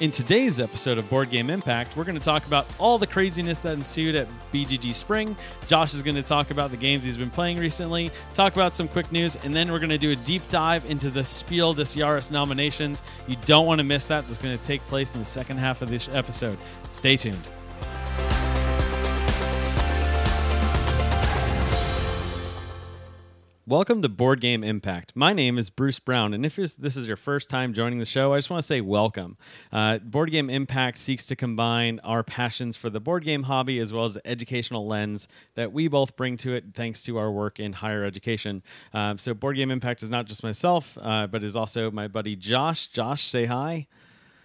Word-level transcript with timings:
In 0.00 0.10
today's 0.10 0.60
episode 0.60 0.96
of 0.96 1.10
Board 1.10 1.28
Game 1.28 1.50
Impact, 1.50 1.94
we're 1.94 2.04
going 2.04 2.18
to 2.18 2.24
talk 2.24 2.46
about 2.46 2.66
all 2.78 2.96
the 2.96 3.06
craziness 3.06 3.60
that 3.60 3.74
ensued 3.74 4.14
at 4.14 4.28
BGG 4.50 4.94
Spring. 4.94 5.36
Josh 5.68 5.92
is 5.92 6.00
going 6.00 6.14
to 6.14 6.22
talk 6.22 6.50
about 6.50 6.70
the 6.70 6.78
games 6.78 7.04
he's 7.04 7.18
been 7.18 7.28
playing 7.30 7.58
recently, 7.58 8.10
talk 8.32 8.54
about 8.54 8.74
some 8.74 8.88
quick 8.88 9.12
news, 9.12 9.36
and 9.44 9.54
then 9.54 9.70
we're 9.70 9.78
going 9.78 9.90
to 9.90 9.98
do 9.98 10.12
a 10.12 10.16
deep 10.16 10.40
dive 10.48 10.86
into 10.86 11.10
the 11.10 11.22
Spiel 11.22 11.74
des 11.74 11.82
Jahres 11.82 12.30
nominations. 12.30 13.02
You 13.28 13.36
don't 13.44 13.66
want 13.66 13.78
to 13.80 13.84
miss 13.84 14.06
that. 14.06 14.26
That's 14.26 14.38
going 14.38 14.56
to 14.56 14.64
take 14.64 14.80
place 14.86 15.12
in 15.12 15.20
the 15.20 15.26
second 15.26 15.58
half 15.58 15.82
of 15.82 15.90
this 15.90 16.08
episode. 16.08 16.56
Stay 16.88 17.18
tuned. 17.18 17.59
Welcome 23.70 24.02
to 24.02 24.08
Board 24.08 24.40
Game 24.40 24.64
Impact. 24.64 25.12
My 25.14 25.32
name 25.32 25.56
is 25.56 25.70
Bruce 25.70 26.00
Brown, 26.00 26.34
and 26.34 26.44
if 26.44 26.56
this 26.56 26.96
is 26.96 27.06
your 27.06 27.14
first 27.14 27.48
time 27.48 27.72
joining 27.72 28.00
the 28.00 28.04
show, 28.04 28.34
I 28.34 28.38
just 28.38 28.50
want 28.50 28.60
to 28.60 28.66
say 28.66 28.80
welcome. 28.80 29.36
Uh, 29.70 29.98
board 29.98 30.32
Game 30.32 30.50
Impact 30.50 30.98
seeks 30.98 31.24
to 31.26 31.36
combine 31.36 32.00
our 32.00 32.24
passions 32.24 32.76
for 32.76 32.90
the 32.90 32.98
board 32.98 33.22
game 33.22 33.44
hobby 33.44 33.78
as 33.78 33.92
well 33.92 34.04
as 34.04 34.14
the 34.14 34.26
educational 34.26 34.88
lens 34.88 35.28
that 35.54 35.72
we 35.72 35.86
both 35.86 36.16
bring 36.16 36.36
to 36.38 36.52
it 36.52 36.74
thanks 36.74 37.00
to 37.04 37.16
our 37.16 37.30
work 37.30 37.60
in 37.60 37.74
higher 37.74 38.02
education. 38.02 38.64
Um, 38.92 39.18
so, 39.18 39.34
Board 39.34 39.54
Game 39.54 39.70
Impact 39.70 40.02
is 40.02 40.10
not 40.10 40.26
just 40.26 40.42
myself, 40.42 40.98
uh, 41.00 41.28
but 41.28 41.44
is 41.44 41.54
also 41.54 41.92
my 41.92 42.08
buddy 42.08 42.34
Josh. 42.34 42.88
Josh, 42.88 43.22
say 43.22 43.44
hi. 43.44 43.86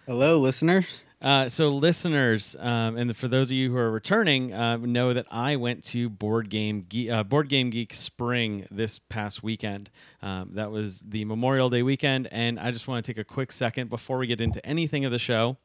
Hello, 0.06 0.38
listeners. 0.38 1.04
Uh, 1.22 1.50
so, 1.50 1.70
listeners, 1.70 2.56
um, 2.60 2.98
and 2.98 3.16
for 3.16 3.28
those 3.28 3.50
of 3.50 3.58
you 3.58 3.72
who 3.72 3.78
are 3.78 3.90
returning, 3.90 4.54
uh, 4.54 4.78
know 4.78 5.14
that 5.14 5.26
I 5.32 5.56
went 5.56 5.84
to 5.86 6.10
Board 6.10 6.50
Game 6.50 6.86
Ge- 6.90 7.08
uh, 7.08 7.24
Board 7.24 7.50
Game 7.50 7.70
Geek 7.70 7.94
Spring 7.94 8.68
this 8.70 9.00
past 9.00 9.42
weekend. 9.42 9.90
Um, 10.22 10.52
that 10.54 10.72
was 10.72 11.00
the 11.00 11.26
Memorial 11.26 11.70
Day 11.70 11.84
weekend, 11.84 12.28
and 12.32 12.60
I 12.60 12.72
just 12.72 12.88
want 12.88 13.04
to 13.04 13.12
take 13.12 13.20
a 13.20 13.24
quick 13.24 13.52
second 13.52 13.90
before 13.90 14.18
we 14.18 14.28
get 14.28 14.42
into 14.42 14.64
anything 14.66 15.06
of 15.06 15.12
the 15.12 15.20
show 15.20 15.58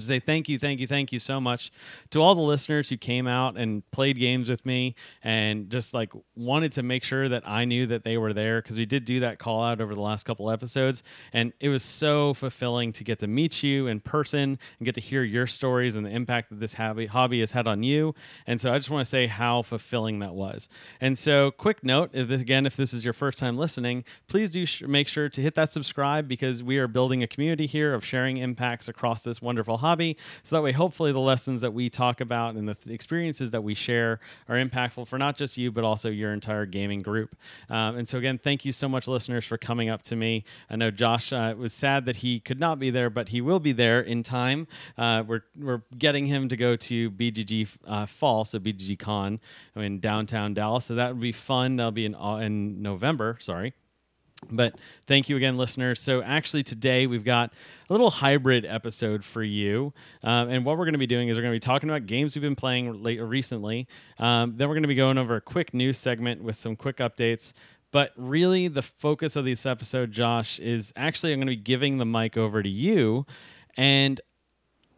to 0.00 0.06
say 0.06 0.20
thank 0.20 0.48
you, 0.48 0.58
thank 0.58 0.80
you, 0.80 0.86
thank 0.86 1.12
you 1.12 1.18
so 1.18 1.40
much 1.40 1.70
to 2.10 2.20
all 2.20 2.34
the 2.34 2.40
listeners 2.40 2.88
who 2.90 2.96
came 2.96 3.26
out 3.26 3.56
and 3.56 3.88
played 3.90 4.18
games 4.18 4.48
with 4.48 4.64
me 4.64 4.94
and 5.22 5.70
just 5.70 5.94
like 5.94 6.12
wanted 6.36 6.72
to 6.72 6.82
make 6.82 7.04
sure 7.04 7.28
that 7.28 7.42
I 7.46 7.64
knew 7.64 7.86
that 7.86 8.04
they 8.04 8.16
were 8.16 8.32
there 8.32 8.60
because 8.62 8.78
we 8.78 8.86
did 8.86 9.04
do 9.04 9.20
that 9.20 9.38
call 9.38 9.62
out 9.62 9.80
over 9.80 9.94
the 9.94 10.00
last 10.00 10.24
couple 10.24 10.50
episodes. 10.50 11.02
And 11.32 11.52
it 11.60 11.68
was 11.68 11.82
so 11.82 12.34
fulfilling 12.34 12.92
to 12.92 13.04
get 13.04 13.18
to 13.20 13.26
meet 13.26 13.62
you 13.62 13.86
in 13.86 14.00
person 14.00 14.58
and 14.78 14.84
get 14.84 14.94
to 14.96 15.00
hear 15.00 15.22
your 15.22 15.46
stories 15.46 15.96
and 15.96 16.04
the 16.04 16.10
impact 16.10 16.50
that 16.50 16.60
this 16.60 16.74
hobby, 16.74 17.06
hobby 17.06 17.40
has 17.40 17.52
had 17.52 17.66
on 17.66 17.82
you. 17.82 18.14
And 18.46 18.60
so 18.60 18.72
I 18.72 18.78
just 18.78 18.90
want 18.90 19.04
to 19.04 19.08
say 19.08 19.26
how 19.26 19.62
fulfilling 19.62 20.18
that 20.20 20.34
was. 20.34 20.68
And 21.00 21.18
so, 21.18 21.50
quick 21.50 21.84
note 21.84 22.10
if 22.12 22.28
this, 22.28 22.40
again, 22.40 22.66
if 22.66 22.76
this 22.76 22.92
is 22.92 23.04
your 23.04 23.12
first 23.12 23.38
time 23.38 23.56
listening, 23.56 24.04
please 24.28 24.50
do 24.50 24.66
sh- 24.66 24.82
make 24.82 25.08
sure 25.08 25.28
to 25.28 25.42
hit 25.42 25.54
that 25.54 25.72
subscribe 25.72 26.28
because 26.28 26.62
we 26.62 26.78
are 26.78 26.88
building 26.88 27.22
a 27.22 27.26
community 27.26 27.66
here 27.66 27.94
of 27.94 28.04
sharing 28.04 28.36
impacts 28.36 28.88
across 28.88 29.22
this 29.22 29.40
wonderful 29.40 29.78
hobby. 29.78 29.85
So 30.42 30.56
that 30.56 30.62
way, 30.62 30.72
hopefully, 30.72 31.12
the 31.12 31.20
lessons 31.20 31.60
that 31.60 31.72
we 31.72 31.88
talk 31.88 32.20
about 32.20 32.54
and 32.54 32.68
the 32.68 32.74
th- 32.74 32.94
experiences 32.94 33.50
that 33.52 33.62
we 33.62 33.74
share 33.74 34.20
are 34.48 34.56
impactful 34.56 35.06
for 35.06 35.18
not 35.18 35.36
just 35.36 35.56
you, 35.56 35.70
but 35.70 35.84
also 35.84 36.08
your 36.10 36.32
entire 36.32 36.66
gaming 36.66 37.02
group. 37.02 37.36
Um, 37.70 37.96
and 37.96 38.08
so, 38.08 38.18
again, 38.18 38.38
thank 38.38 38.64
you 38.64 38.72
so 38.72 38.88
much, 38.88 39.08
listeners, 39.08 39.44
for 39.44 39.58
coming 39.58 39.88
up 39.88 40.02
to 40.04 40.16
me. 40.16 40.44
I 40.70 40.76
know 40.76 40.90
Josh 40.90 41.32
uh, 41.32 41.54
was 41.56 41.72
sad 41.72 42.04
that 42.06 42.16
he 42.16 42.40
could 42.40 42.60
not 42.60 42.78
be 42.78 42.90
there, 42.90 43.10
but 43.10 43.28
he 43.28 43.40
will 43.40 43.60
be 43.60 43.72
there 43.72 44.00
in 44.00 44.22
time. 44.22 44.66
Uh, 44.98 45.22
we're, 45.26 45.42
we're 45.58 45.82
getting 45.96 46.26
him 46.26 46.48
to 46.48 46.56
go 46.56 46.76
to 46.76 47.10
BGG 47.10 47.68
uh, 47.86 48.06
Fall, 48.06 48.44
so 48.44 48.58
BGG 48.58 48.98
Con 48.98 49.40
in 49.74 50.00
downtown 50.00 50.54
Dallas. 50.54 50.86
So 50.86 50.94
that 50.94 51.12
would 51.12 51.20
be 51.20 51.32
fun. 51.32 51.76
That'll 51.76 51.92
be 51.92 52.06
in, 52.06 52.14
in 52.14 52.82
November, 52.82 53.36
sorry. 53.40 53.74
But 54.50 54.74
thank 55.06 55.28
you 55.28 55.36
again, 55.36 55.56
listeners. 55.56 56.00
So, 56.00 56.22
actually, 56.22 56.62
today 56.62 57.06
we've 57.06 57.24
got 57.24 57.52
a 57.88 57.92
little 57.92 58.10
hybrid 58.10 58.66
episode 58.66 59.24
for 59.24 59.42
you. 59.42 59.92
Um, 60.22 60.50
and 60.50 60.64
what 60.64 60.76
we're 60.76 60.84
going 60.84 60.92
to 60.92 60.98
be 60.98 61.06
doing 61.06 61.28
is 61.28 61.36
we're 61.36 61.42
going 61.42 61.54
to 61.54 61.56
be 61.56 61.60
talking 61.60 61.88
about 61.88 62.06
games 62.06 62.36
we've 62.36 62.42
been 62.42 62.54
playing 62.54 63.02
late, 63.02 63.20
recently. 63.20 63.88
Um, 64.18 64.54
then 64.56 64.68
we're 64.68 64.74
going 64.74 64.82
to 64.82 64.88
be 64.88 64.94
going 64.94 65.18
over 65.18 65.36
a 65.36 65.40
quick 65.40 65.72
news 65.72 65.98
segment 65.98 66.42
with 66.42 66.56
some 66.56 66.76
quick 66.76 66.98
updates. 66.98 67.54
But 67.92 68.12
really, 68.16 68.68
the 68.68 68.82
focus 68.82 69.36
of 69.36 69.46
this 69.46 69.64
episode, 69.64 70.12
Josh, 70.12 70.58
is 70.58 70.92
actually 70.96 71.32
I'm 71.32 71.38
going 71.38 71.46
to 71.46 71.52
be 71.52 71.56
giving 71.56 71.98
the 71.98 72.04
mic 72.04 72.36
over 72.36 72.62
to 72.62 72.68
you. 72.68 73.26
And 73.76 74.20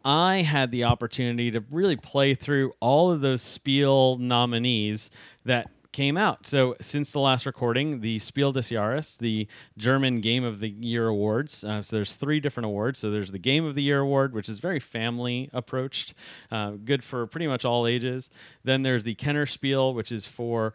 I 0.03 0.41
had 0.41 0.71
the 0.71 0.83
opportunity 0.83 1.49
to 1.51 1.63
really 1.71 1.95
play 1.95 2.35
through 2.35 2.73
all 2.79 3.11
of 3.11 3.21
those 3.21 3.41
Spiel 3.41 4.17
nominees 4.17 5.09
that 5.45 5.71
came 5.91 6.17
out. 6.17 6.45
So 6.45 6.75
since 6.81 7.11
the 7.11 7.19
last 7.19 7.45
recording, 7.45 8.01
the 8.01 8.19
Spiel 8.19 8.51
des 8.51 8.61
Jahres, 8.61 9.17
the 9.17 9.47
German 9.77 10.21
Game 10.21 10.43
of 10.43 10.59
the 10.59 10.69
Year 10.69 11.07
awards. 11.07 11.63
Uh, 11.63 11.81
so 11.81 11.95
there's 11.95 12.15
three 12.15 12.39
different 12.39 12.65
awards. 12.65 12.99
So 12.99 13.09
there's 13.09 13.31
the 13.31 13.39
Game 13.39 13.65
of 13.65 13.75
the 13.75 13.81
Year 13.83 13.99
award, 13.99 14.33
which 14.33 14.49
is 14.49 14.59
very 14.59 14.79
family 14.79 15.49
approached, 15.53 16.13
uh, 16.51 16.71
good 16.71 17.03
for 17.03 17.25
pretty 17.27 17.47
much 17.47 17.65
all 17.65 17.87
ages. 17.87 18.29
Then 18.63 18.83
there's 18.83 19.03
the 19.03 19.15
Kenner 19.15 19.45
Spiel, 19.45 19.93
which 19.93 20.11
is 20.11 20.27
for 20.27 20.73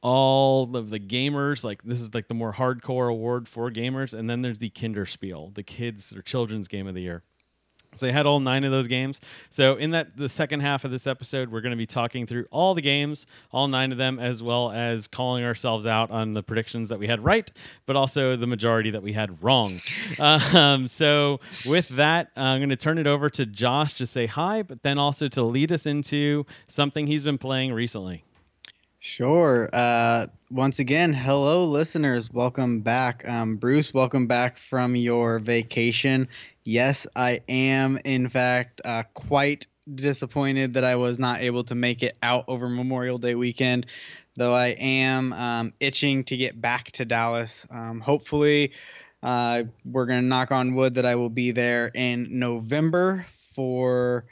all 0.00 0.76
of 0.76 0.90
the 0.90 1.00
gamers 1.00 1.64
like 1.64 1.82
this 1.82 1.98
is 1.98 2.12
like 2.12 2.28
the 2.28 2.34
more 2.34 2.52
hardcore 2.52 3.10
award 3.10 3.48
for 3.48 3.70
gamers 3.70 4.12
and 4.12 4.28
then 4.28 4.42
there's 4.42 4.58
the 4.58 4.68
kinderspiel 4.68 5.54
the 5.54 5.62
kids 5.62 6.12
or 6.14 6.20
children's 6.20 6.68
game 6.68 6.86
of 6.86 6.94
the 6.94 7.00
year 7.00 7.22
so 7.94 8.06
they 8.06 8.12
had 8.12 8.26
all 8.26 8.40
nine 8.40 8.64
of 8.64 8.70
those 8.70 8.88
games. 8.88 9.20
So 9.50 9.76
in 9.76 9.90
that 9.90 10.16
the 10.16 10.28
second 10.28 10.60
half 10.60 10.84
of 10.84 10.90
this 10.90 11.06
episode, 11.06 11.50
we're 11.50 11.60
going 11.60 11.70
to 11.70 11.76
be 11.76 11.86
talking 11.86 12.26
through 12.26 12.46
all 12.50 12.74
the 12.74 12.82
games, 12.82 13.26
all 13.52 13.68
nine 13.68 13.92
of 13.92 13.98
them, 13.98 14.18
as 14.18 14.42
well 14.42 14.70
as 14.70 15.06
calling 15.06 15.44
ourselves 15.44 15.86
out 15.86 16.10
on 16.10 16.32
the 16.32 16.42
predictions 16.42 16.88
that 16.88 16.98
we 16.98 17.06
had 17.06 17.24
right, 17.24 17.50
but 17.86 17.96
also 17.96 18.36
the 18.36 18.46
majority 18.46 18.90
that 18.90 19.02
we 19.02 19.12
had 19.12 19.42
wrong. 19.42 19.80
um, 20.18 20.86
so 20.86 21.40
with 21.66 21.88
that, 21.90 22.30
I'm 22.36 22.58
going 22.60 22.68
to 22.70 22.76
turn 22.76 22.98
it 22.98 23.06
over 23.06 23.30
to 23.30 23.46
Josh 23.46 23.94
to 23.94 24.06
say 24.06 24.26
hi, 24.26 24.62
but 24.62 24.82
then 24.82 24.98
also 24.98 25.28
to 25.28 25.42
lead 25.42 25.72
us 25.72 25.86
into 25.86 26.46
something 26.66 27.06
he's 27.06 27.22
been 27.22 27.38
playing 27.38 27.72
recently. 27.72 28.24
Sure. 29.06 29.68
Uh, 29.74 30.28
once 30.50 30.78
again, 30.78 31.12
hello, 31.12 31.66
listeners. 31.66 32.32
Welcome 32.32 32.80
back. 32.80 33.22
Um, 33.28 33.56
Bruce, 33.56 33.92
welcome 33.92 34.26
back 34.26 34.56
from 34.56 34.96
your 34.96 35.38
vacation. 35.40 36.26
Yes, 36.64 37.06
I 37.14 37.42
am, 37.46 37.98
in 38.04 38.28
fact, 38.30 38.80
uh, 38.84 39.02
quite 39.12 39.66
disappointed 39.92 40.74
that 40.74 40.84
I 40.84 40.96
was 40.96 41.18
not 41.18 41.42
able 41.42 41.64
to 41.64 41.74
make 41.74 42.02
it 42.02 42.16
out 42.22 42.46
over 42.48 42.70
Memorial 42.70 43.18
Day 43.18 43.34
weekend, 43.34 43.86
though 44.36 44.54
I 44.54 44.68
am 44.68 45.34
um, 45.34 45.72
itching 45.78 46.24
to 46.24 46.38
get 46.38 46.58
back 46.58 46.90
to 46.92 47.04
Dallas. 47.04 47.66
Um, 47.70 48.00
hopefully, 48.00 48.72
uh, 49.22 49.64
we're 49.84 50.06
going 50.06 50.22
to 50.22 50.26
knock 50.26 50.52
on 50.52 50.74
wood 50.74 50.94
that 50.94 51.04
I 51.04 51.16
will 51.16 51.28
be 51.28 51.50
there 51.50 51.90
in 51.92 52.38
November 52.38 53.26
for 53.54 54.24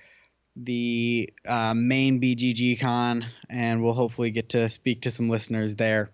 the 0.56 1.30
uh, 1.46 1.74
main 1.74 2.18
BGG 2.18 2.80
con, 2.80 3.26
and 3.50 3.82
we'll 3.82 3.92
hopefully 3.92 4.30
get 4.30 4.50
to 4.50 4.70
speak 4.70 5.02
to 5.02 5.10
some 5.10 5.28
listeners 5.28 5.74
there. 5.74 6.10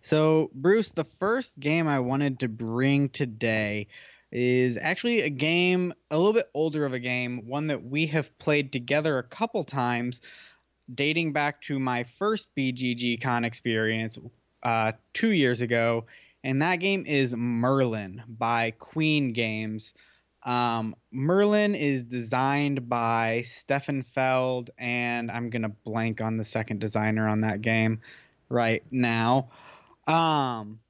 So, 0.00 0.50
Bruce, 0.54 0.90
the 0.92 1.04
first 1.04 1.60
game 1.60 1.86
I 1.86 1.98
wanted 2.00 2.40
to 2.40 2.48
bring 2.48 3.10
today 3.10 3.88
is 4.32 4.76
actually 4.76 5.22
a 5.22 5.30
game, 5.30 5.92
a 6.10 6.16
little 6.18 6.32
bit 6.32 6.50
older 6.54 6.84
of 6.84 6.92
a 6.92 6.98
game, 6.98 7.46
one 7.46 7.66
that 7.68 7.84
we 7.84 8.06
have 8.06 8.36
played 8.38 8.72
together 8.72 9.18
a 9.18 9.22
couple 9.22 9.64
times, 9.64 10.20
dating 10.94 11.32
back 11.32 11.60
to 11.62 11.78
my 11.78 12.04
first 12.04 12.48
BGG 12.56 13.20
con 13.20 13.44
experience 13.44 14.18
uh, 14.62 14.92
two 15.12 15.30
years 15.30 15.60
ago. 15.60 16.06
And 16.42 16.62
that 16.62 16.76
game 16.76 17.04
is 17.06 17.36
Merlin 17.36 18.22
by 18.26 18.72
Queen 18.72 19.32
Games. 19.32 19.92
Um, 20.42 20.96
Merlin 21.12 21.74
is 21.74 22.02
designed 22.02 22.88
by 22.88 23.42
Stefan 23.42 24.02
Feld, 24.02 24.70
and 24.78 25.30
I'm 25.30 25.50
gonna 25.50 25.68
blank 25.68 26.22
on 26.22 26.38
the 26.38 26.44
second 26.44 26.80
designer 26.80 27.28
on 27.28 27.42
that 27.42 27.60
game 27.60 28.00
right 28.48 28.82
now. 28.90 29.50
Um, 30.06 30.80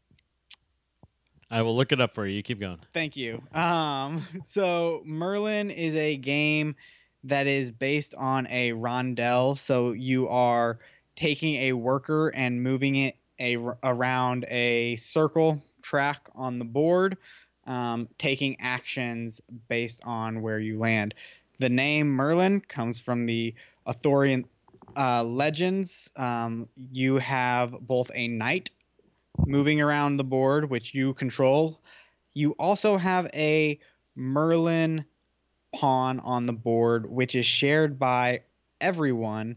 I 1.50 1.62
will 1.62 1.75
look 1.75 1.93
it 1.93 2.00
up 2.00 2.14
for 2.14 2.26
you. 2.26 2.37
You 2.37 2.43
keep 2.43 2.61
going. 2.61 2.79
Thank 2.93 3.17
you. 3.17 3.43
Um, 3.52 4.26
so 4.47 5.02
Merlin 5.05 5.70
is 5.70 5.94
a 5.94 6.17
game 6.17 6.76
that 7.25 7.47
is 7.47 7.70
based 7.70 8.14
on 8.17 8.47
a 8.49 8.73
rondel. 8.73 9.58
So 9.58 9.93
you 9.93 10.29
are 10.29 10.79
taking 11.17 11.56
a 11.56 11.73
worker 11.73 12.29
and 12.29 12.62
moving 12.62 12.97
it 12.97 13.17
a, 13.38 13.56
around 13.82 14.44
a 14.49 14.97
circle 14.97 15.61
track 15.82 16.29
on 16.35 16.58
the 16.58 16.64
board 16.64 17.17
um, 17.67 18.08
taking 18.19 18.56
actions 18.61 19.41
based 19.69 20.00
on 20.05 20.43
where 20.43 20.58
you 20.58 20.79
land. 20.79 21.14
The 21.58 21.69
name 21.69 22.08
Merlin 22.08 22.61
comes 22.61 22.99
from 23.00 23.26
the 23.26 23.55
Arthurian 23.87 24.44
uh, 24.96 25.23
legends. 25.25 26.11
Um, 26.17 26.69
you 26.93 27.19
have 27.19 27.73
both 27.81 28.11
a 28.14 28.29
knight 28.29 28.70
moving 29.46 29.81
around 29.81 30.16
the 30.16 30.25
board, 30.25 30.70
which 30.70 30.94
you 30.94 31.14
control. 31.14 31.81
You 32.34 32.52
also 32.58 32.96
have 32.96 33.26
a 33.34 33.78
Merlin 34.16 35.04
pawn 35.75 36.20
on 36.20 36.46
the 36.46 36.52
board, 36.52 37.10
which 37.10 37.34
is 37.34 37.46
shared 37.46 37.98
by 37.98 38.42
everyone 38.81 39.56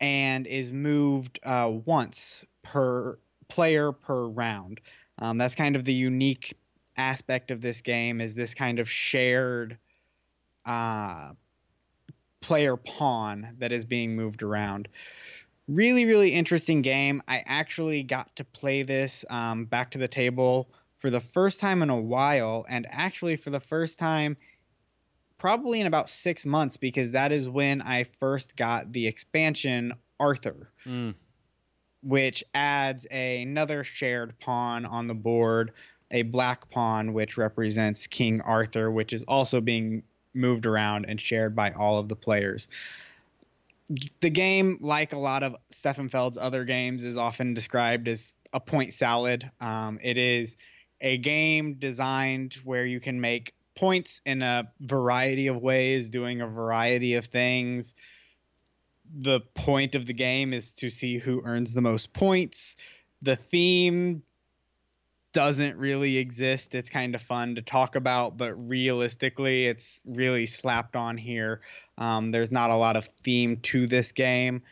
and 0.00 0.46
is 0.46 0.70
moved 0.70 1.40
uh, 1.42 1.70
once 1.84 2.44
per 2.62 3.18
player 3.48 3.92
per 3.92 4.26
round. 4.26 4.80
Um, 5.18 5.38
that's 5.38 5.54
kind 5.54 5.76
of 5.76 5.84
the 5.84 5.92
unique 5.92 6.54
aspect 6.96 7.50
of 7.50 7.60
this 7.60 7.80
game 7.80 8.20
is 8.20 8.34
this 8.34 8.54
kind 8.54 8.78
of 8.78 8.90
shared 8.90 9.78
uh, 10.66 11.32
player 12.40 12.76
pawn 12.76 13.54
that 13.58 13.72
is 13.72 13.84
being 13.84 14.14
moved 14.14 14.42
around. 14.42 14.88
Really, 15.68 16.06
really 16.06 16.32
interesting 16.32 16.82
game. 16.82 17.22
I 17.28 17.42
actually 17.46 18.02
got 18.02 18.34
to 18.36 18.44
play 18.44 18.82
this 18.82 19.24
um, 19.28 19.66
back 19.66 19.90
to 19.92 19.98
the 19.98 20.08
table 20.08 20.70
for 20.98 21.10
the 21.10 21.20
first 21.20 21.60
time 21.60 21.82
in 21.82 21.90
a 21.90 22.00
while, 22.00 22.66
and 22.68 22.86
actually 22.90 23.36
for 23.36 23.50
the 23.50 23.60
first 23.60 23.98
time 23.98 24.36
probably 25.38 25.80
in 25.80 25.86
about 25.86 26.10
six 26.10 26.44
months 26.44 26.76
because 26.76 27.12
that 27.12 27.32
is 27.32 27.48
when 27.48 27.80
I 27.80 28.04
first 28.18 28.56
got 28.56 28.92
the 28.92 29.06
expansion 29.06 29.94
Arthur, 30.20 30.70
mm. 30.84 31.14
which 32.02 32.44
adds 32.54 33.06
a, 33.10 33.42
another 33.42 33.84
shared 33.84 34.38
pawn 34.40 34.84
on 34.84 35.06
the 35.06 35.14
board, 35.14 35.72
a 36.10 36.22
black 36.22 36.68
pawn 36.70 37.12
which 37.12 37.36
represents 37.36 38.06
King 38.08 38.40
Arthur, 38.40 38.90
which 38.90 39.12
is 39.12 39.22
also 39.24 39.60
being 39.60 40.02
moved 40.34 40.66
around 40.66 41.06
and 41.06 41.20
shared 41.20 41.54
by 41.54 41.70
all 41.70 41.98
of 41.98 42.08
the 42.08 42.16
players. 42.16 42.68
The 44.20 44.30
game, 44.30 44.78
like 44.80 45.12
a 45.12 45.18
lot 45.18 45.42
of 45.42 45.56
Stefan 45.70 46.08
Feld's 46.08 46.36
other 46.36 46.64
games, 46.64 47.04
is 47.04 47.16
often 47.16 47.54
described 47.54 48.08
as 48.08 48.32
a 48.52 48.60
point 48.60 48.92
salad. 48.92 49.50
Um, 49.60 49.98
it 50.02 50.18
is 50.18 50.56
a 51.00 51.16
game 51.18 51.74
designed 51.74 52.54
where 52.64 52.84
you 52.84 53.00
can 53.00 53.20
make 53.20 53.54
points 53.74 54.20
in 54.26 54.42
a 54.42 54.70
variety 54.80 55.46
of 55.46 55.62
ways, 55.62 56.08
doing 56.08 56.40
a 56.40 56.46
variety 56.46 57.14
of 57.14 57.26
things. 57.26 57.94
The 59.20 59.40
point 59.54 59.94
of 59.94 60.06
the 60.06 60.12
game 60.12 60.52
is 60.52 60.70
to 60.72 60.90
see 60.90 61.18
who 61.18 61.42
earns 61.44 61.72
the 61.72 61.80
most 61.80 62.12
points. 62.12 62.76
The 63.22 63.36
theme 63.36 64.22
doesn't 65.38 65.76
really 65.76 66.16
exist. 66.16 66.74
It's 66.74 66.90
kind 66.90 67.14
of 67.14 67.22
fun 67.22 67.54
to 67.54 67.62
talk 67.62 67.94
about, 67.94 68.36
but 68.36 68.54
realistically, 68.54 69.68
it's 69.68 70.02
really 70.04 70.46
slapped 70.46 70.96
on 70.96 71.16
here. 71.16 71.60
Um, 71.96 72.32
there's 72.32 72.50
not 72.50 72.70
a 72.70 72.74
lot 72.74 72.96
of 72.96 73.08
theme 73.22 73.58
to 73.58 73.86
this 73.86 74.10
game, 74.10 74.62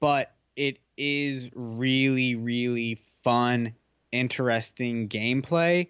but 0.00 0.34
it 0.56 0.76
is 0.98 1.48
really, 1.54 2.34
really 2.34 3.00
fun, 3.22 3.72
interesting 4.12 5.08
gameplay. 5.08 5.88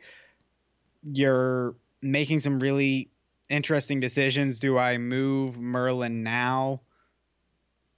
You're 1.03 1.75
making 2.01 2.39
some 2.39 2.61
really 2.61 3.11
interesting 3.51 3.99
decisions. 3.99 4.61
Do 4.61 4.79
I 4.79 4.97
move 4.97 5.59
Merlin 5.59 6.23
now 6.23 6.83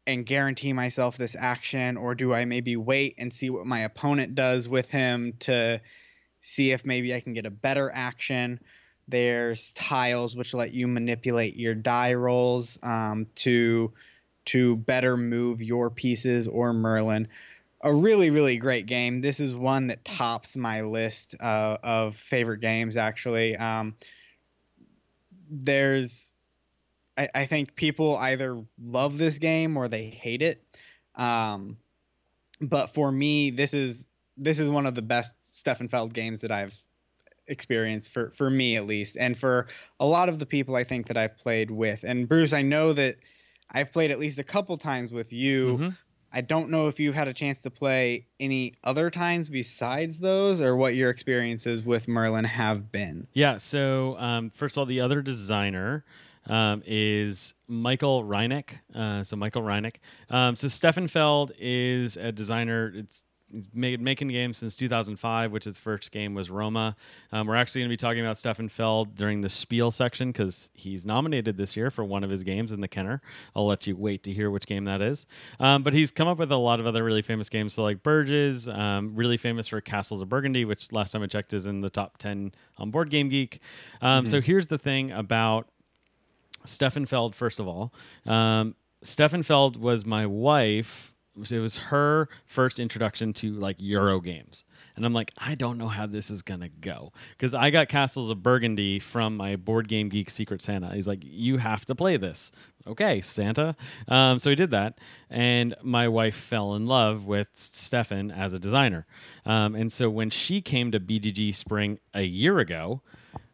and 0.07 0.25
guarantee 0.25 0.73
myself 0.73 1.19
this 1.19 1.37
action, 1.39 1.99
or 1.99 2.15
do 2.15 2.33
I 2.33 2.47
maybe 2.47 2.75
wait 2.75 3.17
and 3.19 3.35
see 3.35 3.51
what 3.51 3.67
my 3.67 3.81
opponent 3.81 4.35
does 4.35 4.67
with 4.67 4.91
him 4.91 5.35
to 5.41 5.83
see 6.47 6.71
if 6.71 6.85
maybe 6.85 7.15
I 7.15 7.21
can 7.21 7.33
get 7.33 7.47
a 7.47 7.51
better 7.51 7.91
action? 7.93 8.61
There's 9.09 9.73
tiles 9.75 10.37
which 10.37 10.55
let 10.55 10.73
you 10.73 10.87
manipulate 10.87 11.57
your 11.57 11.75
die 11.75 12.15
rolls 12.15 12.79
um, 12.83 13.27
to 13.37 13.93
to 14.47 14.77
better 14.77 15.17
move 15.17 15.61
your 15.61 15.91
pieces 15.91 16.47
or 16.47 16.73
Merlin. 16.73 17.29
A 17.83 17.93
really, 17.93 18.31
really 18.31 18.57
great 18.59 18.87
game. 18.87 19.21
This 19.21 19.41
is 19.41 19.57
one 19.57 19.89
that 19.89 20.05
tops 20.05 20.57
my 20.57 20.83
list 20.83 21.35
uh, 21.41 21.79
of 21.83 22.17
favorite 22.17 22.61
games. 22.61 22.97
Actually, 22.97 23.57
um, 23.57 23.97
there's 25.51 26.33
I, 27.19 27.29
I, 27.35 27.47
think 27.47 27.75
people 27.75 28.17
either 28.17 28.63
love 28.83 29.19
this 29.19 29.39
game 29.39 29.77
or 29.77 29.89
they 29.89 30.07
hate 30.07 30.43
it. 30.43 30.63
Um, 31.15 31.77
but 32.61 32.89
for 32.89 33.11
me, 33.11 33.51
this 33.51 33.75
is 33.75 34.09
this 34.37 34.61
is 34.61 34.69
one 34.69 34.87
of 34.87 34.95
the 34.95 35.03
best 35.03 35.35
Stefan 35.57 35.89
Feld 35.89 36.13
games 36.13 36.41
that 36.41 36.53
I've 36.53 36.75
experienced 37.49 38.13
for 38.13 38.31
for 38.33 38.51
me 38.51 38.77
at 38.77 38.87
least, 38.87 39.17
and 39.17 39.39
for 39.39 39.69
a 39.99 40.05
lot 40.05 40.29
of 40.29 40.39
the 40.39 40.45
people 40.45 40.77
I 40.77 40.85
think 40.85 41.07
that 41.07 41.17
I've 41.17 41.37
played 41.39 41.71
with. 41.71 42.05
And 42.05 42.29
Bruce, 42.29 42.53
I 42.53 42.61
know 42.61 42.93
that 42.93 43.17
I've 43.71 43.91
played 43.91 44.11
at 44.11 44.19
least 44.19 44.39
a 44.39 44.45
couple 44.45 44.77
times 44.77 45.13
with 45.13 45.33
you. 45.33 45.75
Mm-hmm. 45.75 45.89
I 46.33 46.43
don't 46.43 46.69
know 46.69 46.89
if 46.89 47.01
you've 47.01 47.15
had 47.15 47.29
a 47.29 47.33
chance 47.33 47.63
to 47.63 47.71
play 47.71 48.27
any 48.39 48.75
other 48.85 49.11
times 49.11 49.49
besides 49.49 50.19
those, 50.19 50.61
or 50.61 50.77
what 50.77 50.95
your 50.95 51.09
experiences 51.09 51.85
with 51.85 52.07
Merlin 52.07 52.45
have 52.45 52.93
been. 52.93 53.27
Yeah. 53.33 53.57
So 53.57 54.19
um, 54.19 54.51
first 54.51 54.77
of 54.77 54.81
all, 54.81 54.87
the 54.87 55.01
other 55.01 55.23
designer 55.23 56.05
um, 56.47 56.83
is 56.85 57.55
Michael 57.67 58.25
Rieneck. 58.25 58.79
Uh, 58.95 59.25
so 59.25 59.37
Michael 59.37 59.63
Rieneck. 59.63 59.97
Um, 60.29 60.55
so 60.55 60.69
Stefan 60.69 61.09
Feld 61.09 61.53
is 61.59 62.19
a 62.19 62.31
designer. 62.31 62.93
It's 62.95 63.25
he's 63.57 63.67
made 63.73 64.01
making 64.01 64.29
games 64.29 64.59
since 64.59 64.77
2005, 64.77 65.51
which 65.51 65.65
his 65.65 65.79
first 65.79 66.13
game 66.13 66.35
was 66.35 66.51
Roma. 66.51 66.95
Um, 67.33 67.47
we're 67.47 67.57
actually 67.57 67.81
going 67.81 67.89
to 67.89 67.93
be 67.93 67.97
talking 67.97 68.21
about 68.21 68.37
Stefan 68.37 68.69
Feld 68.69 69.15
during 69.15 69.41
the 69.41 69.49
Spiel 69.49 69.91
section 69.91 70.31
because 70.31 70.71
he's 70.75 71.07
nominated 71.07 71.57
this 71.57 71.77
year 71.77 71.91
for 71.91 72.05
one 72.05 72.23
of 72.23 72.31
his 72.31 72.43
games 72.45 72.71
in 72.71 72.81
the 72.81 72.89
Kenner. 72.89 73.23
I'll 73.55 73.67
let 73.67 73.87
you 73.87 73.97
wait 73.97 74.23
to 74.25 74.33
hear 74.33 74.51
which 74.51 74.67
game 74.67 74.85
that 74.85 75.01
is. 75.01 75.25
Um, 75.59 75.83
but 75.83 75.95
he's 75.95 76.11
come 76.11 76.29
up 76.29 76.39
with 76.39 76.53
a 76.53 76.57
lot 76.57 76.81
of 76.81 76.87
other 76.87 77.03
really 77.03 77.23
famous 77.23 77.49
games. 77.49 77.73
So 77.73 77.83
like 77.83 78.03
Bruges, 78.03 78.69
um, 78.69 79.15
really 79.15 79.39
famous 79.39 79.69
for 79.69 79.81
Castles 79.81 80.21
of 80.21 80.29
Burgundy, 80.29 80.65
which 80.65 80.93
last 80.93 81.13
time 81.13 81.23
I 81.23 81.27
checked 81.27 81.55
is 81.55 81.67
in 81.67 81.81
the 81.81 81.91
top 81.91 82.19
10 82.19 82.53
on 82.77 82.91
Board 82.91 83.09
Game 83.11 83.31
Geek. 83.31 83.61
Um, 84.03 84.25
mm-hmm. 84.25 84.31
So 84.31 84.41
here's 84.41 84.67
the 84.67 84.79
thing 84.79 85.11
about 85.13 85.69
Stefan 86.65 87.07
Feld, 87.07 87.35
first 87.35 87.59
of 87.59 87.67
all. 87.67 87.95
Um, 88.27 88.75
Stefan 89.03 89.43
Feld 89.43 89.81
was 89.81 90.05
my 90.05 90.27
wife 90.27 91.15
it 91.37 91.59
was 91.59 91.77
her 91.77 92.29
first 92.45 92.79
introduction 92.79 93.33
to 93.35 93.53
like 93.53 93.77
Euro 93.79 94.21
games. 94.21 94.65
And 94.95 95.05
I'm 95.05 95.13
like, 95.13 95.33
I 95.37 95.55
don't 95.55 95.79
know 95.79 95.89
how 95.89 96.07
this 96.07 96.31
is 96.31 96.43
gonna 96.43 96.69
go 96.69 97.13
because 97.31 97.55
I 97.55 97.71
got 97.71 97.89
Castles 97.89 98.31
of 98.31 98.43
Burgundy 98.43 98.99
from 98.99 99.37
my 99.37 99.57
Board 99.57 99.89
Game 99.89 100.09
Geek 100.09 100.31
Secret 100.31 100.63
Santa. 100.63 100.95
He's 100.95 101.09
like, 101.09 101.21
you 101.23 101.59
have 101.59 101.85
to 101.87 101.95
play 101.95 102.17
this. 102.17 102.53
Okay, 102.87 103.21
Santa. 103.21 103.75
Um, 104.07 104.39
so 104.39 104.49
he 104.49 104.57
did 104.57 104.71
that, 104.71 104.99
and 105.29 105.75
my 105.83 106.07
wife 106.07 106.37
fell 106.37 106.75
in 106.75 106.87
love 106.87 107.27
with 107.27 107.51
Stefan 107.53 108.31
as 108.31 108.55
a 108.55 108.61
designer. 108.61 109.07
Um, 109.45 109.75
and 109.75 109.91
so 109.91 110.09
when 110.09 110.31
she 110.31 110.61
came 110.61 110.93
to 110.93 111.01
BGG 111.01 111.55
Spring 111.55 111.99
a 112.15 112.23
year 112.23 112.61
ago, 112.61 113.03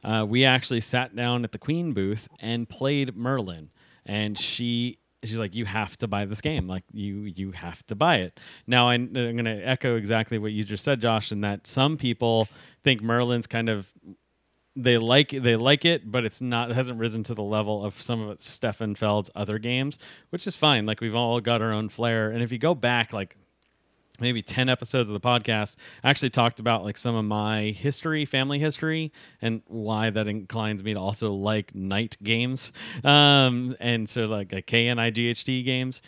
uh, 0.04 0.26
we 0.28 0.44
actually 0.44 0.80
sat 0.80 1.16
down 1.16 1.44
at 1.44 1.52
the 1.52 1.58
Queen 1.58 1.92
booth 1.92 2.28
and 2.40 2.68
played 2.68 3.16
Merlin. 3.16 3.70
And 4.04 4.36
she 4.36 4.98
she's 5.24 5.38
like 5.38 5.54
you 5.54 5.64
have 5.64 5.96
to 5.98 6.08
buy 6.08 6.24
this 6.24 6.40
game. 6.40 6.66
Like 6.68 6.84
you 6.92 7.22
you 7.22 7.52
have 7.52 7.84
to 7.86 7.94
buy 7.94 8.16
it. 8.16 8.38
Now 8.66 8.88
I, 8.88 8.94
am 8.94 9.12
going 9.12 9.44
to 9.44 9.62
echo 9.62 9.96
exactly 9.96 10.38
what 10.38 10.52
you 10.52 10.64
just 10.64 10.84
said 10.84 11.00
josh 11.00 11.32
in 11.32 11.40
that 11.42 11.66
some 11.66 11.96
people 11.96 12.48
think 12.84 13.02
merlin's 13.02 13.46
kind 13.46 13.68
of 13.68 13.88
they 14.74 14.96
like 14.96 15.28
they 15.30 15.54
like 15.56 15.84
it 15.84 16.10
but 16.10 16.24
it's 16.24 16.40
not 16.40 16.70
it 16.70 16.74
hasn't 16.74 16.98
risen 16.98 17.22
to 17.22 17.34
the 17.34 17.42
level 17.42 17.84
of 17.84 18.00
some 18.00 18.22
of 18.22 18.40
stefan 18.40 18.94
feld's 18.94 19.30
other 19.34 19.58
games 19.58 19.98
which 20.30 20.46
is 20.46 20.56
fine. 20.56 20.86
Like 20.86 21.00
we've 21.00 21.14
all 21.14 21.40
got 21.40 21.62
our 21.62 21.72
own 21.72 21.88
flair. 21.88 22.30
And 22.30 22.42
if 22.42 22.52
you 22.52 22.58
go 22.58 22.74
back 22.74 23.12
like 23.12 23.36
maybe 24.22 24.40
10 24.40 24.68
episodes 24.68 25.10
of 25.10 25.12
the 25.12 25.20
podcast 25.20 25.76
I 26.02 26.10
actually 26.10 26.30
talked 26.30 26.60
about 26.60 26.84
like 26.84 26.96
some 26.96 27.14
of 27.14 27.24
my 27.24 27.64
history 27.64 28.24
family 28.24 28.58
history 28.58 29.12
and 29.42 29.62
why 29.66 30.08
that 30.10 30.28
inclines 30.28 30.82
me 30.82 30.94
to 30.94 31.00
also 31.00 31.32
like 31.32 31.74
knight 31.74 32.16
games 32.22 32.72
um, 33.04 33.76
and 33.80 34.08
so 34.08 34.24
like 34.24 34.52
a 34.52 34.94
knight 34.94 35.44
games 35.46 36.00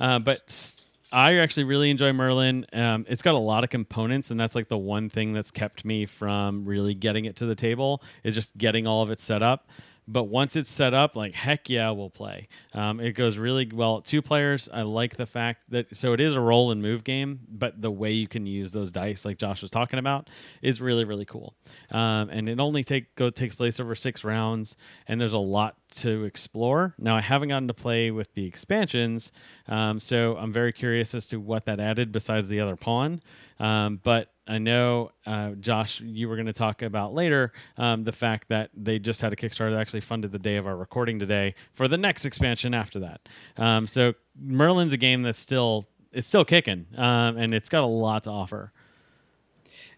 uh, 0.00 0.18
but 0.18 0.82
I 1.12 1.36
actually 1.36 1.64
really 1.64 1.90
enjoy 1.90 2.12
Merlin. 2.12 2.66
Um, 2.72 3.06
it's 3.08 3.22
got 3.22 3.34
a 3.34 3.38
lot 3.38 3.62
of 3.64 3.70
components, 3.70 4.30
and 4.30 4.40
that's 4.40 4.54
like 4.54 4.68
the 4.68 4.76
one 4.76 5.08
thing 5.08 5.32
that's 5.32 5.50
kept 5.50 5.84
me 5.84 6.04
from 6.04 6.64
really 6.64 6.94
getting 6.94 7.26
it 7.26 7.36
to 7.36 7.46
the 7.46 7.54
table 7.54 8.02
is 8.24 8.34
just 8.34 8.56
getting 8.58 8.86
all 8.86 9.02
of 9.02 9.10
it 9.10 9.20
set 9.20 9.42
up. 9.42 9.68
But 10.08 10.24
once 10.24 10.54
it's 10.54 10.70
set 10.70 10.94
up, 10.94 11.16
like 11.16 11.34
heck 11.34 11.68
yeah, 11.68 11.90
we'll 11.90 12.10
play. 12.10 12.48
Um, 12.72 13.00
it 13.00 13.12
goes 13.12 13.38
really 13.38 13.68
well. 13.72 14.00
Two 14.00 14.22
players. 14.22 14.68
I 14.72 14.82
like 14.82 15.16
the 15.16 15.26
fact 15.26 15.70
that 15.70 15.96
so 15.96 16.12
it 16.12 16.20
is 16.20 16.34
a 16.34 16.40
roll 16.40 16.70
and 16.70 16.80
move 16.80 17.02
game, 17.04 17.40
but 17.48 17.80
the 17.80 17.90
way 17.90 18.12
you 18.12 18.28
can 18.28 18.46
use 18.46 18.72
those 18.72 18.92
dice, 18.92 19.24
like 19.24 19.38
Josh 19.38 19.62
was 19.62 19.70
talking 19.70 19.98
about, 19.98 20.30
is 20.62 20.80
really 20.80 21.04
really 21.04 21.24
cool. 21.24 21.54
Um, 21.90 22.30
and 22.30 22.48
it 22.48 22.60
only 22.60 22.84
take 22.84 23.14
go 23.16 23.30
takes 23.30 23.54
place 23.54 23.80
over 23.80 23.94
six 23.94 24.22
rounds, 24.22 24.76
and 25.08 25.20
there's 25.20 25.32
a 25.32 25.38
lot 25.38 25.76
to 25.96 26.24
explore. 26.24 26.94
Now 26.98 27.16
I 27.16 27.20
haven't 27.20 27.48
gotten 27.48 27.68
to 27.68 27.74
play 27.74 28.10
with 28.10 28.32
the 28.34 28.46
expansions, 28.46 29.32
um, 29.66 29.98
so 29.98 30.36
I'm 30.36 30.52
very 30.52 30.72
curious 30.72 31.14
as 31.14 31.26
to 31.28 31.40
what 31.40 31.64
that 31.66 31.80
added 31.80 32.12
besides 32.12 32.48
the 32.48 32.60
other 32.60 32.76
pawn. 32.76 33.20
Um, 33.58 34.00
but 34.02 34.30
I 34.46 34.58
know, 34.58 35.10
uh, 35.26 35.50
Josh, 35.52 36.00
you 36.00 36.28
were 36.28 36.36
going 36.36 36.46
to 36.46 36.52
talk 36.52 36.82
about 36.82 37.12
later 37.14 37.52
um, 37.76 38.04
the 38.04 38.12
fact 38.12 38.48
that 38.48 38.70
they 38.74 38.98
just 38.98 39.20
had 39.20 39.32
a 39.32 39.36
Kickstarter 39.36 39.72
that 39.72 39.80
actually 39.80 40.02
funded 40.02 40.30
the 40.30 40.38
day 40.38 40.56
of 40.56 40.66
our 40.66 40.76
recording 40.76 41.18
today 41.18 41.54
for 41.72 41.88
the 41.88 41.96
next 41.96 42.24
expansion 42.24 42.72
after 42.72 43.00
that. 43.00 43.28
Um, 43.56 43.86
so 43.86 44.14
Merlin's 44.40 44.92
a 44.92 44.96
game 44.96 45.22
that's 45.22 45.38
still 45.38 45.88
it's 46.12 46.26
still 46.26 46.44
kicking, 46.44 46.86
um, 46.96 47.36
and 47.36 47.52
it's 47.52 47.68
got 47.68 47.82
a 47.82 47.86
lot 47.86 48.22
to 48.24 48.30
offer. 48.30 48.72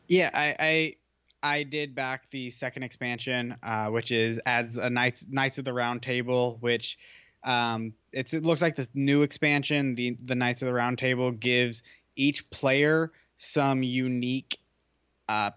Yeah, 0.09 0.31
I, 0.33 0.57
I 0.59 0.95
I 1.43 1.63
did 1.63 1.95
back 1.95 2.31
the 2.31 2.51
second 2.51 2.83
expansion, 2.83 3.55
uh, 3.63 3.89
which 3.91 4.11
is 4.11 4.41
as 4.47 4.77
a 4.79 4.89
Knights 4.89 5.27
Knights 5.29 5.59
of 5.59 5.65
the 5.65 5.73
Round 5.73 6.03
Table, 6.03 6.57
which 6.61 6.99
um, 7.45 7.93
it 8.13 8.33
looks 8.33 8.63
like 8.63 8.75
this 8.75 8.89
new 8.95 9.23
expansion, 9.23 9.95
the 9.95 10.17
the 10.25 10.35
Knights 10.35 10.63
of 10.63 10.67
the 10.67 10.75
Round 10.75 10.99
Table 10.99 11.31
gives 11.31 11.83
each 12.17 12.49
player 12.51 13.13
some 13.39 13.83
unique 13.83 14.59
uh, 15.29 15.51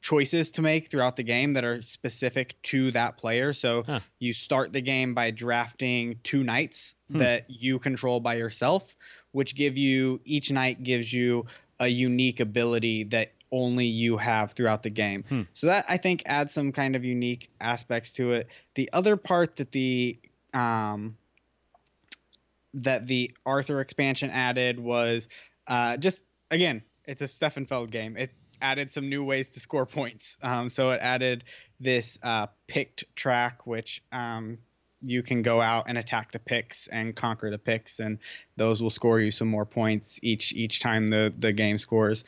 choices 0.00 0.50
to 0.50 0.62
make 0.62 0.90
throughout 0.90 1.16
the 1.16 1.22
game 1.22 1.54
that 1.54 1.64
are 1.64 1.82
specific 1.82 2.54
to 2.62 2.90
that 2.92 3.16
player. 3.18 3.52
So 3.52 3.82
Huh. 3.82 4.00
you 4.18 4.32
start 4.32 4.72
the 4.72 4.80
game 4.80 5.14
by 5.14 5.30
drafting 5.30 6.20
two 6.22 6.42
knights 6.44 6.94
Hmm. 7.10 7.18
that 7.18 7.46
you 7.48 7.78
control 7.78 8.20
by 8.20 8.34
yourself, 8.34 8.94
which 9.32 9.54
give 9.54 9.76
you 9.76 10.20
each 10.24 10.50
knight 10.50 10.82
gives 10.82 11.12
you 11.12 11.46
a 11.78 11.88
unique 11.88 12.40
ability 12.40 13.04
that 13.04 13.32
only 13.52 13.86
you 13.86 14.16
have 14.16 14.52
throughout 14.52 14.82
the 14.82 14.90
game. 14.90 15.24
Hmm. 15.28 15.42
So 15.52 15.68
that 15.68 15.84
I 15.88 15.96
think 15.98 16.22
adds 16.26 16.52
some 16.52 16.72
kind 16.72 16.96
of 16.96 17.04
unique 17.04 17.48
aspects 17.60 18.12
to 18.12 18.32
it. 18.32 18.48
The 18.74 18.90
other 18.92 19.16
part 19.16 19.56
that 19.56 19.72
the 19.72 20.18
um 20.52 21.16
that 22.74 23.06
the 23.06 23.34
Arthur 23.44 23.80
expansion 23.80 24.30
added 24.30 24.78
was 24.78 25.28
uh, 25.66 25.96
just 25.96 26.22
again, 26.50 26.82
it's 27.06 27.22
a 27.22 27.28
Stefan 27.28 27.66
Feld 27.66 27.90
game. 27.90 28.16
It 28.16 28.30
added 28.60 28.90
some 28.90 29.08
new 29.08 29.24
ways 29.24 29.48
to 29.48 29.60
score 29.60 29.86
points. 29.86 30.38
Um, 30.42 30.68
so 30.68 30.90
it 30.90 31.00
added 31.02 31.44
this 31.80 32.18
uh, 32.22 32.46
Pict 32.66 33.04
track, 33.14 33.66
which 33.66 34.02
um, 34.12 34.58
you 35.02 35.22
can 35.22 35.42
go 35.42 35.60
out 35.60 35.84
and 35.88 35.98
attack 35.98 36.32
the 36.32 36.38
Picts 36.38 36.88
and 36.88 37.14
conquer 37.14 37.50
the 37.50 37.58
Picts, 37.58 38.00
and 38.00 38.18
those 38.56 38.82
will 38.82 38.90
score 38.90 39.20
you 39.20 39.30
some 39.30 39.48
more 39.48 39.66
points 39.66 40.18
each 40.22 40.52
each 40.52 40.80
time 40.80 41.06
the 41.06 41.32
the 41.38 41.52
game 41.52 41.78
scores. 41.78 42.24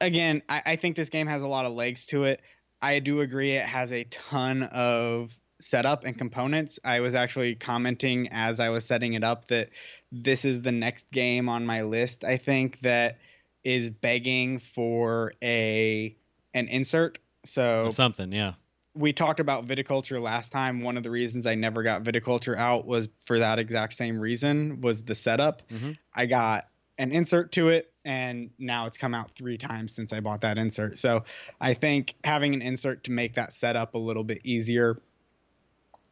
Again, 0.00 0.42
I, 0.48 0.62
I 0.66 0.76
think 0.76 0.96
this 0.96 1.10
game 1.10 1.26
has 1.26 1.42
a 1.42 1.48
lot 1.48 1.64
of 1.64 1.72
legs 1.72 2.06
to 2.06 2.24
it. 2.24 2.40
I 2.80 2.98
do 2.98 3.20
agree 3.20 3.52
it 3.52 3.64
has 3.64 3.92
a 3.92 4.04
ton 4.04 4.64
of 4.64 5.32
setup 5.60 6.04
and 6.04 6.18
components. 6.18 6.80
I 6.84 7.00
was 7.00 7.14
actually 7.14 7.54
commenting 7.54 8.28
as 8.32 8.58
I 8.58 8.70
was 8.70 8.84
setting 8.84 9.12
it 9.14 9.22
up 9.22 9.46
that 9.48 9.70
this 10.10 10.44
is 10.44 10.60
the 10.60 10.72
next 10.72 11.08
game 11.12 11.48
on 11.48 11.64
my 11.64 11.82
list. 11.82 12.24
I 12.24 12.36
think 12.36 12.80
that 12.80 13.18
is 13.64 13.90
begging 13.90 14.58
for 14.58 15.32
a 15.42 16.16
an 16.54 16.68
insert. 16.68 17.18
So 17.44 17.88
Something, 17.88 18.32
yeah. 18.32 18.54
we 18.94 19.12
talked 19.12 19.40
about 19.40 19.66
viticulture 19.66 20.20
last 20.20 20.52
time. 20.52 20.82
One 20.82 20.96
of 20.96 21.02
the 21.02 21.10
reasons 21.10 21.46
I 21.46 21.54
never 21.54 21.82
got 21.82 22.02
viticulture 22.02 22.56
out 22.56 22.86
was 22.86 23.08
for 23.24 23.38
that 23.38 23.58
exact 23.58 23.94
same 23.94 24.18
reason 24.18 24.80
was 24.80 25.04
the 25.04 25.14
setup. 25.14 25.62
Mhm. 25.70 25.96
I 26.14 26.26
got 26.26 26.68
an 26.98 27.10
insert 27.10 27.52
to 27.52 27.68
it 27.68 27.92
and 28.04 28.50
now 28.58 28.86
it's 28.86 28.98
come 28.98 29.14
out 29.14 29.32
3 29.32 29.56
times 29.56 29.94
since 29.94 30.12
I 30.12 30.20
bought 30.20 30.42
that 30.42 30.58
insert. 30.58 30.98
So 30.98 31.24
I 31.60 31.74
think 31.74 32.14
having 32.24 32.52
an 32.54 32.62
insert 32.62 33.04
to 33.04 33.10
make 33.10 33.34
that 33.34 33.52
setup 33.52 33.94
a 33.94 33.98
little 33.98 34.24
bit 34.24 34.40
easier 34.44 35.00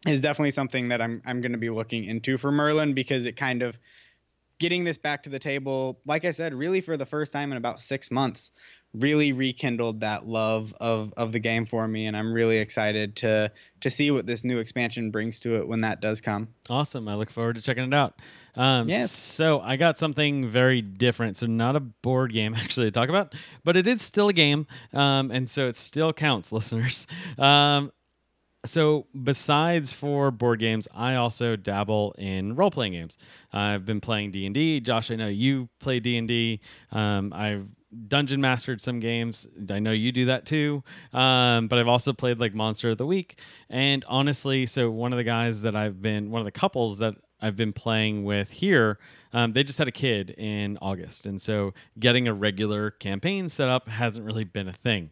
is 0.07 0.21
definitely 0.21 0.53
something 0.53 0.89
that 0.89 1.03
I'm 1.03 1.21
I'm 1.27 1.41
going 1.43 1.53
to 1.53 1.59
be 1.59 1.69
looking 1.69 2.05
into 2.05 2.39
for 2.39 2.51
Merlin 2.51 2.95
because 2.95 3.27
it 3.27 3.37
kind 3.37 3.63
of 3.63 3.77
getting 4.61 4.85
this 4.85 4.99
back 4.99 5.25
to 5.25 5.31
the 5.31 5.41
table, 5.41 5.99
like 6.07 6.25
I 6.25 6.31
said, 6.31 6.55
really 6.55 6.81
for 6.81 6.97
the 6.97 7.07
first 7.07 7.33
time 7.33 7.51
in 7.51 7.59
about 7.59 7.81
6 7.81 8.11
months, 8.13 8.53
really 8.93 9.33
rekindled 9.33 10.01
that 10.01 10.27
love 10.27 10.73
of 10.81 11.15
of 11.17 11.31
the 11.31 11.39
game 11.39 11.65
for 11.65 11.87
me 11.87 12.07
and 12.07 12.17
I'm 12.17 12.33
really 12.33 12.59
excited 12.59 13.15
to 13.17 13.53
to 13.83 13.91
see 13.91 14.11
what 14.11 14.27
this 14.27 14.43
new 14.43 14.59
expansion 14.59 15.13
brings 15.13 15.39
to 15.41 15.57
it 15.59 15.69
when 15.69 15.83
that 15.83 16.01
does 16.01 16.21
come. 16.21 16.49
Awesome. 16.69 17.07
I 17.07 17.15
look 17.15 17.31
forward 17.31 17.55
to 17.55 17.63
checking 17.63 17.85
it 17.85 17.95
out. 17.95 18.19
Um, 18.57 18.89
Yes. 18.89 19.13
So 19.13 19.61
I 19.61 19.77
got 19.77 19.97
something 19.97 20.49
very 20.49 20.83
different. 20.83 21.37
So 21.37 21.47
not 21.47 21.77
a 21.77 21.81
board 21.81 22.33
game 22.33 22.55
actually 22.59 22.87
to 22.87 22.91
talk 22.91 23.09
about, 23.09 23.35
but 23.65 23.77
it 23.77 23.87
is 23.87 24.03
still 24.03 24.29
a 24.29 24.33
game, 24.33 24.67
um, 24.93 25.31
and 25.31 25.49
so 25.49 25.69
it 25.69 25.77
still 25.77 26.13
counts, 26.13 26.53
listeners. 26.59 27.07
Um, 27.39 27.93
so 28.65 29.07
besides 29.23 29.93
for 29.93 30.31
board 30.31 30.61
games, 30.61 30.87
I 30.95 31.15
also 31.15 31.57
dabble 31.57 32.15
in 32.19 32.57
role 32.57 32.71
playing 32.71 32.93
games. 32.93 33.17
I've 33.53 33.85
been 33.85 34.01
playing 34.01 34.33
D 34.33 34.47
and 34.47 34.55
D. 34.55 34.81
Josh, 34.81 35.11
I 35.11 35.17
know 35.17 35.29
you 35.29 35.69
play 35.81 36.01
D 36.01 36.17
and 36.17 36.29
D. 36.29 36.61
Um, 36.93 37.33
I've 37.33 37.67
dungeon 38.07 38.41
mastered 38.41 38.81
some 38.81 39.01
games. 39.01 39.49
I 39.69 39.79
know 39.81 39.93
you 39.93 40.13
do 40.13 40.27
that 40.27 40.47
too. 40.47 40.83
Um, 41.13 41.69
but 41.69 41.79
I've 41.79 41.89
also 41.89 42.13
played 42.13 42.39
like 42.39 42.55
Monster 42.55 42.91
of 42.91 42.99
the 42.99 43.07
Week. 43.07 43.39
And 43.69 44.05
honestly, 44.09 44.67
so 44.67 44.91
one 44.91 45.13
of 45.13 45.17
the 45.17 45.25
guys 45.25 45.63
that 45.63 45.75
I've 45.75 46.01
been, 46.01 46.31
one 46.31 46.41
of 46.41 46.45
the 46.45 46.53
couples 46.53 46.99
that 46.99 47.15
I've 47.41 47.57
been 47.57 47.73
playing 47.73 48.25
with 48.25 48.51
here, 48.51 48.99
um, 49.33 49.53
they 49.53 49.65
just 49.65 49.79
had 49.79 49.89
a 49.89 49.93
kid 49.93 50.31
in 50.31 50.79
August. 50.81 51.27
And 51.27 51.41
so 51.41 51.73
getting 51.99 52.29
a 52.29 52.35
regular 52.35 52.91
campaign 52.91 53.49
set 53.49 53.69
up 53.69 53.89
hasn't 53.89 54.27
really 54.27 54.45
been 54.45 54.69
a 54.69 54.73
thing. 54.73 55.11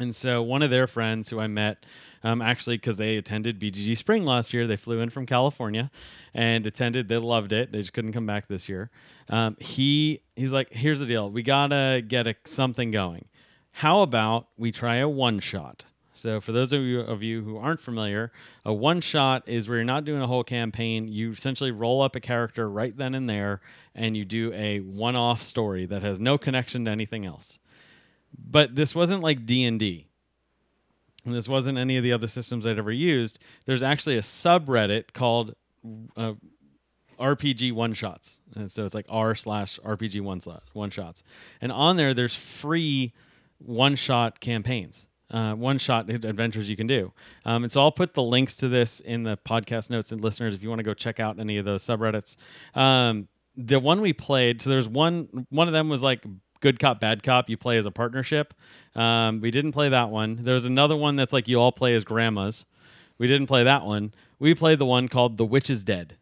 And 0.00 0.16
so 0.16 0.42
one 0.42 0.62
of 0.62 0.70
their 0.70 0.86
friends 0.86 1.28
who 1.28 1.38
I 1.38 1.46
met, 1.46 1.84
um, 2.24 2.40
actually, 2.40 2.78
because 2.78 2.96
they 2.96 3.18
attended 3.18 3.60
BGG 3.60 3.98
Spring 3.98 4.24
last 4.24 4.54
year, 4.54 4.66
they 4.66 4.76
flew 4.76 5.00
in 5.00 5.10
from 5.10 5.26
California 5.26 5.90
and 6.32 6.66
attended. 6.66 7.08
They 7.08 7.18
loved 7.18 7.52
it. 7.52 7.70
They 7.70 7.80
just 7.80 7.92
couldn't 7.92 8.14
come 8.14 8.24
back 8.24 8.48
this 8.48 8.66
year. 8.66 8.90
Um, 9.28 9.58
he 9.60 10.22
he's 10.36 10.52
like, 10.52 10.72
here's 10.72 11.00
the 11.00 11.06
deal. 11.06 11.30
We 11.30 11.42
gotta 11.42 12.02
get 12.06 12.26
a, 12.26 12.34
something 12.44 12.90
going. 12.90 13.26
How 13.72 14.00
about 14.00 14.48
we 14.56 14.72
try 14.72 14.96
a 14.96 15.08
one 15.08 15.38
shot? 15.38 15.84
So 16.14 16.40
for 16.40 16.52
those 16.52 16.72
of 16.72 16.80
you 16.80 17.00
of 17.00 17.22
you 17.22 17.42
who 17.42 17.58
aren't 17.58 17.80
familiar, 17.80 18.32
a 18.64 18.72
one 18.72 19.02
shot 19.02 19.46
is 19.46 19.68
where 19.68 19.76
you're 19.76 19.84
not 19.84 20.06
doing 20.06 20.22
a 20.22 20.26
whole 20.26 20.44
campaign. 20.44 21.08
You 21.08 21.32
essentially 21.32 21.72
roll 21.72 22.00
up 22.00 22.16
a 22.16 22.20
character 22.20 22.70
right 22.70 22.96
then 22.96 23.14
and 23.14 23.28
there, 23.28 23.60
and 23.94 24.16
you 24.16 24.24
do 24.24 24.50
a 24.54 24.80
one 24.80 25.14
off 25.14 25.42
story 25.42 25.84
that 25.84 26.02
has 26.02 26.18
no 26.18 26.38
connection 26.38 26.86
to 26.86 26.90
anything 26.90 27.26
else 27.26 27.58
but 28.38 28.74
this 28.74 28.94
wasn't 28.94 29.22
like 29.22 29.46
d&d 29.46 30.06
and 31.24 31.34
this 31.34 31.48
wasn't 31.48 31.78
any 31.78 31.96
of 31.96 32.02
the 32.02 32.12
other 32.12 32.26
systems 32.26 32.66
i'd 32.66 32.78
ever 32.78 32.92
used. 32.92 33.38
There's 33.66 33.82
actually 33.82 34.16
a 34.16 34.22
subreddit 34.22 35.12
called 35.12 35.54
uh, 36.16 36.34
rpg 37.18 37.72
one 37.72 37.92
shots. 37.92 38.40
And 38.54 38.70
so 38.70 38.84
it's 38.84 38.94
like 38.94 39.06
r 39.08 39.34
slash 39.34 39.78
rpg 39.84 40.20
one 40.22 40.40
slot 40.40 40.64
one 40.72 40.90
shots. 40.90 41.22
And 41.60 41.72
on 41.72 41.96
there 41.96 42.14
there's 42.14 42.34
free 42.34 43.12
one 43.58 43.96
shot 43.96 44.40
campaigns 44.40 45.06
uh, 45.30 45.54
one 45.54 45.78
shot 45.78 46.10
adventures 46.10 46.68
you 46.68 46.76
can 46.76 46.88
do. 46.88 47.12
Um, 47.44 47.64
and 47.64 47.72
so 47.72 47.82
i'll 47.82 47.92
put 47.92 48.14
the 48.14 48.22
links 48.22 48.56
to 48.56 48.68
this 48.68 49.00
in 49.00 49.22
the 49.24 49.36
podcast 49.36 49.90
notes. 49.90 50.12
And 50.12 50.22
listeners 50.22 50.54
if 50.54 50.62
you 50.62 50.68
want 50.68 50.80
to 50.80 50.84
go 50.84 50.94
check 50.94 51.20
out 51.20 51.38
any 51.38 51.58
of 51.58 51.64
those 51.64 51.84
subreddits 51.84 52.36
um, 52.74 53.28
the 53.56 53.78
one 53.78 54.00
we 54.00 54.12
played 54.12 54.62
so 54.62 54.70
there's 54.70 54.88
one 54.88 55.46
one 55.50 55.66
of 55.66 55.74
them 55.74 55.88
was 55.88 56.02
like 56.02 56.24
good 56.60 56.78
cop 56.78 57.00
bad 57.00 57.22
cop 57.22 57.48
you 57.48 57.56
play 57.56 57.78
as 57.78 57.86
a 57.86 57.90
partnership. 57.90 58.54
Um, 58.94 59.40
we 59.40 59.50
didn't 59.50 59.72
play 59.72 59.88
that 59.88 60.10
one. 60.10 60.44
There's 60.44 60.64
another 60.64 60.96
one 60.96 61.16
that's 61.16 61.32
like 61.32 61.48
you 61.48 61.60
all 61.60 61.72
play 61.72 61.94
as 61.94 62.04
grandmas. 62.04 62.64
We 63.18 63.26
didn't 63.26 63.46
play 63.48 63.64
that 63.64 63.84
one. 63.84 64.14
We 64.38 64.54
played 64.54 64.78
the 64.78 64.86
one 64.86 65.08
called 65.08 65.36
the 65.36 65.44
witch 65.44 65.68
is 65.70 65.84
dead. 65.84 66.16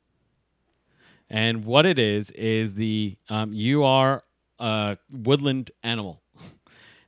And 1.31 1.65
what 1.65 1.87
it 1.87 1.99
is 1.99 2.31
is 2.33 2.75
the 2.75 3.17
um, 3.29 3.53
you 3.53 3.85
are 3.85 4.25
a 4.59 4.97
woodland 5.11 5.71
animal. 5.83 6.23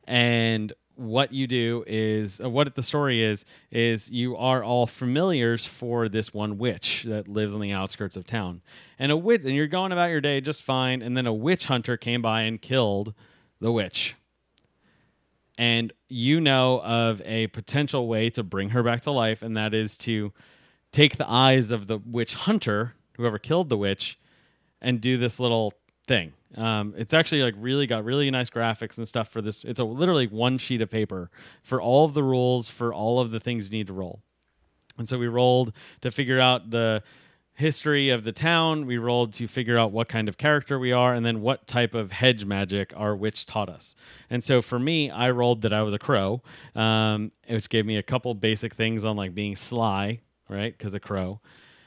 And 0.04 0.72
what 1.00 1.32
you 1.32 1.46
do 1.46 1.82
is 1.86 2.42
uh, 2.42 2.50
what 2.50 2.74
the 2.74 2.82
story 2.82 3.24
is 3.24 3.46
is 3.70 4.10
you 4.10 4.36
are 4.36 4.62
all 4.62 4.86
familiars 4.86 5.64
for 5.64 6.10
this 6.10 6.34
one 6.34 6.58
witch 6.58 7.04
that 7.04 7.26
lives 7.26 7.54
on 7.54 7.60
the 7.60 7.72
outskirts 7.72 8.16
of 8.16 8.26
town. 8.26 8.60
And 8.98 9.10
a 9.10 9.16
witch 9.16 9.42
and 9.44 9.54
you're 9.54 9.66
going 9.66 9.92
about 9.92 10.10
your 10.10 10.20
day 10.20 10.42
just 10.42 10.62
fine 10.62 11.00
and 11.00 11.16
then 11.16 11.26
a 11.26 11.32
witch 11.32 11.66
hunter 11.66 11.96
came 11.96 12.20
by 12.20 12.42
and 12.42 12.60
killed 12.60 13.14
the 13.60 13.72
witch. 13.72 14.14
And 15.56 15.92
you 16.08 16.38
know 16.38 16.82
of 16.82 17.22
a 17.24 17.46
potential 17.48 18.06
way 18.06 18.28
to 18.30 18.42
bring 18.42 18.70
her 18.70 18.82
back 18.82 19.00
to 19.02 19.10
life 19.10 19.40
and 19.40 19.56
that 19.56 19.72
is 19.72 19.96
to 19.98 20.34
take 20.92 21.16
the 21.16 21.28
eyes 21.28 21.70
of 21.70 21.86
the 21.86 21.98
witch 21.98 22.34
hunter 22.34 22.94
whoever 23.16 23.38
killed 23.38 23.70
the 23.70 23.78
witch 23.78 24.18
and 24.82 25.00
do 25.00 25.16
this 25.16 25.40
little 25.40 25.72
thing 26.10 26.32
um, 26.56 26.94
it's 26.96 27.14
actually 27.14 27.42
like 27.42 27.54
really 27.56 27.86
got 27.86 28.04
really 28.04 28.30
nice 28.30 28.50
graphics 28.50 28.98
and 28.98 29.06
stuff 29.06 29.28
for 29.28 29.40
this. 29.40 29.64
It's 29.64 29.78
a 29.78 29.84
literally 29.84 30.26
one 30.26 30.58
sheet 30.58 30.80
of 30.80 30.90
paper 30.90 31.30
for 31.62 31.80
all 31.80 32.04
of 32.04 32.14
the 32.14 32.24
rules 32.24 32.68
for 32.68 32.92
all 32.92 33.20
of 33.20 33.30
the 33.30 33.40
things 33.40 33.66
you 33.66 33.78
need 33.78 33.86
to 33.86 33.92
roll. 33.92 34.20
And 34.98 35.08
so 35.08 35.18
we 35.18 35.28
rolled 35.28 35.72
to 36.00 36.10
figure 36.10 36.40
out 36.40 36.70
the 36.70 37.02
history 37.54 38.10
of 38.10 38.24
the 38.24 38.32
town. 38.32 38.86
We 38.86 38.98
rolled 38.98 39.32
to 39.34 39.46
figure 39.46 39.78
out 39.78 39.92
what 39.92 40.08
kind 40.08 40.28
of 40.28 40.38
character 40.38 40.78
we 40.78 40.92
are 40.92 41.14
and 41.14 41.24
then 41.24 41.40
what 41.40 41.66
type 41.66 41.94
of 41.94 42.10
hedge 42.10 42.44
magic 42.44 42.92
our 42.96 43.14
witch 43.14 43.46
taught 43.46 43.68
us. 43.68 43.94
And 44.28 44.42
so 44.42 44.60
for 44.60 44.78
me, 44.78 45.10
I 45.10 45.30
rolled 45.30 45.62
that 45.62 45.72
I 45.72 45.82
was 45.82 45.94
a 45.94 45.98
crow, 45.98 46.42
um, 46.74 47.30
which 47.48 47.68
gave 47.68 47.86
me 47.86 47.96
a 47.96 48.02
couple 48.02 48.34
basic 48.34 48.74
things 48.74 49.04
on 49.04 49.16
like 49.16 49.34
being 49.34 49.54
sly, 49.54 50.20
right? 50.48 50.76
Because 50.76 50.94
a 50.94 51.00
crow. 51.00 51.40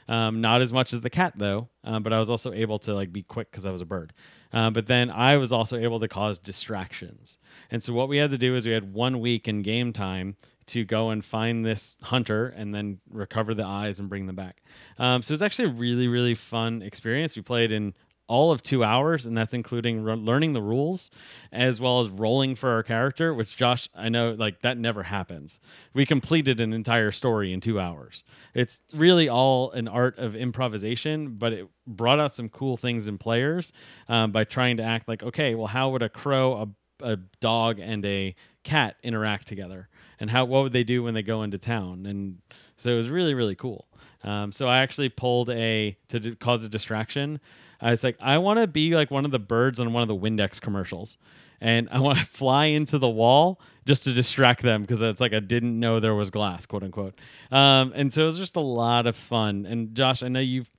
Um, 0.08 0.40
not 0.40 0.60
as 0.60 0.72
much 0.72 0.92
as 0.92 1.00
the 1.00 1.10
cat 1.10 1.34
though, 1.36 1.68
um, 1.82 2.02
but 2.02 2.12
I 2.12 2.18
was 2.18 2.28
also 2.28 2.52
able 2.52 2.78
to 2.80 2.94
like 2.94 3.12
be 3.12 3.22
quick 3.22 3.50
because 3.50 3.64
I 3.64 3.70
was 3.70 3.80
a 3.80 3.86
bird. 3.86 4.12
Uh, 4.52 4.70
but 4.70 4.86
then 4.86 5.10
I 5.10 5.36
was 5.36 5.52
also 5.52 5.76
able 5.76 5.98
to 6.00 6.08
cause 6.08 6.38
distractions. 6.38 7.38
And 7.70 7.82
so 7.82 7.92
what 7.92 8.08
we 8.08 8.18
had 8.18 8.30
to 8.30 8.38
do 8.38 8.54
is 8.54 8.66
we 8.66 8.72
had 8.72 8.92
one 8.92 9.20
week 9.20 9.48
in 9.48 9.62
game 9.62 9.92
time 9.92 10.36
to 10.66 10.84
go 10.84 11.10
and 11.10 11.24
find 11.24 11.64
this 11.64 11.96
hunter 12.02 12.48
and 12.48 12.74
then 12.74 12.98
recover 13.10 13.54
the 13.54 13.66
eyes 13.66 13.98
and 13.98 14.08
bring 14.08 14.26
them 14.26 14.36
back. 14.36 14.62
Um, 14.98 15.22
so 15.22 15.34
was 15.34 15.42
actually 15.42 15.66
a 15.66 15.72
really 15.72 16.08
really 16.08 16.34
fun 16.34 16.82
experience. 16.82 17.36
We 17.36 17.42
played 17.42 17.72
in 17.72 17.94
all 18.26 18.50
of 18.50 18.62
two 18.62 18.82
hours, 18.82 19.26
and 19.26 19.36
that's 19.36 19.52
including 19.52 20.02
re- 20.02 20.14
learning 20.14 20.52
the 20.52 20.62
rules 20.62 21.10
as 21.52 21.80
well 21.80 22.00
as 22.00 22.08
rolling 22.08 22.54
for 22.54 22.70
our 22.70 22.82
character. 22.82 23.34
Which 23.34 23.56
Josh, 23.56 23.88
I 23.94 24.08
know, 24.08 24.32
like 24.32 24.60
that 24.62 24.78
never 24.78 25.04
happens. 25.04 25.58
We 25.92 26.06
completed 26.06 26.60
an 26.60 26.72
entire 26.72 27.10
story 27.10 27.52
in 27.52 27.60
two 27.60 27.78
hours. 27.78 28.24
It's 28.54 28.82
really 28.92 29.28
all 29.28 29.70
an 29.72 29.88
art 29.88 30.18
of 30.18 30.34
improvisation, 30.34 31.36
but 31.36 31.52
it 31.52 31.68
brought 31.86 32.20
out 32.20 32.34
some 32.34 32.48
cool 32.48 32.76
things 32.76 33.08
in 33.08 33.18
players 33.18 33.72
um, 34.08 34.32
by 34.32 34.44
trying 34.44 34.78
to 34.78 34.82
act 34.82 35.08
like, 35.08 35.22
okay, 35.22 35.54
well, 35.54 35.66
how 35.66 35.90
would 35.90 36.02
a 36.02 36.08
crow, 36.08 36.54
a 36.62 36.68
a 37.02 37.16
dog 37.40 37.78
and 37.80 38.04
a 38.06 38.34
cat 38.62 38.96
interact 39.02 39.46
together 39.46 39.88
and 40.20 40.30
how 40.30 40.44
what 40.44 40.62
would 40.62 40.72
they 40.72 40.84
do 40.84 41.02
when 41.02 41.12
they 41.12 41.22
go 41.22 41.42
into 41.42 41.58
town 41.58 42.06
and 42.06 42.38
so 42.76 42.90
it 42.90 42.96
was 42.96 43.08
really 43.08 43.34
really 43.34 43.56
cool 43.56 43.88
um, 44.22 44.52
so 44.52 44.68
i 44.68 44.78
actually 44.78 45.08
pulled 45.08 45.50
a 45.50 45.96
to 46.08 46.20
d- 46.20 46.34
cause 46.36 46.64
a 46.64 46.68
distraction 46.68 47.40
i 47.80 47.90
was 47.90 48.04
like 48.04 48.16
i 48.20 48.38
want 48.38 48.58
to 48.58 48.66
be 48.66 48.94
like 48.94 49.10
one 49.10 49.24
of 49.24 49.30
the 49.30 49.38
birds 49.38 49.80
on 49.80 49.92
one 49.92 50.02
of 50.02 50.08
the 50.08 50.16
windex 50.16 50.60
commercials. 50.60 51.16
And 51.60 51.88
i 51.90 51.98
want 51.98 52.18
to 52.18 52.24
fly 52.26 52.66
into 52.66 52.98
the 52.98 53.08
wall 53.08 53.60
just 53.86 54.04
to 54.04 54.12
distract 54.12 54.62
them 54.62 54.82
because 54.82 55.02
it's 55.02 55.20
like 55.20 55.32
i 55.32 55.40
didn't 55.40 55.78
know 55.78 56.00
there 56.00 56.14
was 56.14 56.30
glass 56.30 56.66
quote 56.66 56.82
unquote. 56.82 57.18
Um, 57.50 57.92
and 57.94 58.12
so 58.12 58.22
it 58.22 58.26
was 58.26 58.38
just 58.38 58.56
a 58.56 58.60
lot 58.60 59.06
of 59.06 59.16
fun. 59.16 59.66
And 59.66 59.94
josh 59.94 60.22
i 60.22 60.28
know 60.28 60.40
you've 60.40 60.70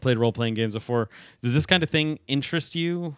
played 0.00 0.18
role-playing 0.18 0.54
games 0.54 0.74
before. 0.74 1.08
Does 1.42 1.54
this 1.54 1.66
kind 1.66 1.82
of 1.82 1.90
thing 1.90 2.18
interest 2.26 2.74
you? 2.74 3.16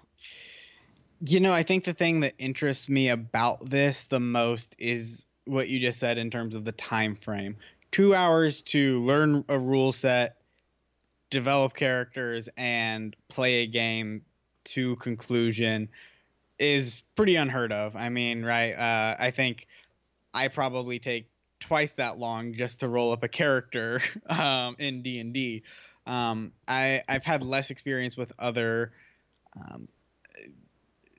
You 1.20 1.40
know, 1.40 1.52
I 1.52 1.62
think 1.62 1.84
the 1.84 1.94
thing 1.94 2.20
that 2.20 2.34
interests 2.38 2.88
me 2.88 3.08
about 3.08 3.70
this 3.70 4.06
the 4.06 4.20
most 4.20 4.74
is 4.78 5.26
what 5.46 5.68
you 5.68 5.78
just 5.78 6.00
said 6.00 6.18
in 6.18 6.30
terms 6.30 6.54
of 6.54 6.64
the 6.64 6.72
time 6.72 7.16
frame. 7.16 7.56
2 7.92 8.14
hours 8.14 8.60
to 8.62 8.98
learn 9.00 9.44
a 9.48 9.58
rule 9.58 9.92
set, 9.92 10.36
develop 11.30 11.74
characters 11.74 12.48
and 12.56 13.16
play 13.28 13.62
a 13.62 13.66
game 13.66 14.22
to 14.64 14.96
conclusion 14.96 15.88
is 16.58 17.02
pretty 17.16 17.36
unheard 17.36 17.72
of. 17.72 17.96
I 17.96 18.08
mean, 18.08 18.44
right? 18.44 18.72
Uh, 18.72 19.16
I 19.18 19.30
think 19.30 19.66
I 20.32 20.48
probably 20.48 20.98
take 20.98 21.28
twice 21.60 21.92
that 21.92 22.18
long 22.18 22.54
just 22.54 22.80
to 22.80 22.88
roll 22.88 23.12
up 23.12 23.22
a 23.22 23.28
character 23.28 24.00
um, 24.28 24.76
in 24.78 25.02
D 25.02 25.18
and 25.18 25.32
D. 25.32 25.62
Um, 26.06 26.52
I've 26.68 27.24
had 27.24 27.42
less 27.42 27.70
experience 27.70 28.16
with 28.16 28.32
other 28.38 28.92
um, 29.56 29.88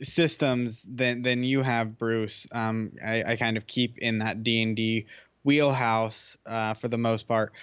systems 0.02 0.84
than 0.84 1.22
than 1.24 1.44
you 1.44 1.62
have, 1.62 1.98
Bruce. 1.98 2.46
Um, 2.52 2.94
I, 3.04 3.24
I 3.24 3.36
kind 3.36 3.58
of 3.58 3.66
keep 3.66 3.98
in 3.98 4.20
that 4.20 4.44
D 4.44 4.62
and 4.62 4.76
D 4.76 5.08
wheelhouse 5.44 6.38
uh, 6.46 6.76
for 6.76 6.88
the 6.88 6.98
most 6.98 7.28
part, 7.28 7.54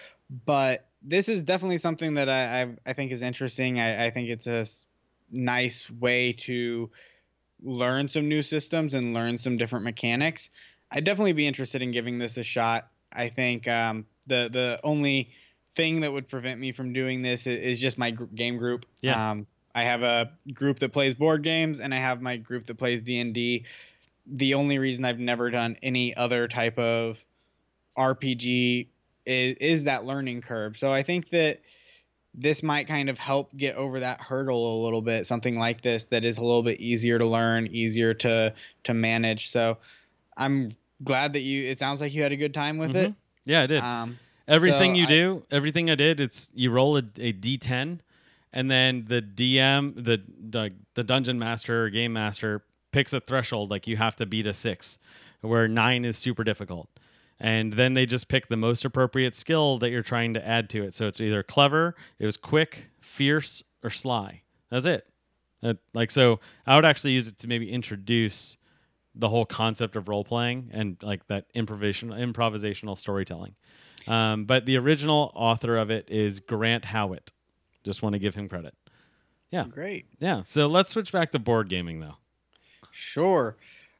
but 0.44 0.86
this 1.04 1.28
is 1.28 1.42
definitely 1.42 1.78
something 1.78 2.14
that 2.14 2.28
I 2.28 2.62
I, 2.62 2.76
I 2.86 2.92
think 2.92 3.12
is 3.12 3.22
interesting. 3.22 3.80
I, 3.80 4.06
I 4.06 4.10
think 4.10 4.28
it's 4.28 4.46
a 4.46 4.66
nice 5.30 5.90
way 5.90 6.32
to 6.32 6.90
learn 7.62 8.08
some 8.08 8.28
new 8.28 8.42
systems 8.42 8.94
and 8.94 9.14
learn 9.14 9.38
some 9.38 9.56
different 9.56 9.84
mechanics. 9.84 10.50
I'd 10.90 11.04
definitely 11.04 11.32
be 11.32 11.46
interested 11.46 11.82
in 11.82 11.90
giving 11.90 12.18
this 12.18 12.36
a 12.36 12.42
shot. 12.42 12.88
I 13.12 13.28
think 13.28 13.68
um, 13.68 14.06
the 14.26 14.48
the 14.52 14.80
only 14.84 15.28
thing 15.74 16.00
that 16.00 16.12
would 16.12 16.28
prevent 16.28 16.60
me 16.60 16.72
from 16.72 16.92
doing 16.92 17.22
this 17.22 17.46
is, 17.46 17.60
is 17.60 17.80
just 17.80 17.96
my 17.96 18.10
gr- 18.10 18.24
game 18.26 18.58
group. 18.58 18.84
Yeah. 19.00 19.30
Um, 19.30 19.46
I 19.74 19.84
have 19.84 20.02
a 20.02 20.32
group 20.52 20.80
that 20.80 20.92
plays 20.92 21.14
board 21.14 21.42
games, 21.42 21.80
and 21.80 21.94
I 21.94 21.98
have 21.98 22.20
my 22.20 22.36
group 22.36 22.66
that 22.66 22.76
plays 22.76 23.02
D 23.02 23.18
and 23.20 23.32
D. 23.32 23.64
The 24.26 24.54
only 24.54 24.78
reason 24.78 25.04
I've 25.04 25.18
never 25.18 25.50
done 25.50 25.76
any 25.82 26.14
other 26.14 26.46
type 26.46 26.78
of 26.78 27.18
RPG 27.96 28.88
is 29.26 29.56
is 29.60 29.84
that 29.84 30.04
learning 30.04 30.42
curve. 30.42 30.76
So 30.76 30.92
I 30.92 31.02
think 31.02 31.30
that 31.30 31.60
this 32.34 32.62
might 32.62 32.86
kind 32.88 33.10
of 33.10 33.18
help 33.18 33.54
get 33.56 33.76
over 33.76 34.00
that 34.00 34.20
hurdle 34.20 34.80
a 34.80 34.84
little 34.84 35.02
bit. 35.02 35.26
Something 35.26 35.58
like 35.58 35.82
this 35.82 36.04
that 36.06 36.24
is 36.24 36.38
a 36.38 36.42
little 36.42 36.62
bit 36.62 36.80
easier 36.80 37.18
to 37.18 37.26
learn, 37.26 37.66
easier 37.68 38.14
to 38.14 38.54
to 38.84 38.94
manage. 38.94 39.50
So 39.50 39.78
I'm 40.36 40.70
glad 41.04 41.32
that 41.34 41.40
you. 41.40 41.64
It 41.68 41.78
sounds 41.78 42.00
like 42.00 42.14
you 42.14 42.22
had 42.22 42.32
a 42.32 42.36
good 42.36 42.54
time 42.54 42.78
with 42.78 42.92
Mhm. 42.94 43.14
yeah 43.44 43.62
i 43.62 43.66
did. 43.66 43.82
Um, 43.82 44.18
Everything 44.48 44.94
So 44.94 44.98
you 44.98 45.04
I- 45.04 45.08
do, 45.08 45.42
everything 45.52 45.88
I 45.88 45.94
did, 45.94 46.18
it's 46.18 46.50
you 46.54 46.70
roll 46.72 46.96
a, 46.96 47.02
a 47.20 47.32
d10, 47.32 48.00
and 48.52 48.70
then 48.70 49.04
the 49.06 49.22
DM, 49.22 49.94
the, 49.94 50.20
the 50.50 50.72
the 50.94 51.04
dungeon 51.04 51.38
master 51.38 51.84
or 51.84 51.90
game 51.90 52.12
master 52.12 52.62
picks 52.90 53.12
a 53.12 53.20
threshold 53.20 53.70
like 53.70 53.86
you 53.86 53.96
have 53.98 54.16
to 54.16 54.26
beat 54.26 54.46
a 54.46 54.52
six, 54.52 54.98
where 55.42 55.68
nine 55.68 56.04
is 56.04 56.18
super 56.18 56.42
difficult, 56.44 56.88
and 57.40 57.72
then 57.72 57.94
they 57.94 58.06
just 58.06 58.28
pick 58.28 58.48
the 58.48 58.56
most 58.56 58.84
appropriate 58.84 59.34
skill 59.34 59.78
that 59.78 59.90
you're 59.90 60.02
trying 60.02 60.34
to 60.34 60.46
add 60.46 60.70
to 60.70 60.82
it. 60.82 60.94
So 60.94 61.06
it's 61.06 61.20
either 61.20 61.42
clever, 61.42 61.94
it 62.18 62.26
was 62.26 62.36
quick, 62.36 62.88
fierce, 63.00 63.62
or 63.82 63.90
sly. 63.90 64.42
That's 64.70 64.84
it. 64.84 65.06
Uh, 65.62 65.74
like 65.94 66.10
so, 66.10 66.40
I 66.66 66.76
would 66.76 66.84
actually 66.84 67.12
use 67.12 67.28
it 67.28 67.38
to 67.38 67.48
maybe 67.48 67.70
introduce 67.70 68.56
the 69.14 69.28
whole 69.28 69.44
concept 69.44 69.94
of 69.96 70.08
role 70.08 70.24
playing 70.24 70.70
and 70.72 70.96
like 71.02 71.26
that 71.28 71.46
improvisation 71.54 72.10
improvisational 72.10 72.96
storytelling. 72.96 73.54
Um, 74.08 74.46
but 74.46 74.66
the 74.66 74.76
original 74.78 75.30
author 75.34 75.76
of 75.76 75.90
it 75.90 76.08
is 76.10 76.40
Grant 76.40 76.84
Howitt. 76.84 77.30
Just 77.84 78.02
want 78.02 78.14
to 78.14 78.18
give 78.18 78.34
him 78.34 78.48
credit. 78.48 78.74
Yeah. 79.50 79.64
great. 79.64 80.06
Yeah. 80.18 80.42
So 80.48 80.66
let's 80.66 80.90
switch 80.90 81.12
back 81.12 81.30
to 81.32 81.38
board 81.38 81.68
gaming 81.68 82.00
though. 82.00 82.16
Sure. 82.90 83.56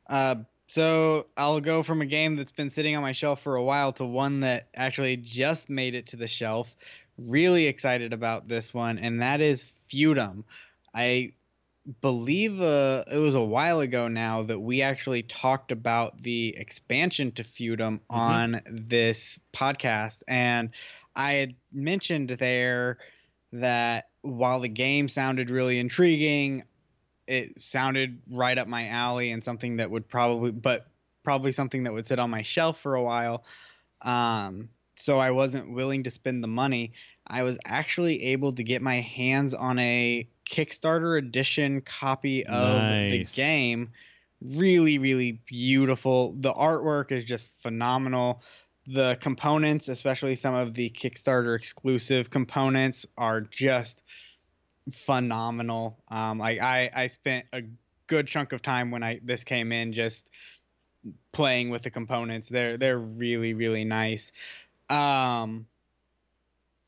Uh, 0.09 0.37
so 0.73 1.27
I'll 1.37 1.61
go 1.61 1.83
from 1.83 2.01
a 2.01 2.07
game 2.07 2.37
that's 2.37 2.51
been 2.51 2.71
sitting 2.71 2.97
on 2.97 3.03
my 3.03 3.13
shelf 3.13 3.43
for 3.43 3.57
a 3.57 3.63
while 3.63 3.93
to 3.93 4.07
one 4.07 4.41
that 4.41 4.69
actually 4.75 5.19
just 5.19 5.69
made 5.69 5.95
it 5.95 6.07
to 6.07 6.17
the 6.17 6.27
shelf. 6.27 6.75
Really 7.19 7.67
excited 7.67 8.15
about 8.15 8.49
this 8.49 8.73
one, 8.73 8.99
and 8.99 9.21
that 9.21 9.43
is 9.43 9.71
Feudum. 9.91 10.45
I 10.95 11.35
believe 12.01 12.63
uh, 12.63 13.05
it 13.13 13.19
was 13.19 13.35
a 13.35 13.43
while 13.43 13.81
ago 13.81 14.09
now 14.09 14.45
that 14.45 14.61
we 14.61 14.81
actually 14.81 15.25
talked 15.25 15.73
about 15.73 16.23
the 16.23 16.55
expansion 16.57 17.33
to 17.33 17.43
Feudum 17.43 18.01
on 18.09 18.63
this 18.65 19.39
podcast, 19.53 20.23
and 20.27 20.71
I 21.15 21.35
had 21.35 21.55
mentioned 21.71 22.31
there 22.31 22.97
that 23.53 24.09
while 24.23 24.61
the 24.61 24.71
game 24.71 25.09
sounded 25.09 25.51
really 25.51 25.79
intriguing, 25.79 26.63
it 27.27 27.61
sounded 27.61 28.21
right 28.31 28.59
up 28.59 28.67
my 28.69 28.89
alley 28.89 29.31
and 29.33 29.43
something 29.43 29.77
that 29.77 29.91
would 29.91 30.09
probably 30.09 30.51
but 30.51 30.87
probably 31.23 31.53
something 31.53 31.85
that 31.85 31.93
would 31.93 32.07
sit 32.07 32.19
on 32.19 32.31
my 32.31 32.43
shelf 32.43 32.81
for 32.81 32.95
a 32.95 33.03
while. 33.03 33.45
Um 34.03 34.69
so 34.97 35.19
i 35.19 35.31
wasn't 35.31 35.73
willing 35.73 36.03
to 36.05 36.11
spend 36.11 36.43
the 36.43 36.49
money. 36.49 36.93
I 37.27 37.43
was 37.45 37.59
actually 37.65 38.23
able 38.25 38.53
to 38.53 38.63
get 38.63 38.83
my 38.83 38.97
hands 39.01 39.55
on 39.55 39.79
a 39.79 40.29
kickstarter 40.49 41.19
edition 41.19 41.81
copy 41.83 42.45
of 42.47 42.81
the 43.11 43.19
Nice. 43.19 43.35
game. 43.35 43.91
Really 44.41 44.99
really 44.99 45.41
beautiful. 45.47 46.35
The 46.41 46.53
artwork 46.53 47.13
is 47.13 47.25
just 47.25 47.53
phenomenal. 47.63 48.43
The 48.87 49.17
components 49.21 49.89
especially 49.89 50.35
some 50.35 50.55
of 50.55 50.75
the 50.75 50.91
kickstarter 50.91 51.57
exclusive 51.57 52.31
components 52.31 53.07
are 53.17 53.41
just 53.43 54.03
phenomenal. 54.91 56.03
Um, 56.09 56.39
like 56.39 56.61
I, 56.61 56.91
I 56.95 57.07
spent 57.07 57.47
a 57.53 57.63
good 58.07 58.27
chunk 58.27 58.53
of 58.53 58.63
time 58.63 58.91
when 58.91 59.03
I 59.03 59.21
this 59.23 59.45
came 59.45 59.73
in 59.73 59.93
just 59.93 60.31
playing 61.33 61.71
with 61.71 61.83
the 61.83 61.91
components. 61.91 62.49
They're 62.49 62.77
they're 62.77 62.99
really 62.99 63.55
really 63.55 63.85
nice. 63.85 64.33
Um, 64.91 65.67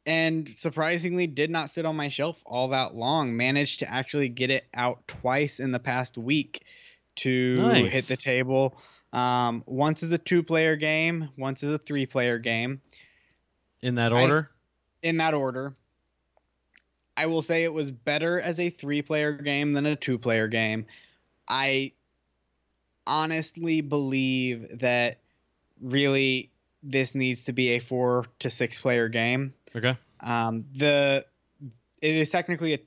and 0.06 0.48
surprisingly, 0.48 1.26
did 1.26 1.50
not 1.50 1.70
sit 1.70 1.86
on 1.86 1.96
my 1.96 2.08
shelf 2.10 2.42
all 2.44 2.68
that 2.68 2.94
long. 2.94 3.36
Managed 3.36 3.80
to 3.80 3.90
actually 3.90 4.28
get 4.28 4.50
it 4.50 4.66
out 4.74 5.06
twice 5.08 5.60
in 5.60 5.72
the 5.72 5.78
past 5.78 6.18
week 6.18 6.64
to 7.16 7.56
Nice. 7.56 7.92
hit 7.92 8.04
the 8.08 8.16
table. 8.16 8.76
Um, 9.14 9.62
once 9.66 10.02
is 10.02 10.10
a 10.12 10.18
two-player 10.18 10.76
game. 10.76 11.30
Once 11.38 11.62
is 11.62 11.72
a 11.72 11.78
three-player 11.78 12.38
game 12.38 12.82
In 13.80 13.94
that 13.94 14.12
I- 14.12 14.22
order. 14.22 14.50
in 15.02 15.16
that 15.18 15.32
order. 15.32 15.74
I 17.16 17.26
will 17.26 17.42
say 17.42 17.64
it 17.64 17.72
was 17.72 17.92
better 17.92 18.40
as 18.40 18.58
a 18.58 18.70
three 18.70 19.02
player 19.02 19.32
game 19.32 19.72
than 19.72 19.86
a 19.86 19.96
two 19.96 20.18
player 20.18 20.48
game. 20.48 20.86
I 21.48 21.92
honestly 23.06 23.80
believe 23.80 24.80
that 24.80 25.20
really 25.80 26.50
this 26.82 27.14
needs 27.14 27.44
to 27.44 27.52
be 27.52 27.70
a 27.70 27.78
four 27.78 28.26
to 28.40 28.50
six 28.50 28.78
player 28.78 29.08
game. 29.08 29.54
okay. 29.74 29.96
Um, 30.20 30.64
the 30.74 31.24
it 32.00 32.16
is 32.16 32.30
technically 32.30 32.74
a 32.74 32.78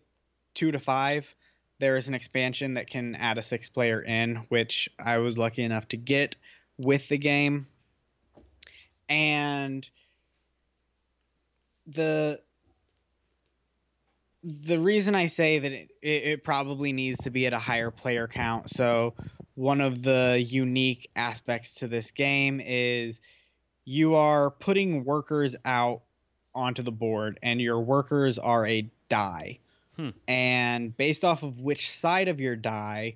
two 0.53 0.71
to 0.71 0.79
five. 0.79 1.33
There 1.79 1.95
is 1.95 2.07
an 2.07 2.15
expansion 2.15 2.75
that 2.75 2.89
can 2.89 3.15
add 3.15 3.37
a 3.37 3.43
six 3.43 3.69
player 3.69 4.01
in, 4.01 4.37
which 4.49 4.89
I 4.97 5.19
was 5.19 5.37
lucky 5.37 5.63
enough 5.63 5.87
to 5.89 5.97
get 5.97 6.35
with 6.77 7.07
the 7.07 7.17
game. 7.17 7.67
And 9.07 9.87
the 11.85 12.41
the 14.43 14.77
reason 14.77 15.15
I 15.15 15.27
say 15.27 15.59
that 15.59 15.71
it, 15.71 15.89
it, 16.01 16.43
probably 16.43 16.93
needs 16.93 17.17
to 17.23 17.29
be 17.29 17.47
at 17.47 17.53
a 17.53 17.59
higher 17.59 17.91
player 17.91 18.27
count. 18.27 18.69
So 18.69 19.13
one 19.55 19.81
of 19.81 20.03
the 20.03 20.43
unique 20.47 21.09
aspects 21.15 21.75
to 21.75 21.87
this 21.87 22.11
game 22.11 22.61
is 22.63 23.19
you 23.85 24.15
are 24.15 24.51
putting 24.51 25.03
workers 25.03 25.55
out 25.65 26.01
onto 26.53 26.83
the 26.83 26.91
board, 26.91 27.39
and 27.43 27.61
your 27.61 27.79
workers 27.79 28.39
are 28.39 28.65
a 28.65 28.89
die. 29.09 29.59
Hmm. 29.95 30.09
And 30.27 30.95
based 30.95 31.23
off 31.23 31.43
of 31.43 31.59
which 31.59 31.91
side 31.91 32.27
of 32.27 32.39
your 32.39 32.55
die, 32.55 33.15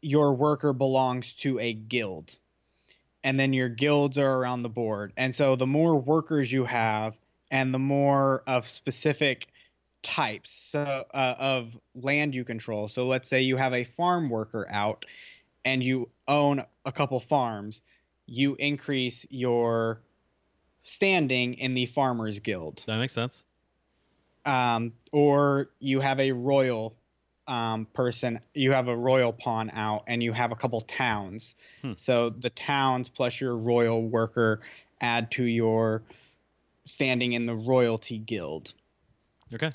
your 0.00 0.34
worker 0.34 0.72
belongs 0.72 1.32
to 1.34 1.58
a 1.58 1.72
guild. 1.72 2.36
And 3.22 3.40
then 3.40 3.54
your 3.54 3.70
guilds 3.70 4.18
are 4.18 4.36
around 4.36 4.62
the 4.62 4.68
board. 4.68 5.12
And 5.16 5.34
so 5.34 5.56
the 5.56 5.66
more 5.66 5.96
workers 5.96 6.52
you 6.52 6.64
have, 6.64 7.16
and 7.50 7.72
the 7.72 7.78
more 7.78 8.42
of 8.46 8.66
specific 8.66 9.46
types 10.04 10.50
so, 10.50 11.04
uh, 11.12 11.34
of 11.38 11.78
land 11.94 12.34
you 12.34 12.44
control. 12.44 12.86
So 12.86 13.06
let's 13.06 13.28
say 13.28 13.40
you 13.40 13.56
have 13.56 13.72
a 13.72 13.82
farm 13.82 14.30
worker 14.30 14.66
out 14.70 15.04
and 15.64 15.82
you 15.82 16.10
own 16.28 16.64
a 16.84 16.92
couple 16.92 17.18
farms, 17.18 17.82
you 18.26 18.54
increase 18.58 19.26
your 19.30 20.00
standing 20.82 21.54
in 21.54 21.74
the 21.74 21.86
farmers 21.86 22.38
guild. 22.38 22.84
That 22.86 22.98
makes 22.98 23.12
sense. 23.12 23.42
Um, 24.44 24.92
or 25.10 25.70
you 25.80 26.00
have 26.00 26.20
a 26.20 26.32
royal 26.32 26.94
um, 27.46 27.86
person, 27.92 28.40
you 28.52 28.72
have 28.72 28.88
a 28.88 28.96
royal 28.96 29.32
pawn 29.32 29.70
out, 29.70 30.04
and 30.06 30.22
you 30.22 30.32
have 30.32 30.52
a 30.52 30.56
couple 30.56 30.82
towns. 30.82 31.54
Hmm. 31.82 31.92
So 31.96 32.30
the 32.30 32.50
towns 32.50 33.08
plus 33.08 33.40
your 33.40 33.56
royal 33.56 34.02
worker 34.02 34.60
add 35.00 35.30
to 35.32 35.44
your 35.44 36.02
standing 36.84 37.32
in 37.32 37.46
the 37.46 37.54
royalty 37.54 38.18
guild. 38.18 38.74
Okay. 39.54 39.70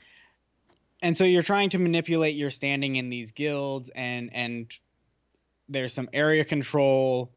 And 1.01 1.17
so 1.17 1.23
you're 1.23 1.43
trying 1.43 1.69
to 1.71 1.79
manipulate 1.79 2.35
your 2.35 2.49
standing 2.49 2.97
in 2.97 3.09
these 3.09 3.31
guilds, 3.31 3.89
and 3.95 4.29
and 4.33 4.71
there's 5.69 5.93
some 5.93 6.09
area 6.11 6.43
control, 6.43 7.31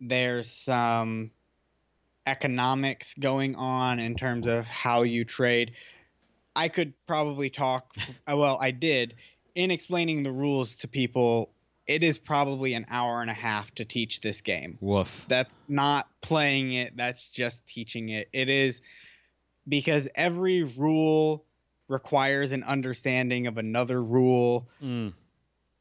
there's 0.00 0.50
some 0.50 1.30
economics 2.26 3.14
going 3.14 3.54
on 3.56 3.98
in 3.98 4.14
terms 4.14 4.46
of 4.46 4.66
how 4.66 5.02
you 5.02 5.24
trade. 5.24 5.72
I 6.56 6.68
could 6.68 6.94
probably 7.06 7.50
talk, 7.50 7.94
uh, 8.30 8.36
well, 8.36 8.58
I 8.60 8.70
did, 8.70 9.14
in 9.54 9.70
explaining 9.70 10.22
the 10.22 10.32
rules 10.32 10.76
to 10.76 10.88
people. 10.88 11.50
It 11.86 12.02
is 12.02 12.16
probably 12.16 12.72
an 12.72 12.86
hour 12.88 13.20
and 13.20 13.30
a 13.30 13.34
half 13.34 13.74
to 13.74 13.84
teach 13.84 14.22
this 14.22 14.40
game. 14.40 14.78
Woof. 14.80 15.26
That's 15.28 15.64
not 15.68 16.08
playing 16.22 16.72
it, 16.72 16.96
that's 16.96 17.28
just 17.28 17.66
teaching 17.66 18.08
it. 18.08 18.30
It 18.32 18.48
is 18.48 18.80
because 19.68 20.08
every 20.14 20.62
rule 20.62 21.44
requires 21.88 22.52
an 22.52 22.62
understanding 22.64 23.46
of 23.46 23.58
another 23.58 24.02
rule. 24.02 24.68
Mm. 24.82 25.12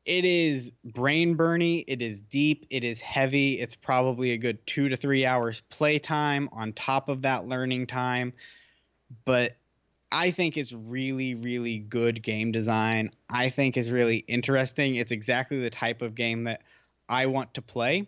It 0.06 0.26
is 0.26 0.74
brain 0.84 1.38
burny, 1.38 1.86
it 1.88 2.02
is 2.02 2.20
deep, 2.20 2.66
it 2.70 2.84
is 2.84 3.00
heavy. 3.00 3.60
It's 3.60 3.76
probably 3.76 4.32
a 4.32 4.38
good 4.38 4.66
two 4.68 4.90
to 4.90 4.98
three 4.98 5.26
hours 5.26 5.62
play 5.70 5.98
time 5.98 6.50
on 6.52 6.74
top 6.74 7.08
of 7.08 7.22
that 7.22 7.48
learning 7.48 7.88
time. 7.88 8.34
But 9.24 9.56
I 10.12 10.32
think 10.32 10.58
it's 10.58 10.74
really, 10.74 11.36
really 11.36 11.80
good 11.80 12.22
game 12.22 12.52
design. 12.52 13.12
I 13.30 13.50
think 13.50 13.78
is 13.78 13.92
really 13.92 14.18
interesting. 14.18 14.96
It's 14.96 15.12
exactly 15.12 15.62
the 15.62 15.70
type 15.70 16.02
of 16.02 16.16
game 16.16 16.44
that 16.44 16.62
I 17.08 17.26
want 17.26 17.54
to 17.54 17.62
play. 17.62 18.08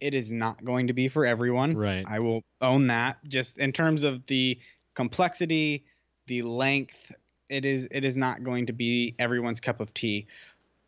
It 0.00 0.14
is 0.14 0.32
not 0.32 0.64
going 0.64 0.86
to 0.86 0.92
be 0.92 1.08
for 1.08 1.26
everyone. 1.26 1.76
Right. 1.76 2.04
I 2.08 2.20
will 2.20 2.42
own 2.60 2.86
that. 2.86 3.18
Just 3.28 3.58
in 3.58 3.72
terms 3.72 4.04
of 4.04 4.24
the 4.26 4.58
complexity, 4.94 5.84
the 6.26 6.42
length, 6.42 7.12
it 7.54 7.64
is 7.64 7.88
it 7.90 8.04
is 8.04 8.16
not 8.16 8.42
going 8.44 8.66
to 8.66 8.72
be 8.72 9.14
everyone's 9.18 9.60
cup 9.60 9.80
of 9.80 9.94
tea. 9.94 10.26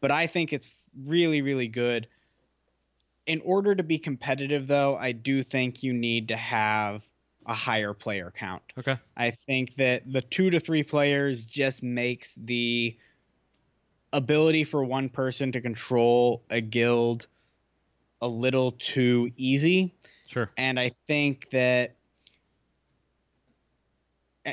But 0.01 0.11
I 0.11 0.27
think 0.27 0.53
it's 0.53 0.85
really 1.07 1.43
really 1.43 1.69
good. 1.69 2.09
In 3.27 3.41
order 3.45 3.75
to 3.75 3.83
be 3.83 3.99
competitive 3.99 4.67
though, 4.67 4.97
I 4.97 5.13
do 5.13 5.43
think 5.43 5.83
you 5.83 5.93
need 5.93 6.29
to 6.29 6.37
have 6.37 7.05
a 7.47 7.55
higher 7.55 7.95
player 7.95 8.33
count. 8.37 8.63
Okay. 8.79 8.99
I 9.17 9.31
think 9.31 9.77
that 9.77 10.11
the 10.11 10.23
2 10.23 10.51
to 10.51 10.61
3 10.61 10.83
players 10.83 11.45
just 11.47 11.83
makes 11.83 12.35
the 12.37 12.99
ability 14.13 14.65
for 14.65 14.85
one 14.85 15.09
person 15.09 15.53
to 15.53 15.61
control 15.61 16.45
a 16.51 16.61
guild 16.61 17.27
a 18.23 18.29
little 18.29 18.73
too 18.73 19.31
easy 19.37 19.95
Sure. 20.27 20.51
and 20.57 20.81
I 20.81 20.91
think 21.07 21.51
that 21.51 21.97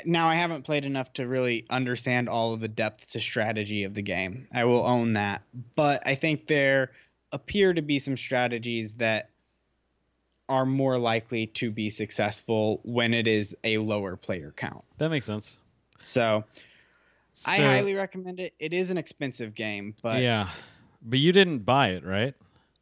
now 0.06 0.28
I 0.28 0.36
haven't 0.36 0.64
played 0.64 0.86
enough 0.86 1.14
to 1.14 1.28
really 1.28 1.66
understand 1.70 2.30
all 2.30 2.54
of 2.54 2.60
the 2.60 2.68
depth 2.68 3.12
to 3.12 3.20
strategy 3.20 3.84
of 3.84 3.94
the 3.94 4.02
game. 4.02 4.48
I 4.54 4.66
will 4.66 4.86
own 4.86 5.14
that, 5.14 5.44
but 5.76 6.06
I 6.06 6.16
think 6.16 6.48
there 6.48 6.92
appear 7.32 7.74
to 7.74 7.82
be 7.82 8.00
some 8.00 8.18
strategies 8.18 8.96
that 8.96 9.30
are 10.50 10.66
more 10.66 10.98
likely 10.98 11.48
to 11.48 11.72
be 11.72 11.90
successful 11.90 12.80
when 12.84 13.14
it 13.14 13.28
is 13.28 13.56
a 13.64 13.78
lower 13.78 14.16
player 14.16 14.54
count. 14.56 14.84
That 14.98 15.10
makes 15.10 15.26
sense. 15.26 15.58
So, 16.02 16.44
I 17.48 17.58
highly 17.58 17.96
recommend 17.96 18.40
it. 18.40 18.54
It 18.60 18.74
is 18.74 18.92
an 18.92 18.98
expensive 18.98 19.56
game, 19.56 19.96
but 20.02 20.22
yeah, 20.22 20.50
but 21.02 21.20
you 21.20 21.32
didn't 21.32 21.60
buy 21.60 21.90
it, 21.90 22.06
right? 22.06 22.36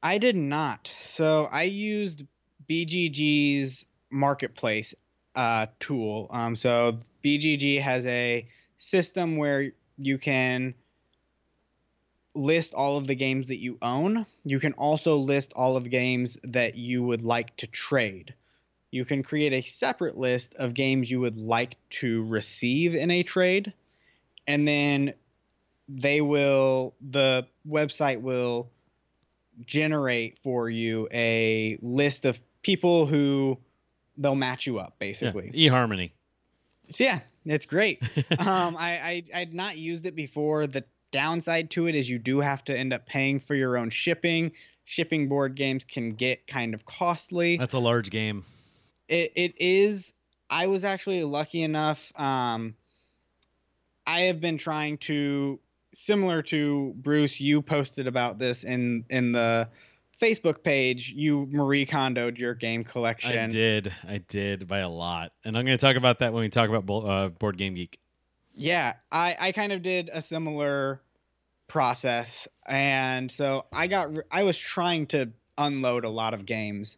I 0.04 0.18
did 0.18 0.36
not. 0.36 0.92
So 1.02 1.48
I 1.52 1.64
used 1.64 2.26
BGG's 2.68 3.86
marketplace 4.10 4.94
uh, 5.36 5.68
tool. 5.80 6.28
Um, 6.32 6.56
so 6.56 7.00
BGG 7.24 7.82
has 7.82 8.06
a 8.06 8.48
system 8.78 9.38
where 9.38 9.72
you 9.98 10.18
can 10.18 10.74
list 12.34 12.74
all 12.74 12.98
of 12.98 13.08
the 13.08 13.16
games 13.16 13.50
that 13.50 13.60
you 13.60 13.78
own. 13.82 14.26
You 14.44 14.60
can 14.60 14.74
also 14.74 15.18
list 15.18 15.54
all 15.56 15.76
of 15.76 15.90
games 15.90 16.38
that 16.44 16.76
you 16.76 17.04
would 17.04 17.22
like 17.22 17.56
to 17.58 17.68
trade. 17.68 18.34
You 18.90 19.06
can 19.06 19.24
create 19.24 19.54
a 19.54 19.62
separate 19.62 20.18
list 20.18 20.56
of 20.56 20.74
games 20.74 21.10
you 21.10 21.22
would 21.22 21.38
like 21.38 21.78
to 21.92 22.26
receive 22.26 22.96
in 22.96 23.12
a 23.12 23.24
trade. 23.24 23.74
And 24.48 24.68
then 24.68 25.14
they 25.88 26.22
will, 26.22 26.94
the 27.02 27.48
website 27.68 28.22
will 28.22 28.70
generate 29.66 30.40
for 30.40 30.70
you 30.70 31.08
a 31.12 31.78
list 31.82 32.26
of 32.26 32.40
people 32.64 33.06
who 33.06 33.58
they'll 34.22 34.36
match 34.36 34.68
you 34.68 34.80
up 34.80 34.96
Yeah. 35.00 35.08
basically. 35.08 35.52
eHarmony. 35.54 36.12
So 36.90 37.04
yeah, 37.04 37.20
it's 37.46 37.66
great. 37.66 38.02
um, 38.40 38.76
I, 38.78 39.24
I 39.34 39.42
I'd 39.42 39.54
not 39.54 39.78
used 39.78 40.06
it 40.06 40.16
before. 40.16 40.68
The 40.68 40.84
downside 41.12 41.70
to 41.72 41.88
it 41.88 41.96
is 41.96 42.10
you 42.10 42.20
do 42.20 42.40
have 42.40 42.64
to 42.66 42.78
end 42.78 42.94
up 42.94 43.06
paying 43.06 43.40
for 43.40 43.56
your 43.56 43.78
own 43.78 43.90
shipping. 43.90 44.52
Shipping 44.86 45.30
board 45.30 45.56
games 45.56 45.84
can 45.86 46.12
get 46.16 46.48
kind 46.48 46.74
of 46.74 46.86
costly. 46.86 47.58
That's 47.58 47.74
a 47.74 47.80
large 47.80 48.10
game. 48.10 48.44
It 49.08 49.32
it 49.36 49.54
is. 49.58 50.14
I 50.50 50.68
was 50.68 50.84
actually 50.84 51.24
lucky 51.24 51.64
enough. 51.64 52.12
Um, 52.20 52.76
I 54.06 54.22
have 54.22 54.42
been 54.42 54.58
trying 54.58 54.98
to 55.00 55.60
similar 55.94 56.42
to 56.44 56.94
Bruce. 56.98 57.40
You 57.40 57.62
posted 57.62 58.08
about 58.08 58.38
this 58.38 58.64
in 58.66 59.06
in 59.10 59.32
the 59.32 59.70
Facebook 60.22 60.64
page. 60.64 61.12
You 61.16 61.48
Marie 61.52 61.86
Kondoed 61.86 62.38
your 62.38 62.54
game 62.54 62.84
collection. 62.84 63.38
I 63.38 63.48
did. 63.48 63.92
I 64.08 64.20
did 64.20 64.68
by 64.68 64.80
a 64.80 64.90
lot, 64.90 65.34
and 65.44 65.58
I'm 65.58 65.66
going 65.66 65.78
to 65.78 65.82
talk 65.86 65.96
about 65.96 66.20
that 66.20 66.32
when 66.34 66.42
we 66.42 66.50
talk 66.50 66.70
about 66.70 66.90
uh, 66.90 67.30
Board 67.30 67.58
Game 67.58 67.74
Geek. 67.74 68.00
Yeah, 68.54 68.94
I 69.12 69.36
I 69.40 69.52
kind 69.52 69.72
of 69.72 69.82
did 69.82 70.10
a 70.14 70.22
similar 70.22 71.02
process, 71.68 72.48
and 72.66 73.32
so 73.32 73.66
I 73.74 73.88
got 73.88 74.12
I 74.30 74.44
was 74.44 74.58
trying 74.58 75.08
to 75.08 75.32
unload 75.58 76.06
a 76.06 76.10
lot 76.10 76.34
of 76.34 76.46
games, 76.46 76.98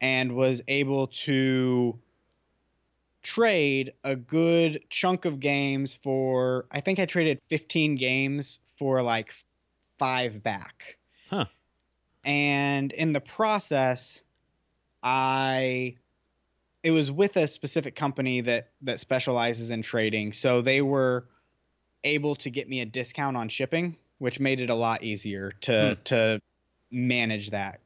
and 0.00 0.34
was 0.34 0.60
able 0.68 1.08
to 1.24 1.98
trade 3.22 3.94
a 4.04 4.14
good 4.14 4.84
chunk 4.90 5.24
of 5.24 5.40
games 5.40 5.98
for 6.02 6.66
I 6.70 6.80
think 6.80 6.98
I 6.98 7.06
traded 7.06 7.40
15 7.48 7.96
games 7.96 8.60
for 8.78 9.00
like 9.02 9.32
five 9.98 10.42
back. 10.42 10.98
And 12.24 12.92
in 12.92 13.12
the 13.12 13.20
process, 13.20 14.22
I 15.02 15.96
it 16.82 16.90
was 16.90 17.10
with 17.10 17.36
a 17.36 17.46
specific 17.46 17.94
company 17.96 18.40
that 18.42 18.70
that 18.82 19.00
specializes 19.00 19.70
in 19.70 19.82
trading, 19.82 20.32
so 20.32 20.60
they 20.60 20.82
were 20.82 21.28
able 22.04 22.36
to 22.36 22.50
get 22.50 22.68
me 22.68 22.80
a 22.80 22.84
discount 22.86 23.36
on 23.36 23.48
shipping, 23.48 23.96
which 24.18 24.38
made 24.38 24.60
it 24.60 24.70
a 24.70 24.74
lot 24.74 25.02
easier 25.02 25.52
to 25.62 25.94
Hmm. 25.96 26.02
to 26.04 26.40
manage 26.90 27.50
that. 27.50 27.80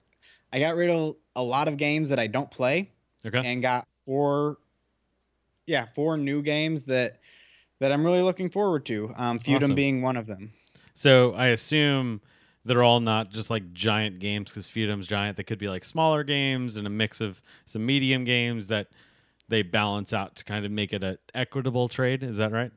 I 0.53 0.61
got 0.61 0.75
rid 0.77 0.91
of 0.91 1.17
a 1.37 1.43
lot 1.43 1.69
of 1.69 1.77
games 1.77 2.09
that 2.09 2.19
I 2.19 2.27
don't 2.27 2.51
play 2.51 2.91
Okay. 3.25 3.41
and 3.45 3.63
got 3.63 3.87
four 4.05 4.59
yeah, 5.67 5.87
four 5.95 6.17
new 6.17 6.43
games 6.43 6.85
that 6.87 7.21
that 7.81 7.93
I'm 7.93 8.05
really 8.05 8.23
looking 8.23 8.51
forward 8.51 8.87
to. 8.87 9.13
Um 9.17 9.39
Feudum 9.39 9.57
Awesome. 9.57 9.75
being 9.75 10.03
one 10.03 10.17
of 10.17 10.27
them. 10.27 10.53
So 10.95 11.33
I 11.35 11.49
assume 11.49 12.21
they're 12.65 12.83
all 12.83 13.01
not 13.01 13.31
just 13.31 13.51
like 13.51 13.73
giant 13.73 14.19
games 14.19 14.51
because 14.51 14.69
Feudum's 14.69 15.07
giant. 15.07 15.37
They 15.37 15.43
could 15.43 15.59
be 15.59 15.69
like 15.69 15.85
smaller 15.85 16.25
games 16.25 16.77
and 16.77 16.87
a 16.87 16.91
mix 16.91 17.21
of 17.21 17.43
some 17.67 17.85
medium 17.87 18.25
games 18.25 18.69
that 18.69 18.89
they 19.49 19.63
balance 19.63 20.13
out 20.13 20.37
to 20.37 20.45
kind 20.45 20.65
of 20.65 20.71
make 20.71 20.93
it 20.93 21.03
an 21.03 21.19
equitable 21.35 21.89
trade. 21.89 22.23
Is 22.23 22.37
that 22.37 22.53
right? 22.53 22.71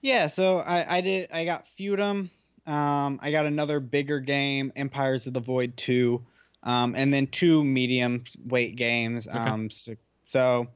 Yeah, 0.00 0.26
so 0.28 0.58
I, 0.58 0.98
I 0.98 1.00
did. 1.00 1.28
I 1.32 1.44
got 1.44 1.66
Feudum. 1.78 2.28
Um, 2.66 3.18
I 3.20 3.30
got 3.32 3.46
another 3.46 3.80
bigger 3.80 4.20
game, 4.20 4.72
Empires 4.76 5.26
of 5.26 5.34
the 5.34 5.40
Void 5.40 5.76
two, 5.76 6.22
um, 6.62 6.94
and 6.96 7.12
then 7.12 7.26
two 7.26 7.64
medium 7.64 8.22
weight 8.46 8.76
games. 8.76 9.26
Um, 9.28 9.68
so, 9.68 9.94
so, 10.24 10.68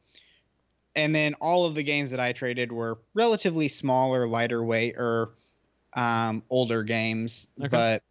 and 0.97 1.15
then 1.15 1.35
all 1.35 1.65
of 1.65 1.77
the 1.77 1.85
games 1.85 2.11
that 2.11 2.19
I 2.19 2.33
traded 2.33 2.73
were 2.73 2.99
relatively 3.15 3.69
smaller, 3.69 4.27
lighter 4.27 4.65
weight, 4.65 4.97
or 4.97 5.31
um, 5.95 6.43
older 6.51 6.83
games. 6.83 7.47
Okay. 7.61 7.69
But 7.69 8.03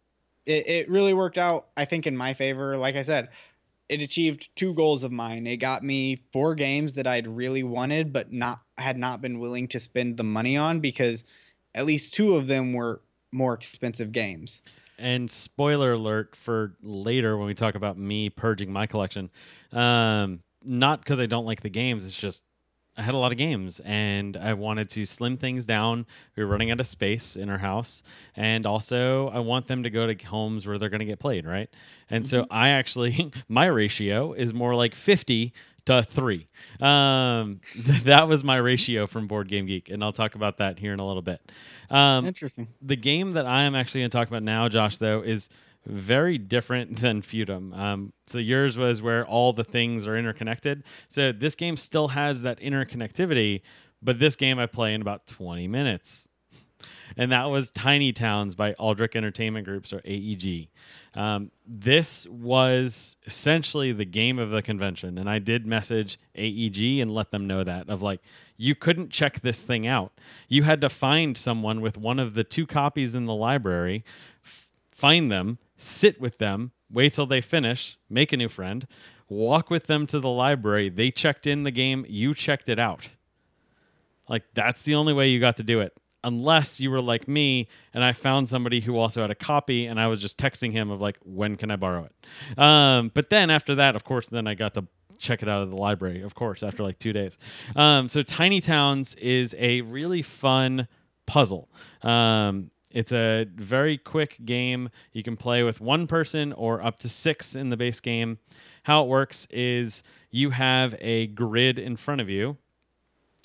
it, 0.46 0.68
it 0.68 0.88
really 0.88 1.12
worked 1.12 1.38
out, 1.38 1.66
I 1.76 1.84
think, 1.84 2.06
in 2.06 2.16
my 2.16 2.34
favor. 2.34 2.76
Like 2.76 2.96
I 2.96 3.02
said, 3.02 3.28
it 3.88 4.02
achieved 4.02 4.48
two 4.56 4.74
goals 4.74 5.04
of 5.04 5.12
mine. 5.12 5.46
It 5.46 5.58
got 5.58 5.82
me 5.82 6.22
four 6.32 6.54
games 6.54 6.94
that 6.94 7.06
I'd 7.06 7.26
really 7.26 7.62
wanted, 7.62 8.12
but 8.12 8.32
not 8.32 8.60
had 8.78 8.96
not 8.96 9.20
been 9.20 9.38
willing 9.38 9.68
to 9.68 9.80
spend 9.80 10.16
the 10.16 10.24
money 10.24 10.56
on 10.56 10.80
because 10.80 11.24
at 11.74 11.86
least 11.86 12.14
two 12.14 12.36
of 12.36 12.46
them 12.46 12.72
were 12.72 13.00
more 13.32 13.54
expensive 13.54 14.12
games. 14.12 14.62
And 14.98 15.30
spoiler 15.30 15.92
alert 15.92 16.34
for 16.34 16.74
later 16.82 17.36
when 17.36 17.46
we 17.46 17.54
talk 17.54 17.74
about 17.74 17.98
me 17.98 18.30
purging 18.30 18.72
my 18.72 18.86
collection. 18.86 19.30
Um, 19.72 20.40
not 20.64 21.00
because 21.00 21.20
I 21.20 21.26
don't 21.26 21.44
like 21.44 21.60
the 21.60 21.68
games, 21.68 22.04
it's 22.04 22.16
just 22.16 22.42
I 22.96 23.02
had 23.02 23.14
a 23.14 23.18
lot 23.18 23.30
of 23.30 23.38
games 23.38 23.80
and 23.84 24.36
I 24.36 24.54
wanted 24.54 24.88
to 24.90 25.04
slim 25.04 25.36
things 25.36 25.66
down. 25.66 26.06
We 26.34 26.44
were 26.44 26.50
running 26.50 26.70
out 26.70 26.80
of 26.80 26.86
space 26.86 27.36
in 27.36 27.50
our 27.50 27.58
house. 27.58 28.02
And 28.34 28.64
also, 28.64 29.28
I 29.28 29.40
want 29.40 29.66
them 29.66 29.82
to 29.82 29.90
go 29.90 30.12
to 30.12 30.26
homes 30.26 30.66
where 30.66 30.78
they're 30.78 30.88
going 30.88 31.00
to 31.00 31.06
get 31.06 31.18
played, 31.18 31.46
right? 31.46 31.68
And 32.08 32.24
mm-hmm. 32.24 32.28
so, 32.28 32.46
I 32.50 32.70
actually, 32.70 33.32
my 33.48 33.66
ratio 33.66 34.32
is 34.32 34.54
more 34.54 34.74
like 34.74 34.94
50 34.94 35.52
to 35.86 36.02
three. 36.02 36.48
Um, 36.80 37.60
that 38.04 38.28
was 38.28 38.44
my 38.44 38.56
ratio 38.56 39.06
from 39.06 39.26
Board 39.26 39.48
Game 39.48 39.66
Geek. 39.66 39.90
And 39.90 40.02
I'll 40.02 40.12
talk 40.12 40.34
about 40.34 40.58
that 40.58 40.78
here 40.78 40.92
in 40.92 41.00
a 41.00 41.06
little 41.06 41.22
bit. 41.22 41.40
Um, 41.90 42.26
Interesting. 42.26 42.68
The 42.82 42.96
game 42.96 43.32
that 43.32 43.46
I 43.46 43.62
am 43.62 43.74
actually 43.74 44.00
going 44.00 44.10
to 44.10 44.16
talk 44.16 44.28
about 44.28 44.42
now, 44.42 44.68
Josh, 44.68 44.98
though, 44.98 45.22
is 45.22 45.48
very 45.86 46.38
different 46.38 46.96
than 47.00 47.22
Feudum. 47.22 47.76
Um, 47.76 48.12
so 48.26 48.38
yours 48.38 48.76
was 48.76 49.00
where 49.00 49.26
all 49.26 49.52
the 49.52 49.64
things 49.64 50.06
are 50.06 50.16
interconnected. 50.16 50.84
So 51.08 51.32
this 51.32 51.54
game 51.54 51.76
still 51.76 52.08
has 52.08 52.42
that 52.42 52.60
interconnectivity, 52.60 53.62
but 54.02 54.18
this 54.18 54.36
game 54.36 54.58
I 54.58 54.66
play 54.66 54.94
in 54.94 55.00
about 55.00 55.26
20 55.26 55.68
minutes. 55.68 56.28
And 57.16 57.32
that 57.32 57.48
was 57.48 57.70
Tiny 57.70 58.12
Towns 58.12 58.54
by 58.54 58.74
Alderac 58.74 59.16
Entertainment 59.16 59.64
Groups 59.64 59.90
or 59.92 60.02
AEG. 60.04 60.68
Um, 61.14 61.50
this 61.66 62.26
was 62.26 63.16
essentially 63.24 63.92
the 63.92 64.04
game 64.04 64.38
of 64.38 64.50
the 64.50 64.60
convention. 64.60 65.16
And 65.16 65.30
I 65.30 65.38
did 65.38 65.66
message 65.66 66.18
AEG 66.34 67.00
and 67.00 67.14
let 67.14 67.30
them 67.30 67.46
know 67.46 67.64
that 67.64 67.88
of 67.88 68.02
like, 68.02 68.20
you 68.58 68.74
couldn't 68.74 69.10
check 69.10 69.40
this 69.40 69.64
thing 69.64 69.86
out. 69.86 70.12
You 70.48 70.64
had 70.64 70.82
to 70.82 70.90
find 70.90 71.38
someone 71.38 71.80
with 71.80 71.96
one 71.96 72.18
of 72.18 72.34
the 72.34 72.44
two 72.44 72.66
copies 72.66 73.14
in 73.14 73.24
the 73.24 73.34
library, 73.34 74.04
f- 74.44 74.68
find 74.90 75.30
them, 75.30 75.58
sit 75.76 76.20
with 76.20 76.38
them, 76.38 76.72
wait 76.90 77.12
till 77.12 77.26
they 77.26 77.40
finish, 77.40 77.98
make 78.08 78.32
a 78.32 78.36
new 78.36 78.48
friend, 78.48 78.86
walk 79.28 79.70
with 79.70 79.86
them 79.86 80.06
to 80.06 80.20
the 80.20 80.28
library. 80.28 80.88
They 80.88 81.10
checked 81.10 81.46
in 81.46 81.62
the 81.62 81.70
game, 81.70 82.06
you 82.08 82.34
checked 82.34 82.68
it 82.68 82.78
out. 82.78 83.08
Like 84.28 84.44
that's 84.54 84.82
the 84.82 84.94
only 84.94 85.12
way 85.12 85.28
you 85.28 85.40
got 85.40 85.56
to 85.56 85.62
do 85.62 85.80
it. 85.80 85.96
Unless 86.24 86.80
you 86.80 86.90
were 86.90 87.00
like 87.00 87.28
me 87.28 87.68
and 87.94 88.02
I 88.02 88.12
found 88.12 88.48
somebody 88.48 88.80
who 88.80 88.98
also 88.98 89.20
had 89.20 89.30
a 89.30 89.34
copy 89.36 89.86
and 89.86 90.00
I 90.00 90.08
was 90.08 90.20
just 90.20 90.38
texting 90.38 90.72
him 90.72 90.90
of 90.90 91.00
like, 91.00 91.18
when 91.24 91.56
can 91.56 91.70
I 91.70 91.76
borrow 91.76 92.04
it? 92.04 92.58
Um, 92.58 93.12
but 93.14 93.30
then 93.30 93.48
after 93.48 93.76
that, 93.76 93.94
of 93.94 94.02
course, 94.02 94.26
then 94.28 94.48
I 94.48 94.54
got 94.54 94.74
to 94.74 94.86
check 95.18 95.42
it 95.42 95.48
out 95.48 95.62
of 95.62 95.70
the 95.70 95.76
library, 95.76 96.22
of 96.22 96.34
course, 96.34 96.62
after 96.62 96.82
like 96.82 96.98
two 96.98 97.12
days. 97.12 97.38
Um, 97.76 98.08
so 98.08 98.22
Tiny 98.22 98.60
Towns 98.60 99.14
is 99.16 99.54
a 99.58 99.82
really 99.82 100.22
fun 100.22 100.88
puzzle. 101.26 101.68
Um, 102.02 102.70
it's 102.96 103.12
a 103.12 103.44
very 103.54 103.98
quick 103.98 104.38
game. 104.46 104.88
You 105.12 105.22
can 105.22 105.36
play 105.36 105.62
with 105.62 105.82
one 105.82 106.06
person 106.06 106.54
or 106.54 106.82
up 106.82 106.98
to 107.00 107.10
six 107.10 107.54
in 107.54 107.68
the 107.68 107.76
base 107.76 108.00
game. 108.00 108.38
How 108.84 109.04
it 109.04 109.08
works 109.08 109.46
is 109.50 110.02
you 110.30 110.48
have 110.48 110.94
a 110.98 111.26
grid 111.26 111.78
in 111.78 111.96
front 111.96 112.22
of 112.22 112.30
you, 112.30 112.56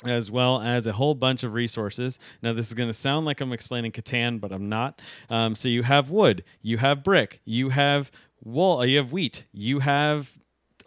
as 0.06 0.32
well 0.32 0.62
as 0.62 0.88
a 0.88 0.94
whole 0.94 1.16
bunch 1.16 1.44
of 1.44 1.52
resources. 1.52 2.18
Now, 2.42 2.54
this 2.54 2.70
is 2.70 2.74
going 2.74 2.88
to 2.88 2.94
sound 2.94 3.26
like 3.26 3.42
I'm 3.42 3.52
explaining 3.52 3.92
Catan, 3.92 4.40
but 4.40 4.54
I'm 4.54 4.70
not. 4.70 5.02
Um, 5.30 5.54
so 5.56 5.68
you 5.68 5.84
have 5.84 6.10
wood, 6.10 6.46
you 6.62 6.78
have 6.78 7.04
brick, 7.04 7.42
you 7.44 7.72
have 7.72 8.10
wool, 8.42 8.86
you 8.86 9.00
have 9.00 9.12
wheat, 9.12 9.48
you 9.52 9.80
have 9.80 10.40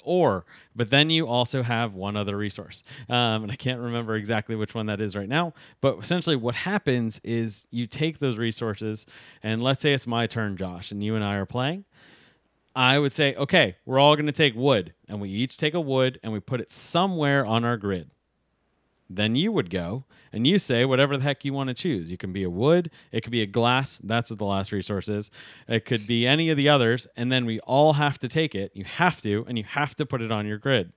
ore, 0.04 0.44
but 0.74 0.90
then 0.90 1.10
you 1.10 1.26
also 1.26 1.62
have 1.62 1.94
one 1.94 2.16
other 2.16 2.36
resource. 2.36 2.82
Um, 3.08 3.44
and 3.44 3.52
I 3.52 3.56
can't 3.56 3.80
remember 3.80 4.14
exactly 4.14 4.56
which 4.56 4.74
one 4.74 4.86
that 4.86 5.00
is 5.00 5.16
right 5.16 5.28
now. 5.28 5.54
But 5.80 5.98
essentially, 5.98 6.36
what 6.36 6.54
happens 6.54 7.20
is 7.24 7.66
you 7.70 7.86
take 7.86 8.18
those 8.18 8.38
resources, 8.38 9.06
and 9.42 9.62
let's 9.62 9.82
say 9.82 9.92
it's 9.92 10.06
my 10.06 10.26
turn, 10.26 10.56
Josh, 10.56 10.90
and 10.90 11.02
you 11.02 11.14
and 11.14 11.24
I 11.24 11.36
are 11.36 11.46
playing. 11.46 11.84
I 12.76 12.98
would 12.98 13.12
say, 13.12 13.34
okay, 13.36 13.76
we're 13.86 14.00
all 14.00 14.16
going 14.16 14.26
to 14.26 14.32
take 14.32 14.54
wood, 14.56 14.94
and 15.08 15.20
we 15.20 15.28
each 15.28 15.56
take 15.56 15.74
a 15.74 15.80
wood 15.80 16.18
and 16.22 16.32
we 16.32 16.40
put 16.40 16.60
it 16.60 16.72
somewhere 16.72 17.46
on 17.46 17.64
our 17.64 17.76
grid. 17.76 18.10
Then 19.08 19.36
you 19.36 19.52
would 19.52 19.70
go 19.70 20.04
and 20.32 20.46
you 20.46 20.58
say 20.58 20.84
whatever 20.84 21.16
the 21.16 21.22
heck 21.22 21.44
you 21.44 21.52
want 21.52 21.68
to 21.68 21.74
choose. 21.74 22.10
You 22.10 22.16
can 22.16 22.32
be 22.32 22.42
a 22.42 22.50
wood, 22.50 22.90
it 23.12 23.20
could 23.20 23.30
be 23.30 23.42
a 23.42 23.46
glass, 23.46 24.00
that's 24.02 24.30
what 24.30 24.38
the 24.38 24.44
last 24.44 24.72
resource 24.72 25.08
is. 25.08 25.30
It 25.68 25.84
could 25.84 26.06
be 26.06 26.26
any 26.26 26.50
of 26.50 26.56
the 26.56 26.68
others, 26.68 27.06
and 27.16 27.30
then 27.30 27.44
we 27.44 27.60
all 27.60 27.92
have 27.94 28.18
to 28.20 28.28
take 28.28 28.54
it. 28.54 28.72
You 28.74 28.84
have 28.84 29.20
to, 29.22 29.44
and 29.46 29.56
you 29.56 29.64
have 29.64 29.94
to 29.96 30.06
put 30.06 30.22
it 30.22 30.32
on 30.32 30.46
your 30.46 30.58
grid. 30.58 30.92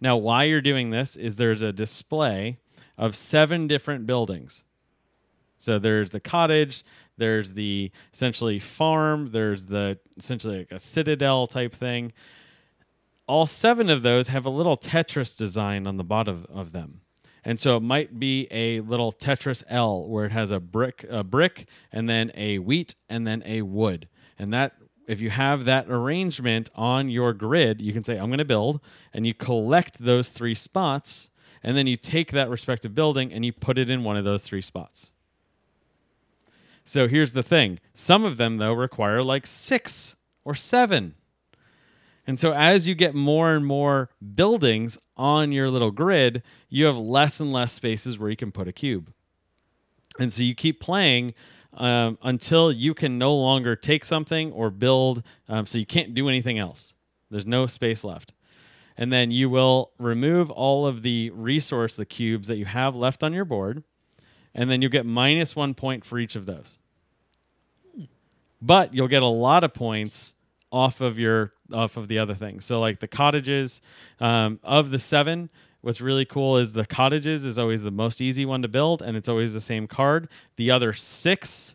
Now, 0.00 0.16
why 0.16 0.44
you're 0.44 0.60
doing 0.60 0.90
this 0.90 1.16
is 1.16 1.36
there's 1.36 1.62
a 1.62 1.72
display 1.72 2.58
of 2.96 3.14
seven 3.14 3.66
different 3.66 4.06
buildings. 4.06 4.64
So 5.58 5.78
there's 5.78 6.10
the 6.10 6.18
cottage, 6.18 6.84
there's 7.18 7.52
the 7.52 7.92
essentially 8.12 8.58
farm, 8.58 9.30
there's 9.30 9.66
the 9.66 9.98
essentially 10.16 10.58
like 10.58 10.72
a 10.72 10.80
citadel 10.80 11.46
type 11.46 11.72
thing. 11.72 12.12
All 13.28 13.46
seven 13.46 13.88
of 13.88 14.02
those 14.02 14.26
have 14.28 14.44
a 14.44 14.50
little 14.50 14.76
Tetris 14.76 15.36
design 15.36 15.86
on 15.86 15.98
the 15.98 16.04
bottom 16.04 16.46
of 16.48 16.72
them. 16.72 17.01
And 17.44 17.58
so 17.58 17.76
it 17.76 17.82
might 17.82 18.20
be 18.20 18.46
a 18.50 18.80
little 18.80 19.12
Tetris 19.12 19.64
L 19.68 20.06
where 20.06 20.24
it 20.24 20.32
has 20.32 20.50
a 20.50 20.60
brick, 20.60 21.04
a 21.10 21.24
brick, 21.24 21.66
and 21.90 22.08
then 22.08 22.30
a 22.34 22.58
wheat, 22.58 22.94
and 23.08 23.26
then 23.26 23.42
a 23.44 23.62
wood. 23.62 24.08
And 24.38 24.52
that, 24.52 24.74
if 25.08 25.20
you 25.20 25.30
have 25.30 25.64
that 25.64 25.90
arrangement 25.90 26.70
on 26.74 27.08
your 27.08 27.32
grid, 27.32 27.80
you 27.80 27.92
can 27.92 28.04
say, 28.04 28.16
I'm 28.16 28.28
going 28.28 28.38
to 28.38 28.44
build, 28.44 28.80
and 29.12 29.26
you 29.26 29.34
collect 29.34 29.98
those 29.98 30.28
three 30.28 30.54
spots, 30.54 31.30
and 31.64 31.76
then 31.76 31.86
you 31.86 31.96
take 31.96 32.30
that 32.30 32.48
respective 32.48 32.94
building 32.94 33.32
and 33.32 33.44
you 33.44 33.52
put 33.52 33.78
it 33.78 33.90
in 33.90 34.04
one 34.04 34.16
of 34.16 34.24
those 34.24 34.42
three 34.42 34.62
spots. 34.62 35.10
So 36.84 37.08
here's 37.08 37.32
the 37.32 37.42
thing 37.42 37.78
some 37.94 38.24
of 38.24 38.36
them, 38.36 38.58
though, 38.58 38.72
require 38.72 39.22
like 39.22 39.46
six 39.46 40.16
or 40.44 40.54
seven. 40.54 41.14
And 42.26 42.38
so 42.38 42.52
as 42.52 42.86
you 42.86 42.94
get 42.94 43.14
more 43.14 43.54
and 43.54 43.66
more 43.66 44.10
buildings 44.34 44.98
on 45.16 45.52
your 45.52 45.70
little 45.70 45.90
grid, 45.90 46.42
you 46.68 46.86
have 46.86 46.96
less 46.96 47.40
and 47.40 47.52
less 47.52 47.72
spaces 47.72 48.18
where 48.18 48.30
you 48.30 48.36
can 48.36 48.52
put 48.52 48.68
a 48.68 48.72
cube. 48.72 49.12
And 50.18 50.32
so 50.32 50.42
you 50.42 50.54
keep 50.54 50.80
playing 50.80 51.34
um, 51.74 52.18
until 52.22 52.70
you 52.70 52.94
can 52.94 53.18
no 53.18 53.34
longer 53.34 53.74
take 53.74 54.04
something 54.04 54.52
or 54.52 54.70
build, 54.70 55.22
um, 55.48 55.66
so 55.66 55.78
you 55.78 55.86
can't 55.86 56.14
do 56.14 56.28
anything 56.28 56.58
else. 56.58 56.94
There's 57.30 57.46
no 57.46 57.66
space 57.66 58.04
left. 58.04 58.32
And 58.96 59.10
then 59.10 59.30
you 59.30 59.48
will 59.48 59.90
remove 59.98 60.50
all 60.50 60.86
of 60.86 61.02
the 61.02 61.30
resource, 61.30 61.96
the 61.96 62.04
cubes 62.04 62.46
that 62.48 62.56
you 62.56 62.66
have 62.66 62.94
left 62.94 63.22
on 63.22 63.32
your 63.32 63.46
board, 63.46 63.84
and 64.54 64.70
then 64.70 64.82
you'll 64.82 64.90
get 64.90 65.06
minus 65.06 65.56
one 65.56 65.72
point 65.72 66.04
for 66.04 66.18
each 66.18 66.36
of 66.36 66.44
those. 66.44 66.76
But 68.60 68.92
you'll 68.94 69.08
get 69.08 69.22
a 69.22 69.26
lot 69.26 69.64
of 69.64 69.72
points 69.72 70.34
off 70.70 71.00
of 71.00 71.18
your 71.18 71.52
off 71.72 71.96
of 71.96 72.08
the 72.08 72.18
other 72.18 72.34
things. 72.34 72.64
So 72.64 72.80
like 72.80 73.00
the 73.00 73.08
cottages 73.08 73.80
um, 74.20 74.60
of 74.62 74.90
the 74.90 74.98
seven. 74.98 75.50
What's 75.80 76.00
really 76.00 76.24
cool 76.24 76.58
is 76.58 76.74
the 76.74 76.86
cottages 76.86 77.44
is 77.44 77.58
always 77.58 77.82
the 77.82 77.90
most 77.90 78.20
easy 78.20 78.46
one 78.46 78.62
to 78.62 78.68
build, 78.68 79.02
and 79.02 79.16
it's 79.16 79.28
always 79.28 79.52
the 79.52 79.60
same 79.60 79.88
card. 79.88 80.28
The 80.56 80.70
other 80.70 80.92
six 80.92 81.74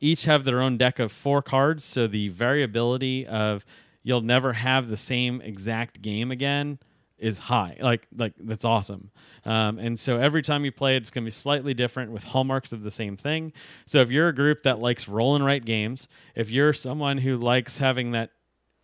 each 0.00 0.24
have 0.24 0.44
their 0.44 0.62
own 0.62 0.78
deck 0.78 0.98
of 0.98 1.12
four 1.12 1.42
cards, 1.42 1.84
so 1.84 2.06
the 2.06 2.28
variability 2.28 3.26
of 3.26 3.66
you'll 4.02 4.22
never 4.22 4.54
have 4.54 4.88
the 4.88 4.96
same 4.96 5.40
exact 5.42 6.02
game 6.02 6.30
again 6.30 6.78
is 7.18 7.38
high. 7.38 7.76
Like 7.80 8.08
like 8.16 8.32
that's 8.38 8.64
awesome. 8.64 9.10
Um, 9.44 9.78
and 9.78 9.98
so 9.98 10.18
every 10.18 10.42
time 10.42 10.64
you 10.64 10.72
play 10.72 10.96
it, 10.96 11.02
it's 11.02 11.10
going 11.10 11.24
to 11.24 11.26
be 11.26 11.30
slightly 11.30 11.72
different 11.72 12.10
with 12.10 12.24
hallmarks 12.24 12.72
of 12.72 12.82
the 12.82 12.90
same 12.90 13.16
thing. 13.16 13.52
So 13.86 14.00
if 14.00 14.10
you're 14.10 14.28
a 14.28 14.34
group 14.34 14.64
that 14.64 14.80
likes 14.80 15.08
roll 15.08 15.36
and 15.36 15.44
write 15.44 15.64
games, 15.64 16.08
if 16.34 16.50
you're 16.50 16.72
someone 16.72 17.18
who 17.18 17.36
likes 17.36 17.78
having 17.78 18.10
that 18.10 18.30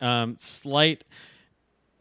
um, 0.01 0.35
slight 0.39 1.03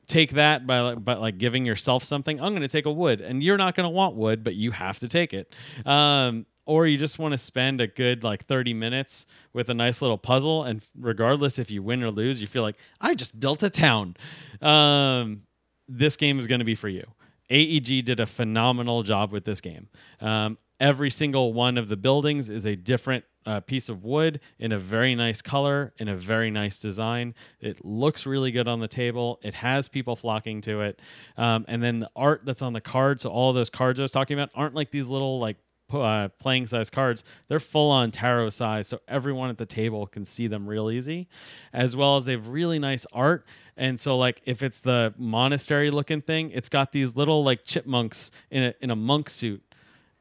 take 0.08 0.32
that 0.32 0.66
by 0.66 0.94
by 0.94 1.14
like 1.14 1.38
giving 1.38 1.64
yourself 1.64 2.02
something. 2.02 2.40
I'm 2.40 2.52
going 2.52 2.62
to 2.62 2.68
take 2.68 2.87
a 2.87 2.92
wood, 2.92 3.20
and 3.20 3.42
you're 3.42 3.58
not 3.58 3.74
going 3.76 3.84
to 3.84 3.90
want 3.90 4.16
wood, 4.16 4.42
but 4.42 4.54
you 4.54 4.72
have 4.72 4.98
to 5.00 5.08
take 5.08 5.32
it. 5.32 5.54
Um, 5.87 6.46
or 6.66 6.87
you 6.87 6.98
just 6.98 7.18
want 7.18 7.32
to 7.32 7.38
spend 7.38 7.80
a 7.80 7.87
good 7.87 8.22
like 8.22 8.44
30 8.44 8.74
minutes 8.74 9.26
with 9.54 9.70
a 9.70 9.74
nice 9.74 10.02
little 10.02 10.18
puzzle, 10.18 10.64
and 10.64 10.82
regardless 10.98 11.58
if 11.58 11.70
you 11.70 11.82
win 11.82 12.02
or 12.02 12.11
lose, 12.11 12.40
you 12.40 12.46
feel 12.46 12.62
like 12.62 12.76
I 13.00 13.14
just 13.14 13.38
built 13.38 13.62
a 13.62 13.70
town. 13.70 14.16
Um, 14.61 15.42
this 15.88 16.16
game 16.16 16.38
is 16.38 16.46
going 16.46 16.58
to 16.58 16.66
be 16.66 16.74
for 16.74 16.88
you. 16.88 17.04
AEG 17.50 18.04
did 18.04 18.20
a 18.20 18.26
phenomenal 18.26 19.02
job 19.02 19.32
with 19.32 19.44
this 19.44 19.61
game. 19.61 19.88
Um, 20.20 20.58
every 20.80 21.11
single 21.11 21.52
one 21.52 21.76
of 21.76 21.88
the 21.88 21.96
buildings 21.96 22.48
is 22.48 22.66
a 22.66 22.76
different 22.76 23.24
uh, 23.46 23.61
piece 23.61 23.88
of 23.88 24.04
wood 24.04 24.40
in 24.58 24.72
a 24.72 24.78
very 24.78 25.14
nice 25.14 25.40
color, 25.40 25.92
in 25.96 26.08
a 26.08 26.14
very 26.14 26.50
nice 26.50 26.80
design. 26.80 27.34
It 27.61 27.84
looks 27.84 28.26
really 28.26 28.50
good 28.50 28.68
on 28.68 28.80
the 28.80 28.88
table. 28.88 29.40
It 29.42 29.54
has 29.54 29.88
people 29.88 30.16
flocking 30.16 30.61
to 30.62 30.82
it. 30.82 31.00
Um, 31.37 31.64
and 31.68 31.82
then 31.82 32.00
the 32.00 32.11
art 32.14 32.42
that's 32.44 32.62
on 32.62 32.74
the 32.74 32.80
card, 32.80 33.20
so 33.20 33.30
all 33.30 33.52
those 33.52 33.70
cards 33.70 33.98
I 33.98 34.02
was 34.02 34.12
talking 34.12 34.38
about 34.38 34.50
aren't 34.54 34.74
like 34.74 34.90
these 34.90 35.08
little 35.08 35.40
like 35.40 35.56
uh, 35.92 36.29
playing 36.38 36.66
size 36.66 36.90
cards. 36.90 37.24
They're 37.48 37.61
full 37.61 37.90
on 37.90 38.11
tarot 38.11 38.51
size, 38.51 38.88
so 38.88 39.01
everyone 39.09 39.51
at 39.51 39.59
the 39.59 39.66
table 39.66 40.07
can 40.07 40.24
see 40.24 40.46
them 40.46 40.66
real 40.66 40.90
easy, 40.90 41.29
as 41.72 41.96
well 41.96 42.16
as 42.16 42.24
they 42.24 42.33
have 42.33 42.48
really 42.48 42.79
nice 42.79 43.07
art. 43.12 43.46
And 43.77 43.98
so, 43.98 44.16
like, 44.16 44.40
if 44.44 44.62
it's 44.62 44.81
the 44.81 45.14
monastery 45.16 45.90
looking 45.90 46.20
thing, 46.20 46.51
it's 46.51 46.68
got 46.68 46.92
these 46.92 47.16
little 47.16 47.44
like 47.44 47.64
chipmunks 47.64 48.31
in 48.51 48.62
a 48.62 48.74
in 48.81 48.90
a 48.90 48.96
monk 48.96 49.31
suit 49.31 49.62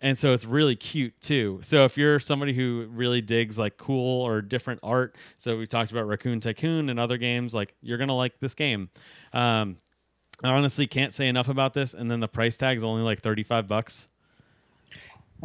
and 0.01 0.17
so 0.17 0.33
it's 0.33 0.45
really 0.45 0.75
cute 0.75 1.19
too. 1.21 1.59
So 1.63 1.83
if 1.85 1.97
you're 1.97 2.19
somebody 2.19 2.53
who 2.53 2.87
really 2.91 3.21
digs 3.21 3.57
like 3.57 3.77
cool 3.77 4.21
or 4.21 4.41
different 4.41 4.79
art, 4.83 5.15
so 5.39 5.57
we 5.57 5.65
talked 5.65 5.91
about 5.91 6.07
Raccoon 6.07 6.39
Tycoon 6.39 6.89
and 6.89 6.99
other 6.99 7.17
games, 7.17 7.53
like 7.53 7.73
you're 7.81 7.97
gonna 7.97 8.15
like 8.15 8.39
this 8.39 8.53
game. 8.53 8.89
Um, 9.33 9.77
I 10.43 10.49
honestly 10.49 10.85
can't 10.85 11.13
say 11.13 11.27
enough 11.27 11.49
about 11.49 11.73
this, 11.73 11.93
and 11.95 12.11
then 12.11 12.19
the 12.19 12.27
price 12.27 12.57
tag 12.57 12.77
is 12.77 12.83
only 12.83 13.01
like 13.01 13.21
thirty 13.21 13.43
five 13.43 13.67
bucks. 13.67 14.07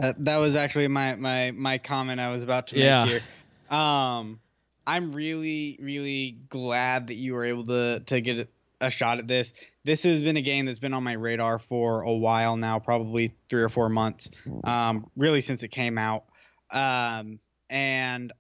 Uh, 0.01 0.13
that 0.19 0.39
was 0.39 0.55
actually 0.57 0.89
my 0.89 1.15
my 1.17 1.51
my 1.51 1.79
comment 1.79 2.21
I 2.21 2.31
was 2.31 2.43
about 2.43 2.69
to 2.69 2.79
Yeah. 2.79 3.05
make 3.05 3.23
here. 3.71 3.77
Um, 3.79 4.41
I'm 4.87 5.13
really 5.13 5.79
really 5.81 6.37
glad 6.49 7.09
that 7.09 7.15
you 7.15 7.35
were 7.35 7.45
able 7.45 7.65
to 7.67 8.01
to 8.07 8.21
get 8.21 8.39
a- 8.39 8.49
a 8.87 8.91
shot 8.91 9.19
at 9.19 9.29
this. 9.29 9.53
This 9.85 10.03
has 10.03 10.23
been 10.23 10.37
a 10.37 10.43
game 10.43 10.67
that's 10.67 10.81
been 10.81 10.93
on 10.95 11.05
my 11.05 11.13
radar 11.13 11.59
for 11.61 12.03
a 12.03 12.13
while 12.13 12.57
now, 12.57 12.79
probably 12.81 13.33
three 13.49 13.63
or 13.63 13.69
four 13.69 13.89
months. 13.89 14.29
Um, 14.65 15.09
really 15.17 15.41
since 15.41 15.63
it 15.63 15.69
came 15.69 15.99
out. 15.99 16.25
Um, 16.71 17.39
and 17.71 18.33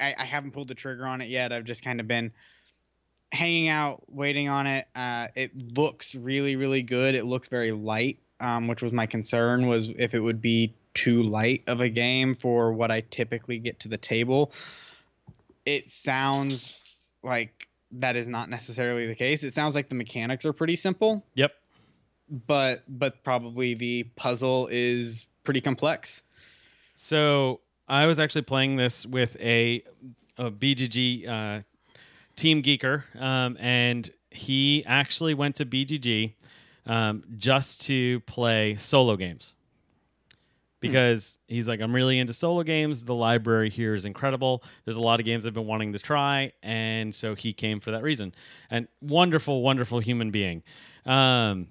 I, 0.00 0.14
I 0.18 0.24
haven't 0.24 0.50
pulled 0.50 0.68
the 0.68 0.74
trigger 0.74 1.06
on 1.06 1.20
it 1.22 1.28
yet. 1.28 1.50
I've 1.52 1.64
just 1.64 1.82
kind 1.82 1.98
of 1.98 2.06
been 2.06 2.32
hanging 3.32 3.68
out, 3.68 4.02
waiting 4.12 4.48
on 4.48 4.66
it. 4.66 4.86
Uh, 4.94 5.28
it 5.34 5.56
looks 5.56 6.14
really, 6.14 6.56
really 6.56 6.82
good. 6.82 7.14
It 7.14 7.24
looks 7.24 7.48
very 7.48 7.72
light, 7.72 8.18
um, 8.40 8.66
which 8.68 8.82
was 8.82 8.92
my 8.92 9.06
concern 9.06 9.66
was 9.66 9.90
if 9.96 10.14
it 10.14 10.20
would 10.20 10.40
be 10.40 10.74
too 10.94 11.22
light 11.22 11.62
of 11.66 11.80
a 11.80 11.88
game 11.88 12.34
for 12.34 12.72
what 12.72 12.90
I 12.90 13.00
typically 13.10 13.58
get 13.58 13.80
to 13.80 13.88
the 13.88 13.96
table. 13.98 14.52
It 15.66 15.90
sounds 15.90 16.80
like 17.22 17.68
that 17.92 18.16
is 18.16 18.28
not 18.28 18.50
necessarily 18.50 19.06
the 19.06 19.14
case. 19.14 19.44
It 19.44 19.54
sounds 19.54 19.74
like 19.74 19.88
the 19.88 19.94
mechanics 19.94 20.44
are 20.44 20.52
pretty 20.52 20.76
simple, 20.76 21.24
Yep. 21.34 21.52
but 22.46 22.82
but 22.88 23.22
probably 23.24 23.74
the 23.74 24.04
puzzle 24.16 24.68
is 24.70 25.26
pretty 25.42 25.60
complex. 25.60 26.22
So 26.96 27.60
I 27.88 28.06
was 28.06 28.18
actually 28.18 28.42
playing 28.42 28.76
this 28.76 29.04
with 29.06 29.36
a, 29.40 29.82
a 30.38 30.50
BGG 30.50 31.28
uh, 31.28 31.62
team 32.36 32.62
geeker, 32.62 33.04
um, 33.20 33.56
and 33.58 34.08
he 34.30 34.84
actually 34.86 35.34
went 35.34 35.56
to 35.56 35.66
BGG 35.66 36.34
um, 36.86 37.24
just 37.36 37.82
to 37.82 38.20
play 38.20 38.76
solo 38.76 39.16
games 39.16 39.54
because 40.84 41.38
he's 41.48 41.66
like, 41.66 41.80
I'm 41.80 41.94
really 41.94 42.18
into 42.18 42.34
solo 42.34 42.62
games. 42.62 43.06
The 43.06 43.14
library 43.14 43.70
here 43.70 43.94
is 43.94 44.04
incredible. 44.04 44.62
There's 44.84 44.98
a 44.98 45.00
lot 45.00 45.18
of 45.18 45.24
games 45.24 45.46
I've 45.46 45.54
been 45.54 45.66
wanting 45.66 45.94
to 45.94 45.98
try, 45.98 46.52
and 46.62 47.14
so 47.14 47.34
he 47.34 47.54
came 47.54 47.80
for 47.80 47.92
that 47.92 48.02
reason. 48.02 48.34
And 48.70 48.86
wonderful, 49.00 49.62
wonderful 49.62 50.00
human 50.00 50.30
being. 50.30 50.62
Um, 51.06 51.68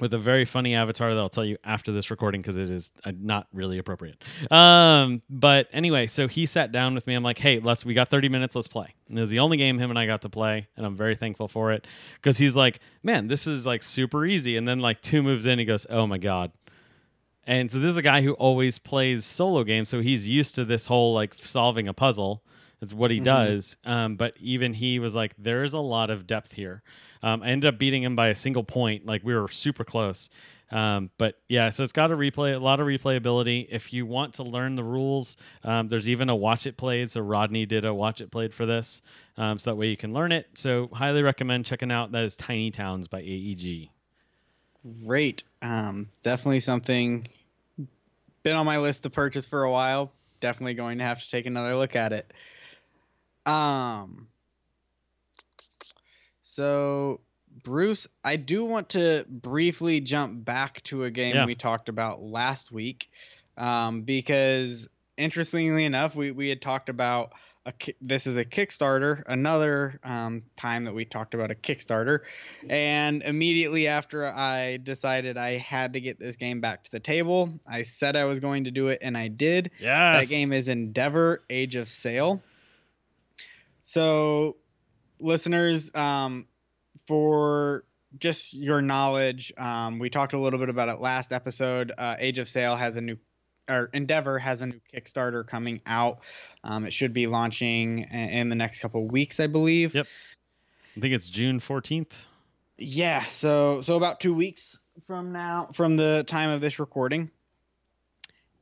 with 0.00 0.12
a 0.14 0.18
very 0.18 0.44
funny 0.44 0.74
avatar 0.74 1.14
that 1.14 1.20
I'll 1.20 1.28
tell 1.28 1.44
you 1.44 1.56
after 1.64 1.92
this 1.92 2.10
recording 2.10 2.42
because 2.42 2.56
it 2.56 2.70
is 2.70 2.92
uh, 3.04 3.12
not 3.18 3.46
really 3.52 3.78
appropriate. 3.78 4.22
Um, 4.50 5.22
but 5.30 5.68
anyway, 5.72 6.06
so 6.06 6.28
he 6.28 6.46
sat 6.46 6.72
down 6.72 6.94
with 6.94 7.06
me. 7.06 7.14
I'm 7.14 7.22
like, 7.22 7.38
hey, 7.38 7.60
let's. 7.60 7.84
We 7.84 7.94
got 7.94 8.08
30 8.08 8.28
minutes. 8.28 8.54
Let's 8.54 8.68
play. 8.68 8.94
And 9.08 9.16
it 9.16 9.20
was 9.20 9.30
the 9.30 9.38
only 9.38 9.56
game 9.56 9.78
him 9.78 9.90
and 9.90 9.98
I 9.98 10.06
got 10.06 10.22
to 10.22 10.28
play, 10.28 10.68
and 10.76 10.84
I'm 10.84 10.96
very 10.96 11.16
thankful 11.16 11.48
for 11.48 11.72
it 11.72 11.86
because 12.14 12.38
he's 12.38 12.56
like, 12.56 12.80
man, 13.02 13.28
this 13.28 13.46
is 13.46 13.66
like 13.66 13.82
super 13.82 14.24
easy. 14.24 14.56
And 14.56 14.66
then 14.66 14.80
like 14.80 15.00
two 15.02 15.22
moves 15.22 15.46
in, 15.46 15.58
he 15.58 15.64
goes, 15.64 15.86
oh 15.88 16.06
my 16.06 16.18
god. 16.18 16.52
And 17.46 17.70
so 17.70 17.78
this 17.78 17.92
is 17.92 17.96
a 17.96 18.02
guy 18.02 18.22
who 18.22 18.32
always 18.34 18.78
plays 18.78 19.24
solo 19.24 19.62
games, 19.62 19.88
so 19.88 20.00
he's 20.00 20.26
used 20.28 20.56
to 20.56 20.64
this 20.64 20.86
whole 20.86 21.14
like 21.14 21.34
solving 21.34 21.86
a 21.86 21.94
puzzle. 21.94 22.42
That's 22.80 22.92
what 22.92 23.10
he 23.10 23.20
Mhm. 23.20 23.24
does. 23.24 23.76
Um, 23.84 24.16
but 24.16 24.34
even 24.38 24.74
he 24.74 24.98
was 24.98 25.14
like, 25.14 25.34
there 25.38 25.64
is 25.64 25.72
a 25.72 25.78
lot 25.78 26.10
of 26.10 26.26
depth 26.26 26.52
here. 26.52 26.82
Um, 27.22 27.42
I 27.42 27.48
ended 27.48 27.72
up 27.72 27.78
beating 27.78 28.02
him 28.02 28.16
by 28.16 28.28
a 28.28 28.34
single 28.34 28.64
point. 28.64 29.06
Like 29.06 29.24
we 29.24 29.34
were 29.34 29.48
super 29.48 29.84
close. 29.84 30.28
Um, 30.70 31.10
but 31.16 31.36
yeah, 31.48 31.70
so 31.70 31.84
it's 31.84 31.92
got 31.92 32.10
a 32.10 32.16
replay, 32.16 32.54
a 32.54 32.58
lot 32.58 32.80
of 32.80 32.86
replayability. 32.86 33.66
If 33.70 33.92
you 33.92 34.04
want 34.04 34.34
to 34.34 34.42
learn 34.42 34.74
the 34.74 34.82
rules, 34.84 35.36
um, 35.62 35.88
there's 35.88 36.08
even 36.08 36.28
a 36.28 36.34
watch 36.34 36.66
it 36.66 36.76
played. 36.76 37.10
So 37.10 37.20
Rodney 37.20 37.66
did 37.66 37.84
a 37.84 37.94
watch 37.94 38.20
it 38.20 38.30
played 38.32 38.52
for 38.52 38.66
this, 38.66 39.00
um, 39.36 39.58
so 39.60 39.70
that 39.70 39.76
way 39.76 39.86
you 39.86 39.96
can 39.96 40.12
learn 40.12 40.32
it. 40.32 40.48
So 40.54 40.88
highly 40.92 41.22
recommend 41.22 41.66
checking 41.66 41.92
out. 41.92 42.10
That 42.12 42.24
is 42.24 42.34
Tiny 42.36 42.72
Towns 42.72 43.06
by 43.06 43.20
AEG. 43.20 43.90
Great. 45.04 45.42
Um, 45.62 46.08
definitely 46.22 46.60
something 46.60 47.26
been 48.42 48.56
on 48.56 48.66
my 48.66 48.78
list 48.78 49.02
to 49.04 49.10
purchase 49.10 49.46
for 49.46 49.64
a 49.64 49.70
while. 49.70 50.12
Definitely 50.40 50.74
going 50.74 50.98
to 50.98 51.04
have 51.04 51.22
to 51.22 51.30
take 51.30 51.46
another 51.46 51.74
look 51.76 51.96
at 51.96 52.12
it. 52.12 52.32
Um 53.46 54.28
so 56.42 57.20
Bruce, 57.62 58.06
I 58.22 58.36
do 58.36 58.64
want 58.64 58.90
to 58.90 59.24
briefly 59.28 60.00
jump 60.00 60.44
back 60.44 60.82
to 60.84 61.04
a 61.04 61.10
game 61.10 61.34
Yeah. 61.34 61.46
we 61.46 61.54
talked 61.54 61.88
about 61.88 62.22
last 62.22 62.70
week. 62.70 63.08
Um, 63.56 64.02
because 64.02 64.88
interestingly 65.16 65.84
enough, 65.84 66.14
we, 66.14 66.30
we 66.30 66.48
had 66.48 66.60
talked 66.60 66.88
about 66.88 67.32
a 67.64 67.72
this 68.00 68.26
is 68.26 68.36
a 68.36 68.44
Kickstarter, 68.44 69.22
another 69.26 69.98
um, 70.04 70.42
time 70.56 70.84
that 70.84 70.94
we 70.94 71.04
talked 71.04 71.34
about 71.34 71.50
a 71.50 71.54
Kickstarter, 71.54 72.20
and 72.68 73.22
immediately 73.22 73.88
after 73.88 74.24
I 74.26 74.76
decided 74.76 75.36
I 75.36 75.56
had 75.56 75.94
to 75.94 76.00
get 76.00 76.20
this 76.20 76.36
game 76.36 76.60
back 76.60 76.84
to 76.84 76.90
the 76.92 77.00
table, 77.00 77.58
I 77.66 77.82
said 77.82 78.14
I 78.14 78.26
was 78.26 78.38
going 78.38 78.64
to 78.64 78.70
do 78.70 78.88
it, 78.88 79.00
and 79.02 79.18
I 79.18 79.28
did. 79.28 79.72
Yes. 79.80 80.28
That 80.28 80.32
game 80.32 80.52
is 80.52 80.68
Endeavor 80.68 81.42
Age 81.50 81.74
of 81.74 81.88
Sail. 81.88 82.40
So, 83.86 84.56
listeners, 85.20 85.94
um, 85.94 86.46
for 87.06 87.84
just 88.18 88.52
your 88.52 88.82
knowledge, 88.82 89.52
um, 89.56 90.00
we 90.00 90.10
talked 90.10 90.32
a 90.32 90.40
little 90.40 90.58
bit 90.58 90.68
about 90.68 90.88
it 90.88 91.00
last 91.00 91.32
episode. 91.32 91.92
Uh, 91.96 92.16
Age 92.18 92.40
of 92.40 92.48
Sail 92.48 92.74
has 92.74 92.96
a 92.96 93.00
new, 93.00 93.16
or 93.68 93.88
Endeavor 93.94 94.40
has 94.40 94.60
a 94.60 94.66
new 94.66 94.80
Kickstarter 94.92 95.46
coming 95.46 95.80
out. 95.86 96.18
Um, 96.64 96.84
it 96.84 96.92
should 96.92 97.14
be 97.14 97.28
launching 97.28 98.00
in 98.00 98.48
the 98.48 98.56
next 98.56 98.80
couple 98.80 99.04
of 99.04 99.12
weeks, 99.12 99.38
I 99.38 99.46
believe. 99.46 99.94
Yep. 99.94 100.08
I 100.96 101.00
think 101.00 101.14
it's 101.14 101.28
June 101.28 101.60
14th. 101.60 102.26
Yeah, 102.78 103.24
so 103.30 103.82
so 103.82 103.96
about 103.96 104.18
two 104.18 104.34
weeks 104.34 104.80
from 105.06 105.30
now, 105.30 105.68
from 105.72 105.96
the 105.96 106.24
time 106.26 106.50
of 106.50 106.60
this 106.60 106.80
recording. 106.80 107.30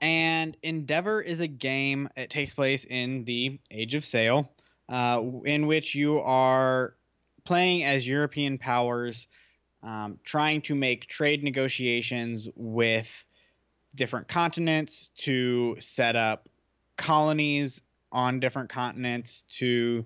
And 0.03 0.55
Endeavor 0.63 1.23
is 1.23 1.41
a 1.41 1.49
game. 1.49 2.11
It 2.15 2.29
takes 2.29 2.53
place 2.53 2.85
in 2.85 3.25
the 3.25 3.59
Age 3.71 3.95
of 3.95 4.05
Sail, 4.05 4.51
uh, 4.89 5.23
in 5.45 5.67
which 5.67 5.95
you 5.95 6.21
are 6.21 6.95
playing 7.45 7.85
as 7.85 8.07
European 8.07 8.59
powers, 8.59 9.29
um, 9.83 10.19
trying 10.25 10.63
to 10.63 10.75
make 10.75 11.07
trade 11.07 11.43
negotiations 11.43 12.49
with 12.57 13.25
different 13.95 14.29
continents 14.29 15.11
to 15.17 15.77
set 15.79 16.17
up 16.17 16.49
colonies 16.97 17.83
on 18.11 18.41
different 18.41 18.71
continents 18.71 19.45
to 19.49 20.05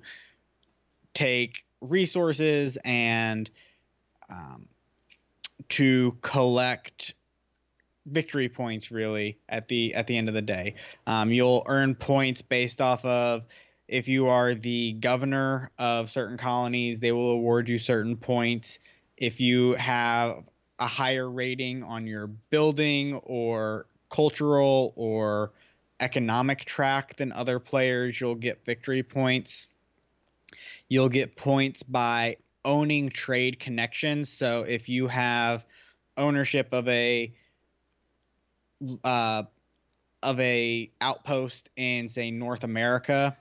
take 1.15 1.65
resources 1.81 2.79
and 2.85 3.51
um, 4.31 4.67
to 5.69 6.17
collect 6.23 7.15
victory 8.07 8.49
points 8.49 8.91
really 8.91 9.39
at 9.49 9.69
the 9.69 9.95
at 9.95 10.07
the 10.07 10.17
end 10.17 10.29
of 10.29 10.35
the 10.35 10.43
day. 10.43 10.75
Um, 11.07 11.31
you'll 11.31 11.63
earn 11.67 11.95
points 11.95 12.43
based 12.43 12.81
off 12.81 13.05
of 13.05 13.45
if 13.89 14.07
you 14.07 14.29
are 14.29 14.55
the 14.55 14.93
governor 14.95 15.71
of 15.79 16.11
certain 16.11 16.37
colonies 16.37 17.01
they 17.01 17.13
will 17.13 17.33
award 17.33 17.69
you 17.69 17.79
certain 17.79 18.17
points 18.17 18.79
if 19.17 19.41
you 19.41 19.73
have 19.75 20.45
a 20.79 20.87
higher 20.87 21.29
rating 21.29 21.83
on 21.83 22.07
your 22.07 22.29
building 22.51 23.15
or 23.25 23.87
cultural 24.11 24.93
or 24.97 25.53
economic 26.01 26.65
track 26.65 27.17
than 27.17 27.33
other 27.33 27.59
players 27.59 28.21
you'll 28.21 28.35
get 28.35 28.65
victory 28.65 29.03
points 29.03 29.69
you'll 30.89 31.09
get 31.09 31.37
points 31.37 31.83
by 31.83 32.37
owning 32.65 33.09
trade 33.09 33.59
connections. 33.59 34.29
So 34.29 34.63
if 34.63 34.89
you 34.89 35.09
have 35.09 35.65
ownership 36.17 36.69
of 36.73 36.89
a 36.89 37.33
uh, 39.05 39.43
of 40.23 40.41
a 40.41 40.91
outpost 41.01 41.71
in 41.77 42.09
say 42.09 42.31
North 42.31 42.65
America, 42.65 43.37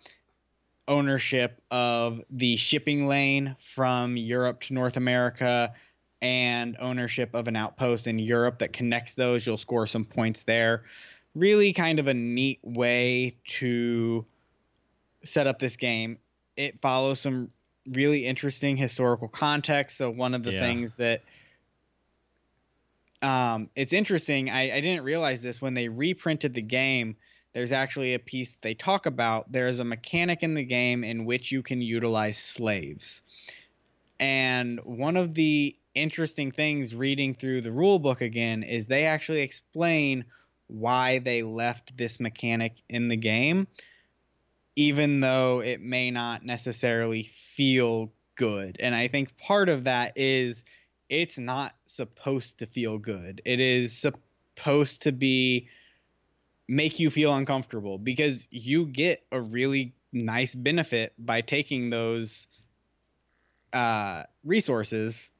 ownership 0.88 1.62
of 1.72 2.22
the 2.30 2.56
shipping 2.56 3.08
lane 3.08 3.56
from 3.74 4.18
Europe 4.18 4.62
to 4.62 4.74
North 4.74 4.98
America, 4.98 5.74
and 6.22 6.76
ownership 6.80 7.36
of 7.36 7.48
an 7.48 7.56
outpost 7.56 8.08
in 8.08 8.18
Europe 8.18 8.60
that 8.60 8.74
connects 8.74 9.14
those, 9.14 9.46
you'll 9.46 9.58
score 9.58 9.86
some 9.86 10.04
points 10.04 10.44
there. 10.44 10.84
Really, 11.36 11.74
kind 11.74 12.00
of 12.00 12.08
a 12.08 12.14
neat 12.14 12.60
way 12.64 13.38
to 13.46 14.26
set 15.24 15.46
up 15.46 15.60
this 15.60 15.78
game. 15.78 16.18
It 16.56 16.80
follows 16.80 17.20
some 17.20 17.52
really 17.92 18.26
interesting 18.26 18.76
historical 18.78 19.28
context. 19.28 19.98
So 19.98 20.10
one 20.10 20.34
of 20.34 20.44
the 20.44 20.54
Yeah. 20.54 20.60
things 20.60 20.94
that 20.94 21.22
um, 23.22 23.70
it's 23.76 23.94
interesting, 23.94 24.50
I, 24.50 24.76
I 24.76 24.82
didn't 24.82 25.04
realize 25.04 25.42
this 25.42 25.62
when 25.62 25.74
they 25.74 25.88
reprinted 25.88 26.54
the 26.54 26.62
game. 26.62 27.16
There's 27.54 27.72
actually 27.72 28.14
a 28.14 28.20
piece 28.20 28.56
they 28.62 28.74
talk 28.74 29.06
about. 29.06 29.52
There's 29.52 29.80
a 29.80 29.84
mechanic 29.84 30.44
in 30.44 30.54
the 30.54 30.64
game 30.64 31.04
in 31.04 31.26
which 31.26 31.52
you 31.52 31.64
can 31.64 31.82
utilize 31.82 32.38
slaves. 32.38 33.22
And 34.20 34.80
one 34.84 35.18
of 35.18 35.34
the 35.34 35.76
interesting 35.96 36.52
things 36.52 36.94
reading 36.94 37.34
through 37.34 37.62
the 37.62 37.72
rule 37.72 38.00
book 38.00 38.22
again 38.22 38.64
is 38.64 38.86
they 38.86 39.06
actually 39.06 39.42
explain 39.42 40.26
why 40.68 41.20
they 41.20 41.44
left 41.44 41.98
this 41.98 42.20
mechanic 42.20 42.76
in 42.90 43.08
the 43.08 43.16
game, 43.16 43.68
even 44.76 45.20
though 45.20 45.62
it 45.62 45.82
may 45.82 46.12
not 46.12 46.46
necessarily 46.46 47.32
feel 47.56 48.12
good. 48.36 48.78
And 48.80 48.94
I 48.94 49.08
think 49.08 49.38
part 49.38 49.70
of 49.70 49.86
that 49.86 50.14
is 50.18 50.64
it's 51.10 51.38
not 51.38 51.74
supposed 51.86 52.60
to 52.60 52.66
feel 52.66 52.98
good. 52.98 53.42
It 53.46 53.60
is 53.60 53.98
supposed 53.98 55.04
to 55.04 55.12
be 55.12 55.70
make 56.68 57.00
you 57.00 57.10
feel 57.10 57.34
uncomfortable 57.34 57.98
because 57.98 58.48
you 58.52 58.86
get 58.86 59.24
a 59.32 59.42
really 59.42 59.94
nice 60.14 60.56
benefit 60.56 61.14
by 61.18 61.42
taking 61.42 61.90
those 61.90 62.48
uh, 63.74 64.24
resources 64.44 65.32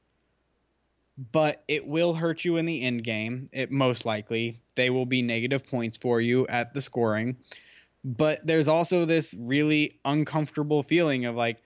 but 1.32 1.64
it 1.66 1.86
will 1.86 2.14
hurt 2.14 2.44
you 2.44 2.56
in 2.56 2.66
the 2.66 2.82
end 2.82 3.02
game. 3.02 3.48
It 3.52 3.70
most 3.70 4.04
likely 4.04 4.60
they 4.76 4.90
will 4.90 5.06
be 5.06 5.22
negative 5.22 5.66
points 5.66 5.98
for 5.98 6.20
you 6.20 6.46
at 6.46 6.72
the 6.74 6.80
scoring. 6.80 7.36
But 8.04 8.46
there's 8.46 8.68
also 8.68 9.04
this 9.04 9.34
really 9.34 10.00
uncomfortable 10.04 10.82
feeling 10.82 11.24
of 11.26 11.34
like 11.34 11.58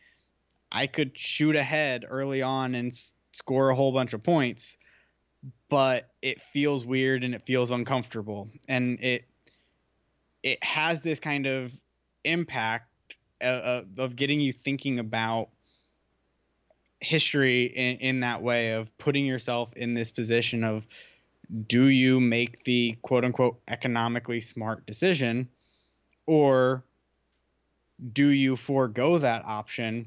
I 0.72 0.86
could 0.86 1.18
shoot 1.18 1.56
ahead 1.56 2.04
early 2.08 2.42
on 2.42 2.74
and 2.74 2.92
s- 2.92 3.12
score 3.32 3.70
a 3.70 3.74
whole 3.76 3.92
bunch 3.92 4.14
of 4.14 4.22
points, 4.22 4.76
but 5.68 6.10
it 6.22 6.40
feels 6.40 6.86
weird 6.86 7.24
and 7.24 7.34
it 7.34 7.42
feels 7.46 7.70
uncomfortable, 7.70 8.50
and 8.68 8.98
it 9.02 9.24
it 10.43 10.62
has 10.62 11.03
this 11.03 11.20
kind 11.20 11.47
of 11.47 11.72
impact 12.24 12.88
uh, 13.40 13.82
of 13.99 14.16
getting 14.16 14.40
you 14.40 14.53
thinking 14.53 14.99
about 14.99 15.49
history 17.01 17.64
in, 17.64 17.97
in 17.99 18.20
that 18.20 18.43
way 18.43 18.72
of 18.72 18.97
putting 18.99 19.26
yourself 19.26 19.72
in 19.74 19.95
this 19.95 20.12
position 20.12 20.62
of 20.62 20.86
do 21.66 21.86
you 21.86 22.20
make 22.20 22.62
the 22.64 22.97
quote 23.03 23.24
unquote 23.24 23.61
economically 23.66 24.40
smart 24.40 24.86
decision 24.86 25.49
or 26.26 26.84
do 28.12 28.28
you 28.28 28.55
forego 28.55 29.18
that 29.18 29.45
option 29.45 30.07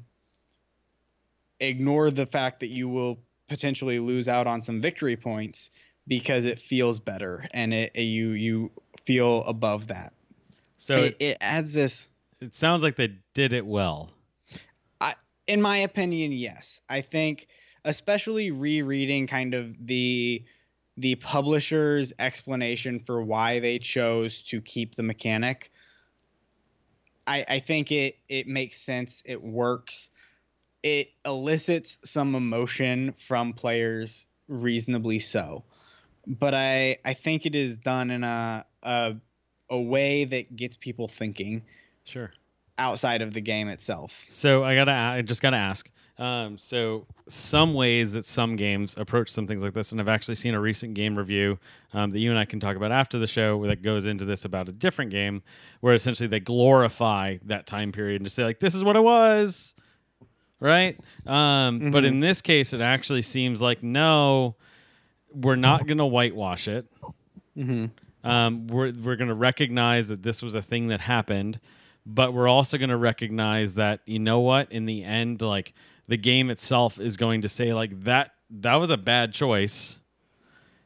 ignore 1.60 2.10
the 2.10 2.26
fact 2.26 2.60
that 2.60 2.68
you 2.68 2.88
will 2.88 3.18
potentially 3.48 3.98
lose 3.98 4.26
out 4.26 4.46
on 4.46 4.62
some 4.62 4.80
victory 4.80 5.16
points 5.16 5.70
because 6.08 6.46
it 6.46 6.58
feels 6.58 6.98
better 6.98 7.46
and 7.52 7.74
it, 7.74 7.94
you 7.96 8.30
you 8.30 8.70
feel 9.04 9.44
above 9.44 9.86
that 9.88 10.12
So 10.78 10.94
it, 10.94 11.16
it, 11.18 11.24
it 11.24 11.38
adds 11.40 11.72
this 11.72 12.08
it 12.40 12.54
sounds 12.54 12.82
like 12.82 12.96
they 12.96 13.14
did 13.34 13.52
it 13.52 13.66
well. 13.66 14.10
I, 15.00 15.14
in 15.46 15.62
my 15.62 15.78
opinion, 15.78 16.32
yes. 16.32 16.80
I 16.88 17.00
think 17.00 17.48
especially 17.84 18.50
rereading 18.50 19.26
kind 19.26 19.54
of 19.54 19.74
the 19.86 20.44
the 20.98 21.14
publisher's 21.16 22.12
explanation 22.18 23.00
for 23.00 23.22
why 23.22 23.60
they 23.60 23.78
chose 23.78 24.42
to 24.42 24.60
keep 24.62 24.94
the 24.94 25.02
mechanic. 25.02 25.70
I, 27.26 27.44
I 27.48 27.58
think 27.60 27.92
it 27.92 28.18
it 28.28 28.46
makes 28.46 28.80
sense. 28.80 29.22
It 29.24 29.42
works. 29.42 30.10
It 30.82 31.10
elicits 31.24 31.98
some 32.04 32.34
emotion 32.34 33.14
from 33.26 33.52
players 33.52 34.26
reasonably 34.48 35.18
so. 35.18 35.64
But 36.26 36.54
I 36.54 36.98
I 37.04 37.14
think 37.14 37.46
it 37.46 37.54
is 37.54 37.78
done 37.78 38.10
in 38.10 38.24
a 38.24 38.66
a, 38.82 39.16
a 39.70 39.80
way 39.80 40.24
that 40.24 40.54
gets 40.56 40.76
people 40.76 41.08
thinking 41.08 41.62
Sure. 42.04 42.32
outside 42.78 43.22
of 43.22 43.32
the 43.34 43.40
game 43.40 43.68
itself. 43.68 44.26
So 44.30 44.62
I 44.64 44.74
gotta, 44.74 44.92
I 44.92 45.22
just 45.22 45.42
gotta 45.42 45.56
ask. 45.56 45.90
Um, 46.18 46.56
so 46.56 47.06
some 47.28 47.74
ways 47.74 48.12
that 48.12 48.24
some 48.24 48.56
games 48.56 48.96
approach 48.96 49.28
some 49.30 49.46
things 49.46 49.62
like 49.62 49.74
this, 49.74 49.92
and 49.92 50.00
I've 50.00 50.08
actually 50.08 50.36
seen 50.36 50.54
a 50.54 50.60
recent 50.60 50.94
game 50.94 51.16
review 51.18 51.58
um, 51.92 52.10
that 52.12 52.20
you 52.20 52.30
and 52.30 52.38
I 52.38 52.46
can 52.46 52.58
talk 52.58 52.74
about 52.76 52.90
after 52.90 53.18
the 53.18 53.26
show 53.26 53.66
that 53.66 53.82
goes 53.82 54.06
into 54.06 54.24
this 54.24 54.46
about 54.46 54.68
a 54.68 54.72
different 54.72 55.10
game, 55.10 55.42
where 55.80 55.92
essentially 55.92 56.26
they 56.26 56.40
glorify 56.40 57.36
that 57.44 57.66
time 57.66 57.92
period 57.92 58.16
and 58.22 58.24
just 58.26 58.34
say 58.36 58.44
like, 58.44 58.60
"This 58.60 58.74
is 58.74 58.82
what 58.82 58.96
it 58.96 59.02
was," 59.02 59.74
right? 60.58 60.98
Um, 61.26 61.90
But 61.90 62.04
Mhm. 62.04 62.08
in 62.08 62.20
this 62.20 62.40
case, 62.40 62.72
it 62.72 62.80
actually 62.80 63.20
seems 63.22 63.60
like 63.60 63.82
no, 63.82 64.56
we're 65.34 65.56
not 65.56 65.86
gonna 65.86 66.06
whitewash 66.06 66.66
it. 66.66 66.86
Mm-hmm. 67.58 67.86
Um, 68.26 68.66
we're 68.66 68.92
we're 68.92 69.16
going 69.16 69.28
to 69.28 69.34
recognize 69.34 70.08
that 70.08 70.22
this 70.22 70.42
was 70.42 70.54
a 70.54 70.62
thing 70.62 70.88
that 70.88 71.00
happened, 71.02 71.60
but 72.04 72.32
we're 72.32 72.48
also 72.48 72.78
going 72.78 72.90
to 72.90 72.96
recognize 72.96 73.74
that 73.74 74.00
you 74.06 74.18
know 74.18 74.40
what, 74.40 74.70
in 74.72 74.86
the 74.86 75.04
end, 75.04 75.40
like 75.40 75.74
the 76.08 76.16
game 76.16 76.50
itself 76.50 77.00
is 77.00 77.16
going 77.16 77.42
to 77.42 77.48
say 77.48 77.72
like 77.72 78.04
that 78.04 78.32
that 78.50 78.76
was 78.76 78.90
a 78.90 78.96
bad 78.96 79.32
choice. 79.32 79.98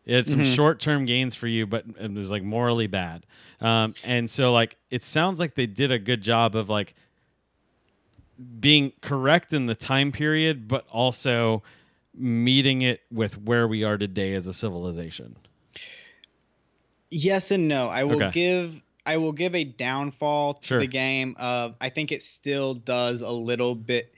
It 0.06 0.14
had 0.14 0.26
some 0.26 0.42
short 0.44 0.80
term 0.80 1.04
gains 1.04 1.34
for 1.34 1.46
you, 1.46 1.66
but 1.66 1.84
it 1.98 2.12
was 2.12 2.30
like 2.30 2.42
morally 2.42 2.86
bad. 2.86 3.26
Um, 3.60 3.94
and 4.02 4.28
so 4.28 4.52
like 4.52 4.76
it 4.90 5.02
sounds 5.02 5.38
like 5.38 5.54
they 5.54 5.66
did 5.66 5.92
a 5.92 5.98
good 5.98 6.22
job 6.22 6.56
of 6.56 6.68
like 6.68 6.94
being 8.58 8.92
correct 9.02 9.52
in 9.52 9.66
the 9.66 9.74
time 9.74 10.12
period, 10.12 10.68
but 10.68 10.86
also 10.90 11.62
meeting 12.14 12.82
it 12.82 13.02
with 13.12 13.38
where 13.38 13.68
we 13.68 13.84
are 13.84 13.98
today 13.98 14.34
as 14.34 14.46
a 14.46 14.52
civilization. 14.52 15.36
Yes 17.10 17.50
and 17.50 17.68
no. 17.68 17.88
I 17.88 18.04
will 18.04 18.22
Okay. 18.22 18.30
give 18.32 18.82
I 19.06 19.16
will 19.16 19.32
give 19.32 19.54
a 19.54 19.64
downfall 19.64 20.54
to 20.54 20.66
Sure. 20.66 20.78
the 20.80 20.86
game 20.86 21.34
of 21.38 21.74
I 21.80 21.88
think 21.88 22.12
it 22.12 22.22
still 22.22 22.74
does 22.74 23.22
a 23.22 23.30
little 23.30 23.74
bit 23.74 24.12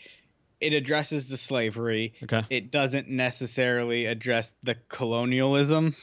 it 0.61 0.75
addresses 0.75 1.29
the 1.29 1.37
slavery. 1.37 2.13
Okay. 2.23 2.43
It 2.51 2.71
doesn't 2.71 3.09
necessarily 3.09 4.07
address 4.07 4.53
the 4.63 4.77
colonialism. 4.89 5.97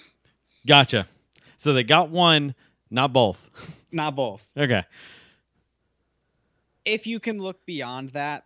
Gotcha. 0.68 1.08
So 1.56 1.74
they 1.74 1.84
got 1.84 2.10
one, 2.10 2.56
not 2.90 3.14
both. 3.14 3.50
Not 3.92 4.16
both. 4.16 4.46
Okay. 4.56 4.84
If 6.86 7.08
you 7.08 7.20
can 7.20 7.40
look 7.40 7.66
beyond 7.66 8.10
that, 8.10 8.46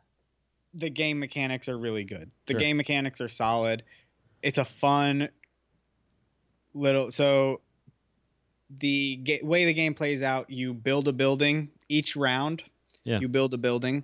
the 0.73 0.89
game 0.89 1.19
mechanics 1.19 1.67
are 1.67 1.77
really 1.77 2.03
good. 2.03 2.31
The 2.45 2.53
Sure. 2.53 2.59
game 2.59 2.77
mechanics 2.77 3.19
are 3.21 3.27
solid. 3.27 3.83
It's 4.41 4.57
a 4.57 4.65
fun 4.65 5.29
little 6.73 7.11
so 7.11 7.61
the 8.79 9.17
ga- 9.17 9.41
way 9.43 9.65
the 9.65 9.73
game 9.73 9.93
plays 9.93 10.21
out, 10.21 10.49
you 10.49 10.73
build 10.73 11.07
a 11.07 11.13
building 11.13 11.69
each 11.89 12.15
round. 12.15 12.63
Yeah. 13.03 13.19
You 13.19 13.27
build 13.27 13.53
a 13.53 13.57
building. 13.57 14.03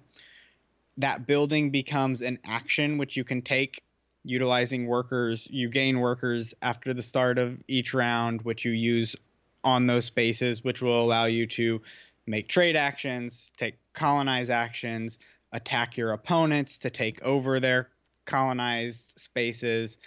That 0.97 1.25
building 1.25 1.69
becomes 1.71 2.21
an 2.21 2.39
action 2.43 2.97
which 2.97 3.15
you 3.15 3.23
can 3.23 3.41
take 3.41 3.81
utilizing 4.23 4.85
workers. 4.85 5.47
You 5.49 5.69
gain 5.69 5.99
workers 5.99 6.53
after 6.61 6.93
the 6.93 7.01
start 7.01 7.37
of 7.37 7.57
each 7.67 7.93
round, 7.93 8.41
which 8.41 8.65
you 8.65 8.71
use 8.71 9.15
on 9.63 9.87
those 9.87 10.05
spaces, 10.05 10.63
which 10.63 10.81
will 10.81 11.01
allow 11.01 11.25
you 11.25 11.47
to 11.47 11.81
make 12.27 12.47
trade 12.47 12.75
actions, 12.75 13.51
take 13.57 13.77
colonize 13.93 14.49
actions, 14.49 15.17
attack 15.51 15.97
your 15.97 16.11
opponents 16.11 16.77
to 16.79 16.89
take 16.89 17.21
over 17.23 17.59
their 17.59 17.89
colonized 18.25 19.13
spaces. 19.17 19.97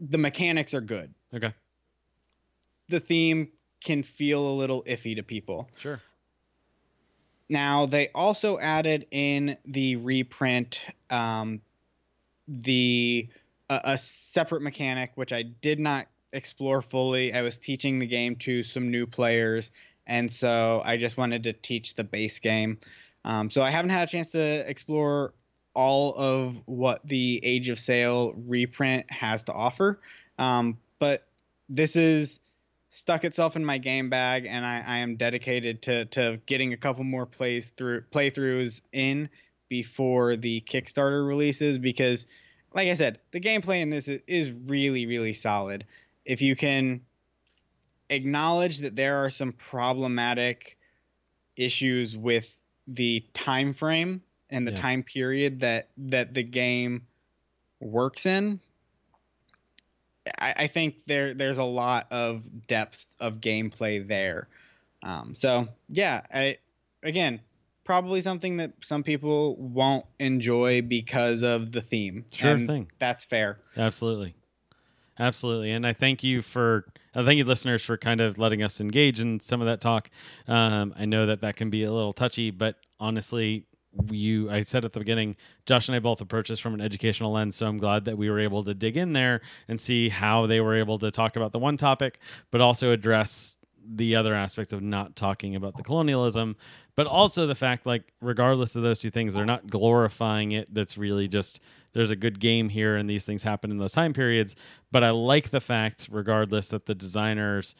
The 0.00 0.18
mechanics 0.18 0.74
are 0.74 0.80
good. 0.80 1.14
Okay. 1.34 1.54
The 2.88 3.00
theme 3.00 3.48
can 3.82 4.02
feel 4.02 4.46
a 4.46 4.54
little 4.54 4.82
iffy 4.84 5.16
to 5.16 5.22
people. 5.22 5.68
Sure. 5.76 6.00
Now 7.48 7.86
they 7.86 8.08
also 8.14 8.58
added 8.58 9.06
in 9.10 9.56
the 9.66 9.96
reprint 9.96 10.80
um, 11.10 11.60
the 12.48 13.28
a, 13.68 13.80
a 13.84 13.98
separate 13.98 14.62
mechanic 14.62 15.12
which 15.16 15.32
I 15.32 15.42
did 15.42 15.78
not 15.78 16.06
explore 16.32 16.80
fully. 16.80 17.34
I 17.34 17.42
was 17.42 17.58
teaching 17.58 17.98
the 17.98 18.06
game 18.06 18.36
to 18.36 18.62
some 18.62 18.90
new 18.90 19.06
players, 19.06 19.70
and 20.06 20.32
so 20.32 20.80
I 20.84 20.96
just 20.96 21.16
wanted 21.16 21.42
to 21.44 21.52
teach 21.52 21.94
the 21.94 22.04
base 22.04 22.38
game. 22.38 22.78
Um, 23.24 23.50
so 23.50 23.62
I 23.62 23.70
haven't 23.70 23.90
had 23.90 24.08
a 24.08 24.10
chance 24.10 24.30
to 24.32 24.68
explore 24.68 25.34
all 25.74 26.14
of 26.14 26.60
what 26.66 27.06
the 27.06 27.40
Age 27.42 27.68
of 27.68 27.78
Sail 27.78 28.32
reprint 28.46 29.10
has 29.10 29.42
to 29.44 29.52
offer, 29.52 30.00
um, 30.38 30.78
but 30.98 31.26
this 31.68 31.96
is 31.96 32.40
stuck 32.92 33.24
itself 33.24 33.56
in 33.56 33.64
my 33.64 33.78
game 33.78 34.10
bag, 34.10 34.46
and 34.46 34.64
I, 34.64 34.84
I 34.86 34.98
am 34.98 35.16
dedicated 35.16 35.82
to 35.82 36.04
to 36.06 36.38
getting 36.46 36.72
a 36.72 36.76
couple 36.76 37.02
more 37.02 37.26
plays 37.26 37.70
through 37.70 38.02
playthroughs 38.12 38.82
in 38.92 39.28
before 39.68 40.36
the 40.36 40.60
Kickstarter 40.60 41.26
releases 41.26 41.78
because, 41.78 42.26
like 42.74 42.88
I 42.88 42.94
said, 42.94 43.18
the 43.32 43.40
gameplay 43.40 43.80
in 43.80 43.90
this 43.90 44.08
is, 44.08 44.50
really 44.66 45.06
really 45.06 45.32
solid. 45.32 45.86
If 46.24 46.42
you 46.42 46.54
can 46.54 47.00
acknowledge 48.10 48.80
that 48.80 48.94
there 48.94 49.24
are 49.24 49.30
some 49.30 49.52
problematic 49.52 50.76
issues 51.56 52.16
with 52.16 52.54
the 52.86 53.24
time 53.32 53.72
frame 53.72 54.22
and 54.50 54.66
the 54.66 54.72
Yeah. 54.72 54.80
time 54.80 55.02
period 55.02 55.60
that 55.60 55.88
that 55.96 56.34
the 56.34 56.42
game 56.42 57.06
works 57.80 58.26
in 58.26 58.60
I, 60.38 60.54
I 60.56 60.66
think 60.66 61.04
there 61.06 61.34
there's 61.34 61.58
a 61.58 61.64
lot 61.64 62.06
of 62.10 62.44
depth 62.66 63.06
of 63.20 63.40
gameplay 63.40 64.06
there. 64.06 64.48
Um, 65.02 65.34
so 65.34 65.68
yeah, 65.88 66.22
I 66.32 66.58
again 67.02 67.40
probably 67.84 68.20
something 68.20 68.58
that 68.58 68.72
some 68.80 69.02
people 69.02 69.56
won't 69.56 70.06
enjoy 70.18 70.82
because 70.82 71.42
of 71.42 71.72
the 71.72 71.80
theme. 71.80 72.24
Sure 72.32 72.58
thing. 72.60 72.90
That's 72.98 73.24
fair. 73.24 73.58
Absolutely. 73.76 74.34
Absolutely. 75.18 75.72
And 75.72 75.86
I 75.86 75.92
thank 75.92 76.22
you 76.22 76.42
for, 76.42 76.86
I 77.14 77.22
thank 77.24 77.38
you 77.38 77.44
listeners 77.44 77.82
for 77.82 77.96
kind 77.96 78.20
of 78.20 78.38
letting 78.38 78.62
us 78.62 78.80
engage 78.80 79.20
in 79.20 79.40
some 79.40 79.60
of 79.60 79.66
that 79.66 79.80
talk. 79.80 80.10
Um, 80.48 80.94
I 80.96 81.04
know 81.04 81.26
that 81.26 81.40
that 81.42 81.56
can 81.56 81.70
be 81.70 81.84
a 81.84 81.92
little 81.92 82.12
touchy, 82.12 82.50
but 82.50 82.76
honestly, 82.98 83.66
you, 84.10 84.50
I 84.50 84.62
said 84.62 84.84
at 84.84 84.92
the 84.92 85.00
beginning, 85.00 85.36
Josh 85.66 85.88
and 85.88 85.96
I 85.96 85.98
both 85.98 86.20
approach 86.20 86.48
this 86.48 86.60
from 86.60 86.74
an 86.74 86.80
educational 86.80 87.32
lens. 87.32 87.56
So 87.56 87.66
I'm 87.66 87.78
glad 87.78 88.04
that 88.06 88.16
we 88.16 88.30
were 88.30 88.40
able 88.40 88.64
to 88.64 88.74
dig 88.74 88.96
in 88.96 89.12
there 89.12 89.40
and 89.68 89.80
see 89.80 90.08
how 90.08 90.46
they 90.46 90.60
were 90.60 90.74
able 90.74 90.98
to 90.98 91.10
talk 91.10 91.36
about 91.36 91.52
the 91.52 91.58
one 91.58 91.76
topic, 91.76 92.18
but 92.50 92.60
also 92.60 92.92
address 92.92 93.58
the 93.84 94.14
other 94.14 94.34
aspect 94.34 94.72
of 94.72 94.80
not 94.80 95.16
talking 95.16 95.56
about 95.56 95.76
the 95.76 95.82
colonialism, 95.82 96.56
but 96.94 97.06
also 97.06 97.46
the 97.46 97.54
fact, 97.54 97.84
like, 97.84 98.12
regardless 98.20 98.76
of 98.76 98.82
those 98.82 99.00
two 99.00 99.10
things, 99.10 99.34
they're 99.34 99.44
not 99.44 99.68
glorifying 99.68 100.52
it. 100.52 100.72
That's 100.72 100.96
really 100.96 101.26
just 101.26 101.60
there's 101.92 102.10
a 102.10 102.16
good 102.16 102.40
game 102.40 102.68
here 102.68 102.96
and 102.96 103.08
these 103.08 103.26
things 103.26 103.42
happen 103.42 103.70
in 103.70 103.78
those 103.78 103.92
time 103.92 104.12
periods. 104.12 104.56
But 104.90 105.04
I 105.04 105.10
like 105.10 105.50
the 105.50 105.60
fact, 105.60 106.08
regardless, 106.10 106.68
that 106.68 106.86
the 106.86 106.94
designers 106.94 107.74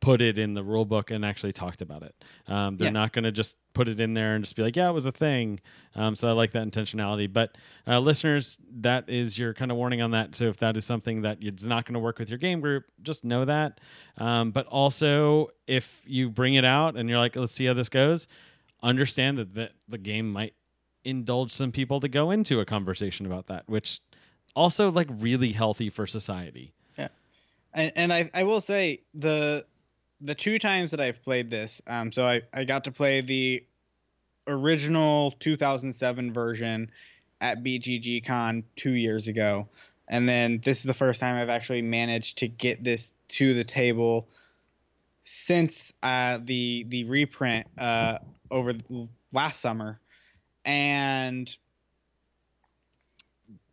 put 0.00 0.22
it 0.22 0.38
in 0.38 0.54
the 0.54 0.62
rule 0.62 0.84
book 0.84 1.10
and 1.10 1.24
actually 1.24 1.52
talked 1.52 1.82
about 1.82 2.02
it. 2.04 2.14
Um, 2.46 2.76
they're 2.76 2.86
Yeah. 2.86 2.92
not 2.92 3.12
going 3.12 3.24
to 3.24 3.32
just 3.32 3.56
put 3.74 3.88
it 3.88 3.98
in 3.98 4.14
there 4.14 4.34
and 4.36 4.44
just 4.44 4.54
be 4.54 4.62
like, 4.62 4.76
yeah, 4.76 4.88
it 4.88 4.92
was 4.92 5.06
a 5.06 5.12
thing. 5.12 5.58
Um, 5.96 6.14
so 6.14 6.28
I 6.28 6.32
like 6.32 6.52
that 6.52 6.64
intentionality. 6.68 7.32
But 7.32 7.56
uh, 7.86 7.98
listeners, 7.98 8.58
that 8.80 9.08
is 9.08 9.36
your 9.38 9.54
kind 9.54 9.72
of 9.72 9.76
warning 9.76 10.00
on 10.00 10.12
that. 10.12 10.36
So 10.36 10.44
if 10.44 10.58
that 10.58 10.76
is 10.76 10.84
something 10.84 11.22
that 11.22 11.38
it's 11.40 11.64
not 11.64 11.84
going 11.84 11.94
to 11.94 11.98
work 12.00 12.20
with 12.20 12.30
your 12.30 12.38
game 12.38 12.60
group, 12.60 12.84
just 13.02 13.24
know 13.24 13.44
that. 13.44 13.80
Um, 14.18 14.52
but 14.52 14.66
also, 14.66 15.48
if 15.66 16.02
you 16.06 16.30
bring 16.30 16.54
it 16.54 16.64
out 16.64 16.96
and 16.96 17.08
you're 17.08 17.18
like, 17.18 17.34
let's 17.34 17.52
see 17.52 17.66
how 17.66 17.74
this 17.74 17.88
goes, 17.88 18.28
understand 18.82 19.38
that, 19.38 19.54
that 19.54 19.72
the 19.88 19.98
game 19.98 20.30
might 20.30 20.54
indulge 21.04 21.50
some 21.50 21.72
people 21.72 21.98
to 22.00 22.08
go 22.08 22.30
into 22.30 22.60
a 22.60 22.64
conversation 22.64 23.26
about 23.26 23.46
that, 23.48 23.64
which 23.68 24.00
also 24.54 24.90
like 24.92 25.08
really 25.10 25.50
healthy 25.52 25.90
for 25.90 26.06
society. 26.06 26.72
Yeah. 26.96 27.08
And, 27.74 27.92
and 27.96 28.12
I, 28.12 28.30
I 28.32 28.44
will 28.44 28.60
say 28.60 29.00
the 29.14 29.66
the 30.20 30.34
two 30.34 30.58
times 30.58 30.90
that 30.90 31.00
I've 31.00 31.22
played 31.22 31.50
this, 31.50 31.80
um, 31.86 32.12
so 32.12 32.24
I, 32.24 32.42
I 32.52 32.64
got 32.64 32.84
to 32.84 32.92
play 32.92 33.20
the 33.20 33.64
original 34.46 35.32
2007 35.32 36.32
version 36.32 36.90
at 37.40 37.62
BGG 37.62 38.24
Con 38.24 38.64
two 38.76 38.92
years 38.92 39.28
ago, 39.28 39.68
and 40.08 40.28
then 40.28 40.60
this 40.64 40.78
is 40.78 40.84
the 40.84 40.94
first 40.94 41.20
time 41.20 41.36
I've 41.36 41.48
actually 41.48 41.82
managed 41.82 42.38
to 42.38 42.48
get 42.48 42.82
this 42.82 43.14
to 43.28 43.54
the 43.54 43.64
table 43.64 44.28
since 45.24 45.92
uh, 46.02 46.38
the 46.42 46.86
the 46.88 47.04
reprint 47.04 47.66
uh, 47.76 48.18
over 48.50 48.72
last 49.32 49.60
summer, 49.60 50.00
and 50.64 51.54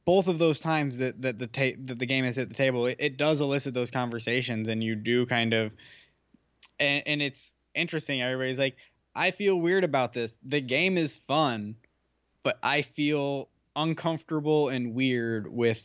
both 0.04 0.28
of 0.28 0.38
those 0.38 0.60
times 0.60 0.98
that 0.98 1.22
that 1.22 1.40
the 1.40 1.48
ta- 1.48 1.78
that 1.86 1.98
the 1.98 2.06
game 2.06 2.26
has 2.26 2.36
hit 2.36 2.50
the 2.50 2.56
table, 2.56 2.86
it, 2.86 2.98
it 3.00 3.18
does 3.18 3.42
elicit 3.42 3.74
those 3.74 3.90
conversations, 3.90 4.68
and 4.68 4.84
you 4.84 4.96
do 4.96 5.26
kind 5.26 5.54
of, 5.54 5.72
and, 6.80 7.04
and 7.06 7.22
it's 7.22 7.54
interesting. 7.74 8.22
Everybody's 8.22 8.60
like, 8.60 8.76
I 9.16 9.32
feel 9.32 9.60
weird 9.60 9.84
about 9.84 10.14
this. 10.14 10.36
The 10.44 10.62
game 10.62 10.98
is 10.98 11.16
fun, 11.16 11.76
but 12.44 12.58
I 12.64 12.82
feel 12.82 13.50
uncomfortable 13.76 14.70
and 14.70 14.94
weird 14.94 15.52
with 15.52 15.84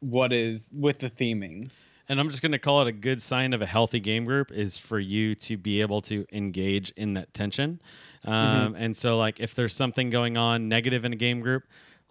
what 0.00 0.32
is 0.32 0.68
with 0.72 0.98
the 0.98 1.10
theming. 1.10 1.70
And 2.08 2.20
I'm 2.20 2.28
just 2.28 2.42
going 2.42 2.52
to 2.52 2.58
call 2.58 2.82
it 2.82 2.88
a 2.88 2.92
good 2.92 3.22
sign 3.22 3.54
of 3.54 3.62
a 3.62 3.66
healthy 3.66 3.98
game 3.98 4.26
group 4.26 4.52
is 4.52 4.76
for 4.76 4.98
you 4.98 5.34
to 5.36 5.56
be 5.56 5.80
able 5.80 6.02
to 6.02 6.26
engage 6.32 6.90
in 6.96 7.14
that 7.14 7.32
tension. 7.32 7.80
Um, 8.24 8.74
And 8.76 8.94
so, 8.94 9.16
like, 9.16 9.40
if 9.40 9.54
there's 9.54 9.74
something 9.74 10.10
going 10.10 10.36
on 10.36 10.68
negative 10.68 11.06
in 11.06 11.14
a 11.14 11.16
game 11.16 11.40
group, 11.40 11.64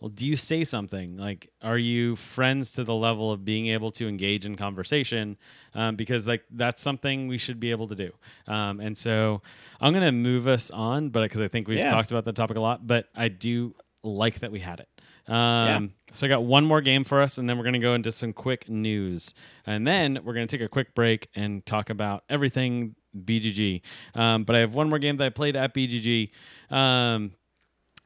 well, 0.03 0.09
do 0.09 0.27
you 0.27 0.35
say 0.35 0.65
something? 0.65 1.15
Like, 1.15 1.49
are 1.61 1.77
you 1.77 2.17
friends 2.17 2.73
to 2.73 2.83
the 2.83 2.93
level 2.93 3.31
of 3.31 3.45
being 3.45 3.67
able 3.67 3.89
to 3.93 4.05
engage 4.05 4.45
in 4.45 4.57
conversation? 4.57 5.37
Um, 5.73 5.95
because, 5.95 6.27
like, 6.27 6.43
that's 6.51 6.81
something 6.81 7.29
we 7.29 7.37
should 7.37 7.57
be 7.57 7.71
able 7.71 7.87
to 7.87 7.95
do. 7.95 8.11
Um, 8.45 8.81
and 8.81 8.97
so, 8.97 9.41
I'm 9.79 9.93
going 9.93 10.03
to 10.03 10.11
move 10.11 10.45
us 10.45 10.69
on, 10.71 11.07
but 11.07 11.21
because 11.21 11.39
I 11.39 11.47
think 11.47 11.69
we've 11.69 11.77
Yeah. 11.79 11.89
talked 11.89 12.11
about 12.11 12.25
the 12.25 12.33
topic 12.33 12.57
a 12.57 12.59
lot, 12.59 12.85
but 12.85 13.07
I 13.15 13.29
do 13.29 13.75
like 14.03 14.41
that 14.41 14.51
we 14.51 14.59
had 14.59 14.81
it. 14.81 14.89
Um, 15.33 15.93
So 16.13 16.27
I 16.27 16.29
got 16.29 16.43
one 16.43 16.65
more 16.65 16.81
game 16.81 17.05
for 17.05 17.21
us, 17.21 17.37
and 17.37 17.47
then 17.49 17.57
we're 17.57 17.63
going 17.63 17.71
to 17.73 17.79
go 17.79 17.93
into 17.95 18.11
some 18.11 18.33
quick 18.33 18.67
news, 18.67 19.33
and 19.65 19.87
then 19.87 20.19
we're 20.25 20.33
going 20.33 20.45
to 20.45 20.57
take 20.57 20.65
a 20.65 20.67
quick 20.69 20.93
break 20.93 21.29
and 21.33 21.65
talk 21.65 21.89
about 21.89 22.25
everything 22.29 22.95
BGG. 23.17 23.81
Um, 24.15 24.43
but 24.43 24.55
I 24.57 24.59
have 24.59 24.75
one 24.75 24.89
more 24.89 24.99
game 24.99 25.15
that 25.15 25.25
I 25.25 25.29
played 25.29 25.55
at 25.55 25.73
BGG. 25.73 26.29
Um, 26.69 27.31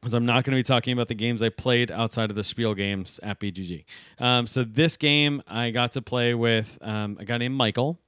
because 0.08 0.14
I'm 0.14 0.26
not 0.26 0.46
going 0.46 0.56
to 0.56 0.60
be 0.60 0.64
talking 0.64 0.94
about 0.94 1.10
the 1.10 1.16
games 1.16 1.42
I 1.42 1.50
played 1.50 1.92
outside 1.92 2.30
of 2.30 2.38
the 2.38 2.44
Spiel 2.46 2.74
games 2.74 3.20
at 3.24 3.42
BGG. 3.42 3.84
Um, 4.20 4.48
so 4.48 4.64
this 4.64 4.96
game 4.96 5.44
I 5.46 5.70
got 5.72 5.92
to 5.92 6.02
play 6.02 6.34
with 6.34 6.78
um, 6.82 7.18
a 7.20 7.26
guy 7.26 7.38
named 7.38 7.56
Michael. 7.56 8.00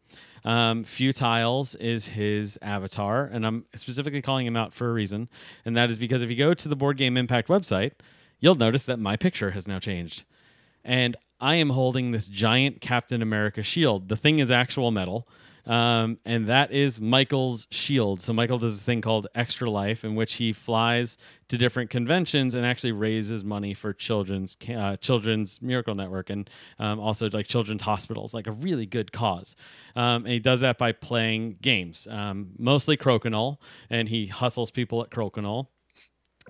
Um, 0.45 0.85
Few 0.85 1.11
Tiles 1.11 1.75
is 1.75 2.07
his 2.07 2.57
avatar, 2.61 3.25
and 3.25 3.45
I'm 3.45 3.65
specifically 3.75 4.21
calling 4.21 4.47
him 4.47 4.55
out 4.55 4.73
for 4.73 4.89
a 4.89 4.93
reason, 4.93 5.27
and 5.65 5.75
that 5.75 5.89
is 5.89 5.99
because 5.99 6.21
if 6.21 6.29
you 6.29 6.37
go 6.37 6.53
to 6.53 6.69
the 6.69 6.75
Board 6.77 6.95
Game 6.95 7.17
Impact 7.17 7.49
website, 7.49 7.91
you'll 8.39 8.55
notice 8.55 8.83
that 8.83 8.97
my 8.97 9.17
picture 9.17 9.51
has 9.51 9.67
now 9.67 9.79
changed, 9.79 10.23
and 10.85 11.17
I 11.41 11.55
am 11.55 11.71
holding 11.71 12.11
this 12.11 12.29
giant 12.29 12.79
Captain 12.79 13.21
America 13.21 13.61
shield. 13.61 14.07
The 14.07 14.15
thing 14.15 14.39
is 14.39 14.49
actual 14.49 14.91
metal, 14.91 15.27
um, 15.69 16.17
and 16.25 16.47
that 16.47 16.71
is 16.71 16.99
Michael's 16.99 17.67
shield. 17.69 18.21
So 18.21 18.33
Michael 18.33 18.57
does 18.57 18.77
this 18.77 18.83
thing 18.83 19.01
called 19.01 19.27
Extra 19.35 19.69
Life, 19.69 20.03
in 20.03 20.15
which 20.15 20.33
he 20.33 20.51
flies 20.51 21.15
to 21.47 21.59
different 21.59 21.91
conventions 21.91 22.55
and 22.55 22.65
actually 22.65 22.91
raises 22.91 23.43
money 23.43 23.75
for 23.75 23.93
children's 23.93 24.57
uh, 24.67 24.95
children's 24.97 25.61
miracle 25.61 25.93
network 25.93 26.31
and 26.31 26.49
um, 26.79 26.99
also 26.99 27.29
like 27.29 27.47
children's 27.47 27.83
hospitals, 27.83 28.33
like 28.33 28.47
a 28.47 28.51
really 28.51 28.87
good 28.87 29.11
cause. 29.11 29.55
Um, 29.95 30.25
and 30.25 30.29
he 30.29 30.39
does 30.39 30.61
that 30.61 30.79
by 30.79 30.91
playing 30.91 31.57
games, 31.61 32.07
um, 32.09 32.49
mostly 32.57 32.97
Crokinole, 32.97 33.57
and 33.91 34.09
he 34.09 34.25
hustles 34.25 34.71
people 34.71 35.03
at 35.03 35.11
Crokinole. 35.11 35.67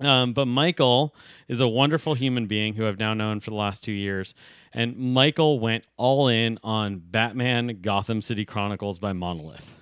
Um, 0.00 0.32
but 0.32 0.46
Michael 0.46 1.14
is 1.46 1.60
a 1.60 1.68
wonderful 1.68 2.14
human 2.14 2.46
being 2.46 2.74
who 2.74 2.88
I've 2.88 2.98
now 2.98 3.12
known 3.12 3.40
for 3.40 3.50
the 3.50 3.56
last 3.56 3.84
two 3.84 3.92
years. 3.92 4.34
And 4.72 4.96
Michael 4.96 5.60
went 5.60 5.84
all 5.96 6.28
in 6.28 6.58
on 6.62 7.02
Batman 7.04 7.80
Gotham 7.82 8.22
City 8.22 8.44
Chronicles 8.44 8.98
by 8.98 9.12
Monolith. 9.12 9.76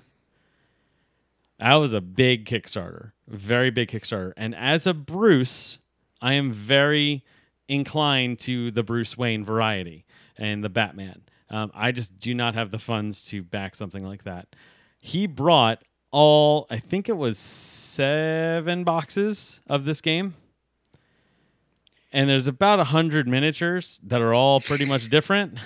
That 1.59 1.75
was 1.75 1.93
a 1.93 2.01
big 2.01 2.47
Kickstarter, 2.47 3.13
very 3.27 3.71
big 3.71 3.91
Kickstarter. 3.91 4.33
And 4.37 4.55
as 4.55 4.87
a 4.87 4.95
Bruce, 4.95 5.79
I 6.21 6.35
am 6.35 6.53
very 6.53 7.25
inclined 7.69 8.39
to 8.41 8.71
the 8.71 8.83
Bruce 8.83 9.19
Wayne 9.19 9.45
variety 9.45 10.05
and 10.37 10.65
the 10.65 10.69
Batman. 10.69 11.23
Um, 11.51 11.71
I 11.75 11.93
just 11.93 12.19
do 12.19 12.35
not 12.35 12.55
have 12.55 12.71
the 12.71 12.79
funds 12.79 13.25
to 13.27 13.43
back 13.43 13.75
something 13.75 14.05
like 14.05 14.25
that. 14.25 14.55
He 14.99 15.27
brought 15.27 15.83
all, 16.11 16.67
I 16.71 16.79
think 16.79 17.09
it 17.09 17.17
was 17.17 17.39
seven 17.39 18.85
boxes 18.85 19.61
of 19.67 19.85
this 19.85 20.01
game. 20.01 20.35
And 22.13 22.29
there's 22.29 22.47
about 22.47 22.81
a 22.81 22.85
hundred 22.85 23.29
miniatures 23.29 24.01
that 24.05 24.21
are 24.21 24.33
all 24.33 24.61
pretty 24.61 24.87
much 24.87 25.11
different. 25.11 25.59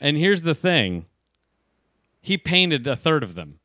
And 0.00 0.16
here's 0.16 0.42
the 0.42 0.54
thing 0.54 1.06
he 2.20 2.36
painted 2.36 2.86
a 2.86 2.96
third 2.96 3.22
of 3.22 3.34
them. 3.34 3.60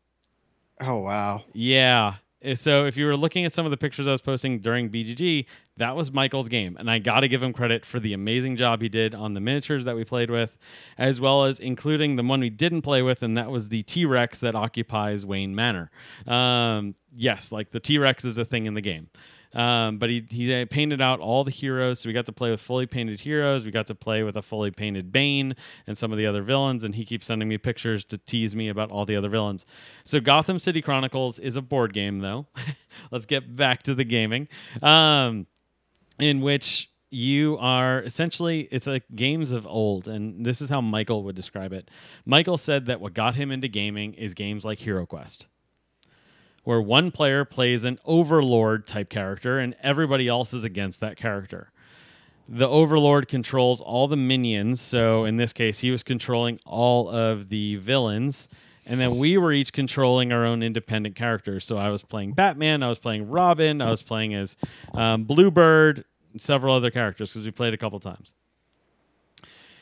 Oh 0.80 0.98
wow. 0.98 1.44
Yeah. 1.54 2.16
Uh, 2.46 2.56
So 2.56 2.86
if 2.86 2.98
you 2.98 3.06
were 3.06 3.18
looking 3.18 3.46
at 3.46 3.54
some 3.54 3.66
of 3.66 3.72
the 3.72 3.78
pictures 3.78 4.08
I 4.08 4.12
was 4.12 4.22
posting 4.22 4.60
during 4.60 4.90
BGG, 4.90 5.46
that 5.78 5.96
was 5.96 6.12
Michael's 6.12 6.50
game. 6.50 6.76
And 6.80 6.90
I 6.90 7.00
got 7.00 7.22
to 7.22 7.28
give 7.28 7.42
him 7.44 7.54
credit 7.54 7.86
for 7.86 8.00
the 8.00 8.14
amazing 8.14 8.56
job 8.56 8.82
he 8.82 8.90
did 8.90 9.14
on 9.16 9.34
the 9.34 9.40
miniatures 9.40 9.86
that 9.86 9.96
we 9.96 10.04
played 10.04 10.30
with, 10.30 10.58
as 10.98 11.20
well 11.20 11.46
as 11.46 11.60
including 11.60 12.16
the 12.16 12.24
one 12.24 12.40
we 12.40 12.50
didn't 12.50 12.82
play 12.82 13.02
with, 13.02 13.24
and 13.24 13.36
that 13.38 13.52
was 13.52 13.70
the 13.70 13.84
T 13.84 14.06
Rex 14.06 14.40
that 14.40 14.56
occupies 14.56 15.26
Wayne 15.26 15.56
Manor. 15.56 15.90
Um, 16.28 16.96
yes, 17.14 17.52
like 17.52 17.72
the 17.72 17.80
T 17.80 17.98
Rex 17.98 18.24
is 18.26 18.38
a 18.38 18.46
thing 18.46 18.66
in 18.66 18.74
the 18.74 18.82
game. 18.82 19.10
Um, 19.56 19.98
but 19.98 20.10
he, 20.10 20.26
he 20.30 20.66
painted 20.66 21.02
out 21.02 21.20
all 21.22 21.44
the 21.44 21.52
heroes. 21.52 22.02
So 22.02 22.10
we 22.10 22.14
got 22.14 22.26
to 22.26 22.34
play 22.34 22.52
with 22.52 22.60
fully 22.60 22.86
painted 22.86 23.22
heroes. 23.22 23.64
We 23.64 23.72
got 23.72 23.88
to 23.88 23.96
play 23.96 24.22
with 24.22 24.36
a 24.36 24.42
fully 24.42 24.70
painted 24.70 25.12
Bane 25.12 25.56
and 25.88 25.98
some 25.98 26.12
of 26.12 26.18
the 26.18 26.26
other 26.26 26.42
villains. 26.42 26.84
And 26.84 26.96
he 26.96 27.06
keeps 27.06 27.26
sending 27.26 27.48
me 27.48 27.58
pictures 27.58 28.04
to 28.06 28.18
tease 28.18 28.56
me 28.56 28.68
about 28.68 28.92
all 28.92 29.06
the 29.06 29.16
other 29.16 29.30
villains. 29.30 29.66
So 30.04 30.20
Gotham 30.20 30.60
City 30.60 30.82
Chronicles 30.82 31.40
is 31.40 31.56
a 31.56 31.62
board 31.62 31.94
game, 31.94 32.20
though. 32.20 32.48
Let's 33.12 33.26
get 33.26 33.56
back 33.56 33.84
to 33.84 33.96
the 33.96 34.04
gaming, 34.04 34.50
um, 34.82 35.48
in 36.20 36.42
which 36.42 36.92
you 37.12 37.58
are 37.60 38.02
essentially 38.02 38.68
it's 38.72 38.88
like 38.88 39.04
games 39.16 39.52
of 39.52 39.66
old 39.68 40.08
and 40.08 40.46
this 40.46 40.60
is 40.60 40.70
how 40.70 40.82
michael 40.82 41.24
would 41.24 41.36
describe 41.36 41.72
it 41.72 41.90
michael 42.26 42.58
said 42.58 42.88
that 42.88 43.00
what 43.00 43.14
got 43.14 43.36
him 43.36 43.52
into 43.52 43.68
gaming 43.68 44.14
is 44.16 44.34
games 44.34 44.66
like 44.66 44.80
hero 44.80 45.06
quest 45.06 45.48
where 46.66 46.82
one 46.82 47.12
player 47.12 47.46
plays 47.46 47.86
an 47.86 48.00
overlord 48.04 48.86
type 48.86 49.08
character 49.10 49.60
and 49.60 49.76
everybody 49.82 50.28
else 50.28 50.54
is 50.54 50.64
against 50.64 51.00
that 51.00 51.16
character. 51.16 51.72
The 52.50 52.68
overlord 52.68 53.28
controls 53.28 53.82
all 53.82 54.08
the 54.08 54.18
minions. 54.18 54.82
So 54.82 55.26
in 55.26 55.38
this 55.38 55.54
case, 55.54 55.80
he 55.80 55.92
was 55.92 56.04
controlling 56.04 56.60
all 56.66 57.10
of 57.10 57.50
the 57.50 57.78
villains, 57.78 58.50
and 58.86 59.00
then 59.00 59.18
we 59.18 59.38
were 59.38 59.52
each 59.52 59.74
controlling 59.74 60.32
our 60.32 60.46
own 60.46 60.62
independent 60.62 61.16
characters. 61.16 61.66
So 61.66 61.78
I 61.78 61.90
was 61.90 62.04
playing 62.04 62.34
Batman, 62.34 62.84
I 62.84 62.90
was 62.90 63.00
playing 63.00 63.30
Robin, 63.30 63.82
I 63.82 63.90
was 63.90 64.04
playing 64.04 64.36
as 64.36 64.58
um, 64.94 65.24
Bluebird, 65.24 66.04
several 66.38 66.76
other 66.76 66.92
characters 66.92 67.34
because 67.34 67.46
we 67.46 67.52
played 67.52 67.74
a 67.74 67.78
couple 67.78 68.00
times. 68.00 68.34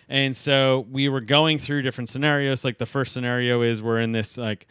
And 0.10 0.36
so 0.36 0.86
we 0.92 1.10
were 1.10 1.22
going 1.22 1.58
through 1.58 1.82
different 1.82 2.10
scenarios. 2.10 2.64
Like 2.64 2.78
the 2.78 2.86
first 2.86 3.14
scenario 3.14 3.62
is 3.62 3.82
we're 3.82 4.02
in 4.02 4.12
this 4.12 4.38
like 4.38 4.68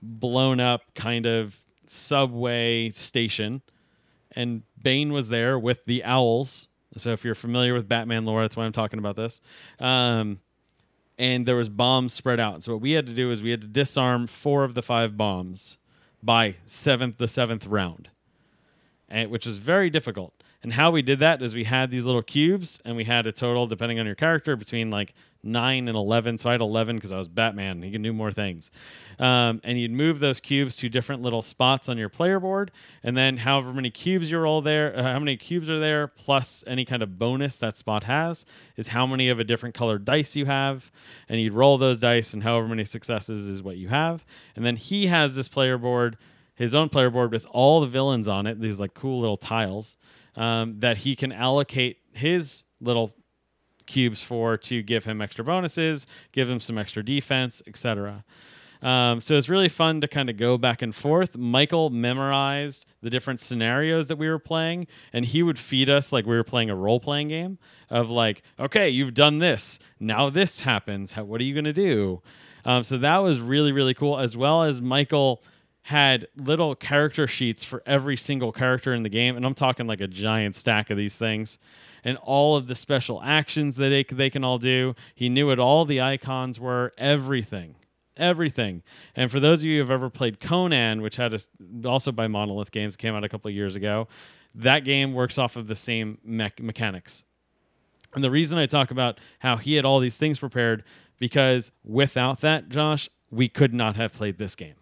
blown 0.00 0.60
up 0.60 0.94
kind 0.94 1.26
of 1.26 1.58
subway 1.86 2.90
station, 2.90 3.62
and 4.32 4.62
Bane 4.80 5.12
was 5.12 5.28
there 5.28 5.58
with 5.58 5.84
the 5.84 6.04
owls. 6.04 6.68
So 6.96 7.12
if 7.12 7.24
you're 7.24 7.34
familiar 7.34 7.74
with 7.74 7.88
Batman 7.88 8.24
lore, 8.24 8.42
that's 8.42 8.56
why 8.56 8.64
I'm 8.64 8.72
talking 8.72 8.98
about 8.98 9.16
this. 9.16 9.40
Um, 9.78 10.40
and 11.18 11.46
there 11.46 11.56
was 11.56 11.68
bombs 11.68 12.12
spread 12.12 12.40
out. 12.40 12.62
So 12.64 12.72
what 12.72 12.82
we 12.82 12.92
had 12.92 13.06
to 13.06 13.14
do 13.14 13.30
is 13.30 13.42
we 13.42 13.50
had 13.50 13.62
to 13.62 13.66
disarm 13.66 14.26
four 14.26 14.64
of 14.64 14.74
the 14.74 14.82
five 14.82 15.16
bombs 15.16 15.78
by 16.22 16.56
seventh 16.66 17.18
the 17.18 17.28
seventh 17.28 17.66
round, 17.66 18.08
and, 19.08 19.30
which 19.30 19.46
was 19.46 19.58
very 19.58 19.90
difficult. 19.90 20.34
And 20.62 20.74
how 20.74 20.90
we 20.90 21.02
did 21.02 21.18
that 21.18 21.42
is 21.42 21.54
we 21.54 21.64
had 21.64 21.90
these 21.90 22.04
little 22.04 22.22
cubes, 22.22 22.80
and 22.84 22.96
we 22.96 23.04
had 23.04 23.26
a 23.26 23.32
total, 23.32 23.66
depending 23.66 23.98
on 23.98 24.06
your 24.06 24.14
character, 24.14 24.54
between 24.56 24.90
like 24.90 25.14
nine 25.42 25.88
and 25.88 25.96
eleven. 25.96 26.38
So 26.38 26.48
I 26.48 26.52
had 26.52 26.60
eleven 26.60 26.96
because 26.96 27.12
I 27.12 27.18
was 27.18 27.28
Batman. 27.28 27.82
He 27.82 27.90
can 27.90 28.02
do 28.02 28.12
more 28.12 28.32
things. 28.32 28.70
Um, 29.18 29.60
and 29.64 29.78
you'd 29.78 29.90
move 29.90 30.20
those 30.20 30.40
cubes 30.40 30.76
to 30.76 30.88
different 30.88 31.22
little 31.22 31.42
spots 31.42 31.88
on 31.88 31.98
your 31.98 32.08
player 32.08 32.40
board, 32.40 32.70
and 33.02 33.16
then 33.16 33.38
however 33.38 33.72
many 33.72 33.90
cubes 33.90 34.30
you 34.30 34.38
roll 34.38 34.62
there, 34.62 34.96
uh, 34.96 35.02
how 35.02 35.18
many 35.18 35.36
cubes 35.36 35.68
are 35.68 35.80
there, 35.80 36.06
plus 36.08 36.64
any 36.66 36.84
kind 36.84 37.02
of 37.02 37.18
bonus 37.18 37.56
that 37.56 37.76
spot 37.76 38.04
has, 38.04 38.44
is 38.76 38.88
how 38.88 39.06
many 39.06 39.28
of 39.28 39.38
a 39.38 39.44
different 39.44 39.74
colored 39.74 40.04
dice 40.04 40.34
you 40.34 40.46
have, 40.46 40.90
and 41.28 41.40
you'd 41.40 41.52
roll 41.54 41.78
those 41.78 41.98
dice, 41.98 42.32
and 42.34 42.42
however 42.42 42.68
many 42.68 42.84
successes 42.84 43.48
is 43.48 43.62
what 43.62 43.76
you 43.76 43.88
have. 43.88 44.24
And 44.56 44.64
then 44.64 44.76
he 44.76 45.06
has 45.08 45.34
this 45.34 45.48
player 45.48 45.78
board, 45.78 46.16
his 46.54 46.74
own 46.74 46.88
player 46.88 47.10
board 47.10 47.32
with 47.32 47.46
all 47.50 47.80
the 47.80 47.86
villains 47.86 48.28
on 48.28 48.46
it, 48.46 48.60
these 48.60 48.78
like 48.80 48.94
cool 48.94 49.20
little 49.20 49.36
tiles 49.36 49.96
um, 50.36 50.80
that 50.80 50.98
he 50.98 51.16
can 51.16 51.32
allocate 51.32 51.98
his 52.12 52.64
little 52.80 53.14
cubes 53.86 54.22
for 54.22 54.56
to 54.56 54.82
give 54.82 55.04
him 55.04 55.20
extra 55.20 55.44
bonuses, 55.44 56.06
give 56.32 56.48
him 56.50 56.60
some 56.60 56.78
extra 56.78 57.04
defense, 57.04 57.62
etc. 57.66 58.24
Um, 58.82 59.20
so 59.20 59.36
it's 59.36 59.48
really 59.48 59.68
fun 59.68 60.00
to 60.00 60.08
kind 60.08 60.28
of 60.28 60.36
go 60.36 60.58
back 60.58 60.82
and 60.82 60.94
forth. 60.94 61.36
Michael 61.36 61.88
memorized 61.90 62.84
the 63.00 63.10
different 63.10 63.40
scenarios 63.40 64.08
that 64.08 64.16
we 64.16 64.28
were 64.28 64.40
playing, 64.40 64.88
and 65.12 65.24
he 65.24 65.42
would 65.42 65.58
feed 65.58 65.88
us 65.88 66.12
like 66.12 66.26
we 66.26 66.34
were 66.34 66.44
playing 66.44 66.68
a 66.68 66.74
role 66.74 66.98
playing 66.98 67.28
game 67.28 67.58
of 67.88 68.10
like, 68.10 68.42
okay, 68.58 68.88
you've 68.88 69.14
done 69.14 69.38
this, 69.38 69.78
now 70.00 70.28
this 70.30 70.60
happens. 70.60 71.12
How, 71.12 71.22
what 71.24 71.40
are 71.40 71.44
you 71.44 71.54
going 71.54 71.64
to 71.64 71.72
do? 71.72 72.22
Um, 72.64 72.82
so 72.82 72.98
that 72.98 73.18
was 73.18 73.40
really 73.40 73.72
really 73.72 73.94
cool. 73.94 74.18
As 74.18 74.36
well 74.36 74.62
as 74.64 74.80
Michael 74.80 75.42
had 75.82 76.28
little 76.36 76.74
character 76.74 77.26
sheets 77.26 77.64
for 77.64 77.82
every 77.86 78.16
single 78.16 78.52
character 78.52 78.94
in 78.94 79.02
the 79.02 79.08
game, 79.08 79.36
and 79.36 79.44
I'm 79.44 79.54
talking 79.54 79.86
like 79.86 80.00
a 80.00 80.06
giant 80.06 80.54
stack 80.54 80.90
of 80.90 80.96
these 80.96 81.16
things, 81.16 81.58
and 82.04 82.18
all 82.18 82.56
of 82.56 82.66
the 82.66 82.74
special 82.74 83.22
actions 83.22 83.76
that 83.76 83.88
they, 83.88 84.04
they 84.04 84.30
can 84.30 84.44
all 84.44 84.58
do. 84.58 84.94
He 85.14 85.28
knew 85.28 85.48
what 85.48 85.58
all 85.58 85.84
the 85.84 86.00
icons 86.00 86.58
were, 86.58 86.92
everything, 86.98 87.76
everything. 88.16 88.82
And 89.14 89.30
for 89.30 89.40
those 89.40 89.60
of 89.60 89.66
you 89.66 89.76
who 89.76 89.80
have 89.80 89.90
ever 89.90 90.10
played 90.10 90.40
Conan, 90.40 91.02
which 91.02 91.16
had 91.16 91.34
a, 91.34 91.40
also 91.84 92.12
by 92.12 92.26
Monolith 92.26 92.70
Games, 92.70 92.96
came 92.96 93.14
out 93.14 93.24
a 93.24 93.28
couple 93.28 93.48
of 93.48 93.54
years 93.54 93.76
ago, 93.76 94.08
that 94.54 94.80
game 94.80 95.14
works 95.14 95.38
off 95.38 95.56
of 95.56 95.66
the 95.66 95.76
same 95.76 96.18
me- 96.24 96.50
mechanics. 96.60 97.24
And 98.14 98.22
the 98.22 98.30
reason 98.30 98.58
I 98.58 98.66
talk 98.66 98.90
about 98.90 99.18
how 99.38 99.56
he 99.56 99.74
had 99.74 99.84
all 99.84 99.98
these 99.98 100.18
things 100.18 100.38
prepared, 100.38 100.84
because 101.18 101.70
without 101.84 102.40
that, 102.40 102.68
Josh, 102.68 103.08
we 103.30 103.48
could 103.48 103.72
not 103.72 103.96
have 103.96 104.12
played 104.12 104.36
this 104.36 104.54
game 104.54 104.74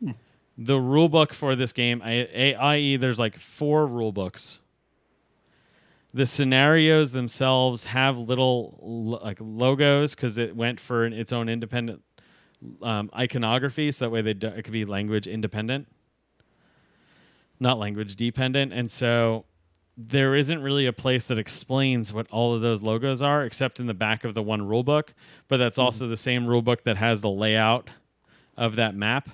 hmm. 0.00 0.12
the 0.56 0.80
rule 0.80 1.10
book 1.10 1.34
for 1.34 1.54
this 1.54 1.74
game, 1.74 2.00
i.e., 2.02 2.96
there's 2.96 3.18
like 3.18 3.38
four 3.38 3.86
rule 3.86 4.12
books. 4.12 4.60
The 6.14 6.26
scenarios 6.26 7.12
themselves 7.12 7.86
have 7.86 8.18
little 8.18 8.78
like 9.22 9.38
logos 9.40 10.14
because 10.14 10.36
it 10.38 10.54
went 10.54 10.78
for 10.78 11.04
its 11.06 11.32
own 11.32 11.48
independent 11.48 12.02
um, 12.82 13.10
iconography, 13.16 13.90
so 13.90 14.04
that 14.04 14.10
way 14.10 14.22
they 14.22 14.34
do, 14.34 14.48
it 14.48 14.62
could 14.62 14.72
be 14.72 14.84
language 14.84 15.26
independent, 15.26 15.88
not 17.58 17.78
language 17.78 18.14
dependent, 18.14 18.72
and 18.72 18.90
so 18.90 19.46
there 19.96 20.34
isn't 20.34 20.62
really 20.62 20.86
a 20.86 20.92
place 20.92 21.26
that 21.26 21.38
explains 21.38 22.12
what 22.12 22.26
all 22.30 22.54
of 22.54 22.60
those 22.60 22.82
logos 22.82 23.20
are, 23.20 23.44
except 23.44 23.80
in 23.80 23.86
the 23.86 23.94
back 23.94 24.24
of 24.24 24.34
the 24.34 24.42
one 24.42 24.66
rule 24.66 24.82
book. 24.82 25.14
But 25.48 25.56
that's 25.56 25.76
mm-hmm. 25.76 25.86
also 25.86 26.08
the 26.08 26.16
same 26.16 26.46
rule 26.46 26.62
book 26.62 26.84
that 26.84 26.96
has 26.98 27.20
the 27.20 27.30
layout 27.30 27.90
of 28.56 28.76
that 28.76 28.94
map 28.94 29.28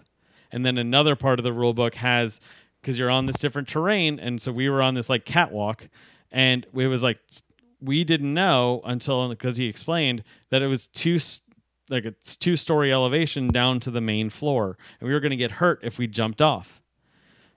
and 0.50 0.64
then 0.64 0.78
another 0.78 1.16
part 1.16 1.38
of 1.38 1.44
the 1.44 1.52
rule 1.52 1.74
book 1.74 1.94
has 1.96 2.40
because 2.80 2.98
you're 2.98 3.10
on 3.10 3.26
this 3.26 3.36
different 3.36 3.68
terrain 3.68 4.18
and 4.18 4.40
so 4.40 4.52
we 4.52 4.68
were 4.68 4.82
on 4.82 4.94
this 4.94 5.08
like 5.08 5.24
catwalk 5.24 5.88
and 6.30 6.66
it 6.74 6.86
was 6.88 7.02
like 7.02 7.18
we 7.80 8.04
didn't 8.04 8.34
know 8.34 8.80
until 8.84 9.28
because 9.28 9.56
he 9.56 9.66
explained 9.66 10.24
that 10.50 10.62
it 10.62 10.66
was 10.66 10.86
two 10.86 11.18
like 11.90 12.04
it's 12.04 12.36
two 12.36 12.56
story 12.56 12.92
elevation 12.92 13.48
down 13.48 13.80
to 13.80 13.90
the 13.90 14.00
main 14.00 14.30
floor 14.30 14.76
and 15.00 15.08
we 15.08 15.14
were 15.14 15.20
going 15.20 15.30
to 15.30 15.36
get 15.36 15.52
hurt 15.52 15.80
if 15.82 15.98
we 15.98 16.06
jumped 16.06 16.42
off. 16.42 16.82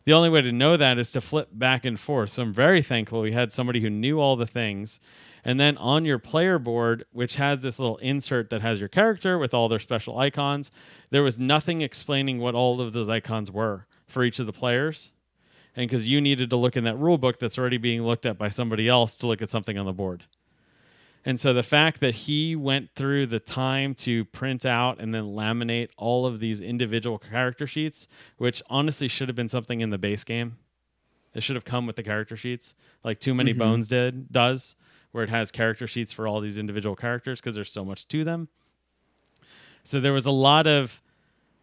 The 0.03 0.13
only 0.13 0.29
way 0.29 0.41
to 0.41 0.51
know 0.51 0.77
that 0.77 0.97
is 0.97 1.11
to 1.11 1.21
flip 1.21 1.49
back 1.51 1.85
and 1.85 1.99
forth. 1.99 2.31
So 2.31 2.43
i'm 2.43 2.53
very 2.53 2.81
thankful 2.81 3.21
we 3.21 3.33
had 3.33 3.51
somebody 3.51 3.81
who 3.81 3.89
knew 3.89 4.19
all 4.19 4.35
the 4.35 4.47
things. 4.47 4.99
And 5.43 5.59
then 5.59 5.77
on 5.77 6.05
your 6.05 6.19
player 6.19 6.59
board, 6.59 7.05
which 7.11 7.35
has 7.37 7.61
this 7.61 7.79
little 7.79 7.97
insert 7.97 8.49
that 8.51 8.61
has 8.61 8.79
your 8.79 8.89
character 8.89 9.37
with 9.37 9.53
all 9.53 9.67
their 9.67 9.79
special 9.79 10.17
icons, 10.19 10.69
there 11.09 11.23
was 11.23 11.39
nothing 11.39 11.81
explaining 11.81 12.39
what 12.39 12.55
all 12.55 12.79
of 12.79 12.93
those 12.93 13.09
icons 13.09 13.51
were 13.51 13.87
for 14.07 14.23
each 14.23 14.39
of 14.39 14.45
the 14.45 14.53
players. 14.53 15.11
And 15.75 15.89
because 15.89 16.09
you 16.09 16.19
needed 16.19 16.49
to 16.49 16.55
look 16.55 16.75
in 16.75 16.83
that 16.83 16.97
rule 16.97 17.17
book 17.17 17.39
that's 17.39 17.57
already 17.57 17.77
being 17.77 18.03
looked 18.03 18.25
at 18.25 18.37
by 18.37 18.49
somebody 18.49 18.87
else 18.89 19.17
to 19.19 19.27
look 19.27 19.41
at 19.41 19.49
something 19.49 19.77
on 19.77 19.85
the 19.85 19.93
board. 19.93 20.25
And 21.23 21.39
so 21.39 21.53
the 21.53 21.63
fact 21.63 21.99
that 21.99 22.15
he 22.15 22.55
went 22.55 22.89
through 22.95 23.27
the 23.27 23.39
time 23.39 23.93
to 23.95 24.25
print 24.25 24.65
out 24.65 24.99
and 24.99 25.13
then 25.13 25.25
laminate 25.25 25.89
all 25.95 26.25
of 26.25 26.39
these 26.39 26.61
individual 26.61 27.19
character 27.19 27.67
sheets, 27.67 28.07
which 28.37 28.61
honestly 28.69 29.07
should 29.07 29.29
have 29.29 29.35
been 29.35 29.47
something 29.47 29.81
in 29.81 29.91
the 29.91 29.99
base 29.99 30.23
game. 30.23 30.57
It 31.33 31.43
should 31.43 31.55
have 31.55 31.63
come 31.63 31.85
with 31.85 31.95
the 31.95 32.03
character 32.03 32.35
sheets, 32.35 32.73
like 33.03 33.19
Too 33.19 33.33
Many 33.33 33.51
mm-hmm. 33.51 33.59
Bones 33.59 33.87
did 33.87 34.31
does 34.33 34.75
where 35.11 35.23
it 35.23 35.29
has 35.29 35.51
character 35.51 35.87
sheets 35.87 36.11
for 36.11 36.27
all 36.27 36.39
these 36.39 36.57
individual 36.57 36.95
characters 36.95 37.39
because 37.39 37.55
there's 37.55 37.71
so 37.71 37.85
much 37.85 38.07
to 38.07 38.23
them. 38.23 38.47
So 39.83 39.99
there 39.99 40.13
was 40.13 40.25
a 40.25 40.31
lot 40.31 40.67
of 40.67 41.01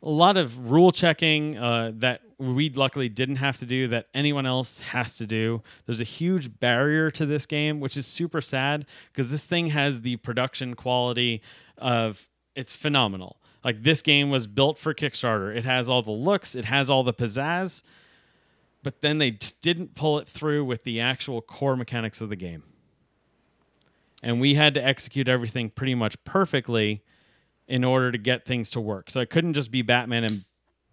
a 0.03 0.11
lot 0.11 0.37
of 0.37 0.71
rule 0.71 0.93
checking 0.93 1.57
uh, 1.57 1.93
that 1.97 2.23
we 2.39 2.71
luckily 2.71 3.09
didn't 3.09 3.37
have 3.37 3.57
to 3.59 3.67
do 3.67 3.89
that 3.89 4.07
anyone 4.15 4.47
else 4.47 4.81
has 4.81 5.17
to 5.17 5.27
do. 5.27 5.63
There's 5.87 6.01
a 6.01 6.05
huge 6.05 6.61
barrier 6.61 7.11
to 7.13 7.27
this 7.27 7.47
game, 7.47 7.81
which 7.81 7.97
is 7.97 8.07
super 8.07 8.41
sad 8.41 8.87
because 9.13 9.31
this 9.31 9.45
thing 9.45 9.69
has 9.69 10.03
the 10.03 10.17
production 10.17 10.75
quality 10.75 11.43
of 11.77 12.29
it's 12.55 12.77
phenomenal. 12.77 13.41
Like 13.65 13.83
this 13.83 14.03
game 14.03 14.31
was 14.31 14.47
built 14.47 14.79
for 14.79 14.95
Kickstarter. 14.95 15.55
It 15.55 15.65
has 15.65 15.89
all 15.89 16.03
the 16.03 16.11
looks, 16.11 16.55
it 16.55 16.67
has 16.67 16.89
all 16.89 17.03
the 17.03 17.13
pizzazz, 17.13 17.83
but 18.83 19.03
then 19.03 19.19
they 19.19 19.31
didn't 19.31 19.95
pull 19.95 20.19
it 20.19 20.29
through 20.29 20.65
with 20.65 20.85
the 20.85 21.01
actual 21.01 21.43
core 21.43 21.77
mechanics 21.77 22.21
of 22.21 22.29
the 22.29 22.37
game 22.37 22.63
and 24.23 24.41
we 24.41 24.55
had 24.55 24.75
to 24.75 24.85
execute 24.85 25.29
everything 25.29 25.71
pretty 25.71 25.95
much 25.95 26.23
perfectly 26.25 27.03
in 27.67 27.85
order 27.85 28.11
to 28.11 28.19
get 28.19 28.45
things 28.45 28.71
to 28.71 28.81
work. 28.81 29.11
So 29.11 29.21
I 29.21 29.25
couldn't 29.25 29.55
just 29.55 29.71
be 29.71 29.83
Batman 29.83 30.25
and 30.25 30.45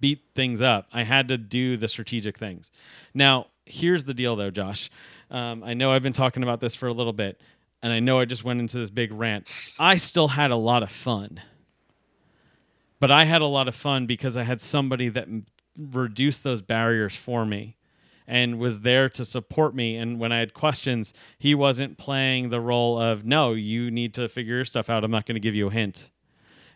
beat 0.06 0.22
things 0.36 0.62
up. 0.62 0.88
I 0.93 1.01
had 1.01 1.30
to 1.30 1.38
do 1.39 1.78
the 1.78 1.88
strategic 1.88 2.38
things. 2.38 2.70
Now, 3.16 3.47
here's 3.66 4.03
the 4.03 4.14
deal, 4.14 4.36
though, 4.36 4.51
Josh. 4.51 4.91
Um, 5.32 5.64
I 5.64 5.74
know 5.74 5.91
I've 5.91 6.03
been 6.03 6.14
talking 6.14 6.43
about 6.43 6.60
this 6.60 6.76
for 6.76 6.86
a 6.86 6.93
little 6.93 7.12
bit, 7.12 7.41
and 7.82 7.91
I 7.91 7.99
know 7.99 8.20
I 8.20 8.26
just 8.26 8.43
went 8.43 8.60
into 8.60 8.78
this 8.78 8.91
big 8.91 9.12
rant. 9.12 9.47
I 9.80 9.97
still 9.97 10.28
had 10.28 10.51
a 10.51 10.56
lot 10.56 10.84
of 10.84 10.91
fun. 10.91 11.41
But 12.99 13.10
I 13.10 13.26
had 13.26 13.41
a 13.41 13.47
lot 13.47 13.68
of 13.68 13.74
fun 13.74 14.06
because 14.06 14.38
I 14.38 14.43
had 14.43 14.62
somebody 14.62 15.10
that 15.10 15.28
reduced 15.76 16.43
those 16.43 16.62
barriers 16.62 17.16
for 17.16 17.43
me 17.43 17.76
and 18.28 18.60
was 18.60 18.82
there 18.82 19.10
to 19.10 19.26
support 19.26 19.74
me. 19.74 19.97
And 19.97 20.20
when 20.20 20.32
I 20.32 20.38
had 20.38 20.53
questions, 20.53 21.16
he 21.39 21.56
wasn't 21.56 21.97
playing 21.97 22.49
the 22.49 22.62
role 22.62 23.01
of, 23.01 23.26
no, 23.26 23.53
you 23.53 23.89
need 23.89 24.14
to 24.14 24.30
figure 24.30 24.58
your 24.58 24.66
stuff 24.66 24.88
out. 24.88 25.03
I'm 25.03 25.10
not 25.10 25.26
going 25.26 25.34
to 25.34 25.39
give 25.39 25.56
you 25.56 25.70
a 25.70 25.72
hint. 25.72 26.12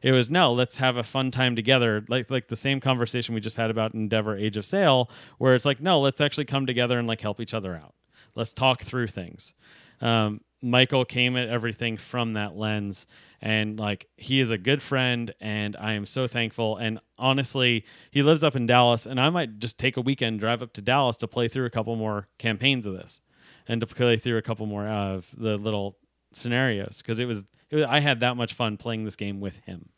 It 0.01 0.11
was 0.11 0.29
no, 0.29 0.53
let's 0.53 0.77
have 0.77 0.97
a 0.97 1.03
fun 1.03 1.31
time 1.31 1.55
together, 1.55 2.03
like 2.07 2.29
like 2.29 2.47
the 2.47 2.55
same 2.55 2.79
conversation 2.79 3.35
we 3.35 3.41
just 3.41 3.57
had 3.57 3.69
about 3.69 3.93
Endeavor 3.93 4.37
Age 4.37 4.57
of 4.57 4.65
Sail, 4.65 5.09
where 5.37 5.55
it's 5.55 5.65
like, 5.65 5.81
no, 5.81 5.99
let's 5.99 6.21
actually 6.21 6.45
come 6.45 6.65
together 6.65 6.97
and 6.97 7.07
like 7.07 7.21
help 7.21 7.41
each 7.41 7.53
other 7.53 7.75
out. 7.75 7.93
Let's 8.35 8.53
talk 8.53 8.81
through 8.81 9.07
things. 9.07 9.53
Um, 10.01 10.41
Michael 10.61 11.05
came 11.05 11.37
at 11.37 11.47
everything 11.47 11.97
from 11.97 12.33
that 12.33 12.55
lens 12.55 13.07
and 13.41 13.79
like 13.79 14.07
he 14.17 14.41
is 14.41 14.51
a 14.51 14.57
good 14.57 14.81
friend 14.81 15.33
and 15.39 15.77
I 15.77 15.93
am 15.93 16.05
so 16.05 16.27
thankful 16.27 16.75
and 16.75 16.99
honestly 17.17 17.85
he 18.11 18.23
lives 18.23 18.43
up 18.43 18.55
in 18.55 18.65
Dallas 18.65 19.05
and 19.05 19.19
I 19.19 19.29
might 19.29 19.59
just 19.59 19.77
take 19.77 19.95
a 19.95 20.01
weekend 20.01 20.41
drive 20.41 20.61
up 20.61 20.73
to 20.73 20.81
Dallas 20.81 21.15
to 21.17 21.27
play 21.27 21.47
through 21.47 21.65
a 21.65 21.69
couple 21.69 21.95
more 21.95 22.27
campaigns 22.37 22.85
of 22.85 22.93
this 22.93 23.21
and 23.67 23.79
to 23.79 23.87
play 23.87 24.17
through 24.17 24.37
a 24.37 24.41
couple 24.41 24.65
more 24.65 24.87
of 24.87 25.33
the 25.37 25.55
little 25.57 25.97
scenarios 26.33 26.97
because 26.97 27.19
it 27.19 27.25
was, 27.25 27.45
was 27.75 27.85
I 27.85 27.99
had 27.99 28.19
that 28.21 28.35
much 28.37 28.53
fun 28.53 28.77
playing 28.77 29.05
this 29.05 29.15
game 29.15 29.39
with 29.39 29.59
him. 29.59 29.89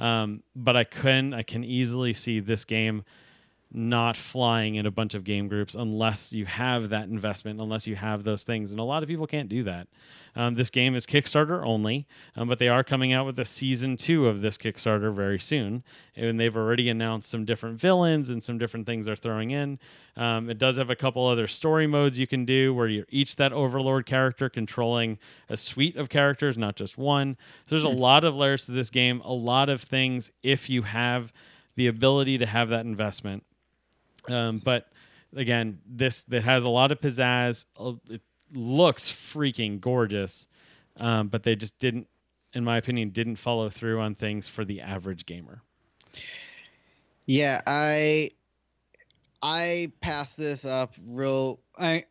Um, 0.00 0.42
but 0.54 0.76
I 0.76 0.84
can 0.84 1.34
I 1.34 1.42
can 1.42 1.64
easily 1.64 2.12
see 2.12 2.40
this 2.40 2.64
game 2.64 3.04
not 3.70 4.16
flying 4.16 4.76
in 4.76 4.86
a 4.86 4.90
bunch 4.90 5.12
of 5.14 5.24
game 5.24 5.46
groups 5.46 5.74
unless 5.74 6.32
you 6.32 6.46
have 6.46 6.88
that 6.88 7.08
investment, 7.08 7.60
unless 7.60 7.86
you 7.86 7.96
have 7.96 8.24
those 8.24 8.42
things. 8.42 8.70
And 8.70 8.80
a 8.80 8.84
lot 8.84 9.02
of 9.02 9.08
people 9.08 9.26
can't 9.26 9.48
do 9.48 9.62
that. 9.64 9.88
Um, 10.34 10.54
this 10.54 10.70
game 10.70 10.94
is 10.94 11.04
Kickstarter 11.04 11.64
only, 11.66 12.06
um, 12.34 12.48
but 12.48 12.58
they 12.58 12.68
are 12.68 12.82
coming 12.82 13.12
out 13.12 13.26
with 13.26 13.38
a 13.38 13.44
season 13.44 13.96
two 13.96 14.26
of 14.26 14.40
this 14.40 14.56
Kickstarter 14.56 15.12
very 15.12 15.38
soon. 15.38 15.82
And 16.16 16.40
they've 16.40 16.56
already 16.56 16.88
announced 16.88 17.28
some 17.28 17.44
different 17.44 17.78
villains 17.78 18.30
and 18.30 18.42
some 18.42 18.56
different 18.56 18.86
things 18.86 19.04
they're 19.04 19.16
throwing 19.16 19.50
in. 19.50 19.78
Um, 20.16 20.48
it 20.48 20.56
does 20.56 20.78
have 20.78 20.88
a 20.88 20.96
couple 20.96 21.26
other 21.26 21.46
story 21.46 21.86
modes 21.86 22.18
you 22.18 22.26
can 22.26 22.46
do 22.46 22.72
where 22.72 22.88
you're 22.88 23.06
each 23.10 23.36
that 23.36 23.52
Overlord 23.52 24.06
character 24.06 24.48
controlling 24.48 25.18
a 25.50 25.58
suite 25.58 25.96
of 25.96 26.08
characters, 26.08 26.56
not 26.56 26.74
just 26.74 26.96
one. 26.96 27.36
So 27.64 27.70
there's 27.70 27.84
a 27.84 27.90
hmm. 27.90 28.00
lot 28.00 28.24
of 28.24 28.34
layers 28.34 28.64
to 28.64 28.72
this 28.72 28.88
game, 28.88 29.20
a 29.24 29.32
lot 29.32 29.68
of 29.68 29.82
things 29.82 30.30
if 30.42 30.70
you 30.70 30.82
have 30.82 31.32
the 31.76 31.86
ability 31.86 32.38
to 32.38 32.46
have 32.46 32.70
that 32.70 32.86
investment 32.86 33.44
um, 34.30 34.60
but 34.64 34.88
again, 35.34 35.80
this 35.86 36.22
that 36.24 36.42
has 36.44 36.64
a 36.64 36.68
lot 36.68 36.92
of 36.92 37.00
pizzazz. 37.00 37.66
Uh, 37.78 37.94
it 38.08 38.22
looks 38.52 39.10
freaking 39.10 39.80
gorgeous, 39.80 40.46
um, 40.96 41.28
but 41.28 41.42
they 41.42 41.54
just 41.54 41.78
didn't, 41.78 42.08
in 42.52 42.64
my 42.64 42.76
opinion, 42.76 43.10
didn't 43.10 43.36
follow 43.36 43.68
through 43.68 44.00
on 44.00 44.14
things 44.14 44.48
for 44.48 44.64
the 44.64 44.80
average 44.80 45.26
gamer. 45.26 45.62
Yeah, 47.26 47.60
I 47.66 48.30
I 49.42 49.92
passed 50.00 50.36
this 50.36 50.64
up 50.64 50.94
real. 51.06 51.60
I 51.78 52.04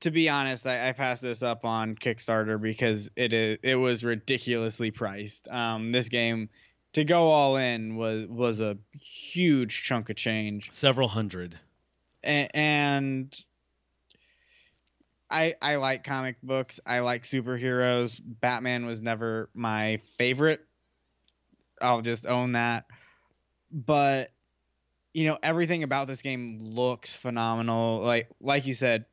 to 0.00 0.10
be 0.10 0.28
honest, 0.28 0.66
I, 0.66 0.88
I, 0.88 0.92
passed 0.92 1.22
this 1.22 1.44
up 1.44 1.64
on 1.64 1.94
Kickstarter 1.94 2.60
because 2.60 3.08
it 3.14 3.32
is 3.32 3.58
it 3.62 3.76
was 3.76 4.04
ridiculously 4.04 4.90
priced. 4.90 5.48
Um, 5.48 5.92
this 5.92 6.08
game 6.08 6.48
to 6.94 7.04
go 7.04 7.28
all 7.28 7.56
in 7.56 7.96
was 7.96 8.26
was 8.26 8.60
a 8.60 8.78
huge 9.00 9.82
chunk 9.82 10.10
of 10.10 10.16
change. 10.16 10.70
Several 10.72 11.08
hundred. 11.08 11.58
A- 12.24 12.48
and 12.54 13.34
I 15.30 15.54
I 15.62 15.76
like 15.76 16.04
comic 16.04 16.36
books. 16.42 16.80
I 16.86 17.00
like 17.00 17.24
superheroes. 17.24 18.20
Batman 18.22 18.86
was 18.86 19.02
never 19.02 19.48
my 19.54 19.98
favorite. 20.18 20.60
I'll 21.80 22.02
just 22.02 22.26
own 22.26 22.52
that. 22.52 22.84
But 23.70 24.30
you 25.14 25.24
know, 25.24 25.38
everything 25.42 25.82
about 25.82 26.06
this 26.06 26.22
game 26.22 26.58
looks 26.60 27.16
phenomenal. 27.16 28.00
Like 28.00 28.28
like 28.40 28.66
you 28.66 28.74
said, 28.74 29.06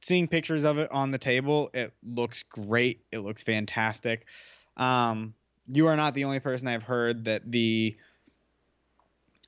seeing 0.00 0.28
pictures 0.28 0.64
of 0.64 0.78
it 0.78 0.90
on 0.90 1.10
the 1.10 1.18
table, 1.18 1.70
it 1.74 1.92
looks 2.02 2.42
great. 2.44 3.04
It 3.12 3.18
looks 3.18 3.42
fantastic. 3.42 4.26
Um 4.78 5.34
you 5.72 5.86
are 5.86 5.96
not 5.96 6.14
the 6.14 6.24
only 6.24 6.40
person 6.40 6.68
I've 6.68 6.82
heard 6.82 7.24
that 7.24 7.50
the 7.50 7.96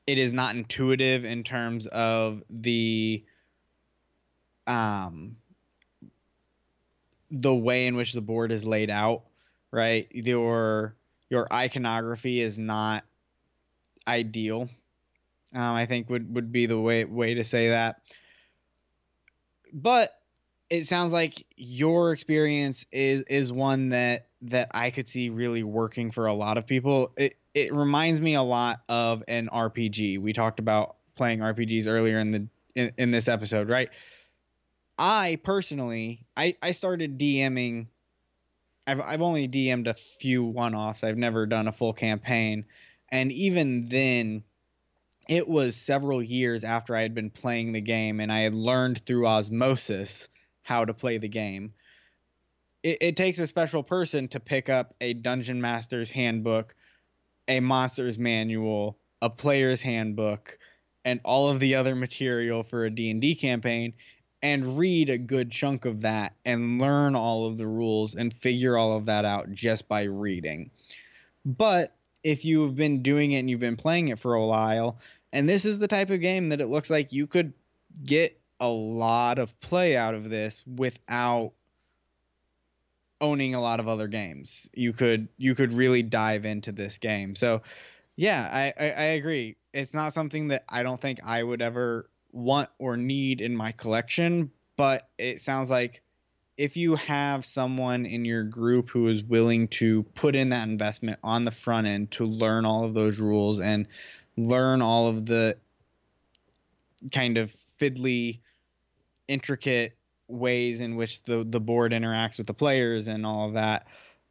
it 0.06 0.18
is 0.18 0.32
not 0.32 0.54
intuitive 0.56 1.24
in 1.24 1.44
terms 1.44 1.86
of 1.86 2.42
the 2.50 3.24
um 4.66 5.36
the 7.30 7.54
way 7.54 7.86
in 7.86 7.96
which 7.96 8.12
the 8.12 8.20
board 8.20 8.52
is 8.52 8.64
laid 8.64 8.90
out, 8.90 9.22
right? 9.70 10.06
Your 10.12 10.94
your 11.28 11.46
iconography 11.52 12.40
is 12.40 12.58
not 12.58 13.04
ideal. 14.06 14.68
Um, 15.52 15.74
I 15.74 15.86
think 15.86 16.08
would 16.10 16.34
would 16.34 16.52
be 16.52 16.66
the 16.66 16.78
way 16.78 17.04
way 17.04 17.34
to 17.34 17.44
say 17.44 17.70
that. 17.70 18.00
But 19.72 20.16
it 20.70 20.86
sounds 20.86 21.12
like 21.12 21.44
your 21.56 22.12
experience 22.12 22.86
is 22.92 23.22
is 23.22 23.52
one 23.52 23.90
that 23.90 24.28
that 24.44 24.70
I 24.72 24.90
could 24.90 25.08
see 25.08 25.30
really 25.30 25.62
working 25.62 26.10
for 26.10 26.26
a 26.26 26.34
lot 26.34 26.58
of 26.58 26.66
people. 26.66 27.12
It 27.16 27.36
it 27.54 27.72
reminds 27.72 28.20
me 28.20 28.34
a 28.34 28.42
lot 28.42 28.82
of 28.88 29.22
an 29.28 29.48
RPG. 29.52 30.20
We 30.20 30.32
talked 30.32 30.58
about 30.58 30.96
playing 31.14 31.38
RPGs 31.38 31.86
earlier 31.86 32.18
in 32.18 32.30
the 32.30 32.46
in, 32.74 32.92
in 32.98 33.10
this 33.10 33.28
episode, 33.28 33.68
right? 33.68 33.90
I 34.98 35.38
personally, 35.42 36.26
I 36.36 36.56
I 36.62 36.72
started 36.72 37.18
DMing. 37.18 37.86
I've 38.86 39.00
I've 39.00 39.22
only 39.22 39.48
DM'd 39.48 39.86
a 39.86 39.94
few 39.94 40.44
one-offs. 40.44 41.04
I've 41.04 41.16
never 41.16 41.46
done 41.46 41.68
a 41.68 41.72
full 41.72 41.94
campaign, 41.94 42.66
and 43.10 43.32
even 43.32 43.88
then, 43.88 44.44
it 45.26 45.48
was 45.48 45.74
several 45.74 46.22
years 46.22 46.64
after 46.64 46.94
I 46.94 47.02
had 47.02 47.14
been 47.14 47.30
playing 47.30 47.72
the 47.72 47.80
game, 47.80 48.20
and 48.20 48.30
I 48.30 48.40
had 48.40 48.54
learned 48.54 48.98
through 49.06 49.26
osmosis 49.26 50.28
how 50.62 50.84
to 50.84 50.92
play 50.92 51.18
the 51.18 51.28
game. 51.28 51.72
It, 52.84 52.98
it 53.00 53.16
takes 53.16 53.40
a 53.40 53.46
special 53.48 53.82
person 53.82 54.28
to 54.28 54.38
pick 54.38 54.68
up 54.68 54.94
a 55.00 55.14
dungeon 55.14 55.60
master's 55.60 56.10
handbook, 56.10 56.76
a 57.48 57.58
monster's 57.58 58.18
manual, 58.18 58.96
a 59.20 59.28
player's 59.28 59.82
handbook, 59.82 60.56
and 61.04 61.18
all 61.24 61.48
of 61.48 61.58
the 61.58 61.74
other 61.74 61.96
material 61.96 62.62
for 62.62 62.84
a 62.84 62.90
D&D 62.90 63.34
campaign 63.34 63.94
and 64.42 64.78
read 64.78 65.08
a 65.08 65.16
good 65.16 65.50
chunk 65.50 65.86
of 65.86 66.02
that 66.02 66.34
and 66.44 66.78
learn 66.78 67.16
all 67.16 67.46
of 67.46 67.56
the 67.56 67.66
rules 67.66 68.14
and 68.14 68.32
figure 68.34 68.76
all 68.76 68.96
of 68.96 69.06
that 69.06 69.24
out 69.24 69.50
just 69.52 69.88
by 69.88 70.02
reading. 70.02 70.70
But 71.46 71.96
if 72.22 72.44
you've 72.44 72.76
been 72.76 73.02
doing 73.02 73.32
it 73.32 73.40
and 73.40 73.50
you've 73.50 73.60
been 73.60 73.76
playing 73.76 74.08
it 74.08 74.18
for 74.18 74.34
a 74.34 74.46
while, 74.46 74.98
and 75.32 75.48
this 75.48 75.64
is 75.64 75.78
the 75.78 75.88
type 75.88 76.10
of 76.10 76.20
game 76.20 76.50
that 76.50 76.60
it 76.60 76.68
looks 76.68 76.90
like 76.90 77.12
you 77.12 77.26
could 77.26 77.54
get 78.04 78.38
a 78.60 78.68
lot 78.68 79.38
of 79.38 79.58
play 79.60 79.96
out 79.96 80.14
of 80.14 80.28
this 80.28 80.62
without 80.66 81.52
owning 83.24 83.54
a 83.54 83.60
lot 83.60 83.80
of 83.80 83.88
other 83.88 84.06
games. 84.06 84.68
You 84.74 84.92
could 84.92 85.28
you 85.38 85.54
could 85.54 85.72
really 85.72 86.02
dive 86.02 86.44
into 86.44 86.70
this 86.70 86.98
game. 86.98 87.34
So 87.34 87.62
yeah, 88.16 88.48
I, 88.52 88.84
I, 88.84 88.90
I 88.90 89.04
agree. 89.18 89.56
It's 89.72 89.94
not 89.94 90.12
something 90.12 90.48
that 90.48 90.64
I 90.68 90.82
don't 90.82 91.00
think 91.00 91.20
I 91.24 91.42
would 91.42 91.62
ever 91.62 92.10
want 92.32 92.68
or 92.78 92.96
need 92.96 93.40
in 93.40 93.56
my 93.56 93.72
collection, 93.72 94.50
but 94.76 95.08
it 95.18 95.40
sounds 95.40 95.70
like 95.70 96.02
if 96.56 96.76
you 96.76 96.94
have 96.96 97.44
someone 97.44 98.06
in 98.06 98.24
your 98.24 98.44
group 98.44 98.90
who 98.90 99.08
is 99.08 99.24
willing 99.24 99.66
to 99.68 100.02
put 100.14 100.36
in 100.36 100.50
that 100.50 100.68
investment 100.68 101.18
on 101.24 101.44
the 101.44 101.50
front 101.50 101.86
end 101.86 102.10
to 102.12 102.26
learn 102.26 102.64
all 102.64 102.84
of 102.84 102.94
those 102.94 103.18
rules 103.18 103.58
and 103.58 103.88
learn 104.36 104.82
all 104.82 105.08
of 105.08 105.26
the 105.26 105.56
kind 107.10 107.38
of 107.38 107.52
fiddly 107.80 108.40
intricate 109.26 109.96
ways 110.28 110.80
in 110.80 110.96
which 110.96 111.22
the 111.22 111.44
the 111.44 111.60
board 111.60 111.92
interacts 111.92 112.38
with 112.38 112.46
the 112.46 112.54
players 112.54 113.08
and 113.08 113.26
all 113.26 113.48
of 113.48 113.54
that 113.54 113.86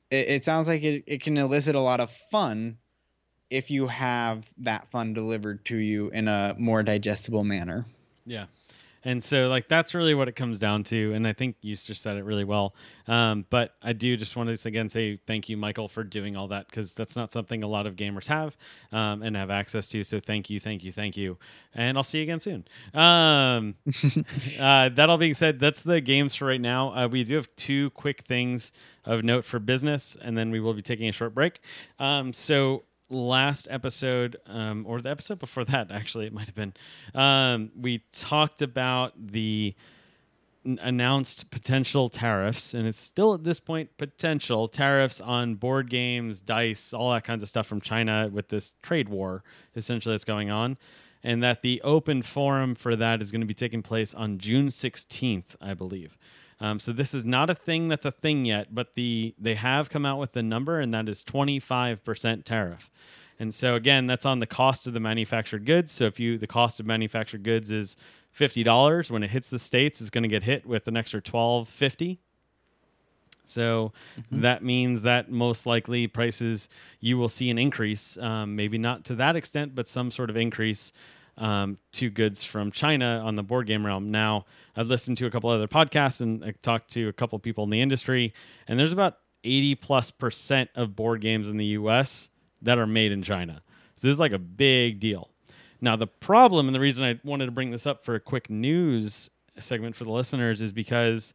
it, 0.09 0.29
it 0.29 0.45
sounds 0.45 0.67
like 0.67 0.83
it, 0.83 1.03
it 1.07 1.21
can 1.21 1.37
elicit 1.37 1.75
a 1.75 1.79
lot 1.79 1.99
of 1.99 2.11
fun 2.31 2.77
if 3.49 3.69
you 3.69 3.87
have 3.87 4.45
that 4.57 4.89
fun 4.89 5.13
delivered 5.13 5.63
to 5.65 5.77
you 5.77 6.09
in 6.09 6.27
a 6.27 6.55
more 6.57 6.81
digestible 6.81 7.43
manner. 7.43 7.85
Yeah 8.25 8.45
and 9.03 9.21
so, 9.21 9.49
like, 9.49 9.67
that's 9.67 9.93
really 9.93 10.13
what 10.13 10.27
it 10.27 10.35
comes 10.35 10.59
down 10.59 10.83
to. 10.85 11.13
And 11.13 11.27
I 11.27 11.33
think 11.33 11.57
you 11.61 11.75
just 11.75 12.01
said 12.01 12.17
it 12.17 12.23
really 12.23 12.43
well. 12.43 12.73
Um, 13.07 13.45
but 13.49 13.75
I 13.81 13.93
do 13.93 14.15
just 14.15 14.35
want 14.35 14.55
to 14.55 14.67
again 14.67 14.89
say 14.89 15.17
thank 15.27 15.49
you, 15.49 15.57
Michael, 15.57 15.87
for 15.87 16.03
doing 16.03 16.35
all 16.35 16.47
that 16.49 16.67
because 16.67 16.93
that's 16.93 17.15
not 17.15 17.31
something 17.31 17.63
a 17.63 17.67
lot 17.67 17.85
of 17.85 17.95
gamers 17.95 18.27
have 18.27 18.57
um, 18.91 19.21
and 19.21 19.35
have 19.35 19.49
access 19.49 19.87
to. 19.89 20.03
So 20.03 20.19
thank 20.19 20.49
you, 20.49 20.59
thank 20.59 20.83
you, 20.83 20.91
thank 20.91 21.17
you. 21.17 21.37
And 21.73 21.97
I'll 21.97 22.03
see 22.03 22.19
you 22.19 22.23
again 22.23 22.39
soon. 22.39 22.65
Um, 22.93 23.75
uh, 24.59 24.89
that 24.89 25.07
all 25.09 25.17
being 25.17 25.33
said, 25.33 25.59
that's 25.59 25.81
the 25.81 25.99
games 25.99 26.35
for 26.35 26.45
right 26.45 26.61
now. 26.61 26.95
Uh, 26.95 27.07
we 27.07 27.23
do 27.23 27.35
have 27.35 27.53
two 27.55 27.89
quick 27.91 28.21
things 28.21 28.71
of 29.05 29.23
note 29.23 29.43
for 29.43 29.59
business, 29.59 30.15
and 30.21 30.37
then 30.37 30.51
we 30.51 30.59
will 30.59 30.73
be 30.73 30.81
taking 30.81 31.09
a 31.09 31.11
short 31.11 31.33
break. 31.33 31.59
Um, 31.99 32.31
so 32.31 32.83
last 33.13 33.67
episode, 33.69 34.37
um, 34.47 34.85
or 34.87 35.01
the 35.01 35.09
episode 35.09 35.39
before 35.39 35.63
that, 35.65 35.91
actually, 35.91 36.25
it 36.25 36.33
might 36.33 36.47
have 36.47 36.55
been, 36.55 36.73
um, 37.13 37.71
we 37.79 38.03
talked 38.11 38.61
about 38.61 39.13
the 39.17 39.75
n- 40.65 40.79
announced 40.81 41.51
potential 41.51 42.09
tariffs, 42.09 42.73
and 42.73 42.87
it's 42.87 42.99
still 42.99 43.33
at 43.33 43.43
this 43.43 43.59
point 43.59 43.97
potential 43.97 44.67
tariffs 44.67 45.21
on 45.21 45.55
board 45.55 45.89
games, 45.89 46.41
dice, 46.41 46.93
all 46.93 47.11
that 47.11 47.23
kinds 47.23 47.43
of 47.43 47.49
stuff 47.49 47.67
from 47.67 47.81
China 47.81 48.29
with 48.31 48.49
this 48.49 48.75
trade 48.81 49.09
war 49.09 49.43
essentially 49.75 50.13
that's 50.13 50.25
going 50.25 50.49
on. 50.49 50.77
And 51.25 51.41
that 51.41 51.61
the 51.61 51.81
open 51.83 52.21
forum 52.21 52.75
for 52.75 52.97
that 52.97 53.21
is 53.21 53.31
going 53.31 53.39
to 53.39 53.47
be 53.47 53.53
taking 53.53 53.81
place 53.81 54.13
on 54.13 54.39
June 54.39 54.67
16th, 54.67 55.55
I 55.61 55.73
believe. 55.73 56.17
Um, 56.63 56.79
so 56.79 56.93
this 56.93 57.13
is 57.13 57.25
not 57.25 57.49
a 57.49 57.55
thing 57.55 57.89
that's 57.89 58.05
a 58.05 58.11
thing 58.11 58.45
yet, 58.45 58.73
but 58.73 58.95
the 58.95 59.35
they 59.37 59.55
have 59.55 59.89
come 59.89 60.05
out 60.05 60.17
with 60.17 60.31
the 60.31 60.41
number, 60.41 60.79
and 60.79 60.93
that 60.93 61.09
is 61.09 61.21
25% 61.21 62.45
tariff. 62.45 62.89
And 63.37 63.53
so 63.53 63.75
again, 63.75 64.07
that's 64.07 64.25
on 64.25 64.39
the 64.39 64.47
cost 64.47 64.87
of 64.87 64.93
the 64.93 65.01
manufactured 65.01 65.65
goods. 65.65 65.91
So 65.91 66.05
if 66.05 66.21
you 66.21 66.37
the 66.37 66.47
cost 66.47 66.79
of 66.79 66.85
manufactured 66.85 67.43
goods 67.43 67.69
is 67.69 67.97
fifty 68.31 68.63
dollars, 68.63 69.11
when 69.11 69.23
it 69.23 69.31
hits 69.31 69.49
the 69.49 69.59
states, 69.59 69.99
it's 69.99 70.09
going 70.09 70.23
to 70.23 70.29
get 70.29 70.43
hit 70.43 70.65
with 70.65 70.87
an 70.87 70.95
extra 70.95 71.21
twelve 71.21 71.67
fifty. 71.67 72.21
So 73.43 73.91
mm-hmm. 74.17 74.39
that 74.39 74.63
means 74.63 75.01
that 75.01 75.29
most 75.29 75.65
likely 75.65 76.07
prices 76.07 76.69
you 77.01 77.17
will 77.17 77.27
see 77.27 77.49
an 77.49 77.57
increase, 77.57 78.17
um, 78.19 78.55
maybe 78.55 78.77
not 78.77 79.03
to 79.05 79.15
that 79.15 79.35
extent, 79.35 79.75
but 79.75 79.85
some 79.85 80.11
sort 80.11 80.29
of 80.29 80.37
increase 80.37 80.93
um, 81.37 81.77
to 81.93 82.09
goods 82.09 82.43
from 82.43 82.71
China 82.71 83.21
on 83.25 83.35
the 83.35 83.43
board 83.43 83.67
game 83.67 83.85
realm. 83.85 84.11
Now, 84.11 84.45
I've 84.75 84.87
listened 84.87 85.17
to 85.17 85.25
a 85.25 85.31
couple 85.31 85.49
other 85.49 85.67
podcasts 85.67 86.21
and 86.21 86.43
I 86.43 86.53
talked 86.61 86.91
to 86.91 87.07
a 87.07 87.13
couple 87.13 87.37
people 87.39 87.63
in 87.63 87.69
the 87.69 87.81
industry, 87.81 88.33
and 88.67 88.79
there's 88.79 88.93
about 88.93 89.17
80 89.43 89.75
plus 89.75 90.11
percent 90.11 90.69
of 90.75 90.95
board 90.95 91.21
games 91.21 91.49
in 91.49 91.57
the 91.57 91.65
US 91.65 92.29
that 92.61 92.77
are 92.77 92.87
made 92.87 93.11
in 93.11 93.23
China. 93.23 93.61
So 93.95 94.07
this 94.07 94.13
is 94.13 94.19
like 94.19 94.31
a 94.31 94.39
big 94.39 94.99
deal. 94.99 95.29
Now 95.81 95.95
the 95.95 96.07
problem 96.07 96.67
and 96.67 96.75
the 96.75 96.79
reason 96.79 97.03
I 97.03 97.19
wanted 97.23 97.47
to 97.47 97.51
bring 97.51 97.71
this 97.71 97.85
up 97.85 98.05
for 98.05 98.15
a 98.15 98.19
quick 98.19 98.49
news 98.49 99.29
segment 99.59 99.95
for 99.95 100.05
the 100.05 100.11
listeners 100.11 100.61
is 100.61 100.71
because 100.71 101.33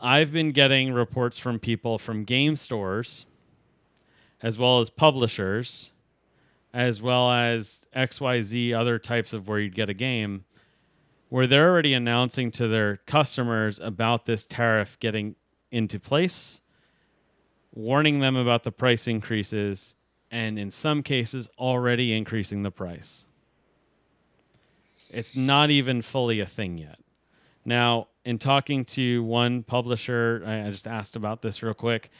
I've 0.00 0.32
been 0.32 0.52
getting 0.52 0.92
reports 0.92 1.38
from 1.38 1.58
people 1.58 1.98
from 1.98 2.24
game 2.24 2.56
stores 2.56 3.26
as 4.42 4.58
well 4.58 4.80
as 4.80 4.90
publishers 4.90 5.90
as 6.76 7.00
well 7.00 7.30
as 7.32 7.86
XYZ 7.96 8.78
other 8.78 8.98
types 8.98 9.32
of 9.32 9.48
where 9.48 9.58
you'd 9.58 9.74
get 9.74 9.88
a 9.88 9.94
game 9.94 10.44
where 11.30 11.46
they're 11.46 11.70
already 11.70 11.94
announcing 11.94 12.50
to 12.50 12.68
their 12.68 12.98
customers 13.06 13.80
about 13.82 14.26
this 14.26 14.44
tariff 14.44 14.98
getting 15.00 15.36
into 15.70 15.98
place, 15.98 16.60
warning 17.74 18.20
them 18.20 18.36
about 18.36 18.62
the 18.62 18.70
price 18.70 19.08
increases, 19.08 19.94
and 20.30 20.58
in 20.58 20.70
some 20.70 21.02
cases, 21.02 21.48
already 21.58 22.14
increasing 22.14 22.62
the 22.62 22.70
price. 22.70 23.24
It's 25.08 25.34
not 25.34 25.70
even 25.70 26.02
fully 26.02 26.40
a 26.40 26.46
thing 26.46 26.76
yet. 26.76 26.98
Now, 27.64 28.08
in 28.22 28.36
talking 28.38 28.84
to 28.84 29.24
one 29.24 29.62
publisher, 29.62 30.42
I 30.46 30.70
just 30.70 30.86
asked 30.86 31.16
about 31.16 31.40
this 31.40 31.62
real 31.62 31.72
quick. 31.72 32.10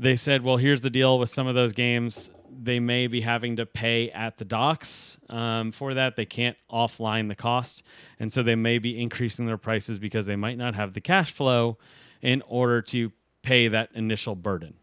They 0.00 0.14
said, 0.14 0.44
well, 0.44 0.58
here's 0.58 0.80
the 0.80 0.90
deal 0.90 1.18
with 1.18 1.28
some 1.28 1.48
of 1.48 1.56
those 1.56 1.72
games 1.72 2.30
they 2.60 2.80
may 2.80 3.06
be 3.06 3.20
having 3.20 3.56
to 3.56 3.66
pay 3.66 4.10
at 4.10 4.38
the 4.38 4.44
docks 4.44 5.18
um, 5.28 5.70
for 5.70 5.94
that. 5.94 6.16
They 6.16 6.24
can't 6.24 6.56
offline 6.70 7.28
the 7.28 7.34
cost. 7.34 7.82
And 8.18 8.32
so 8.32 8.42
they 8.42 8.56
may 8.56 8.78
be 8.78 9.00
increasing 9.00 9.46
their 9.46 9.56
prices 9.56 9.98
because 9.98 10.26
they 10.26 10.36
might 10.36 10.58
not 10.58 10.74
have 10.74 10.94
the 10.94 11.00
cash 11.00 11.32
flow 11.32 11.78
in 12.20 12.42
order 12.48 12.82
to 12.82 13.12
pay 13.42 13.68
that 13.68 13.90
initial 13.94 14.34
burden. 14.34 14.74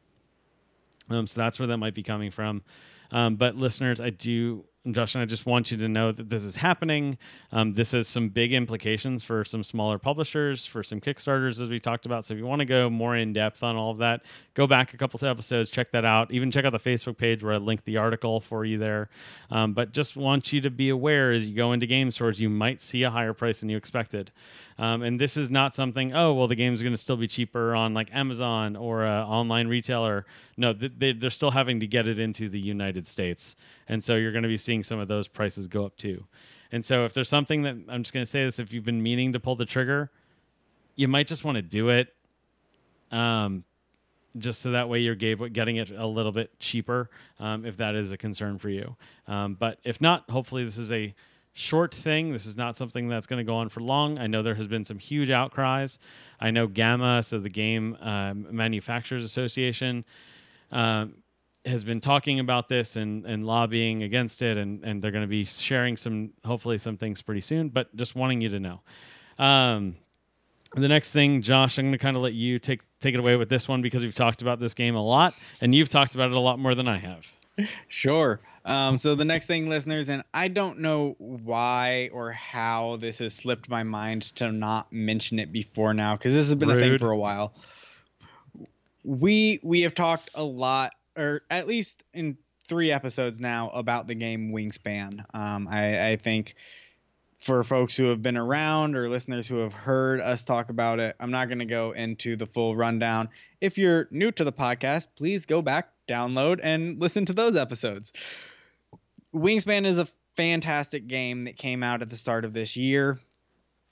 Um, 1.09 1.27
so 1.27 1.39
that's 1.39 1.59
where 1.59 1.67
that 1.67 1.77
might 1.77 1.93
be 1.93 2.03
coming 2.03 2.31
from. 2.31 2.63
Um, 3.11 3.35
but 3.35 3.55
listeners, 3.55 3.99
I 3.99 4.09
do 4.09 4.65
Justin, 4.91 5.21
I 5.21 5.25
just 5.25 5.47
want 5.47 5.71
you 5.71 5.77
to 5.77 5.89
know 5.89 6.11
that 6.11 6.29
this 6.29 6.43
is 6.43 6.57
happening. 6.57 7.17
Um, 7.51 7.73
this 7.73 7.91
has 7.93 8.07
some 8.07 8.29
big 8.29 8.53
implications 8.53 9.23
for 9.23 9.43
some 9.43 9.63
smaller 9.63 9.97
publishers, 9.97 10.67
for 10.67 10.83
some 10.83 11.01
Kickstarters, 11.01 11.59
as 11.59 11.69
we 11.69 11.79
talked 11.79 12.05
about. 12.05 12.23
So 12.23 12.35
if 12.35 12.37
you 12.37 12.45
want 12.45 12.59
to 12.59 12.65
go 12.65 12.89
more 12.89 13.15
in 13.15 13.33
depth 13.33 13.63
on 13.63 13.75
all 13.75 13.89
of 13.91 13.97
that, 13.97 14.21
go 14.53 14.67
back 14.67 14.93
a 14.93 14.97
couple 14.97 15.17
of 15.17 15.23
episodes, 15.23 15.71
check 15.71 15.89
that 15.91 16.05
out. 16.05 16.31
Even 16.31 16.51
check 16.51 16.65
out 16.65 16.71
the 16.71 16.79
Facebook 16.79 17.17
page 17.17 17.43
where 17.43 17.53
I 17.53 17.57
linked 17.57 17.85
the 17.85 17.97
article 17.97 18.39
for 18.39 18.63
you 18.63 18.77
there. 18.77 19.09
Um, 19.49 19.73
but 19.73 19.91
just 19.91 20.15
want 20.15 20.53
you 20.53 20.61
to 20.61 20.69
be 20.69 20.89
aware 20.89 21.31
as 21.31 21.45
you 21.45 21.55
go 21.55 21.71
into 21.71 21.87
game 21.87 22.11
stores, 22.11 22.39
you 22.39 22.49
might 22.49 22.79
see 22.79 23.01
a 23.01 23.09
higher 23.09 23.33
price 23.33 23.61
than 23.61 23.69
you 23.69 23.77
expected. 23.77 24.31
Um, 24.77 25.03
and 25.03 25.19
this 25.19 25.37
is 25.37 25.49
not 25.49 25.73
something, 25.73 26.13
oh, 26.13 26.33
well, 26.33 26.47
the 26.47 26.55
game 26.55 26.73
is 26.73 26.81
going 26.81 26.93
to 26.93 26.99
still 26.99 27.15
be 27.15 27.27
cheaper 27.27 27.73
on 27.73 27.93
like 27.93 28.13
Amazon 28.13 28.75
or 28.75 29.05
online 29.05 29.67
retailer. 29.67 30.25
No, 30.57 30.73
they, 30.73 31.13
they're 31.13 31.29
still 31.29 31.51
having 31.51 31.79
to 31.79 31.87
get 31.87 32.07
it 32.07 32.19
into 32.19 32.49
the 32.49 32.59
United 32.59 33.07
States. 33.07 33.55
And 33.87 34.03
so 34.03 34.15
you're 34.15 34.33
going 34.33 34.43
to 34.43 34.49
be 34.49 34.57
seeing 34.57 34.83
some 34.83 34.99
of 34.99 35.07
those 35.07 35.29
prices 35.29 35.67
go 35.67 35.85
up 35.85 35.95
too. 35.95 36.25
And 36.71 36.83
so 36.83 37.05
if 37.05 37.13
there's 37.13 37.29
something 37.29 37.61
that 37.61 37.77
I'm 37.87 38.03
just 38.03 38.13
going 38.13 38.25
to 38.25 38.29
say 38.29 38.43
this, 38.43 38.59
if 38.59 38.73
you've 38.73 38.83
been 38.83 39.01
meaning 39.01 39.31
to 39.31 39.39
pull 39.39 39.55
the 39.55 39.65
trigger, 39.65 40.11
you 40.95 41.07
might 41.07 41.27
just 41.27 41.45
want 41.45 41.55
to 41.55 41.61
do 41.61 41.89
it. 41.89 42.13
Um, 43.11 43.63
just 44.37 44.61
so 44.61 44.71
that 44.71 44.89
way 44.89 44.99
you're 44.99 45.15
getting 45.15 45.77
it 45.77 45.91
a 45.91 46.05
little 46.05 46.33
bit 46.33 46.59
cheaper 46.59 47.09
um, 47.39 47.65
if 47.65 47.77
that 47.77 47.95
is 47.95 48.11
a 48.11 48.17
concern 48.17 48.57
for 48.57 48.69
you. 48.69 48.97
Um, 49.27 49.55
but 49.55 49.79
if 49.85 50.01
not, 50.01 50.29
hopefully 50.29 50.65
this 50.65 50.77
is 50.77 50.91
a 50.91 51.15
short 51.55 51.93
thing. 51.93 52.33
This 52.33 52.45
is 52.45 52.57
not 52.57 52.75
something 52.75 53.07
that's 53.07 53.25
going 53.25 53.37
to 53.37 53.49
go 53.49 53.55
on 53.55 53.69
for 53.69 53.79
long. 53.79 54.19
I 54.19 54.27
know 54.27 54.43
there 54.43 54.55
has 54.55 54.67
been 54.67 54.83
some 54.83 54.99
huge 54.99 55.29
outcries. 55.29 55.97
I 56.39 56.51
know 56.51 56.67
GAMA, 56.67 57.23
so 57.23 57.39
the 57.39 57.49
Game 57.49 57.97
uh, 58.01 58.33
Manufacturers 58.35 59.23
Association, 59.23 60.03
uh, 60.71 61.05
has 61.65 61.83
been 61.83 62.01
talking 62.01 62.39
about 62.39 62.67
this 62.67 62.97
and, 62.97 63.25
and 63.25 63.47
lobbying 63.47 64.03
against 64.03 64.41
it, 64.41 64.57
and, 64.57 64.83
and 64.83 65.01
they're 65.01 65.11
going 65.11 65.23
to 65.23 65.27
be 65.27 65.45
sharing 65.45 65.95
some, 65.95 66.33
hopefully, 66.43 66.77
some 66.77 66.97
things 66.97 67.21
pretty 67.21 67.41
soon. 67.41 67.69
But 67.69 67.95
just 67.95 68.15
wanting 68.15 68.41
you 68.41 68.49
to 68.49 68.59
know. 68.59 68.81
Um, 69.39 69.95
the 70.75 70.89
next 70.89 71.11
thing, 71.11 71.41
Josh, 71.41 71.77
I'm 71.77 71.85
going 71.85 71.93
to 71.93 71.97
kind 71.97 72.17
of 72.17 72.21
let 72.21 72.33
you 72.33 72.59
take 72.59 72.81
take 72.99 73.13
it 73.13 73.19
away 73.19 73.37
with 73.37 73.47
this 73.47 73.67
one 73.67 73.81
because 73.81 74.03
we've 74.03 74.13
talked 74.13 74.41
about 74.41 74.59
this 74.59 74.73
game 74.73 74.95
a 74.95 75.01
lot, 75.01 75.33
and 75.61 75.73
you've 75.73 75.89
talked 75.89 76.15
about 76.15 76.31
it 76.31 76.35
a 76.35 76.39
lot 76.39 76.59
more 76.59 76.75
than 76.75 76.87
I 76.87 76.97
have. 76.97 77.33
Sure. 77.87 78.39
Um, 78.65 78.97
so 78.97 79.15
the 79.15 79.25
next 79.25 79.45
thing, 79.45 79.69
listeners, 79.69 80.09
and 80.09 80.23
I 80.33 80.47
don't 80.47 80.79
know 80.79 81.15
why 81.19 82.09
or 82.11 82.31
how 82.31 82.97
this 82.97 83.19
has 83.19 83.33
slipped 83.33 83.69
my 83.69 83.83
mind 83.83 84.23
to 84.35 84.51
not 84.51 84.91
mention 84.91 85.39
it 85.39 85.51
before 85.51 85.93
now 85.93 86.13
because 86.13 86.33
this 86.33 86.47
has 86.47 86.55
been 86.55 86.69
Rude. 86.69 86.77
a 86.77 86.81
thing 86.81 86.97
for 86.97 87.11
a 87.11 87.17
while. 87.17 87.53
We 89.03 89.59
we 89.63 89.81
have 89.81 89.93
talked 89.93 90.31
a 90.33 90.43
lot, 90.43 90.93
or 91.15 91.43
at 91.51 91.67
least 91.67 92.03
in 92.13 92.37
three 92.67 92.91
episodes 92.91 93.39
now, 93.39 93.69
about 93.69 94.07
the 94.07 94.15
game 94.15 94.51
Wingspan. 94.51 95.23
Um, 95.33 95.67
I, 95.69 96.11
I 96.11 96.15
think 96.15 96.55
for 97.45 97.63
folks 97.63 97.95
who 97.95 98.05
have 98.05 98.23
been 98.23 98.37
around 98.37 98.95
or 98.95 99.07
listeners 99.07 99.45
who 99.45 99.57
have 99.57 99.71
heard 99.71 100.19
us 100.19 100.43
talk 100.43 100.71
about 100.71 100.99
it, 100.99 101.15
I'm 101.19 101.29
not 101.29 101.47
going 101.47 101.59
to 101.59 101.65
go 101.65 101.91
into 101.91 102.35
the 102.35 102.47
full 102.47 102.75
rundown. 102.75 103.29
If 103.61 103.77
you're 103.77 104.07
new 104.09 104.31
to 104.31 104.43
the 104.43 104.51
podcast, 104.51 105.05
please 105.15 105.45
go 105.45 105.61
back, 105.61 105.89
download, 106.09 106.59
and 106.63 106.99
listen 106.99 107.23
to 107.25 107.33
those 107.33 107.55
episodes. 107.55 108.13
Wingspan 109.31 109.85
is 109.85 109.99
a 109.99 110.07
fantastic 110.35 111.05
game 111.05 111.43
that 111.43 111.55
came 111.55 111.83
out 111.83 112.01
at 112.01 112.09
the 112.09 112.17
start 112.17 112.45
of 112.45 112.53
this 112.53 112.75
year. 112.75 113.19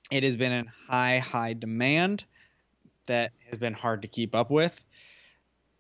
It 0.10 0.24
has 0.24 0.36
been 0.36 0.52
in 0.52 0.66
high, 0.88 1.20
high 1.20 1.54
demand 1.54 2.24
that 3.06 3.34
has 3.52 3.60
been 3.60 3.76
hard 3.76 4.02
to 4.02 4.08
keep 4.08 4.34
up 4.34 4.50
with. 4.50 4.84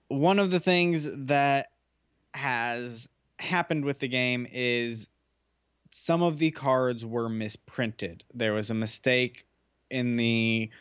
One 0.10 0.38
of 0.38 0.52
the 0.52 0.60
things 0.60 1.08
that 1.26 1.72
has 2.36 3.10
happened 3.40 3.84
with 3.84 3.98
the 3.98 4.08
game 4.08 4.46
is 4.52 5.08
some 5.94 6.24
of 6.24 6.40
the 6.40 6.50
cards 6.50 7.06
were 7.06 7.30
misprinted. 7.30 8.24
There 8.34 8.54
was 8.54 8.72
a 8.72 8.74
mistake 8.74 9.46
in 9.92 10.16
the 10.16 10.72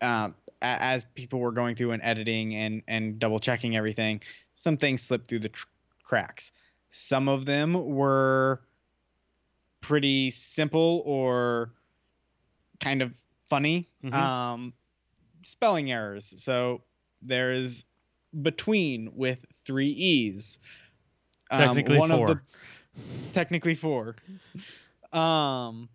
uh, 0.00 0.30
as 0.62 1.04
people 1.16 1.40
were 1.40 1.50
going 1.50 1.74
through 1.74 1.90
and 1.90 2.02
editing 2.02 2.54
and 2.54 2.82
and 2.86 3.18
double 3.18 3.40
checking 3.40 3.76
everything. 3.76 4.22
Some 4.54 4.76
things 4.76 5.02
slipped 5.02 5.28
through 5.28 5.40
the 5.40 5.48
tr- 5.48 5.66
cracks. 6.04 6.52
Some 6.90 7.28
of 7.28 7.44
them 7.44 7.74
were 7.74 8.62
pretty 9.80 10.30
simple 10.30 11.02
or 11.04 11.72
kind 12.78 13.02
of 13.02 13.12
funny. 13.48 13.88
Mm-hmm. 14.04 14.14
Um, 14.14 14.72
spelling 15.42 15.90
errors. 15.90 16.34
So 16.36 16.82
there 17.20 17.52
is 17.52 17.84
between 18.42 19.10
with 19.16 19.44
three 19.64 19.90
e's. 19.90 20.60
Um, 21.50 21.60
Technically 21.60 21.98
one 21.98 22.10
four. 22.10 22.30
Of 22.30 22.36
the, 22.36 22.40
technically 23.32 23.74
four. 23.74 24.16
Um, 25.12 25.88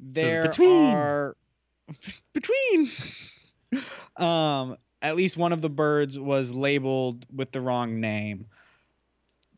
there 0.00 0.42
so 0.42 0.48
between. 0.48 0.94
are 0.94 1.36
between. 2.32 2.90
um, 4.16 4.76
at 5.00 5.16
least 5.16 5.36
one 5.36 5.52
of 5.52 5.60
the 5.60 5.70
birds 5.70 6.18
was 6.18 6.52
labeled 6.52 7.26
with 7.34 7.52
the 7.52 7.60
wrong 7.60 8.00
name. 8.00 8.46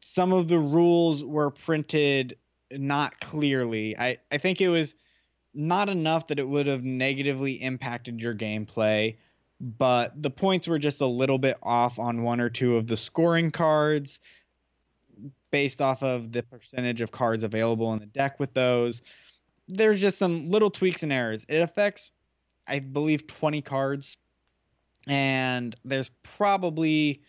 Some 0.00 0.32
of 0.32 0.48
the 0.48 0.59
rules 0.59 1.24
were 1.24 1.50
printed 1.50 2.36
not 2.70 3.20
clearly. 3.20 3.96
I, 3.98 4.18
I 4.32 4.38
think 4.38 4.61
it 4.61 4.68
was 4.68 4.94
not 5.55 5.88
enough 5.88 6.26
that 6.28 6.38
it 6.38 6.48
would 6.48 6.66
have 6.66 6.82
negatively 6.82 7.52
impacted 7.62 8.20
your 8.20 8.34
gameplay, 8.34 9.16
but 9.61 10.20
the 10.20 10.30
points 10.30 10.66
were 10.66 10.78
just 10.78 11.00
a 11.00 11.07
little 11.07 11.38
bit 11.38 11.57
off 11.62 11.98
on 11.98 12.22
one 12.22 12.40
or 12.40 12.50
two 12.50 12.76
of 12.76 12.86
the 12.86 12.96
scoring 12.96 13.50
cards 13.50 14.18
based 15.55 15.80
off 15.80 16.02
of 16.02 16.32
the 16.32 16.42
percentage 16.42 17.00
of 17.00 17.12
cards 17.12 17.44
available 17.44 17.92
in 17.92 18.00
the 18.00 18.07
deck 18.07 18.40
with 18.40 18.52
those. 18.55 19.02
There's 19.68 20.00
just 20.00 20.18
some 20.18 20.50
little 20.50 20.68
tweaks 20.68 21.05
and 21.05 21.12
errors. 21.12 21.46
It 21.48 21.59
affects, 21.59 22.11
I 22.66 22.80
believe, 22.80 23.28
20 23.28 23.62
cards, 23.62 24.16
and 25.07 25.76
there's 25.84 26.11
probably 26.24 27.22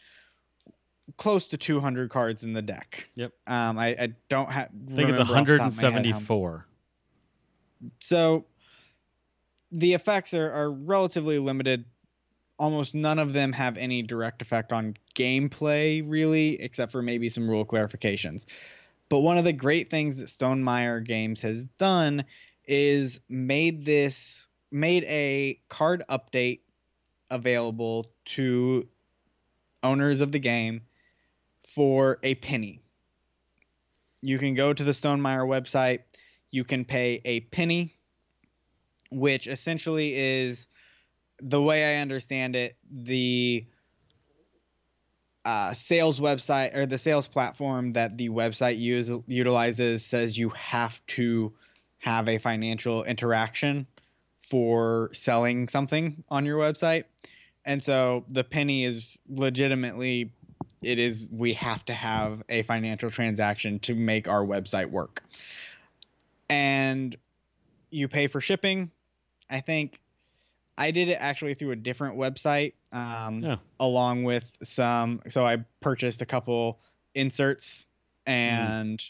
close 1.18 1.46
to 1.50 1.58
200 1.58 2.10
cards 2.10 2.44
in 2.44 2.54
the 2.54 2.64
deck. 2.64 3.08
Yep. 3.14 3.32
Um, 3.46 3.78
I, 3.78 3.90
I 3.90 4.14
don't 4.28 4.50
have. 4.50 4.70
I 4.92 4.96
think 4.96 5.10
it's 5.12 5.20
174. 5.20 6.66
So 8.00 8.46
the 9.72 9.94
effects 9.94 10.34
are, 10.34 10.52
are 10.52 10.72
relatively 10.72 11.38
limited 11.38 11.86
almost 12.58 12.96
none 12.96 13.20
of 13.20 13.34
them 13.34 13.52
have 13.54 13.78
any 13.78 14.02
direct 14.02 14.42
effect 14.42 14.72
on 14.72 14.96
gameplay, 15.16 16.04
really, 16.06 16.62
except 16.62 16.92
for 16.92 17.02
maybe 17.02 17.30
some 17.30 17.50
rule 17.50 17.66
clarifications. 17.66 18.46
But 19.10 19.20
one 19.20 19.38
of 19.38 19.44
the 19.44 19.54
great 19.54 19.90
things 19.90 20.18
that 20.18 20.28
Stonemaier 20.28 21.04
Games 21.06 21.42
has 21.42 21.68
done 21.68 22.26
is 22.66 23.20
made 23.30 23.86
this 23.86 24.48
made 24.72 25.04
a 25.04 25.60
card 25.70 26.04
update 26.10 26.62
available 27.30 28.12
to 28.26 28.88
owners 29.84 30.22
of 30.22 30.32
the 30.32 30.40
game 30.40 30.82
for 31.68 32.20
a 32.24 32.36
penny. 32.36 32.82
You 34.22 34.40
can 34.40 34.56
go 34.56 34.74
to 34.74 34.84
the 34.84 34.92
Stonemaier 34.92 35.48
website, 35.48 36.00
you 36.50 36.64
can 36.64 36.84
pay 36.84 37.22
a 37.26 37.42
penny, 37.42 37.96
which 39.12 39.48
essentially 39.48 40.16
is 40.16 40.66
the 41.42 41.62
way 41.62 41.98
I 41.98 42.02
understand 42.02 42.56
it, 42.56 42.76
the 42.90 43.66
uh, 45.44 45.74
sales 45.74 46.20
website 46.20 46.76
or 46.76 46.86
the 46.86 46.98
sales 46.98 47.28
platform 47.28 47.94
that 47.94 48.18
the 48.18 48.30
website 48.30 48.80
use, 48.80 49.12
utilizes 49.28 50.04
says 50.04 50.38
you 50.38 50.50
have 50.50 51.06
to 51.08 51.54
have 52.00 52.28
a 52.28 52.38
financial 52.38 53.04
interaction 53.04 53.86
for 54.50 55.10
selling 55.14 55.68
something 55.68 56.24
on 56.30 56.46
your 56.46 56.58
website. 56.58 57.06
And 57.64 57.84
so 57.84 58.26
the 58.30 58.44
penny 58.44 58.86
is 58.86 59.18
legitimately 59.28 60.32
it 60.82 61.00
is 61.00 61.30
we 61.32 61.54
have 61.54 61.84
to 61.86 61.94
have 61.94 62.44
a 62.48 62.62
financial 62.64 63.10
transaction 63.10 63.80
to 63.80 63.96
make 63.96 64.28
our 64.28 64.46
website 64.46 64.90
work. 64.92 65.24
And 66.48 67.16
you 67.90 68.08
pay 68.08 68.28
for 68.28 68.40
shipping. 68.40 68.92
I 69.50 69.62
think 69.62 70.00
I 70.78 70.92
did 70.92 71.10
it 71.10 71.18
actually 71.20 71.54
through 71.54 71.72
a 71.72 71.76
different 71.76 72.18
website, 72.18 72.74
um, 72.92 73.42
Yeah. 73.44 73.56
along 73.80 74.24
with 74.24 74.44
some. 74.64 75.22
So 75.30 75.46
I 75.46 75.58
purchased 75.80 76.22
a 76.22 76.26
couple 76.26 76.80
inserts, 77.14 77.86
and 78.26 79.02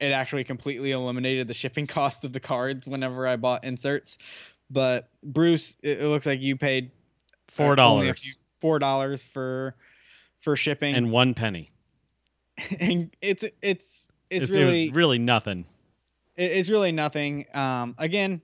it 0.00 0.12
actually 0.12 0.44
completely 0.44 0.90
eliminated 0.90 1.46
the 1.48 1.54
shipping 1.54 1.86
cost 1.98 2.24
of 2.24 2.32
the 2.32 2.40
cards 2.40 2.86
whenever 2.88 3.26
I 3.26 3.36
bought 3.36 3.64
inserts. 3.64 4.18
But 4.68 5.08
Bruce, 5.22 5.76
it, 5.82 6.00
it 6.00 6.08
looks 6.08 6.26
like 6.26 6.40
you 6.40 6.56
paid 6.56 6.86
uh, 6.90 7.52
Four 7.52 7.76
dollars 7.76 8.36
Four 8.60 8.78
dollars 8.78 9.24
for 9.24 9.76
for 10.40 10.56
shipping, 10.56 10.94
and 10.94 11.10
one 11.12 11.34
penny. 11.34 11.70
and 12.80 13.14
it's 13.20 13.44
it's 13.62 14.08
it's, 14.30 14.44
It's, 14.44 14.50
really 14.52 14.86
it 14.86 14.94
really 14.94 15.18
nothing. 15.18 15.66
it- 16.36 16.50
it's 16.52 16.68
really 16.70 16.90
nothing. 16.92 17.46
Um, 17.54 17.94
again, 17.98 18.40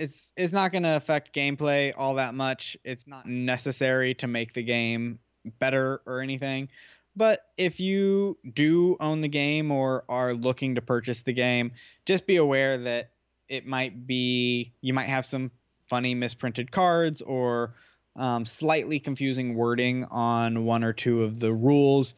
it's 0.00 0.32
it's 0.34 0.52
not 0.52 0.72
going 0.72 0.84
to 0.84 0.96
affect 0.96 1.34
gameplay 1.34 1.92
all 1.94 2.14
that 2.14 2.34
much. 2.34 2.74
It's 2.84 3.06
not 3.06 3.26
necessary 3.26 4.14
to 4.14 4.26
make 4.26 4.54
the 4.54 4.62
game 4.62 5.18
better 5.58 6.00
or 6.06 6.22
anything. 6.22 6.70
But 7.14 7.44
if 7.58 7.80
you 7.80 8.38
do 8.54 8.96
own 8.98 9.20
the 9.20 9.28
game 9.28 9.70
or 9.70 10.04
are 10.08 10.32
looking 10.32 10.76
to 10.76 10.80
purchase 10.80 11.22
the 11.22 11.34
game, 11.34 11.72
just 12.06 12.26
be 12.26 12.36
aware 12.36 12.78
that 12.78 13.10
it 13.46 13.66
might 13.66 14.06
be 14.06 14.72
you 14.80 14.94
might 14.94 15.08
have 15.08 15.26
some 15.26 15.50
funny 15.86 16.14
misprinted 16.14 16.72
cards 16.72 17.20
or 17.20 17.74
um, 18.16 18.46
slightly 18.46 19.00
confusing 19.00 19.54
wording 19.54 20.06
on 20.06 20.64
one 20.64 20.82
or 20.82 20.94
two 20.94 21.24
of 21.24 21.38
the 21.38 21.52
rules 21.52 22.14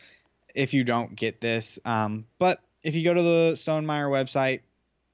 if 0.54 0.72
you 0.72 0.84
don't 0.84 1.16
get 1.16 1.40
this. 1.40 1.80
Um, 1.84 2.26
but 2.38 2.60
if 2.84 2.94
you 2.94 3.02
go 3.02 3.12
to 3.12 3.22
the 3.22 3.52
Stonemaier 3.56 4.08
website, 4.08 4.60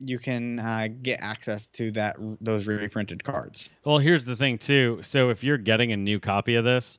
you 0.00 0.18
can 0.18 0.58
uh, 0.58 0.88
get 1.02 1.20
access 1.20 1.68
to 1.68 1.90
that 1.92 2.16
those 2.40 2.66
reprinted 2.66 3.24
cards. 3.24 3.70
Well, 3.84 3.98
here's 3.98 4.24
the 4.24 4.36
thing 4.36 4.58
too. 4.58 5.00
So 5.02 5.30
if 5.30 5.42
you're 5.42 5.58
getting 5.58 5.92
a 5.92 5.96
new 5.96 6.20
copy 6.20 6.54
of 6.54 6.64
this, 6.64 6.98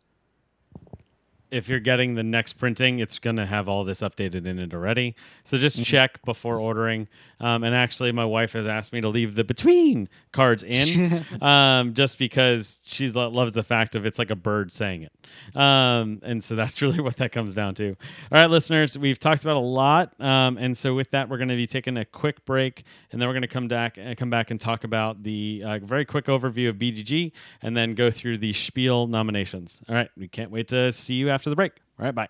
if 1.51 1.67
you're 1.67 1.79
getting 1.79 2.15
the 2.15 2.23
next 2.23 2.53
printing, 2.53 2.99
it's 2.99 3.19
going 3.19 3.35
to 3.37 3.45
have 3.45 3.67
all 3.67 3.83
this 3.83 4.01
updated 4.01 4.45
in 4.45 4.59
it 4.59 4.73
already. 4.73 5.15
So 5.43 5.57
just 5.57 5.83
check 5.83 6.23
before 6.23 6.59
ordering. 6.59 7.07
Um, 7.39 7.63
and 7.63 7.75
actually, 7.75 8.11
my 8.11 8.25
wife 8.25 8.53
has 8.53 8.67
asked 8.67 8.93
me 8.93 9.01
to 9.01 9.09
leave 9.09 9.35
the 9.35 9.43
between 9.43 10.09
cards 10.31 10.63
in, 10.63 11.25
um, 11.41 11.93
just 11.93 12.19
because 12.19 12.79
she 12.83 13.09
lo- 13.09 13.29
loves 13.29 13.53
the 13.53 13.63
fact 13.63 13.95
of 13.95 14.05
it's 14.05 14.19
like 14.19 14.29
a 14.29 14.35
bird 14.35 14.71
saying 14.71 15.03
it. 15.03 15.55
Um, 15.55 16.19
and 16.23 16.43
so 16.43 16.55
that's 16.55 16.81
really 16.83 16.99
what 16.99 17.17
that 17.17 17.31
comes 17.31 17.53
down 17.53 17.75
to. 17.75 17.89
All 17.89 17.95
right, 18.41 18.49
listeners, 18.49 18.97
we've 18.97 19.19
talked 19.19 19.43
about 19.43 19.57
a 19.57 19.59
lot, 19.59 20.19
um, 20.21 20.57
and 20.57 20.77
so 20.77 20.93
with 20.93 21.11
that, 21.11 21.29
we're 21.29 21.37
going 21.37 21.49
to 21.49 21.55
be 21.55 21.67
taking 21.67 21.97
a 21.97 22.05
quick 22.05 22.45
break, 22.45 22.83
and 23.11 23.21
then 23.21 23.27
we're 23.27 23.33
going 23.33 23.41
to 23.41 23.47
come 23.47 23.67
back 23.67 23.97
uh, 23.97 24.13
come 24.15 24.29
back 24.29 24.51
and 24.51 24.59
talk 24.61 24.83
about 24.83 25.23
the 25.23 25.63
uh, 25.65 25.79
very 25.79 26.05
quick 26.05 26.25
overview 26.25 26.69
of 26.69 26.75
BGG, 26.75 27.31
and 27.61 27.75
then 27.75 27.95
go 27.95 28.11
through 28.11 28.37
the 28.37 28.53
Spiel 28.53 29.07
nominations. 29.07 29.81
All 29.89 29.95
right, 29.95 30.09
we 30.15 30.27
can't 30.27 30.51
wait 30.51 30.67
to 30.69 30.91
see 30.91 31.15
you 31.15 31.29
after 31.29 31.38
the 31.47 31.55
break. 31.55 31.73
All 31.99 32.05
right, 32.05 32.15
bye. 32.15 32.27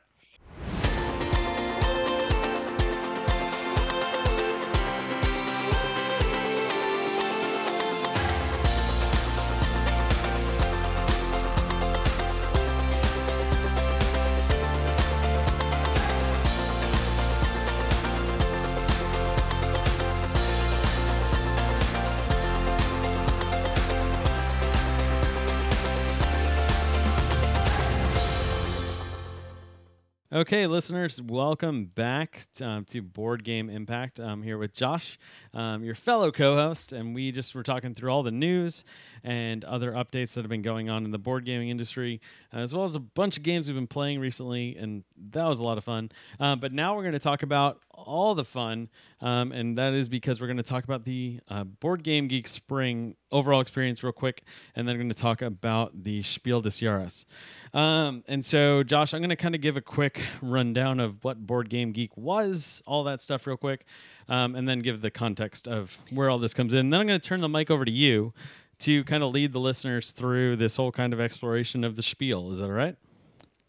Okay, 30.40 30.68
listeners, 30.68 31.22
welcome 31.22 31.84
back 31.84 32.44
um, 32.62 32.86
to 32.86 33.02
Board 33.02 33.44
Game 33.44 33.70
Impact. 33.70 34.20
I'm 34.20 34.42
here 34.42 34.58
with 34.58 34.74
Josh, 34.74 35.20
um, 35.54 35.84
your 35.84 35.96
fellow 35.96 36.32
co 36.32 36.56
host, 36.56 36.94
and 36.94 37.14
we 37.14 37.34
just 37.34 37.54
were 37.54 37.62
talking 37.62 37.94
through 37.94 38.10
all 38.10 38.24
the 38.24 38.32
news 38.32 38.86
and 39.22 39.66
other 39.66 39.92
updates 39.92 40.36
that 40.36 40.44
have 40.44 40.50
been 40.50 40.62
going 40.62 40.90
on 40.90 41.04
in 41.04 41.12
the 41.12 41.18
board 41.18 41.44
gaming 41.44 41.68
industry, 41.68 42.22
as 42.54 42.74
well 42.74 42.86
as 42.86 42.96
a 42.96 43.02
bunch 43.02 43.36
of 43.36 43.44
games 43.44 43.68
we've 43.68 43.76
been 43.76 43.86
playing 43.86 44.22
recently, 44.22 44.78
and 44.78 45.04
that 45.32 45.44
was 45.44 45.60
a 45.60 45.64
lot 45.64 45.78
of 45.78 45.84
fun. 45.84 46.10
Uh, 46.40 46.56
but 46.56 46.72
now 46.72 46.96
we're 46.96 47.04
going 47.04 47.12
to 47.12 47.20
talk 47.20 47.44
about 47.44 47.82
all 48.06 48.36
the 48.36 48.44
fun, 48.44 48.90
um, 49.22 49.52
and 49.52 49.78
that 49.78 49.94
is 49.94 50.10
because 50.10 50.40
we're 50.40 50.48
going 50.48 50.58
to 50.58 50.64
talk 50.64 50.84
about 50.84 51.06
the 51.06 51.40
uh, 51.50 51.64
Board 51.64 52.04
Game 52.04 52.28
Geek 52.28 52.48
Spring 52.48 53.16
overall 53.32 53.62
experience 53.62 54.04
real 54.04 54.12
quick, 54.12 54.44
and 54.76 54.88
then 54.88 54.96
I'm 54.96 55.00
going 55.00 55.10
to 55.10 55.16
talk 55.16 55.42
about 55.42 56.04
the 56.04 56.24
Spiel 56.24 56.62
des 56.62 56.70
Jahres. 56.70 57.26
Um, 57.74 58.24
and 58.28 58.44
so, 58.44 58.84
Josh, 58.84 59.14
I'm 59.14 59.22
going 59.22 59.30
to 59.30 59.36
kind 59.36 59.56
of 59.56 59.62
give 59.62 59.78
a 59.78 59.82
quick 59.82 60.22
rundown 60.42 61.00
of 61.00 61.24
what 61.24 61.46
Board 61.46 61.70
Game 61.70 61.92
Geek 61.92 62.16
was, 62.18 62.82
all 62.86 63.04
that 63.04 63.22
stuff, 63.22 63.46
real 63.46 63.58
quick, 63.58 63.86
um, 64.28 64.56
and 64.56 64.68
then 64.68 64.80
give 64.80 65.02
the 65.02 65.12
context 65.12 65.68
of 65.68 65.98
where 66.12 66.30
all 66.30 66.40
this 66.40 66.54
comes 66.54 66.74
in. 66.74 66.80
And 66.80 66.94
then 66.94 67.02
I'm 67.02 67.08
going 67.08 67.20
to 67.20 67.28
turn 67.28 67.42
the 67.42 67.50
mic 67.50 67.70
over 67.70 67.86
to 67.86 67.92
you 67.92 68.34
to 68.80 69.04
kind 69.04 69.24
of 69.24 69.34
lead 69.34 69.52
the 69.52 69.60
listeners 69.60 70.12
through 70.12 70.56
this 70.56 70.78
whole 70.78 70.92
kind 70.92 71.14
of 71.14 71.20
exploration 71.20 71.84
of 71.84 71.96
the 71.96 72.04
Spiel. 72.04 72.52
Is 72.52 72.60
that 72.60 72.66
all 72.66 72.72
right? 72.72 72.96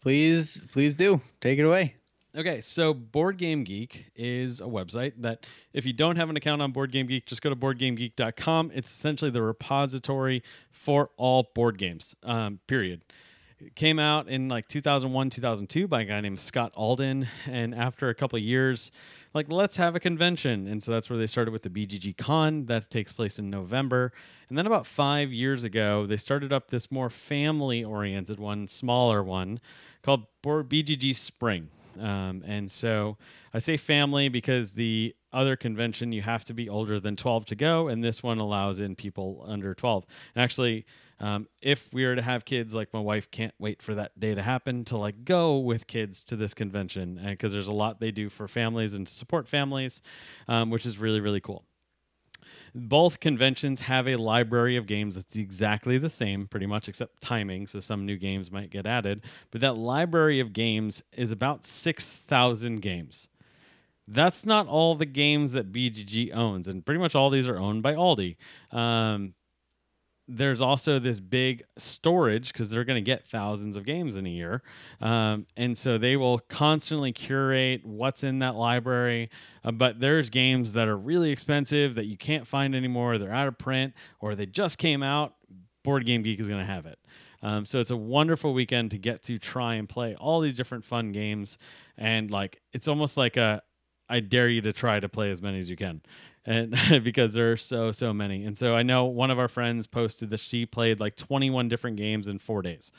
Please, 0.01 0.65
please 0.71 0.95
do. 0.95 1.21
Take 1.41 1.59
it 1.59 1.63
away. 1.63 1.95
Okay, 2.33 2.61
so 2.61 2.93
Board 2.93 3.35
Game 3.35 3.65
Geek 3.65 4.05
is 4.15 4.61
a 4.61 4.65
website 4.65 5.13
that 5.17 5.45
if 5.73 5.85
you 5.85 5.91
don't 5.91 6.15
have 6.15 6.29
an 6.29 6.37
account 6.37 6.61
on 6.61 6.71
Board 6.71 6.93
Game 6.93 7.07
Geek, 7.07 7.25
just 7.25 7.41
go 7.41 7.49
to 7.49 7.57
boardgamegeek.com. 7.57 8.71
It's 8.73 8.89
essentially 8.89 9.31
the 9.31 9.41
repository 9.41 10.41
for 10.71 11.09
all 11.17 11.51
board 11.53 11.77
games. 11.77 12.15
Um, 12.23 12.61
period. 12.67 13.03
It 13.59 13.75
came 13.75 13.99
out 13.99 14.29
in 14.29 14.47
like 14.47 14.69
2001, 14.69 15.29
2002 15.29 15.89
by 15.89 16.01
a 16.01 16.05
guy 16.05 16.21
named 16.21 16.39
Scott 16.39 16.71
Alden, 16.75 17.27
and 17.47 17.75
after 17.75 18.07
a 18.07 18.15
couple 18.15 18.37
of 18.37 18.43
years, 18.43 18.91
like 19.33 19.51
let's 19.51 19.75
have 19.75 19.93
a 19.93 19.99
convention, 19.99 20.67
and 20.67 20.81
so 20.81 20.93
that's 20.93 21.09
where 21.09 21.19
they 21.19 21.27
started 21.27 21.51
with 21.51 21.63
the 21.63 21.69
BGG 21.69 22.17
Con 22.17 22.67
that 22.67 22.89
takes 22.89 23.11
place 23.11 23.39
in 23.39 23.49
November, 23.49 24.13
and 24.47 24.57
then 24.57 24.65
about 24.65 24.87
five 24.87 25.33
years 25.33 25.65
ago, 25.65 26.05
they 26.05 26.17
started 26.17 26.53
up 26.53 26.69
this 26.69 26.89
more 26.89 27.09
family-oriented 27.09 28.39
one, 28.39 28.69
smaller 28.69 29.21
one, 29.21 29.59
called 30.01 30.25
BGG 30.43 31.13
Spring. 31.13 31.69
Um, 31.99 32.43
and 32.45 32.71
so 32.71 33.17
I 33.53 33.59
say 33.59 33.77
family 33.77 34.29
because 34.29 34.73
the 34.73 35.15
other 35.33 35.55
convention 35.55 36.11
you 36.11 36.21
have 36.21 36.43
to 36.45 36.53
be 36.53 36.69
older 36.69 36.99
than 36.99 37.15
12 37.15 37.45
to 37.47 37.55
go, 37.55 37.87
and 37.87 38.03
this 38.03 38.21
one 38.21 38.39
allows 38.39 38.79
in 38.79 38.95
people 38.95 39.43
under 39.47 39.73
12. 39.73 40.05
And 40.35 40.43
actually, 40.43 40.85
um, 41.19 41.47
if 41.61 41.93
we 41.93 42.05
were 42.05 42.15
to 42.15 42.21
have 42.21 42.45
kids, 42.45 42.73
like 42.73 42.93
my 42.93 42.99
wife 42.99 43.29
can't 43.29 43.53
wait 43.59 43.81
for 43.81 43.95
that 43.95 44.19
day 44.19 44.33
to 44.33 44.41
happen 44.41 44.83
to 44.85 44.97
like 44.97 45.23
go 45.23 45.57
with 45.57 45.87
kids 45.87 46.23
to 46.25 46.35
this 46.35 46.53
convention 46.53 47.21
because 47.23 47.53
there's 47.53 47.67
a 47.67 47.73
lot 47.73 47.99
they 47.99 48.11
do 48.11 48.29
for 48.29 48.47
families 48.47 48.93
and 48.93 49.05
to 49.07 49.13
support 49.13 49.47
families, 49.47 50.01
um, 50.47 50.69
which 50.69 50.85
is 50.85 50.97
really 50.97 51.19
really 51.19 51.41
cool. 51.41 51.63
Both 52.73 53.19
conventions 53.19 53.81
have 53.81 54.07
a 54.07 54.15
library 54.15 54.77
of 54.77 54.87
games 54.87 55.15
that's 55.15 55.35
exactly 55.35 55.97
the 55.97 56.09
same, 56.09 56.47
pretty 56.47 56.65
much, 56.65 56.87
except 56.87 57.21
timing. 57.21 57.67
So 57.67 57.79
some 57.79 58.05
new 58.05 58.17
games 58.17 58.51
might 58.51 58.69
get 58.69 58.85
added. 58.85 59.23
But 59.51 59.61
that 59.61 59.77
library 59.77 60.39
of 60.39 60.53
games 60.53 61.03
is 61.11 61.31
about 61.31 61.65
6,000 61.65 62.81
games. 62.81 63.27
That's 64.07 64.45
not 64.45 64.67
all 64.67 64.95
the 64.95 65.05
games 65.05 65.51
that 65.53 65.71
BGG 65.71 66.33
owns. 66.33 66.67
And 66.67 66.85
pretty 66.85 66.99
much 66.99 67.15
all 67.15 67.29
these 67.29 67.47
are 67.47 67.57
owned 67.57 67.83
by 67.83 67.95
Aldie. 67.95 68.37
Um, 68.71 69.33
there's 70.27 70.61
also 70.61 70.99
this 70.99 71.19
big 71.19 71.63
storage 71.77 72.53
because 72.53 72.69
they're 72.69 72.83
going 72.83 73.03
to 73.03 73.05
get 73.05 73.25
thousands 73.25 73.75
of 73.75 73.85
games 73.85 74.15
in 74.15 74.25
a 74.25 74.29
year. 74.29 74.61
Um, 75.01 75.45
and 75.57 75.77
so 75.77 75.97
they 75.97 76.15
will 76.15 76.39
constantly 76.39 77.11
curate 77.11 77.85
what's 77.85 78.23
in 78.23 78.39
that 78.39 78.55
library. 78.55 79.29
Uh, 79.63 79.71
but 79.71 79.99
there's 79.99 80.29
games 80.29 80.73
that 80.73 80.87
are 80.87 80.97
really 80.97 81.31
expensive 81.31 81.95
that 81.95 82.05
you 82.05 82.17
can't 82.17 82.47
find 82.47 82.75
anymore. 82.75 83.17
They're 83.17 83.33
out 83.33 83.47
of 83.47 83.57
print 83.57 83.93
or 84.19 84.35
they 84.35 84.45
just 84.45 84.77
came 84.77 85.03
out. 85.03 85.35
Board 85.83 86.05
Game 86.05 86.21
Geek 86.21 86.39
is 86.39 86.47
going 86.47 86.59
to 86.59 86.65
have 86.71 86.85
it. 86.85 86.99
Um, 87.43 87.65
so 87.65 87.79
it's 87.79 87.89
a 87.89 87.97
wonderful 87.97 88.53
weekend 88.53 88.91
to 88.91 88.99
get 88.99 89.23
to 89.23 89.39
try 89.39 89.75
and 89.75 89.89
play 89.89 90.15
all 90.15 90.41
these 90.41 90.55
different 90.55 90.85
fun 90.85 91.11
games. 91.11 91.57
And 91.97 92.29
like, 92.29 92.61
it's 92.71 92.87
almost 92.87 93.17
like 93.17 93.35
a, 93.35 93.63
I 94.07 94.19
dare 94.19 94.47
you 94.47 94.61
to 94.61 94.73
try 94.73 94.99
to 94.99 95.09
play 95.09 95.31
as 95.31 95.41
many 95.41 95.59
as 95.59 95.69
you 95.69 95.77
can 95.77 96.01
and 96.45 96.75
because 97.03 97.33
there 97.33 97.51
are 97.51 97.57
so 97.57 97.91
so 97.91 98.13
many 98.13 98.43
and 98.43 98.57
so 98.57 98.75
i 98.75 98.83
know 98.83 99.05
one 99.05 99.29
of 99.29 99.37
our 99.37 99.47
friends 99.47 99.87
posted 99.87 100.29
that 100.29 100.39
she 100.39 100.65
played 100.65 100.99
like 100.99 101.15
21 101.15 101.67
different 101.67 101.97
games 101.97 102.27
in 102.27 102.39
four 102.39 102.61
days 102.61 102.91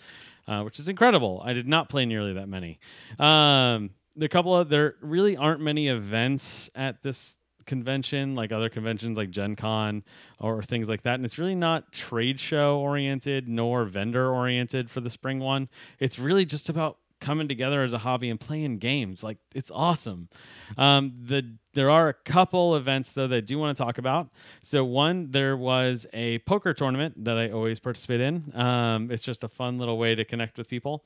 uh, 0.47 0.63
which 0.63 0.79
is 0.79 0.89
incredible. 0.89 1.43
I 1.45 1.53
did 1.53 1.69
not 1.69 1.89
play 1.89 2.07
nearly 2.07 2.33
that 2.35 2.49
many. 2.49 2.79
Um, 3.19 3.91
the 4.17 4.29
couple 4.29 4.57
of 4.57 4.69
there 4.69 4.97
really 5.01 5.37
aren't 5.37 5.61
many 5.61 5.89
events 5.89 6.69
at 6.75 7.03
this 7.03 7.37
convention 7.65 8.35
like 8.35 8.51
other 8.51 8.69
conventions 8.69 9.17
like 9.17 9.31
Gen 9.31 9.55
Con 9.55 10.03
or 10.41 10.63
things 10.63 10.89
like 10.89 11.03
that. 11.03 11.15
And 11.15 11.25
it's 11.25 11.39
really 11.39 11.55
not 11.55 11.93
trade 11.93 12.41
show 12.41 12.79
oriented 12.79 13.49
nor 13.49 13.85
vendor 13.85 14.31
oriented 14.31 14.91
for 14.91 15.01
the 15.01 15.11
spring 15.11 15.39
one. 15.39 15.69
It's 16.01 16.19
really 16.19 16.45
just 16.45 16.69
about 16.69 16.99
coming 17.23 17.49
together 17.49 17.83
as 17.83 17.93
a 17.95 17.99
hobby 17.99 18.29
and 18.29 18.39
playing 18.39 18.79
games. 18.79 19.23
Like 19.23 19.39
it's 19.55 19.71
awesome. 19.71 20.29
Um, 20.77 21.15
the 21.17 21.57
there 21.73 21.89
are 21.89 22.09
a 22.09 22.13
couple 22.13 22.77
events 22.77 23.13
though 23.13 23.27
that 23.29 23.37
I 23.37 23.41
do 23.41 23.59
want 23.59 23.75
to 23.75 23.83
talk 23.83 23.97
about. 23.97 24.29
So 24.63 24.85
one, 24.85 25.31
there 25.31 25.57
was 25.57 26.07
a 26.13 26.41
poker 26.41 26.75
tournament 26.75 27.25
that 27.25 27.39
I 27.39 27.51
always 27.51 27.79
participate 27.81 28.21
in. 28.21 28.53
Um, 28.55 29.11
it's 29.11 29.23
just 29.23 29.43
a 29.43 29.49
fun 29.49 29.79
little 29.79 29.97
way 29.97 30.15
to 30.15 30.25
connect 30.25 30.59
with 30.59 30.69
people. 30.69 31.05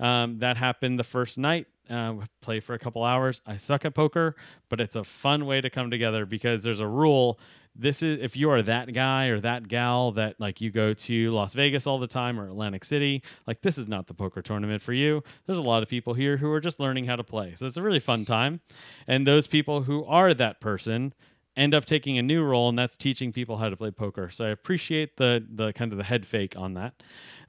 Um, 0.00 0.38
that 0.38 0.56
happened 0.56 0.98
the 0.98 1.04
first 1.04 1.36
night. 1.36 1.66
Uh, 1.88 2.14
play 2.40 2.60
for 2.60 2.74
a 2.74 2.78
couple 2.78 3.04
hours. 3.04 3.40
I 3.46 3.56
suck 3.56 3.84
at 3.84 3.94
poker, 3.94 4.34
but 4.68 4.80
it's 4.80 4.96
a 4.96 5.04
fun 5.04 5.46
way 5.46 5.60
to 5.60 5.70
come 5.70 5.90
together 5.90 6.26
because 6.26 6.62
there's 6.62 6.80
a 6.80 6.86
rule. 6.86 7.38
This 7.78 8.02
is 8.02 8.22
if 8.22 8.36
you 8.36 8.50
are 8.50 8.62
that 8.62 8.92
guy 8.92 9.26
or 9.26 9.40
that 9.40 9.68
gal 9.68 10.12
that 10.12 10.40
like 10.40 10.60
you 10.60 10.70
go 10.70 10.94
to 10.94 11.30
Las 11.30 11.54
Vegas 11.54 11.86
all 11.86 11.98
the 11.98 12.06
time 12.06 12.40
or 12.40 12.48
Atlantic 12.48 12.84
City, 12.84 13.22
like 13.46 13.62
this 13.62 13.78
is 13.78 13.86
not 13.86 14.06
the 14.06 14.14
poker 14.14 14.42
tournament 14.42 14.82
for 14.82 14.92
you. 14.92 15.22
There's 15.46 15.58
a 15.58 15.62
lot 15.62 15.82
of 15.82 15.88
people 15.88 16.14
here 16.14 16.38
who 16.38 16.50
are 16.52 16.60
just 16.60 16.80
learning 16.80 17.04
how 17.06 17.16
to 17.16 17.24
play. 17.24 17.54
So 17.56 17.66
it's 17.66 17.76
a 17.76 17.82
really 17.82 18.00
fun 18.00 18.24
time. 18.24 18.60
And 19.06 19.26
those 19.26 19.46
people 19.46 19.82
who 19.82 20.04
are 20.06 20.32
that 20.34 20.60
person 20.60 21.12
end 21.56 21.74
up 21.74 21.84
taking 21.84 22.18
a 22.18 22.22
new 22.22 22.42
role 22.42 22.68
and 22.68 22.78
that's 22.78 22.96
teaching 22.96 23.32
people 23.32 23.56
how 23.56 23.68
to 23.68 23.76
play 23.76 23.90
poker. 23.90 24.30
So 24.30 24.44
I 24.44 24.48
appreciate 24.48 25.16
the 25.16 25.44
the 25.48 25.72
kind 25.72 25.92
of 25.92 25.98
the 25.98 26.04
head 26.04 26.26
fake 26.26 26.54
on 26.56 26.74
that. 26.74 27.02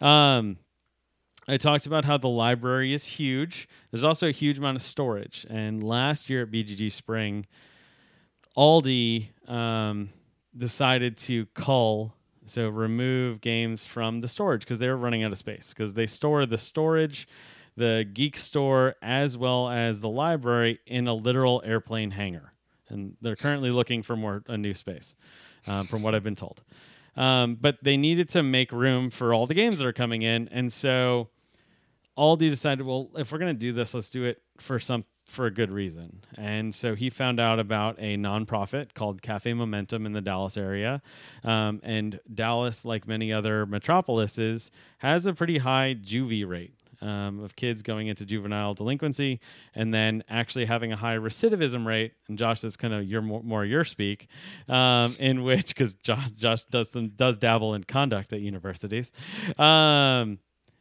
Um, 0.05 0.57
I 1.47 1.57
talked 1.57 1.85
about 1.85 2.03
how 2.03 2.17
the 2.17 2.27
library 2.27 2.93
is 2.93 3.05
huge. 3.05 3.69
There's 3.91 4.03
also 4.03 4.27
a 4.27 4.31
huge 4.31 4.57
amount 4.57 4.75
of 4.75 4.81
storage. 4.81 5.45
And 5.49 5.81
last 5.81 6.29
year 6.29 6.43
at 6.43 6.51
BGG 6.51 6.91
Spring, 6.91 7.45
Aldie 8.55 9.31
um, 9.47 10.09
decided 10.55 11.17
to 11.17 11.45
cull, 11.47 12.13
so 12.45 12.69
remove 12.69 13.41
games 13.41 13.85
from 13.85 14.21
the 14.21 14.27
storage 14.27 14.61
because 14.61 14.79
they 14.79 14.87
were 14.87 14.97
running 14.97 15.23
out 15.23 15.31
of 15.31 15.37
space. 15.37 15.73
Because 15.75 15.93
they 15.93 16.07
store 16.07 16.45
the 16.45 16.57
storage, 16.57 17.27
the 17.75 18.05
geek 18.11 18.37
store, 18.37 18.95
as 19.01 19.37
well 19.37 19.69
as 19.69 20.01
the 20.01 20.09
library 20.09 20.79
in 20.85 21.07
a 21.07 21.13
literal 21.13 21.61
airplane 21.65 22.11
hangar. 22.11 22.53
And 22.89 23.17
they're 23.21 23.35
currently 23.35 23.71
looking 23.71 24.03
for 24.03 24.15
more 24.15 24.43
a 24.47 24.57
new 24.57 24.73
space, 24.73 25.15
um, 25.65 25.87
from 25.87 26.01
what 26.01 26.15
I've 26.15 26.23
been 26.23 26.35
told. 26.35 26.63
Um, 27.15 27.57
but 27.59 27.77
they 27.83 27.97
needed 27.97 28.29
to 28.29 28.43
make 28.43 28.71
room 28.71 29.09
for 29.09 29.33
all 29.33 29.47
the 29.47 29.55
games 29.55 29.79
that 29.79 29.87
are 29.87 29.93
coming 29.93 30.21
in, 30.21 30.47
and 30.49 30.71
so 30.71 31.29
Aldie 32.15 32.49
decided, 32.49 32.85
well, 32.85 33.09
if 33.15 33.31
we're 33.31 33.37
going 33.37 33.55
to 33.55 33.59
do 33.59 33.73
this, 33.73 33.93
let's 33.93 34.09
do 34.09 34.23
it 34.23 34.41
for 34.57 34.79
some 34.79 35.05
for 35.27 35.45
a 35.45 35.51
good 35.51 35.69
reason. 35.69 36.21
And 36.35 36.73
so 36.73 36.95
he 36.95 37.09
found 37.09 37.39
out 37.39 37.59
about 37.59 37.97
a 37.99 38.17
nonprofit 38.17 38.93
called 38.93 39.21
Cafe 39.21 39.53
Momentum 39.53 40.05
in 40.05 40.13
the 40.13 40.21
Dallas 40.21 40.57
area. 40.57 41.01
Um, 41.43 41.81
and 41.83 42.19
Dallas, 42.33 42.85
like 42.85 43.07
many 43.07 43.31
other 43.33 43.65
metropolises, 43.65 44.71
has 44.99 45.25
a 45.25 45.33
pretty 45.33 45.59
high 45.59 45.95
juvie 46.01 46.47
rate. 46.47 46.73
Um, 46.99 47.43
of 47.43 47.55
kids 47.55 47.83
going 47.83 48.07
into 48.07 48.25
juvenile 48.25 48.73
delinquency 48.73 49.39
and 49.75 49.93
then 49.93 50.23
actually 50.27 50.65
having 50.65 50.91
a 50.91 50.95
high 50.95 51.17
recidivism 51.17 51.85
rate 51.85 52.13
and 52.27 52.39
josh 52.39 52.63
is 52.63 52.75
kind 52.75 52.91
of 52.91 53.05
your 53.05 53.21
more, 53.21 53.43
more 53.43 53.63
your 53.63 53.83
speak 53.83 54.27
um, 54.67 55.15
in 55.19 55.43
which 55.43 55.67
because 55.67 55.93
josh, 55.93 56.31
josh, 56.31 56.63
does 56.63 56.89
some 56.89 57.09
does 57.09 57.37
dabble 57.37 57.75
in 57.75 57.83
conduct 57.83 58.33
at 58.33 58.39
universities 58.39 59.11
um, 59.59 60.39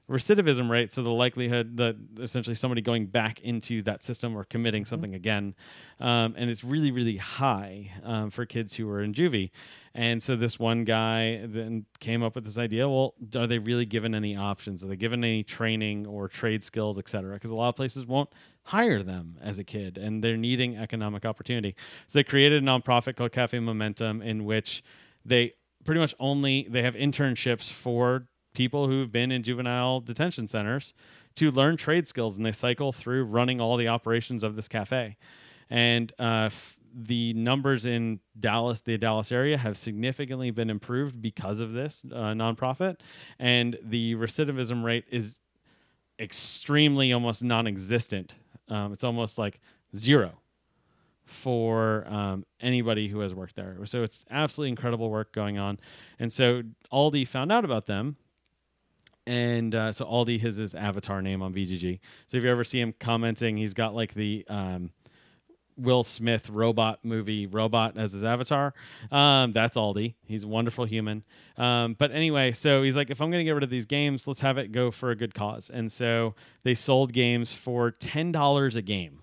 recidivism 0.09 0.71
rate, 0.71 0.93
so 0.93 1.03
the 1.03 1.11
likelihood 1.11 1.77
that 1.79 1.97
essentially 2.21 2.55
somebody 2.55 2.81
going 2.81 3.07
back 3.07 3.41
into 3.41 3.83
that 3.83 4.03
system 4.03 4.37
or 4.37 4.45
committing 4.45 4.83
Mm-hmm. 4.83 4.89
something 4.89 5.15
again, 5.15 5.55
um, 6.01 6.35
and 6.37 6.49
it's 6.51 6.63
really 6.63 6.91
really 6.91 7.17
high 7.17 7.91
um, 8.05 8.31
for 8.31 8.47
kids 8.47 8.75
who 8.75 8.89
are 8.89 9.03
in 9.03 9.13
juvie. 9.13 9.51
And 9.95 10.23
so 10.23 10.37
this 10.37 10.59
one 10.59 10.85
guy 10.85 11.41
then 11.47 11.87
came 12.01 12.23
up 12.23 12.35
with 12.35 12.45
this 12.45 12.59
idea. 12.59 12.87
Well, 12.87 13.15
are 13.35 13.47
they 13.47 13.59
really 13.59 13.87
given 13.87 14.15
any 14.15 14.37
options? 14.37 14.85
Are 14.85 14.89
they 14.89 14.97
given 14.97 15.25
any 15.25 15.43
training 15.43 16.07
or 16.07 16.29
trade 16.29 16.63
skills, 16.63 16.99
et 16.99 17.09
cetera? 17.09 17.35
Because 17.35 17.51
a 17.51 17.55
lot 17.55 17.71
of 17.71 17.77
places 17.77 18.05
won't 18.05 18.29
hire 18.65 19.03
them 19.03 19.39
as 19.41 19.59
a 19.59 19.65
kid, 19.65 19.97
and 19.97 20.23
they're 20.23 20.37
needing 20.37 20.77
economic 20.77 21.25
opportunity. 21.25 21.75
So 22.07 22.19
they 22.19 22.25
created 22.25 22.63
a 22.63 22.67
nonprofit 22.67 23.17
called 23.17 23.33
Cafe 23.33 23.59
Momentum, 23.59 24.21
in 24.21 24.45
which 24.45 24.85
they 25.25 25.55
pretty 25.85 26.01
much 26.01 26.15
only 26.21 26.67
they 26.69 26.83
have 26.83 26.95
internships 26.95 27.73
for 27.73 28.29
people 28.57 28.89
who've 28.89 29.13
been 29.13 29.31
in 29.31 29.43
juvenile 29.43 30.01
detention 30.01 30.49
centers 30.49 30.95
to 31.35 31.51
learn 31.51 31.77
trade 31.77 32.09
skills 32.09 32.39
and 32.39 32.47
they 32.47 32.53
cycle 32.53 32.91
through 32.91 33.23
running 33.23 33.61
all 33.61 33.77
the 33.77 33.87
operations 33.87 34.43
of 34.43 34.57
this 34.57 34.67
cafe 34.67 35.19
and 35.69 36.13
uh, 36.19 36.47
f- 36.47 36.79
the 36.95 37.35
numbers 37.35 37.85
in 37.85 38.19
dallas 38.41 38.81
the 38.81 38.97
dallas 38.97 39.31
area 39.31 39.59
have 39.59 39.77
significantly 39.77 40.51
been 40.51 40.71
improved 40.71 41.21
because 41.21 41.61
of 41.61 41.75
this 41.75 42.03
uh, 42.11 42.33
nonprofit 42.33 42.97
and 43.39 43.79
the 43.83 44.15
recidivism 44.15 44.83
rate 44.83 45.05
is 45.11 45.39
extremely 46.19 47.13
almost 47.13 47.45
non-existent 47.45 48.33
um, 48.71 48.95
it's 48.95 49.05
almost 49.05 49.37
like 49.37 49.61
zero 49.95 50.41
for 51.27 52.07
um, 52.07 52.47
anybody 52.61 53.09
who 53.09 53.19
has 53.19 53.35
worked 53.35 53.57
there. 53.57 53.77
So 53.85 54.05
it's 54.05 54.25
absolutely 54.31 54.71
incredible 54.71 55.11
work 55.11 55.33
going 55.33 55.59
on. 55.59 55.79
And 56.21 56.33
so 56.33 56.63
Aldie 56.93 57.25
found 57.25 57.51
out 57.51 57.65
about 57.65 57.87
them. 57.87 58.17
And 59.27 59.75
uh, 59.75 59.93
so 59.93 60.05
Aldie 60.05 60.39
has 60.39 60.57
his 60.57 60.75
avatar 60.75 61.21
name 61.21 61.43
on 61.43 61.53
BGG. 61.53 61.99
So 62.29 62.37
if 62.37 62.45
you 62.45 62.51
ever 62.51 62.65
see 62.65 62.81
him 62.81 62.95
commenting, 62.99 63.57
he's 63.57 63.75
got 63.75 63.95
like 63.95 64.15
the 64.15 64.45
um, 64.49 64.91
Will 65.77 66.05
Smith 66.05 66.49
robot 66.49 67.01
movie 67.03 67.47
robot 67.47 67.99
as 67.99 68.13
his 68.13 68.25
avatar. 68.25 68.73
Um, 69.11 69.53
that's 69.53 69.77
Aldie. 69.77 70.17
He's 70.25 70.45
a 70.45 70.49
wonderful 70.49 70.85
human. 70.85 71.25
Um, 71.57 71.95
but 71.99 72.13
anyway, 72.13 72.53
so 72.53 72.83
he's 72.83 72.97
like, 72.97 73.11
if 73.11 73.21
I'm 73.21 73.31
going 73.31 73.41
to 73.41 73.45
get 73.45 73.53
rid 73.53 73.65
of 73.65 73.71
these 73.71 73.87
games, 73.87 74.27
let's 74.27 74.41
have 74.41 74.59
it 74.59 74.73
go 74.73 74.91
for 74.91 75.11
a 75.11 75.17
good 75.17 75.35
cause. 75.35 75.71
And 75.71 75.91
so 75.91 76.35
they 76.63 76.75
sold 76.75 77.13
games 77.13 77.53
for 77.53 77.93
$10 77.93 78.77
a 78.77 78.83
game. 78.83 79.23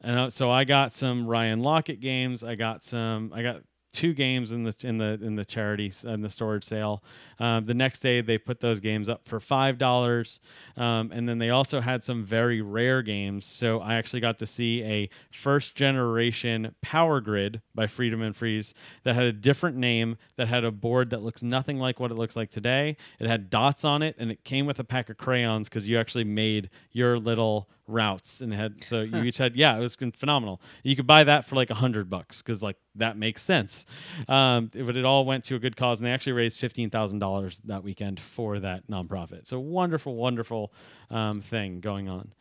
And 0.00 0.18
uh, 0.18 0.30
so 0.30 0.50
I 0.50 0.64
got 0.64 0.92
some 0.92 1.26
Ryan 1.26 1.62
Laukat 1.62 2.00
games. 2.00 2.42
I 2.42 2.54
got 2.54 2.84
some. 2.84 3.32
I 3.34 3.42
got 3.42 3.62
two 3.96 4.12
games 4.12 4.52
in 4.52 4.64
the 4.64 4.76
in 4.84 4.98
the 4.98 5.18
in 5.22 5.36
the 5.36 5.44
charity 5.44 5.90
in 6.04 6.20
the 6.20 6.28
storage 6.28 6.64
sale. 6.64 7.02
Um, 7.40 7.64
the 7.64 7.72
next 7.72 8.00
day 8.00 8.20
they 8.20 8.36
put 8.36 8.60
those 8.60 8.78
games 8.78 9.08
up 9.08 9.26
for 9.26 9.40
five 9.40 9.78
dollars, 9.78 10.38
um, 10.76 11.10
and 11.14 11.26
then 11.26 11.38
they 11.38 11.48
also 11.48 11.80
had 11.80 12.04
some 12.04 12.22
very 12.22 12.60
rare 12.60 13.00
games. 13.00 13.46
So 13.46 13.80
I 13.80 13.94
actually 13.94 14.20
got 14.20 14.38
to 14.40 14.46
see 14.46 14.82
a 14.82 15.08
first 15.30 15.74
generation 15.74 16.74
Power 16.82 17.22
Grid 17.22 17.62
by 17.74 17.86
Friedemann 17.86 18.36
Friese 18.36 18.74
that 19.04 19.14
had 19.14 19.24
a 19.24 19.32
different 19.32 19.78
name 19.78 20.18
that 20.36 20.48
had 20.48 20.62
a 20.62 20.70
board 20.70 21.08
that 21.08 21.22
looks 21.22 21.42
nothing 21.42 21.78
like 21.78 21.98
what 21.98 22.10
it 22.10 22.16
looks 22.16 22.36
like 22.36 22.50
today. 22.50 22.98
It 23.18 23.26
had 23.26 23.48
dots 23.48 23.82
on 23.82 24.02
it, 24.02 24.14
and 24.18 24.30
it 24.30 24.44
came 24.44 24.66
with 24.66 24.78
a 24.78 24.84
pack 24.84 25.08
of 25.08 25.16
crayons 25.16 25.70
because 25.70 25.88
you 25.88 25.98
actually 25.98 26.24
made 26.24 26.68
your 26.92 27.18
little 27.18 27.70
routes 27.86 28.40
and 28.40 28.52
had 28.52 28.84
so 28.84 29.00
you 29.02 29.22
each 29.22 29.38
had 29.38 29.56
yeah 29.56 29.76
it 29.76 29.80
was 29.80 29.96
phenomenal 30.14 30.60
you 30.82 30.96
could 30.96 31.06
buy 31.06 31.24
that 31.24 31.44
for 31.44 31.56
like 31.56 31.70
a 31.70 31.74
hundred 31.74 32.10
bucks 32.10 32.42
because 32.42 32.62
like 32.62 32.76
that 32.94 33.16
makes 33.16 33.42
sense 33.42 33.86
um, 34.28 34.70
but 34.74 34.96
it 34.96 35.04
all 35.04 35.24
went 35.24 35.44
to 35.44 35.54
a 35.54 35.58
good 35.58 35.76
cause 35.76 35.98
and 35.98 36.06
they 36.06 36.12
actually 36.12 36.32
raised 36.32 36.60
$15000 36.60 37.60
that 37.64 37.82
weekend 37.82 38.18
for 38.20 38.58
that 38.58 38.86
nonprofit 38.88 39.46
so 39.46 39.58
wonderful 39.58 40.16
wonderful 40.16 40.72
um, 41.10 41.40
thing 41.40 41.80
going 41.80 42.08
on 42.08 42.32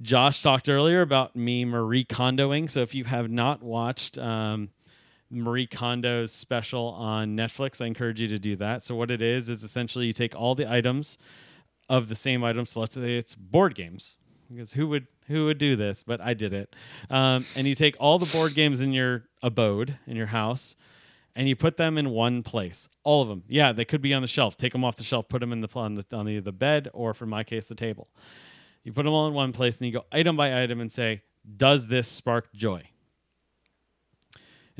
josh 0.00 0.42
talked 0.42 0.68
earlier 0.68 1.00
about 1.00 1.36
me 1.36 1.64
marie 1.64 2.04
kondoing 2.04 2.70
so 2.70 2.80
if 2.80 2.94
you 2.94 3.04
have 3.04 3.30
not 3.30 3.62
watched 3.62 4.18
um, 4.18 4.70
Marie 5.32 5.66
Kondo's 5.66 6.30
special 6.30 6.88
on 6.88 7.34
Netflix. 7.34 7.80
I 7.80 7.86
encourage 7.86 8.20
you 8.20 8.28
to 8.28 8.38
do 8.38 8.54
that. 8.56 8.82
So 8.82 8.94
what 8.94 9.10
it 9.10 9.22
is 9.22 9.48
is 9.48 9.64
essentially 9.64 10.06
you 10.06 10.12
take 10.12 10.36
all 10.36 10.54
the 10.54 10.70
items 10.70 11.16
of 11.88 12.08
the 12.08 12.14
same 12.14 12.44
items. 12.44 12.70
So 12.70 12.80
let's 12.80 12.94
say 12.94 13.16
it's 13.16 13.34
board 13.34 13.74
games, 13.74 14.16
because 14.54 14.72
who 14.74 14.86
would 14.88 15.06
who 15.28 15.46
would 15.46 15.58
do 15.58 15.76
this? 15.76 16.02
But 16.02 16.20
I 16.20 16.34
did 16.34 16.52
it. 16.52 16.74
Um, 17.10 17.46
and 17.54 17.66
you 17.66 17.74
take 17.74 17.96
all 17.98 18.18
the 18.18 18.26
board 18.26 18.54
games 18.54 18.80
in 18.80 18.92
your 18.92 19.24
abode 19.42 19.98
in 20.06 20.16
your 20.16 20.26
house, 20.26 20.76
and 21.34 21.48
you 21.48 21.56
put 21.56 21.76
them 21.76 21.98
in 21.98 22.10
one 22.10 22.42
place. 22.42 22.88
All 23.04 23.22
of 23.22 23.28
them. 23.28 23.44
Yeah, 23.48 23.72
they 23.72 23.84
could 23.84 24.02
be 24.02 24.14
on 24.14 24.22
the 24.22 24.28
shelf. 24.28 24.56
Take 24.56 24.72
them 24.72 24.84
off 24.84 24.96
the 24.96 25.04
shelf. 25.04 25.28
Put 25.28 25.40
them 25.40 25.52
in 25.52 25.60
the 25.60 25.68
on 25.74 25.94
the 25.94 26.04
on 26.12 26.28
either 26.28 26.40
the 26.40 26.52
bed 26.52 26.88
or, 26.92 27.14
for 27.14 27.26
my 27.26 27.44
case, 27.44 27.68
the 27.68 27.74
table. 27.74 28.08
You 28.84 28.92
put 28.92 29.04
them 29.04 29.12
all 29.12 29.28
in 29.28 29.34
one 29.34 29.52
place, 29.52 29.78
and 29.78 29.86
you 29.86 29.92
go 29.92 30.04
item 30.12 30.36
by 30.36 30.62
item 30.62 30.80
and 30.80 30.90
say, 30.90 31.22
"Does 31.56 31.86
this 31.86 32.08
spark 32.08 32.52
joy?" 32.52 32.91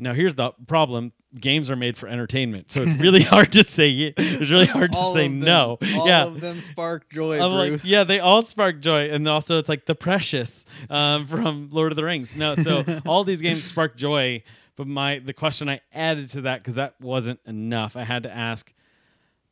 Now 0.03 0.13
here's 0.13 0.35
the 0.35 0.51
problem: 0.67 1.13
games 1.39 1.71
are 1.71 1.75
made 1.75 1.97
for 1.97 2.07
entertainment, 2.07 2.71
so 2.71 2.83
it's 2.83 2.99
really 3.01 3.23
hard 3.33 3.51
to 3.53 3.63
say. 3.63 4.13
It's 4.15 4.51
really 4.51 4.67
hard 4.67 4.91
to 4.93 5.11
say 5.13 5.27
them- 5.27 5.39
no. 5.39 5.77
All 5.95 6.07
yeah, 6.07 6.25
of 6.25 6.41
them 6.41 6.61
spark 6.61 7.09
joy, 7.09 7.45
like, 7.45 7.81
yeah, 7.83 8.03
they 8.03 8.19
all 8.19 8.41
spark 8.43 8.81
joy, 8.81 9.09
and 9.09 9.27
also 9.27 9.57
it's 9.57 9.69
like 9.69 9.85
the 9.85 9.95
precious 9.95 10.65
um, 10.89 11.25
from 11.25 11.69
Lord 11.71 11.91
of 11.91 11.95
the 11.95 12.03
Rings. 12.03 12.35
No, 12.35 12.55
so 12.55 12.83
all 13.05 13.23
these 13.23 13.41
games 13.41 13.63
spark 13.63 13.95
joy, 13.95 14.43
but 14.75 14.87
my 14.87 15.19
the 15.19 15.33
question 15.33 15.69
I 15.69 15.81
added 15.93 16.29
to 16.31 16.41
that 16.41 16.59
because 16.59 16.75
that 16.75 16.99
wasn't 16.99 17.39
enough. 17.45 17.95
I 17.95 18.03
had 18.03 18.23
to 18.23 18.33
ask, 18.33 18.71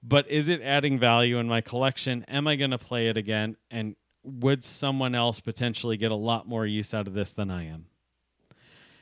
but 0.04 0.30
is 0.30 0.50
it 0.50 0.62
adding 0.62 1.00
value 1.00 1.38
in 1.38 1.48
my 1.48 1.62
collection? 1.62 2.26
Am 2.28 2.48
I 2.48 2.56
going 2.58 2.72
to 2.72 2.78
play 2.78 3.08
it 3.08 3.18
again? 3.18 3.56
And 3.70 3.96
would 4.24 4.64
someone 4.64 5.16
else 5.16 5.40
potentially 5.40 5.98
get 5.98 6.12
a 6.12 6.16
lot 6.16 6.48
more 6.48 6.66
use 6.66 6.94
out 6.94 7.08
of 7.08 7.14
this 7.14 7.34
than 7.34 7.50
I 7.50 7.66
am? 7.66 7.86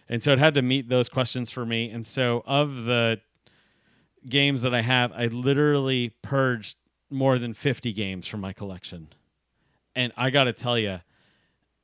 And 0.09 0.23
so 0.23 0.33
it 0.33 0.39
had 0.39 0.55
to 0.55 0.61
meet 0.61 0.89
those 0.89 1.07
questions 1.07 1.51
for 1.51 1.65
me. 1.65 1.89
And 1.89 2.05
so 2.05 2.43
of 2.45 2.85
the 2.85 3.21
games 4.27 4.63
that 4.63 4.73
I 4.73 4.81
have, 4.81 5.11
I 5.13 5.27
literally 5.27 6.15
purged 6.21 6.77
more 7.09 7.37
than 7.37 7.53
50 7.53 7.93
games 7.93 8.27
from 8.27 8.41
my 8.41 8.51
collection. 8.51 9.09
And 9.95 10.11
I 10.17 10.29
got 10.31 10.45
to 10.45 10.53
tell 10.53 10.77
you, 10.77 11.01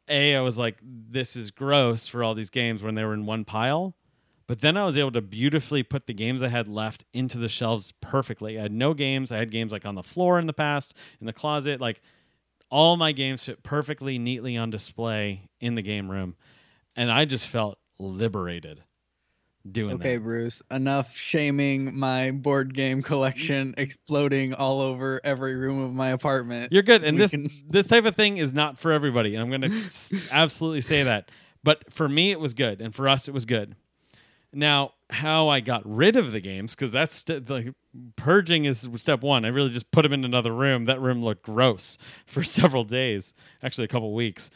A, 0.08 0.36
I 0.36 0.42
was 0.42 0.58
like, 0.58 0.78
this 0.82 1.36
is 1.36 1.52
gross 1.52 2.08
for 2.08 2.24
all 2.24 2.34
these 2.34 2.50
games 2.50 2.82
when 2.82 2.96
they 2.96 3.04
were 3.04 3.14
in 3.14 3.26
one 3.26 3.46
pile. 3.46 3.96
But 4.48 4.62
then 4.62 4.78
I 4.78 4.86
was 4.86 4.98
able 4.98 5.12
to 5.14 5.22
beautifully 5.22 5.82
put 5.82 6.06
the 6.06 6.14
games 6.14 6.44
I 6.44 6.50
had 6.50 6.68
left 6.68 7.04
into 7.14 7.40
the 7.40 7.50
shelves 7.50 7.94
perfectly. 8.00 8.60
I 8.60 8.64
had 8.64 8.72
no 8.72 8.94
games. 8.94 9.32
I 9.32 9.38
had 9.38 9.50
games 9.50 9.72
like 9.72 9.86
on 9.86 9.96
the 9.96 10.04
floor 10.04 10.38
in 10.38 10.46
the 10.46 10.54
past, 10.54 10.94
in 11.20 11.26
the 11.26 11.34
closet. 11.34 11.82
Like 11.82 12.02
all 12.70 12.96
my 12.96 13.12
games 13.12 13.44
fit 13.44 13.64
perfectly, 13.64 14.20
neatly 14.20 14.56
on 14.56 14.70
display 14.70 15.50
in 15.60 15.74
the 15.74 15.82
game 15.82 16.12
room. 16.12 16.36
And 16.96 17.12
I 17.12 17.26
just 17.26 17.48
felt 17.48 17.80
liberated 18.00 18.84
doing 19.72 19.96
Okay, 19.96 20.18
that. 20.18 20.24
Bruce. 20.24 20.62
Enough 20.70 21.16
shaming 21.16 21.98
my 21.98 22.32
board 22.32 22.74
game 22.76 23.02
collection 23.02 23.74
exploding 23.78 24.54
all 24.54 24.80
over 24.82 25.20
every 25.24 25.56
room 25.56 25.80
of 25.84 25.94
my 25.94 26.10
apartment. 26.10 26.72
You're 26.72 26.84
good. 26.84 27.04
And 27.04 27.18
We 27.18 27.24
this 27.24 27.32
can- 27.32 27.48
this 27.70 27.88
type 27.88 28.06
of 28.06 28.16
thing 28.16 28.38
is 28.38 28.54
not 28.54 28.78
for 28.78 28.92
everybody. 28.92 29.36
And 29.36 29.44
I'm 29.44 29.50
going 29.62 29.72
to 29.90 30.22
absolutely 30.32 30.82
say 30.82 31.04
that. 31.04 31.30
But 31.64 31.92
for 31.92 32.08
me, 32.08 32.30
it 32.32 32.40
was 32.40 32.54
good, 32.54 32.80
and 32.80 32.94
for 32.94 33.10
us, 33.10 33.28
it 33.28 33.34
was 33.34 33.46
good. 33.46 33.76
Now, 34.54 34.92
how 35.10 35.48
I 35.50 35.60
got 35.62 35.82
rid 35.84 36.16
of 36.16 36.32
the 36.32 36.40
games 36.40 36.76
because 36.76 36.92
that's 36.92 37.16
st- 37.16 37.50
like 37.50 37.74
purging 38.16 38.66
is 38.66 38.88
step 38.98 39.22
one. 39.24 39.44
I 39.46 39.48
really 39.48 39.72
just 39.72 39.90
put 39.90 40.04
them 40.04 40.14
in 40.14 40.24
another 40.24 40.54
room. 40.54 40.86
That 40.86 41.02
room 41.02 41.24
looked 41.24 41.42
gross 41.44 41.98
for 42.28 42.44
several 42.44 42.84
days, 42.84 43.34
actually 43.64 43.86
a 43.86 43.88
couple 43.88 44.14
weeks. 44.14 44.52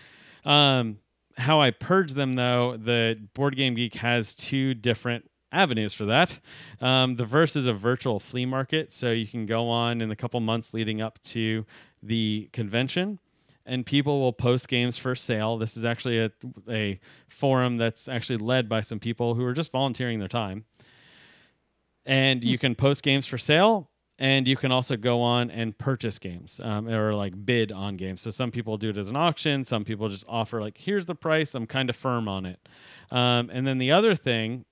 Um, 0.46 1.00
how 1.40 1.62
I 1.62 1.72
purge 1.72 2.14
them 2.14 2.34
though, 2.36 2.78
the 2.78 3.20
Board 3.34 3.56
Game 3.56 3.76
Geek 3.76 3.96
has 3.96 4.34
two 4.34 4.74
different 4.74 5.30
avenues 5.52 5.94
for 5.94 6.06
that. 6.06 6.40
Um, 6.80 7.16
the 7.16 7.26
Verse 7.26 7.56
is 7.56 7.66
a 7.66 7.74
virtual 7.74 8.20
flea 8.20 8.46
market, 8.46 8.92
so 8.92 9.12
you 9.12 9.26
can 9.26 9.46
go 9.46 9.68
on 9.70 10.02
in 10.02 10.10
the 10.10 10.16
couple 10.16 10.40
months 10.40 10.74
leading 10.74 11.02
up 11.02 11.22
to 11.24 11.66
the 12.04 12.50
convention, 12.54 13.20
and 13.66 13.86
people 13.86 14.20
will 14.20 14.34
post 14.34 14.68
games 14.68 14.98
for 14.98 15.16
sale. 15.16 15.58
This 15.58 15.76
is 15.76 15.86
actually 15.86 16.20
a, 16.20 16.32
a 16.70 17.00
forum 17.28 17.78
that's 17.78 18.08
actually 18.08 18.38
led 18.38 18.70
by 18.70 18.82
some 18.82 19.00
people 19.00 19.36
who 19.36 19.44
are 19.44 19.54
just 19.54 19.72
volunteering 19.72 20.20
their 20.20 20.28
time. 20.28 20.66
And 22.06 22.44
you 22.44 22.58
can 22.58 22.76
post 22.76 23.04
games 23.04 23.28
for 23.28 23.38
sale, 23.38 23.89
and 24.20 24.48
you 24.48 24.58
can 24.58 24.72
also 24.72 24.98
go 24.98 25.22
on 25.22 25.50
and 25.50 25.78
purchase 25.78 26.20
games 26.20 26.60
um, 26.64 26.88
or 26.88 27.16
like 27.16 27.46
bid 27.46 27.72
on 27.72 27.96
games. 27.96 28.22
So 28.22 28.30
some 28.30 28.52
people 28.52 28.78
do 28.78 28.90
it 28.90 28.98
as 28.98 29.10
an 29.10 29.16
auction, 29.16 29.64
some 29.64 29.86
people 29.86 30.10
just 30.10 30.26
offer 30.28 30.62
like, 30.62 30.78
here's 30.78 31.06
the 31.08 31.16
price. 31.16 31.56
I'm 31.56 31.66
kind 31.66 31.90
of 31.90 31.96
firm 31.96 32.28
on 32.28 32.46
it. 32.46 32.60
Um, 33.10 33.50
and 33.52 33.66
then 33.66 33.78
the 33.78 33.92
other 33.92 34.14
thing 34.14 34.66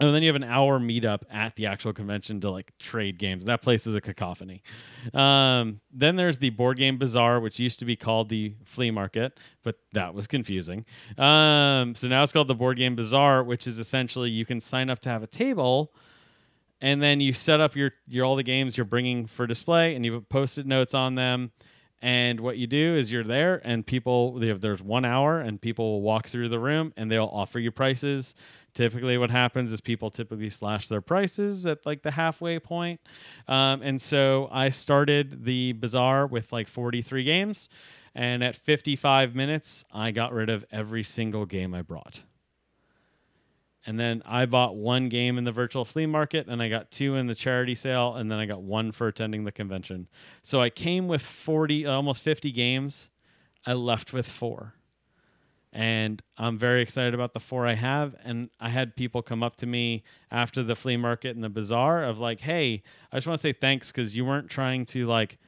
and 0.00 0.12
then 0.12 0.24
you 0.24 0.28
have 0.28 0.36
an 0.36 0.44
hour 0.44 0.80
meetup 0.80 1.22
at 1.30 1.54
the 1.54 1.66
actual 1.66 1.92
convention 1.92 2.40
to 2.40 2.50
like 2.50 2.72
trade 2.80 3.16
games. 3.16 3.44
That 3.44 3.62
place 3.62 3.86
is 3.86 3.94
a 3.94 4.00
cacophony. 4.00 4.62
Um, 5.12 5.80
then 5.92 6.16
there's 6.16 6.38
the 6.38 6.50
board 6.50 6.78
game 6.78 6.98
bazaar, 6.98 7.38
which 7.38 7.60
used 7.60 7.78
to 7.78 7.84
be 7.84 7.94
called 7.94 8.28
the 8.28 8.56
flea 8.64 8.90
market, 8.90 9.38
but 9.62 9.76
that 9.92 10.12
was 10.12 10.26
confusing. 10.26 10.84
Um, 11.16 11.94
so 11.94 12.08
now 12.08 12.24
it's 12.24 12.32
called 12.32 12.48
the 12.48 12.56
board 12.56 12.76
game 12.76 12.96
bazaar, 12.96 13.44
which 13.44 13.68
is 13.68 13.78
essentially 13.78 14.30
you 14.30 14.44
can 14.44 14.60
sign 14.60 14.90
up 14.90 14.98
to 15.00 15.10
have 15.10 15.22
a 15.22 15.28
table, 15.28 15.94
and 16.84 17.00
then 17.00 17.18
you 17.18 17.32
set 17.32 17.62
up 17.62 17.74
your 17.74 17.92
your 18.06 18.26
all 18.26 18.36
the 18.36 18.42
games 18.42 18.76
you're 18.76 18.84
bringing 18.84 19.26
for 19.26 19.46
display, 19.46 19.94
and 19.94 20.04
you 20.04 20.20
put 20.20 20.28
post-it 20.28 20.66
notes 20.66 20.92
on 20.92 21.14
them. 21.14 21.50
And 22.02 22.40
what 22.40 22.58
you 22.58 22.66
do 22.66 22.94
is 22.94 23.10
you're 23.10 23.24
there, 23.24 23.62
and 23.64 23.86
people 23.86 24.38
there's 24.38 24.82
one 24.82 25.06
hour, 25.06 25.40
and 25.40 25.58
people 25.58 25.92
will 25.92 26.02
walk 26.02 26.28
through 26.28 26.50
the 26.50 26.58
room, 26.58 26.92
and 26.98 27.10
they'll 27.10 27.30
offer 27.32 27.58
you 27.58 27.70
prices 27.70 28.34
typically 28.74 29.16
what 29.16 29.30
happens 29.30 29.72
is 29.72 29.80
people 29.80 30.10
typically 30.10 30.50
slash 30.50 30.88
their 30.88 31.00
prices 31.00 31.64
at 31.64 31.86
like 31.86 32.02
the 32.02 32.10
halfway 32.10 32.58
point. 32.58 33.00
Um, 33.46 33.82
and 33.82 34.02
so 34.02 34.48
i 34.50 34.68
started 34.68 35.44
the 35.44 35.72
bazaar 35.74 36.26
with 36.26 36.52
like 36.52 36.66
43 36.68 37.22
games 37.22 37.68
and 38.14 38.42
at 38.42 38.56
55 38.56 39.34
minutes 39.34 39.84
i 39.92 40.10
got 40.10 40.32
rid 40.32 40.50
of 40.50 40.64
every 40.72 41.04
single 41.04 41.46
game 41.46 41.72
i 41.72 41.82
brought 41.82 42.22
and 43.86 43.98
then 43.98 44.22
i 44.24 44.46
bought 44.46 44.76
one 44.76 45.08
game 45.08 45.38
in 45.38 45.44
the 45.44 45.52
virtual 45.52 45.84
flea 45.84 46.06
market 46.06 46.46
and 46.46 46.62
i 46.62 46.68
got 46.68 46.90
two 46.90 47.16
in 47.16 47.26
the 47.26 47.34
charity 47.34 47.74
sale 47.74 48.14
and 48.14 48.30
then 48.30 48.38
i 48.38 48.46
got 48.46 48.62
one 48.62 48.92
for 48.92 49.06
attending 49.06 49.44
the 49.44 49.52
convention 49.52 50.08
so 50.42 50.60
i 50.60 50.70
came 50.70 51.08
with 51.08 51.22
40 51.22 51.86
uh, 51.86 51.92
almost 51.92 52.22
50 52.22 52.52
games 52.52 53.10
i 53.66 53.72
left 53.72 54.12
with 54.12 54.26
four 54.26 54.74
and 55.74 56.22
I'm 56.38 56.56
very 56.56 56.82
excited 56.82 57.14
about 57.14 57.32
the 57.32 57.40
four 57.40 57.66
I 57.66 57.74
have. 57.74 58.14
And 58.22 58.48
I 58.60 58.68
had 58.68 58.94
people 58.94 59.22
come 59.22 59.42
up 59.42 59.56
to 59.56 59.66
me 59.66 60.04
after 60.30 60.62
the 60.62 60.76
flea 60.76 60.96
market 60.96 61.34
and 61.34 61.42
the 61.42 61.48
bazaar 61.48 62.04
of 62.04 62.20
like, 62.20 62.40
"Hey, 62.40 62.84
I 63.10 63.16
just 63.16 63.26
want 63.26 63.38
to 63.38 63.42
say 63.42 63.52
thanks 63.52 63.90
because 63.90 64.16
you 64.16 64.24
weren't 64.24 64.48
trying 64.48 64.84
to 64.86 65.06
like 65.06 65.38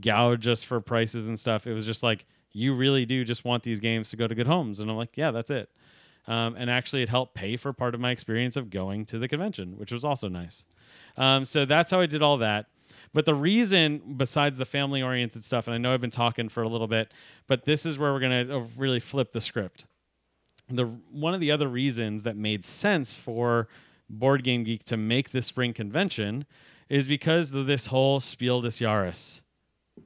gouge 0.00 0.48
us 0.48 0.64
for 0.64 0.80
prices 0.80 1.28
and 1.28 1.38
stuff. 1.38 1.68
It 1.68 1.72
was 1.72 1.86
just 1.86 2.02
like 2.02 2.26
you 2.50 2.74
really 2.74 3.06
do 3.06 3.24
just 3.24 3.44
want 3.44 3.62
these 3.62 3.78
games 3.78 4.10
to 4.10 4.16
go 4.16 4.26
to 4.26 4.34
good 4.34 4.48
homes." 4.48 4.80
And 4.80 4.90
I'm 4.90 4.96
like, 4.96 5.16
"Yeah, 5.16 5.30
that's 5.30 5.50
it." 5.50 5.70
Um, 6.26 6.56
and 6.58 6.68
actually, 6.68 7.02
it 7.02 7.08
helped 7.08 7.34
pay 7.34 7.56
for 7.56 7.72
part 7.72 7.94
of 7.94 8.00
my 8.00 8.10
experience 8.10 8.56
of 8.56 8.70
going 8.70 9.04
to 9.06 9.18
the 9.18 9.28
convention, 9.28 9.78
which 9.78 9.92
was 9.92 10.04
also 10.04 10.28
nice. 10.28 10.64
Um, 11.16 11.44
so 11.44 11.64
that's 11.64 11.90
how 11.90 12.00
I 12.00 12.06
did 12.06 12.22
all 12.22 12.38
that. 12.38 12.66
But 13.12 13.24
the 13.24 13.34
reason, 13.34 14.14
besides 14.16 14.58
the 14.58 14.64
family 14.64 15.02
oriented 15.02 15.44
stuff, 15.44 15.66
and 15.66 15.74
I 15.74 15.78
know 15.78 15.94
I've 15.94 16.00
been 16.00 16.10
talking 16.10 16.48
for 16.48 16.62
a 16.62 16.68
little 16.68 16.88
bit, 16.88 17.12
but 17.46 17.64
this 17.64 17.86
is 17.86 17.96
where 17.96 18.12
we're 18.12 18.20
going 18.20 18.48
to 18.48 18.66
really 18.76 19.00
flip 19.00 19.32
the 19.32 19.40
script. 19.40 19.86
The 20.68 20.84
one 20.84 21.32
of 21.32 21.40
the 21.40 21.52
other 21.52 21.68
reasons 21.68 22.24
that 22.24 22.36
made 22.36 22.64
sense 22.64 23.14
for 23.14 23.68
Board 24.10 24.42
Game 24.42 24.64
Geek 24.64 24.84
to 24.84 24.96
make 24.96 25.30
this 25.30 25.46
spring 25.46 25.72
convention 25.72 26.44
is 26.88 27.06
because 27.06 27.54
of 27.54 27.66
this 27.66 27.86
whole 27.86 28.18
Spiel 28.20 28.60
des 28.60 28.68
Jahres 28.68 29.42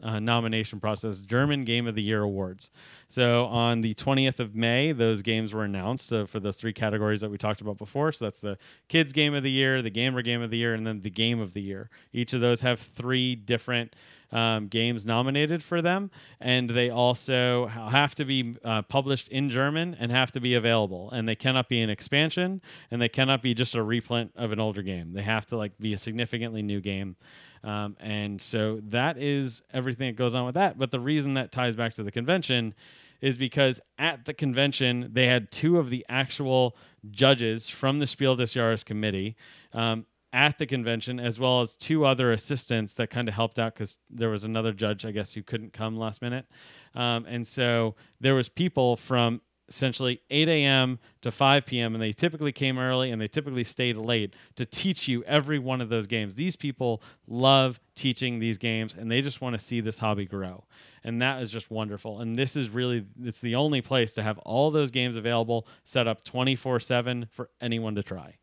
uh, 0.03 0.19
nomination 0.19 0.81
process, 0.81 1.21
German 1.21 1.65
Game 1.65 1.87
of 1.87 1.95
the 1.95 2.03
Year 2.03 2.23
awards. 2.23 2.71
So 3.09 3.47
on 3.47 3.81
the 3.81 3.95
20th 3.95 4.41
of 4.41 4.55
May, 4.55 4.93
those 4.93 5.23
games 5.23 5.53
were 5.53 5.65
announced 5.65 6.13
for 6.27 6.41
those 6.41 6.57
three 6.57 6.73
categories 6.73 7.21
that 7.21 7.31
we 7.31 7.39
talked 7.39 7.61
about 7.61 7.79
before. 7.79 8.13
So 8.13 8.27
that's 8.27 8.41
the 8.41 8.59
Kids 8.89 9.13
Game 9.13 9.35
of 9.35 9.43
the 9.43 9.51
Year, 9.51 9.83
the 9.83 9.91
Gamer 9.91 10.23
Game 10.23 10.43
of 10.43 10.51
the 10.51 10.59
Year, 10.59 10.75
and 10.75 10.87
then 10.87 11.01
the 11.01 11.11
Game 11.11 11.41
of 11.41 11.53
the 11.53 11.63
Year. 11.63 11.91
Each 12.13 12.33
of 12.33 12.41
those 12.41 12.61
have 12.61 12.81
three 12.81 13.35
different 13.35 13.95
um, 14.33 14.69
games 14.69 15.05
nominated 15.05 15.63
for 15.63 15.83
them, 15.83 16.11
and 16.41 16.71
they 16.71 16.91
also 16.91 17.67
have 17.67 18.15
to 18.17 18.25
be 18.25 18.57
uh, 18.65 18.83
published 18.83 19.29
in 19.29 19.51
German 19.51 19.97
and 19.99 20.13
have 20.13 20.31
to 20.33 20.41
be 20.41 20.55
available. 20.55 21.11
And 21.11 21.29
they 21.29 21.35
cannot 21.35 21.69
be 21.69 21.81
an 21.81 21.91
expansion, 21.91 22.63
and 22.91 23.03
they 23.03 23.09
cannot 23.09 23.43
be 23.43 23.55
just 23.55 23.75
a 23.75 23.83
reprint 23.83 24.33
of 24.37 24.53
an 24.53 24.61
older 24.61 24.83
game. 24.83 25.13
They 25.13 25.23
have 25.23 25.47
to 25.47 25.57
like 25.57 25.79
be 25.79 25.93
a 25.93 25.99
significantly 25.99 26.63
new 26.63 26.81
game. 26.81 27.17
Um, 27.63 27.97
and 28.01 28.41
so 28.41 28.81
that 28.85 29.19
is 29.19 29.63
everything 29.73 30.09
that 30.09 30.17
goes 30.17 30.35
on 30.35 30.47
with 30.47 30.55
that. 30.55 30.79
But 30.79 30.91
the 30.91 31.01
reason 31.01 31.35
that 31.35 31.53
ties 31.53 31.77
back 31.77 31.95
to 31.95 32.03
the 32.03 32.11
convention 32.11 32.75
is 33.21 33.37
because 33.37 33.81
at 33.99 34.25
the 34.25 34.35
convention 34.35 35.11
they 35.13 35.27
had 35.27 35.51
two 35.51 35.79
of 35.79 35.91
the 35.91 36.05
actual 36.09 36.77
judges 37.11 37.69
from 37.69 37.99
the 37.99 38.07
Spiel 38.07 38.35
des 38.35 38.45
Jahres 38.45 38.85
committee 38.85 39.37
um, 39.73 40.07
at 40.33 40.59
the 40.59 40.67
convention, 40.67 41.19
as 41.19 41.41
well 41.41 41.61
as 41.61 41.75
two 41.75 42.05
other 42.05 42.33
assistants 42.33 42.95
that 42.95 43.11
kind 43.11 43.29
of 43.29 43.35
helped 43.35 43.59
out 43.59 43.75
because 43.75 43.99
there 44.09 44.31
was 44.31 44.45
another 44.45 44.73
judge, 44.73 45.05
I 45.05 45.11
guess, 45.11 45.35
who 45.35 45.43
couldn't 45.43 45.73
come 45.73 45.97
last 45.97 46.23
minute, 46.23 46.47
um, 46.95 47.27
and 47.29 47.47
so 47.47 47.97
there 48.21 48.35
was 48.35 48.49
people 48.49 48.97
from 48.97 49.41
essentially 49.71 50.21
8 50.31 50.49
a.m. 50.49 50.99
to 51.23 51.31
5 51.31 51.65
p.m. 51.65 51.95
and 51.95 52.03
they 52.03 52.13
typically 52.13 52.51
came 52.51 52.79
early 52.79 53.11
and 53.11 53.21
they 53.21 53.29
typically 53.29 53.63
stayed 53.63 53.97
late 53.97 54.35
to 54.57 54.67
teach 54.67 55.07
you 55.07 55.23
every 55.25 55.59
one 55.59 55.81
of 55.81 55.89
those 55.89 56.09
games. 56.09 56.35
These 56.35 56.57
people 56.57 57.01
love 57.29 57.81
teaching 57.95 58.41
these 58.41 58.59
games 58.59 58.95
and 58.99 59.11
they 59.11 59.21
just 59.21 59.41
want 59.41 59.55
to 59.55 59.59
see 59.59 59.81
this 59.81 60.01
hobby 60.01 60.27
grow. 60.27 60.65
And 61.05 61.23
that 61.23 61.41
is 61.41 61.51
just 61.51 61.71
wonderful. 61.71 62.21
And 62.21 62.35
this 62.35 62.57
is 62.57 62.69
really 62.69 63.07
it's 63.23 63.41
the 63.41 63.55
only 63.55 63.81
place 63.81 64.13
to 64.13 64.23
have 64.23 64.39
all 64.39 64.71
those 64.71 64.91
games 64.91 65.17
available 65.17 65.67
set 65.85 66.09
up 66.09 66.25
24/7 66.25 67.29
for 67.31 67.51
anyone 67.61 67.95
to 67.95 68.03
try. 68.03 68.37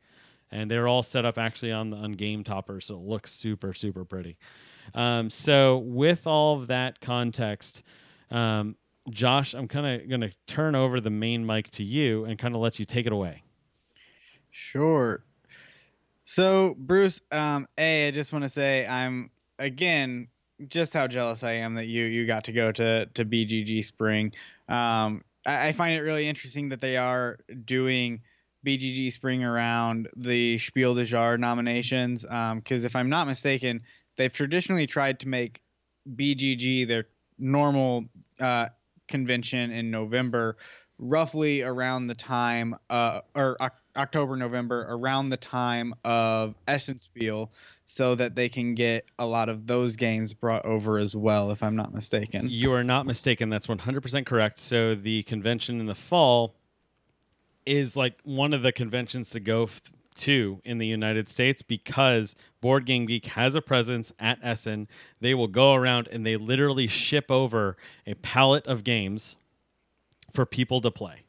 And 0.50 0.72
they're 0.72 0.88
all 0.88 1.04
set 1.04 1.26
up 1.26 1.38
actually 1.38 1.74
on 1.74 1.90
the 1.90 1.98
on 1.98 2.14
Game 2.14 2.46
Topper, 2.46 2.80
so 2.80 2.96
it 2.96 3.02
looks 3.02 3.34
super 3.34 3.74
super 3.74 4.06
pretty. 4.06 4.38
Um, 4.96 5.30
so 5.30 5.78
with 5.78 6.26
all 6.26 6.56
of 6.56 6.68
that 6.68 7.02
context, 7.02 7.84
um, 8.32 8.78
Josh, 9.10 9.54
I'm 9.54 9.68
kind 9.68 10.02
of 10.02 10.10
going 10.10 10.22
to 10.22 10.32
turn 10.48 10.76
over 10.76 11.00
the 11.00 11.10
main 11.10 11.46
mic 11.46 11.70
to 11.72 11.84
you 11.84 12.26
and 12.26 12.38
kind 12.38 12.56
of 12.56 12.62
let 12.62 12.80
you 12.80 12.86
take 12.86 13.06
it 13.06 13.12
away. 13.12 13.44
Sure. 14.52 15.24
So, 16.26 16.76
Bruce, 16.78 17.22
um, 17.32 17.68
a, 17.78 18.08
I 18.08 18.12
just 18.12 18.34
want 18.34 18.44
to 18.44 18.50
say 18.50 18.86
I'm 18.86 19.30
again 19.60 20.28
just 20.68 20.92
how 20.94 21.08
jealous 21.08 21.44
I 21.44 21.54
am 21.54 21.76
that 21.76 21.86
you 21.86 22.04
you 22.06 22.26
got 22.26 22.44
to 22.46 22.52
go 22.52 22.72
to 22.72 23.06
to 23.06 23.26
BGG 23.26 23.86
Spring. 23.86 24.34
Um, 24.68 25.24
I, 25.46 25.68
I 25.68 25.72
find 25.72 25.96
it 25.96 26.02
really 26.02 26.28
interesting 26.28 26.70
that 26.70 26.82
they 26.82 26.98
are 26.98 27.40
doing 27.66 28.22
BGG 28.66 29.14
Spring 29.14 29.44
around 29.44 30.10
the 30.18 30.60
Spiel 30.60 30.94
des 30.94 31.06
Jahres 31.06 31.40
nominations. 31.40 32.24
Because 32.24 32.84
if 32.84 32.96
I'm 32.96 33.10
not 33.10 33.28
mistaken, 33.28 33.82
they've 34.18 34.34
traditionally 34.34 34.88
tried 34.88 35.20
to 35.22 35.28
make 35.28 35.62
BGG 36.16 36.88
their 36.88 37.06
normal 37.40 38.06
uh, 38.40 38.68
convention 39.08 39.72
in 39.72 39.92
November, 39.92 40.58
roughly 41.00 41.62
around 41.62 42.08
the 42.08 42.16
time, 42.16 42.76
uh, 42.90 43.22
or 43.36 43.58
October, 43.96 44.36
November, 44.36 44.86
around 44.90 45.28
the 45.28 45.38
time 45.38 45.94
of 46.04 46.56
Essen 46.68 47.00
Spiel, 47.02 47.52
so 47.86 48.16
that 48.16 48.36
they 48.36 48.50
can 48.50 48.76
get 48.76 49.10
a 49.18 49.26
lot 49.26 49.50
of 49.50 49.66
those 49.68 49.96
games 49.96 50.34
brought 50.34 50.66
over 50.66 50.98
as 50.98 51.16
well, 51.16 51.52
if 51.52 51.64
I'm 51.64 51.76
not 51.76 51.94
mistaken. 51.94 52.48
You 52.50 52.74
are 52.74 52.84
not 52.84 53.06
mistaken. 53.06 53.50
That's 53.50 53.68
100% 53.68 54.26
correct. 54.26 54.60
So 54.60 54.96
the 54.96 55.24
convention 55.24 55.80
in 55.80 55.86
the 55.86 55.96
fall 55.96 56.56
is 57.66 57.96
like 57.96 58.20
one 58.24 58.54
of 58.54 58.62
the 58.62 58.72
conventions 58.72 59.30
to 59.32 59.40
go 59.40 59.64
f- 59.64 59.82
to 60.18 60.62
in 60.64 60.78
the 60.78 60.88
United 60.88 61.28
States 61.28 61.62
because 61.62 62.36
Board 62.62 62.86
Game 62.86 63.06
Geek 63.06 63.28
has 63.28 63.56
a 63.56 63.62
presence 63.62 64.12
at 64.20 64.40
Essen. 64.44 64.88
They 65.22 65.34
will 65.34 65.48
go 65.48 65.74
around 65.74 66.08
and 66.12 66.26
they 66.26 66.38
literally 66.38 66.88
ship 66.88 67.32
over 67.32 67.78
a 68.06 68.16
pallet 68.16 68.66
of 68.68 68.84
games 68.84 69.38
for 70.34 70.46
people 70.46 70.82
to 70.82 70.92
play 70.92 71.24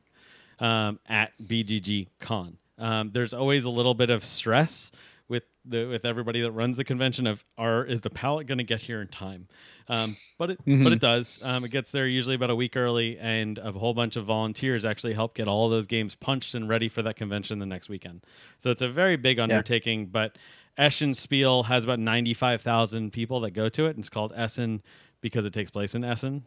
um, 0.59 0.99
at 1.07 1.33
BGG 1.43 2.09
Con. 2.19 2.59
Um, 2.79 3.11
there's 3.13 3.35
always 3.35 3.65
a 3.65 3.71
little 3.71 3.95
bit 3.95 4.11
of 4.11 4.25
stress 4.25 4.93
with 5.29 5.45
the 5.65 5.85
with 5.85 6.05
everybody 6.05 6.41
that 6.41 6.53
runs 6.53 6.77
the 6.77 6.85
convention 6.85 7.27
of 7.27 7.45
are 7.57 7.85
is 7.85 8.01
the 8.01 8.11
pallet 8.11 8.47
going 8.47 8.59
to 8.59 8.65
get 8.65 8.81
here 8.83 9.01
in 9.01 9.09
time? 9.09 9.49
Um, 9.89 10.17
but 10.39 10.51
it 10.51 10.59
but 10.67 10.93
it 10.93 11.01
does. 11.01 11.39
Um, 11.43 11.65
it 11.65 11.69
gets 11.69 11.93
there 11.93 12.07
usually 12.07 12.35
about 12.35 12.51
a 12.51 12.55
week 12.55 12.77
early 12.77 13.19
and 13.19 13.59
a 13.59 13.73
whole 13.73 13.95
bunch 13.95 14.17
of 14.17 14.25
volunteers 14.25 14.85
actually 14.85 15.15
help 15.15 15.35
get 15.35 15.49
all 15.49 15.69
those 15.69 15.87
games 15.87 16.15
punched 16.15 16.55
and 16.55 16.69
ready 16.69 16.89
for 16.89 17.03
that 17.03 17.17
convention 17.17 17.59
the 17.59 17.67
next 17.67 17.89
weekend. 17.89 18.25
So 18.59 18.71
it's 18.71 18.83
a 18.83 18.89
very 18.89 19.17
big 19.17 19.39
undertaking 19.39 20.07
but 20.07 20.37
Essen 20.77 21.13
Spiel 21.13 21.65
has 21.65 21.85
about 21.85 21.99
95,000 21.99 23.13
people 23.13 23.41
that 23.41 23.51
go 23.51 23.69
to 23.69 23.87
it 23.87 23.91
and 23.91 23.99
it's 23.99 24.09
called 24.09 24.33
Essen 24.37 24.83
because 25.21 25.45
it 25.45 25.53
takes 25.53 25.71
place 25.71 25.95
in 25.95 26.05
Essen. 26.05 26.45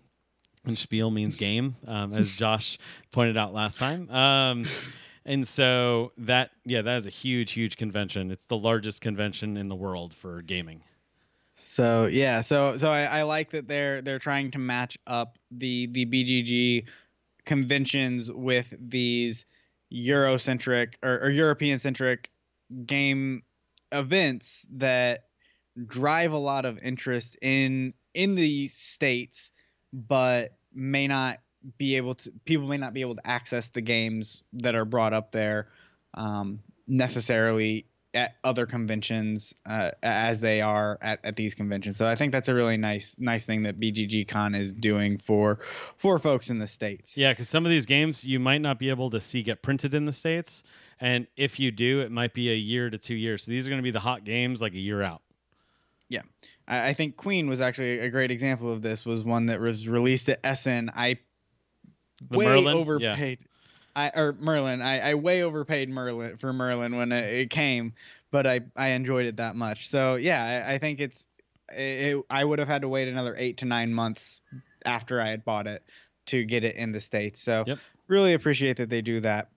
And 0.66 0.78
Spiel 0.78 1.10
means 1.10 1.36
game, 1.36 1.76
um, 1.88 2.14
as 2.14 2.32
Josh 2.36 2.78
pointed 3.12 3.36
out 3.36 3.54
last 3.54 3.78
time. 3.80 4.10
Um, 4.12 4.66
and 5.26 5.48
so 5.48 6.12
that, 6.18 6.52
yeah, 6.66 6.82
that 6.82 6.98
is 6.98 7.06
a 7.06 7.12
huge, 7.12 7.52
huge 7.52 7.78
convention. 7.78 8.32
It's 8.32 8.46
the 8.46 8.58
largest 8.58 9.02
convention 9.02 9.58
in 9.58 9.70
the 9.70 9.76
world 9.76 10.14
for 10.14 10.42
gaming. 10.42 10.84
So 11.54 12.08
yeah, 12.08 12.42
so 12.42 12.78
so 12.78 12.90
I, 12.90 13.04
I 13.04 13.22
like 13.24 13.52
that 13.52 13.68
they're 13.68 14.02
they're 14.02 14.20
trying 14.20 14.52
to 14.52 14.58
match 14.58 14.98
up 15.06 15.38
the 15.52 15.88
the 15.88 16.06
BGG 16.06 16.86
conventions 17.46 18.32
with 18.32 18.74
these 18.80 19.46
Eurocentric 19.92 20.94
or, 21.04 21.20
or 21.20 21.30
European 21.30 21.78
centric 21.78 22.32
game 22.86 23.44
events 23.92 24.66
that 24.72 25.26
drive 25.88 26.32
a 26.32 26.38
lot 26.38 26.66
of 26.66 26.80
interest 26.80 27.38
in 27.42 27.94
in 28.14 28.36
the 28.36 28.68
states, 28.70 29.52
but 29.94 30.58
may 30.74 31.08
not 31.08 31.40
be 31.78 31.98
able 31.98 32.16
to 32.16 32.32
people 32.46 32.68
may 32.68 32.78
not 32.78 32.94
be 32.94 33.02
able 33.02 33.16
to 33.16 33.28
access 33.28 33.70
the 33.70 33.82
games 33.82 34.44
that 34.54 34.76
are 34.76 34.86
brought 34.86 35.14
up 35.14 35.32
there 35.32 35.68
um, 36.14 36.60
necessarily 36.88 37.86
at 38.14 38.36
other 38.44 38.66
conventions 38.66 39.54
uh, 39.66 39.92
as 40.04 40.42
they 40.42 40.62
are 40.62 40.98
at, 41.02 41.24
at 41.24 41.36
these 41.36 41.56
conventions. 41.56 41.98
So 41.98 42.06
I 42.06 42.16
think 42.16 42.32
that's 42.32 42.50
a 42.50 42.54
really 42.54 42.78
nice 42.78 43.16
nice 43.18 43.46
thing 43.46 43.64
that 43.64 43.80
BGG 43.80 44.28
Con 44.28 44.56
is 44.56 44.74
doing 44.74 45.18
for 45.18 45.60
for 45.98 46.20
folks 46.20 46.50
in 46.50 46.60
the 46.60 46.68
states. 46.68 47.18
Yeah, 47.18 47.32
because 47.32 47.50
some 47.50 47.66
of 47.66 47.70
these 47.70 47.86
games 47.86 48.26
you 48.26 48.40
might 48.40 48.62
not 48.62 48.80
be 48.80 48.90
able 48.90 49.10
to 49.12 49.22
see 49.22 49.44
get 49.44 49.62
printed 49.62 49.94
in 49.94 50.06
the 50.06 50.14
states, 50.14 50.64
and 51.00 51.28
if 51.38 51.60
you 51.60 51.72
do, 51.72 52.02
it 52.02 52.12
might 52.12 52.34
be 52.34 52.52
a 52.52 52.56
year 52.56 52.90
to 52.90 52.98
two 52.98 53.16
years. 53.16 53.46
So 53.46 53.52
these 53.52 53.66
are 53.66 53.70
going 53.70 53.82
to 53.82 53.84
be 53.84 53.92
the 53.92 54.00
hot 54.00 54.24
games 54.24 54.62
like 54.62 54.74
a 54.74 54.80
year 54.80 55.02
out. 55.02 55.22
Yeah, 56.10 56.24
I, 56.68 56.90
I 56.90 56.94
think 56.94 57.16
Queen 57.16 57.48
was 57.48 57.62
actually 57.62 58.00
a 58.00 58.10
great 58.10 58.32
example 58.32 58.72
of 58.72 58.82
this. 58.82 59.06
Was 59.06 59.24
one 59.24 59.46
that 59.46 59.62
was 59.62 59.88
released 59.88 60.28
at 60.28 60.40
Essen. 60.44 60.92
I 60.94 61.20
The 62.30 62.38
way 62.38 62.46
Merlin? 62.46 62.78
overpaid. 62.78 63.46
I 63.96 64.10
or 64.16 64.34
Merlin. 64.40 64.82
I, 64.82 65.12
I 65.12 65.14
way 65.16 65.44
overpaid 65.44 65.90
Merlin 65.90 66.38
for 66.38 66.54
Merlin 66.54 66.96
when 66.96 67.12
it, 67.12 67.34
it 67.34 67.50
came, 67.50 67.94
but 68.32 68.48
I 68.48 68.62
I 68.76 68.90
enjoyed 68.90 69.26
it 69.26 69.38
that 69.38 69.56
much. 69.56 69.90
So 69.90 70.16
yeah, 70.16 70.66
I, 70.66 70.74
I 70.74 70.78
think 70.78 71.00
it's 71.00 71.26
it, 71.70 72.22
I 72.30 72.44
would 72.44 72.60
have 72.60 72.68
had 72.68 72.82
to 72.84 72.90
wait 72.90 73.08
another 73.08 73.36
eight 73.38 73.58
to 73.58 73.66
nine 73.66 73.94
months 73.94 74.42
after 74.86 75.22
I 75.22 75.30
had 75.30 75.44
bought 75.44 75.68
it 75.68 75.84
to 76.28 76.44
get 76.44 76.64
it 76.64 76.76
in 76.76 76.92
the 76.92 77.02
states. 77.02 77.42
So 77.42 77.66
Yep. 77.68 77.80
really 78.08 78.34
appreciate 78.34 78.78
that 78.78 78.90
they 78.90 79.02
do 79.02 79.20
that. 79.22 79.50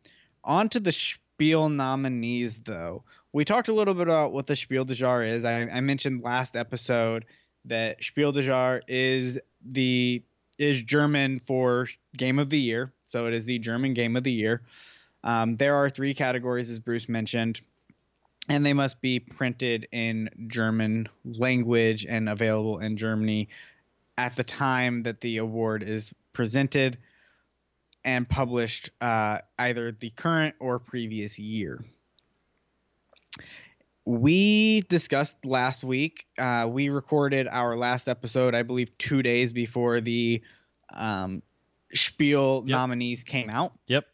On 0.43 0.69
to 0.71 0.81
the 0.81 0.93
Spiel 0.93 1.69
nominees 1.69 2.59
though. 2.59 3.05
We 3.33 3.45
talked 3.45 3.69
a 3.69 3.73
little 3.73 3.95
bit 3.95 4.07
about 4.07 4.33
what 4.33 4.47
the 4.47 4.57
Spiel 4.57 4.85
des 4.85 4.95
Jahres 4.95 5.29
is. 5.29 5.45
I, 5.45 5.63
I 5.63 5.81
mentioned 5.81 6.23
last 6.23 6.57
episode 6.57 7.25
that 7.65 8.03
Spiel 8.03 8.33
des 8.33 8.43
Jahres 8.43 8.83
is 8.89 9.39
the 9.65 10.23
is 10.59 10.83
German 10.83 11.41
for 11.41 11.89
Game 12.17 12.39
of 12.39 12.51
the 12.51 12.59
Year. 12.59 12.93
So 13.05 13.27
it 13.27 13.35
is 13.35 13.45
the 13.45 13.59
German 13.59 13.95
Game 13.95 14.17
of 14.17 14.25
the 14.25 14.33
Year. 14.33 14.63
Um, 15.23 15.57
there 15.57 15.77
are 15.77 15.89
three 15.89 16.15
categories, 16.15 16.69
as 16.71 16.79
Bruce 16.79 17.09
mentioned, 17.09 17.61
and 18.49 18.65
they 18.65 18.73
must 18.73 19.01
be 19.01 19.21
printed 19.21 19.89
in 19.91 20.29
German 20.49 21.09
language 21.25 22.05
and 22.07 22.29
available 22.29 22.79
in 22.79 22.97
Germany 22.97 23.49
at 24.19 24.37
the 24.37 24.45
time 24.45 25.03
that 25.05 25.21
the 25.21 25.39
award 25.39 25.83
is 25.83 26.13
presented 26.33 26.99
and 28.05 28.29
published 28.29 28.91
uh, 29.01 29.39
either 29.59 29.93
the 29.93 30.11
current 30.11 30.55
or 30.61 30.79
previous 30.79 31.39
year. 31.39 31.83
We 34.07 34.83
discussed 34.83 35.37
last 35.45 35.83
week. 35.83 36.27
Uh, 36.39 36.69
we 36.71 36.91
recorded 36.91 37.49
our 37.49 37.77
last 37.77 38.07
episode, 38.09 38.55
I 38.55 38.63
believe, 38.63 38.97
two 38.99 39.23
days 39.23 39.53
before 39.53 40.01
the 40.01 40.43
um, 40.93 41.43
Spiel 41.95 42.63
Yep. 42.67 42.71
nominees 42.71 43.25
came 43.25 43.49
out, 43.49 43.73
Yep, 43.87 44.05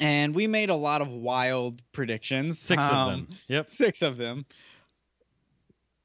and 0.00 0.34
we 0.34 0.46
made 0.46 0.68
a 0.68 0.74
lot 0.74 1.00
of 1.00 1.08
wild 1.08 1.80
predictions. 1.92 2.58
six 2.58 2.84
of 2.84 2.92
Um, 2.92 3.08
them. 3.10 3.28
Yep. 3.48 3.70
Six 3.70 4.02
of 4.02 4.16
them. 4.18 4.44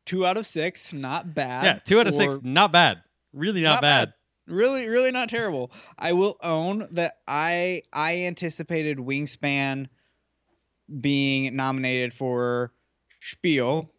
Two 0.06 0.26
out 0.26 0.38
of 0.38 0.48
six, 0.48 0.94
not 0.94 1.34
bad. 1.34 1.64
Yeah, 1.66 1.80
two 1.84 2.00
out 2.00 2.08
of 2.08 2.14
six, 2.14 2.40
not 2.42 2.72
bad. 2.72 3.02
Really 3.34 3.62
not, 3.62 3.76
Not 3.76 3.82
bad. 3.82 4.06
bad. 4.08 4.14
Really, 4.54 4.88
really 4.88 5.12
not 5.12 5.30
terrible. 5.30 5.72
I 5.98 6.14
will 6.14 6.38
own 6.42 6.88
that 6.92 7.18
I 7.28 7.84
I 7.94 8.24
anticipated 8.24 8.98
Wingspan 8.98 9.88
being 11.00 11.56
nominated 11.56 12.14
for 12.14 12.72
Spiel. 13.20 13.90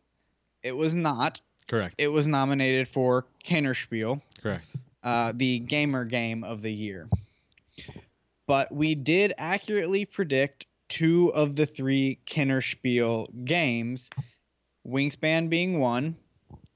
It 0.62 0.76
was 0.76 0.94
not. 0.94 1.40
Correct. 1.68 1.94
It 1.98 2.08
was 2.08 2.28
nominated 2.28 2.88
for 2.88 3.26
Kennerspiel, 3.44 4.20
Correct. 4.42 4.66
uh, 5.02 5.32
the 5.34 5.60
gamer 5.60 6.04
game 6.04 6.44
of 6.44 6.62
the 6.62 6.72
year. 6.72 7.08
But 8.46 8.72
we 8.72 8.94
did 8.94 9.32
accurately 9.38 10.04
predict 10.04 10.66
two 10.88 11.32
of 11.32 11.56
the 11.56 11.64
three 11.64 12.18
Kennerspiel 12.26 13.44
games, 13.44 14.10
Wingspan 14.86 15.48
being 15.48 15.78
one. 15.78 16.16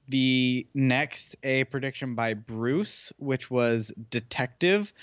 The 0.09 0.65
next, 0.73 1.35
a 1.43 1.65
prediction 1.65 2.15
by 2.15 2.33
Bruce, 2.33 3.11
which 3.17 3.51
was 3.51 3.91
Detective 4.09 4.93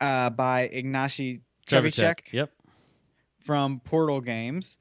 uh, 0.00 0.30
by 0.30 0.68
Ignacy 0.68 1.40
Trzewiczek 1.66 2.32
Yep. 2.32 2.52
From 3.44 3.80
Portal 3.80 4.20
Games. 4.20 4.78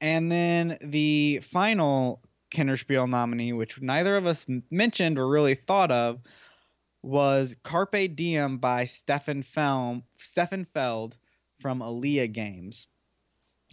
And 0.00 0.30
then 0.30 0.78
the 0.80 1.40
final 1.40 2.20
Kennerspiel 2.52 3.08
nominee, 3.08 3.52
which 3.52 3.80
neither 3.80 4.16
of 4.16 4.26
us 4.26 4.46
mentioned 4.70 5.18
or 5.18 5.28
really 5.28 5.54
thought 5.54 5.90
of, 5.90 6.20
was 7.02 7.56
Carpe 7.62 8.14
Diem 8.14 8.58
by 8.58 8.84
Stefan 8.84 9.42
Feld, 9.42 10.02
Stefan 10.18 10.64
Feld 10.64 11.16
from 11.60 11.80
alea 11.80 12.26
Games. 12.26 12.88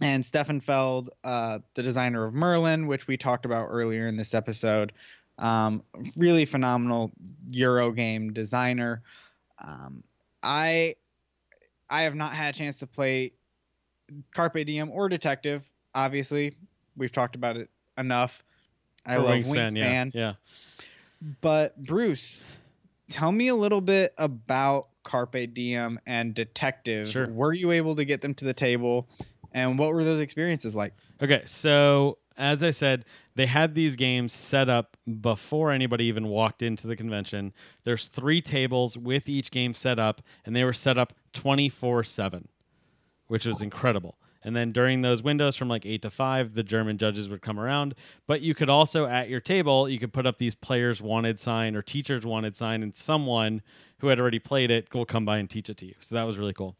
And 0.00 0.24
Stefan 0.24 0.60
Feld, 0.60 1.10
uh, 1.24 1.58
the 1.74 1.82
designer 1.82 2.24
of 2.24 2.32
Merlin, 2.32 2.86
which 2.86 3.06
we 3.06 3.16
talked 3.16 3.44
about 3.44 3.66
earlier 3.68 4.06
in 4.06 4.16
this 4.16 4.32
episode, 4.32 4.92
um, 5.38 5.82
really 6.16 6.44
phenomenal 6.44 7.10
Euro 7.50 7.90
game 7.90 8.32
designer. 8.32 9.02
Um, 9.62 10.02
I 10.42 10.96
I 11.90 12.02
have 12.02 12.14
not 12.14 12.32
had 12.32 12.54
a 12.54 12.58
chance 12.58 12.78
to 12.78 12.86
play 12.86 13.32
Carpe 14.34 14.64
Diem 14.64 14.90
or 14.90 15.08
Detective. 15.08 15.68
Obviously, 15.94 16.54
we've 16.96 17.12
talked 17.12 17.34
about 17.34 17.56
it 17.56 17.68
enough. 17.98 18.44
I 19.06 19.16
For 19.16 19.22
love 19.22 19.34
Wingspan, 19.38 19.70
Wingspan, 19.72 20.14
yeah. 20.14 20.32
Yeah. 21.22 21.26
but 21.40 21.82
Bruce, 21.82 22.44
tell 23.08 23.32
me 23.32 23.48
a 23.48 23.54
little 23.54 23.80
bit 23.80 24.14
about 24.18 24.88
Carpe 25.04 25.54
Diem 25.54 25.98
and 26.06 26.34
Detective. 26.34 27.08
Sure. 27.08 27.28
Were 27.28 27.52
you 27.52 27.70
able 27.70 27.96
to 27.96 28.04
get 28.04 28.20
them 28.20 28.34
to 28.34 28.44
the 28.44 28.54
table, 28.54 29.08
and 29.52 29.78
what 29.78 29.92
were 29.92 30.04
those 30.04 30.20
experiences 30.20 30.74
like? 30.76 30.92
Okay, 31.22 31.42
so 31.46 32.18
as 32.36 32.62
I 32.62 32.70
said, 32.70 33.04
they 33.36 33.46
had 33.46 33.74
these 33.74 33.96
games 33.96 34.32
set 34.32 34.68
up 34.68 34.96
before 35.20 35.70
anybody 35.70 36.04
even 36.04 36.28
walked 36.28 36.62
into 36.62 36.86
the 36.86 36.96
convention. 36.96 37.52
There's 37.84 38.08
three 38.08 38.40
tables 38.40 38.96
with 38.96 39.28
each 39.28 39.50
game 39.50 39.74
set 39.74 39.98
up, 39.98 40.22
and 40.44 40.54
they 40.56 40.64
were 40.64 40.72
set 40.72 40.98
up 40.98 41.12
24 41.32 42.04
7, 42.04 42.48
which 43.30 43.46
was 43.46 43.62
incredible. 43.62 44.18
And 44.42 44.56
then 44.56 44.72
during 44.72 45.02
those 45.02 45.22
windows 45.22 45.54
from 45.54 45.68
like 45.68 45.86
8 45.86 46.02
to 46.02 46.10
5, 46.10 46.54
the 46.54 46.64
German 46.64 46.98
judges 46.98 47.28
would 47.28 47.42
come 47.42 47.60
around. 47.60 47.94
But 48.26 48.40
you 48.40 48.56
could 48.56 48.68
also, 48.68 49.06
at 49.06 49.28
your 49.28 49.38
table, 49.38 49.88
you 49.88 50.00
could 50.00 50.12
put 50.12 50.26
up 50.26 50.38
these 50.38 50.56
players 50.56 51.00
wanted 51.00 51.38
sign 51.38 51.76
or 51.76 51.82
teachers 51.82 52.26
wanted 52.26 52.56
sign, 52.56 52.82
and 52.82 52.92
someone 52.92 53.62
who 53.98 54.08
had 54.08 54.18
already 54.18 54.40
played 54.40 54.72
it 54.72 54.92
will 54.92 55.04
come 55.04 55.24
by 55.24 55.38
and 55.38 55.48
teach 55.48 55.70
it 55.70 55.76
to 55.76 55.86
you. 55.86 55.94
So 56.00 56.16
that 56.16 56.24
was 56.24 56.38
really 56.38 56.52
cool. 56.52 56.74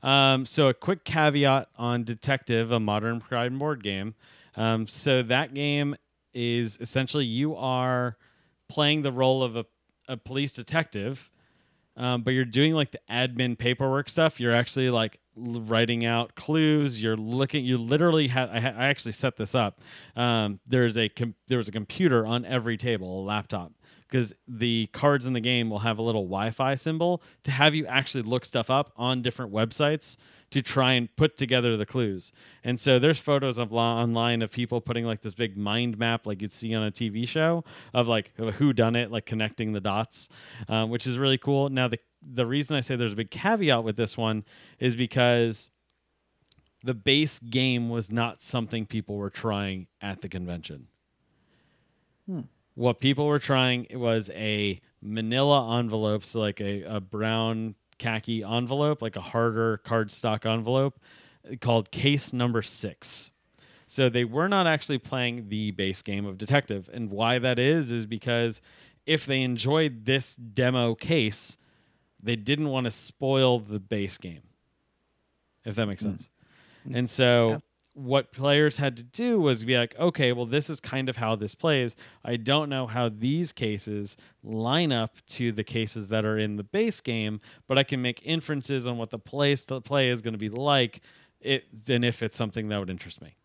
Um, 0.00 0.46
so 0.46 0.68
a 0.68 0.74
quick 0.74 1.04
caveat 1.04 1.68
on 1.76 2.04
Detective, 2.04 2.70
a 2.70 2.78
modern 2.78 3.20
crime 3.20 3.58
board 3.58 3.82
game. 3.82 4.14
Um, 4.54 4.86
so 4.86 5.24
that 5.24 5.52
game 5.52 5.96
is 6.32 6.78
essentially 6.80 7.24
you 7.24 7.56
are 7.56 8.16
playing 8.68 9.02
the 9.02 9.10
role 9.10 9.42
of 9.42 9.56
a, 9.56 9.64
a 10.06 10.16
police 10.16 10.52
detective 10.52 11.28
um, 11.98 12.22
but 12.22 12.30
you're 12.30 12.44
doing 12.46 12.72
like 12.72 12.92
the 12.92 13.00
admin 13.10 13.58
paperwork 13.58 14.08
stuff. 14.08 14.40
You're 14.40 14.54
actually 14.54 14.88
like 14.88 15.18
l- 15.36 15.60
writing 15.60 16.06
out 16.06 16.34
clues. 16.36 17.02
You're 17.02 17.16
looking. 17.16 17.64
You 17.64 17.76
literally 17.76 18.28
had. 18.28 18.48
I, 18.50 18.60
ha- 18.60 18.74
I 18.76 18.86
actually 18.86 19.12
set 19.12 19.36
this 19.36 19.54
up. 19.54 19.80
Um, 20.16 20.60
there's 20.66 20.96
a 20.96 21.08
com- 21.08 21.34
there 21.48 21.58
was 21.58 21.68
a 21.68 21.72
computer 21.72 22.24
on 22.24 22.44
every 22.44 22.76
table, 22.76 23.20
a 23.20 23.24
laptop, 23.24 23.72
because 24.08 24.32
the 24.46 24.88
cards 24.92 25.26
in 25.26 25.32
the 25.32 25.40
game 25.40 25.68
will 25.68 25.80
have 25.80 25.98
a 25.98 26.02
little 26.02 26.22
Wi-Fi 26.22 26.76
symbol 26.76 27.20
to 27.42 27.50
have 27.50 27.74
you 27.74 27.84
actually 27.86 28.22
look 28.22 28.44
stuff 28.44 28.70
up 28.70 28.92
on 28.96 29.20
different 29.20 29.52
websites 29.52 30.16
to 30.50 30.62
try 30.62 30.92
and 30.92 31.14
put 31.16 31.36
together 31.36 31.76
the 31.76 31.84
clues. 31.84 32.32
And 32.64 32.80
so 32.80 32.98
there's 32.98 33.18
photos 33.18 33.58
of 33.58 33.72
online 33.72 34.42
of 34.42 34.50
people 34.50 34.80
putting 34.80 35.04
like 35.04 35.20
this 35.20 35.34
big 35.34 35.56
mind 35.56 35.98
map, 35.98 36.26
like 36.26 36.40
you'd 36.40 36.52
see 36.52 36.74
on 36.74 36.82
a 36.82 36.90
TV 36.90 37.28
show, 37.28 37.64
of 37.92 38.08
like 38.08 38.32
who 38.36 38.72
done 38.72 38.96
it, 38.96 39.10
like 39.10 39.26
connecting 39.26 39.72
the 39.72 39.80
dots, 39.80 40.28
um, 40.68 40.90
which 40.90 41.06
is 41.06 41.18
really 41.18 41.38
cool. 41.38 41.68
Now 41.68 41.88
the 41.88 41.98
the 42.20 42.46
reason 42.46 42.76
I 42.76 42.80
say 42.80 42.96
there's 42.96 43.12
a 43.12 43.16
big 43.16 43.30
caveat 43.30 43.84
with 43.84 43.96
this 43.96 44.16
one 44.16 44.44
is 44.78 44.96
because 44.96 45.70
the 46.82 46.94
base 46.94 47.38
game 47.38 47.88
was 47.88 48.10
not 48.10 48.40
something 48.40 48.86
people 48.86 49.16
were 49.16 49.30
trying 49.30 49.86
at 50.00 50.20
the 50.20 50.28
convention. 50.28 50.88
Hmm. 52.26 52.42
What 52.74 53.00
people 53.00 53.26
were 53.26 53.40
trying 53.40 53.86
was 53.92 54.30
a 54.30 54.80
manila 55.02 55.78
envelope, 55.78 56.24
so 56.24 56.40
like 56.40 56.60
a, 56.60 56.82
a 56.82 57.00
brown 57.00 57.74
khaki 57.98 58.42
envelope, 58.42 59.02
like 59.02 59.16
a 59.16 59.20
harder 59.20 59.80
cardstock 59.84 60.46
envelope 60.46 61.00
called 61.60 61.90
case 61.90 62.32
number 62.32 62.62
six. 62.62 63.30
So 63.86 64.08
they 64.08 64.24
were 64.24 64.48
not 64.48 64.66
actually 64.66 64.98
playing 64.98 65.48
the 65.48 65.70
base 65.70 66.02
game 66.02 66.26
of 66.26 66.36
detective. 66.36 66.90
And 66.92 67.10
why 67.10 67.38
that 67.38 67.58
is, 67.58 67.90
is 67.90 68.04
because 68.06 68.60
if 69.06 69.24
they 69.24 69.40
enjoyed 69.42 70.04
this 70.04 70.36
demo 70.36 70.94
case, 70.94 71.56
they 72.22 72.36
didn't 72.36 72.68
want 72.68 72.84
to 72.84 72.90
spoil 72.90 73.58
the 73.60 73.80
base 73.80 74.18
game, 74.18 74.42
if 75.64 75.76
that 75.76 75.86
makes 75.86 76.02
hmm. 76.02 76.10
sense. 76.10 76.28
And 76.92 77.08
so. 77.08 77.62
What 77.98 78.32
players 78.32 78.76
had 78.76 78.96
to 78.96 79.02
do 79.02 79.40
was 79.40 79.64
be 79.64 79.76
like, 79.76 79.98
okay, 79.98 80.32
well, 80.32 80.46
this 80.46 80.70
is 80.70 80.78
kind 80.78 81.08
of 81.08 81.16
how 81.16 81.34
this 81.34 81.54
plays. 81.54 81.96
I 82.24 82.36
don't 82.36 82.68
know 82.68 82.86
how 82.86 83.08
these 83.08 83.52
cases 83.52 84.16
line 84.42 84.92
up 84.92 85.16
to 85.28 85.50
the 85.50 85.64
cases 85.64 86.08
that 86.10 86.24
are 86.24 86.38
in 86.38 86.56
the 86.56 86.62
base 86.62 87.00
game, 87.00 87.40
but 87.66 87.76
I 87.76 87.82
can 87.82 88.00
make 88.00 88.22
inferences 88.24 88.86
on 88.86 88.98
what 88.98 89.10
the 89.10 89.18
place 89.18 89.64
the 89.64 89.80
play 89.80 90.10
is 90.10 90.22
going 90.22 90.32
to 90.32 90.38
be 90.38 90.48
like, 90.48 91.00
it 91.40 91.64
and 91.88 92.04
if 92.04 92.22
it's 92.22 92.36
something 92.36 92.68
that 92.68 92.78
would 92.78 92.90
interest 92.90 93.20
me. 93.20 93.36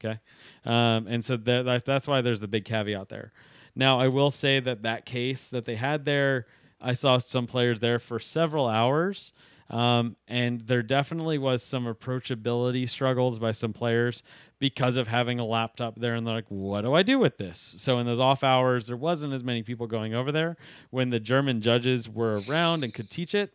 Okay, 0.00 0.20
um, 0.64 1.08
and 1.08 1.24
so 1.24 1.36
that, 1.36 1.64
that 1.64 1.84
that's 1.84 2.06
why 2.06 2.20
there's 2.20 2.40
the 2.40 2.46
big 2.46 2.64
caveat 2.64 3.08
there. 3.08 3.32
Now, 3.74 3.98
I 3.98 4.06
will 4.06 4.30
say 4.30 4.60
that 4.60 4.82
that 4.82 5.06
case 5.06 5.48
that 5.48 5.64
they 5.64 5.74
had 5.74 6.04
there, 6.04 6.46
I 6.80 6.92
saw 6.92 7.18
some 7.18 7.46
players 7.46 7.80
there 7.80 7.98
for 7.98 8.20
several 8.20 8.68
hours. 8.68 9.32
Um, 9.70 10.16
and 10.26 10.62
there 10.62 10.82
definitely 10.82 11.36
was 11.36 11.62
some 11.62 11.84
approachability 11.84 12.88
struggles 12.88 13.38
by 13.38 13.52
some 13.52 13.74
players 13.74 14.22
because 14.58 14.96
of 14.96 15.08
having 15.08 15.38
a 15.38 15.44
laptop 15.44 15.96
there 15.96 16.14
and 16.14 16.26
they're 16.26 16.34
like 16.34 16.48
what 16.48 16.80
do 16.80 16.94
i 16.94 17.02
do 17.02 17.18
with 17.18 17.36
this 17.36 17.58
so 17.58 17.98
in 17.98 18.06
those 18.06 18.18
off 18.18 18.42
hours 18.42 18.88
there 18.88 18.96
wasn't 18.96 19.32
as 19.32 19.44
many 19.44 19.62
people 19.62 19.86
going 19.86 20.14
over 20.14 20.32
there 20.32 20.56
when 20.90 21.10
the 21.10 21.20
german 21.20 21.60
judges 21.60 22.08
were 22.08 22.42
around 22.48 22.82
and 22.82 22.92
could 22.92 23.08
teach 23.08 23.36
it 23.36 23.52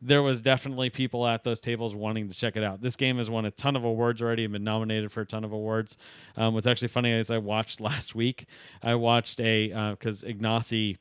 there 0.00 0.22
was 0.22 0.40
definitely 0.40 0.90
people 0.90 1.26
at 1.26 1.42
those 1.44 1.60
tables 1.60 1.94
wanting 1.94 2.28
to 2.28 2.34
check 2.34 2.56
it 2.56 2.62
out. 2.62 2.80
This 2.80 2.96
game 2.96 3.18
has 3.18 3.28
won 3.28 3.44
a 3.44 3.50
ton 3.50 3.74
of 3.74 3.84
awards 3.84 4.22
already 4.22 4.44
and 4.44 4.52
been 4.52 4.64
nominated 4.64 5.10
for 5.10 5.22
a 5.22 5.26
ton 5.26 5.44
of 5.44 5.52
awards. 5.52 5.96
Um, 6.36 6.54
what's 6.54 6.66
actually 6.66 6.88
funny 6.88 7.10
is 7.10 7.30
I 7.30 7.38
watched 7.38 7.80
last 7.80 8.14
week. 8.14 8.46
I 8.82 8.94
watched 8.94 9.40
a 9.40 9.68
because 9.90 10.22
Ignacy 10.22 10.98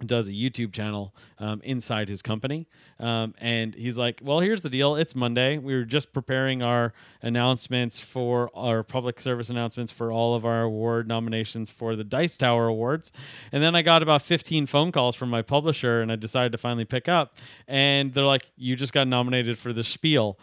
does 0.00 0.28
a 0.28 0.32
YouTube 0.32 0.72
channel 0.72 1.14
um, 1.38 1.60
inside 1.62 2.08
his 2.08 2.22
company. 2.22 2.66
Um, 2.98 3.34
and 3.38 3.74
he's 3.74 3.98
like, 3.98 4.20
Well, 4.22 4.40
here's 4.40 4.62
the 4.62 4.70
deal. 4.70 4.96
It's 4.96 5.14
Monday. 5.14 5.58
We 5.58 5.74
were 5.74 5.84
just 5.84 6.12
preparing 6.12 6.62
our 6.62 6.92
announcements 7.20 8.00
for 8.00 8.50
our 8.54 8.82
public 8.82 9.20
service 9.20 9.50
announcements 9.50 9.92
for 9.92 10.10
all 10.10 10.34
of 10.34 10.44
our 10.44 10.62
award 10.62 11.08
nominations 11.08 11.70
for 11.70 11.94
the 11.96 12.04
Dice 12.04 12.36
Tower 12.36 12.66
Awards. 12.66 13.12
And 13.52 13.62
then 13.62 13.74
I 13.74 13.82
got 13.82 14.02
about 14.02 14.22
15 14.22 14.66
phone 14.66 14.92
calls 14.92 15.14
from 15.14 15.30
my 15.30 15.42
publisher 15.42 16.00
and 16.00 16.10
I 16.10 16.16
decided 16.16 16.52
to 16.52 16.58
finally 16.58 16.84
pick 16.84 17.08
up. 17.08 17.36
And 17.68 18.12
they're 18.14 18.24
like, 18.24 18.50
You 18.56 18.76
just 18.76 18.92
got 18.92 19.06
nominated 19.06 19.58
for 19.58 19.72
the 19.72 19.84
spiel. 19.84 20.38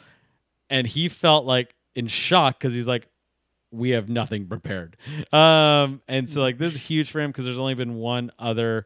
And 0.70 0.88
he 0.88 1.10
felt 1.10 1.46
like 1.46 1.76
in 1.96 2.08
shock 2.08 2.60
because 2.60 2.74
he's 2.74 2.88
like, 2.88 3.08
we 3.72 3.92
have 3.92 4.10
nothing 4.10 4.48
prepared. 4.48 4.96
Um, 5.32 6.02
and 6.08 6.30
so 6.30 6.42
like 6.42 6.58
this 6.58 6.76
is 6.76 6.82
huge 6.82 7.12
for 7.12 7.20
him 7.20 7.30
because 7.32 7.46
there's 7.46 7.60
only 7.60 7.76
been 7.76 7.96
one 7.96 8.32
other 8.40 8.86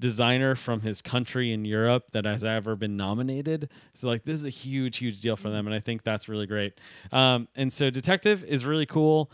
designer 0.00 0.56
from 0.56 0.80
his 0.80 1.02
country 1.02 1.52
in 1.52 1.64
Europe 1.64 2.10
that 2.12 2.24
has 2.24 2.42
ever 2.42 2.74
been 2.74 2.96
nominated. 2.96 3.70
So 3.94 4.08
like 4.08 4.24
this 4.24 4.34
is 4.34 4.44
a 4.44 4.50
huge, 4.50 4.96
huge 4.96 5.20
deal 5.20 5.36
for 5.36 5.50
them, 5.50 5.66
and 5.66 5.74
I 5.74 5.80
think 5.80 6.02
that's 6.02 6.28
really 6.28 6.46
great. 6.46 6.74
Um, 7.12 7.46
and 7.54 7.72
so 7.72 7.90
Detective 7.90 8.42
is 8.44 8.66
really 8.66 8.86
cool, 8.86 9.30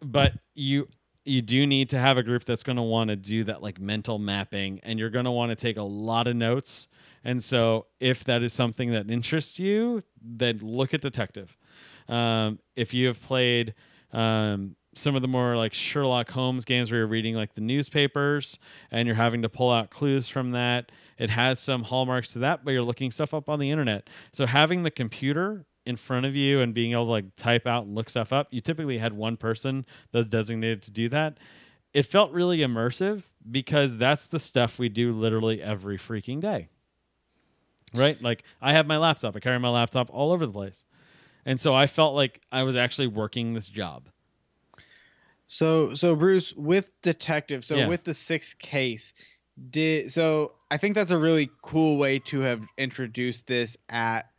but 0.00 0.34
you 0.54 0.88
you 1.24 1.40
do 1.40 1.66
need 1.68 1.88
to 1.90 1.98
have 1.98 2.18
a 2.18 2.22
group 2.22 2.44
that's 2.44 2.64
going 2.64 2.76
to 2.76 2.82
want 2.82 3.08
to 3.08 3.16
do 3.16 3.44
that 3.44 3.62
like 3.62 3.80
mental 3.80 4.18
mapping, 4.18 4.80
and 4.82 4.98
you're 4.98 5.10
going 5.10 5.24
to 5.24 5.30
want 5.30 5.50
to 5.50 5.56
take 5.56 5.76
a 5.76 5.82
lot 5.82 6.26
of 6.26 6.36
notes. 6.36 6.88
And 7.24 7.42
so 7.42 7.86
if 8.00 8.24
that 8.24 8.42
is 8.42 8.52
something 8.52 8.90
that 8.90 9.08
interests 9.08 9.58
you, 9.60 10.00
then 10.20 10.58
look 10.58 10.92
at 10.92 11.00
Detective. 11.00 11.56
Um, 12.08 12.58
if 12.74 12.92
you 12.92 13.06
have 13.06 13.22
played 13.22 13.74
um, 14.12 14.74
some 14.94 15.16
of 15.16 15.22
the 15.22 15.28
more 15.28 15.56
like 15.56 15.72
Sherlock 15.72 16.30
Holmes 16.30 16.64
games 16.64 16.90
where 16.90 17.00
you're 17.00 17.06
reading 17.06 17.34
like 17.34 17.54
the 17.54 17.60
newspapers 17.60 18.58
and 18.90 19.06
you're 19.06 19.16
having 19.16 19.42
to 19.42 19.48
pull 19.48 19.70
out 19.70 19.90
clues 19.90 20.28
from 20.28 20.50
that. 20.52 20.92
It 21.18 21.30
has 21.30 21.58
some 21.58 21.84
hallmarks 21.84 22.32
to 22.34 22.40
that, 22.40 22.64
but 22.64 22.72
you're 22.72 22.82
looking 22.82 23.10
stuff 23.10 23.32
up 23.32 23.48
on 23.48 23.58
the 23.58 23.70
internet. 23.70 24.08
So 24.32 24.46
having 24.46 24.82
the 24.82 24.90
computer 24.90 25.66
in 25.84 25.96
front 25.96 26.26
of 26.26 26.36
you 26.36 26.60
and 26.60 26.74
being 26.74 26.92
able 26.92 27.06
to 27.06 27.10
like 27.10 27.36
type 27.36 27.66
out 27.66 27.84
and 27.84 27.94
look 27.94 28.10
stuff 28.10 28.32
up, 28.32 28.48
you 28.50 28.60
typically 28.60 28.98
had 28.98 29.12
one 29.14 29.36
person 29.36 29.86
that's 30.12 30.26
designated 30.26 30.82
to 30.82 30.90
do 30.90 31.08
that. 31.08 31.38
It 31.94 32.02
felt 32.02 32.32
really 32.32 32.58
immersive 32.58 33.24
because 33.50 33.96
that's 33.96 34.26
the 34.26 34.38
stuff 34.38 34.78
we 34.78 34.88
do 34.88 35.12
literally 35.12 35.62
every 35.62 35.98
freaking 35.98 36.40
day. 36.40 36.68
Right? 37.94 38.20
Like 38.22 38.44
I 38.60 38.72
have 38.72 38.86
my 38.86 38.96
laptop. 38.96 39.36
I 39.36 39.40
carry 39.40 39.58
my 39.58 39.68
laptop 39.68 40.08
all 40.10 40.32
over 40.32 40.46
the 40.46 40.52
place. 40.52 40.84
And 41.44 41.60
so 41.60 41.74
I 41.74 41.86
felt 41.86 42.14
like 42.14 42.40
I 42.52 42.62
was 42.62 42.76
actually 42.76 43.08
working 43.08 43.54
this 43.54 43.68
job. 43.68 44.08
So 45.52 45.92
so 45.92 46.16
Bruce 46.16 46.54
with 46.54 46.98
detective, 47.02 47.62
so 47.62 47.76
Yeah. 47.76 47.86
with 47.86 48.04
the 48.04 48.14
sixth 48.14 48.58
case, 48.58 49.12
did 49.68 50.10
so 50.10 50.52
I 50.70 50.78
think 50.78 50.94
that's 50.94 51.10
a 51.10 51.18
really 51.18 51.50
cool 51.62 51.98
way 51.98 52.20
to 52.20 52.40
have 52.40 52.62
introduced 52.78 53.46
this 53.46 53.76
at 53.90 54.30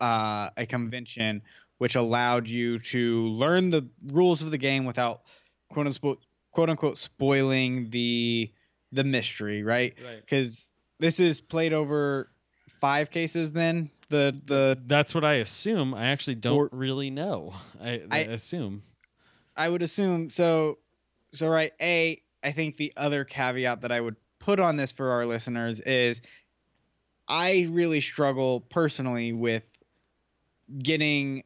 uh, 0.00 0.48
a 0.56 0.64
convention, 0.64 1.42
which 1.76 1.94
allowed 1.94 2.48
you 2.48 2.78
to 2.78 3.26
learn 3.26 3.68
the 3.68 3.86
rules 4.06 4.42
of 4.42 4.50
the 4.50 4.56
game 4.56 4.86
without 4.86 5.24
quote 5.70 5.86
unquote 5.88 6.20
quote 6.52 6.70
unquote 6.70 6.96
spoiling 6.96 7.90
the 7.90 8.50
the 8.92 9.04
mystery, 9.04 9.62
right? 9.62 9.94
Right. 10.02 10.20
Because 10.20 10.70
this 11.00 11.20
is 11.20 11.42
played 11.42 11.74
over 11.74 12.30
five 12.80 13.10
cases. 13.10 13.52
Then 13.52 13.90
the 14.08 14.34
the 14.46 14.78
That's 14.86 15.14
what 15.14 15.22
I 15.22 15.34
assume. 15.34 15.92
I 15.92 16.06
actually 16.06 16.36
don't 16.36 16.56
Or- 16.56 16.68
really 16.72 17.10
know. 17.10 17.54
I 17.78 18.00
I- 18.10 18.18
assume. 18.20 18.84
I 19.56 19.68
would 19.68 19.82
assume 19.82 20.30
so. 20.30 20.78
So 21.32 21.48
right, 21.48 21.72
a 21.80 22.22
I 22.42 22.52
think 22.52 22.76
the 22.76 22.92
other 22.96 23.24
caveat 23.24 23.82
that 23.82 23.92
I 23.92 24.00
would 24.00 24.16
put 24.38 24.60
on 24.60 24.76
this 24.76 24.92
for 24.92 25.10
our 25.10 25.26
listeners 25.26 25.80
is, 25.80 26.20
I 27.28 27.66
really 27.70 28.00
struggle 28.00 28.60
personally 28.60 29.32
with 29.32 29.64
getting 30.78 31.42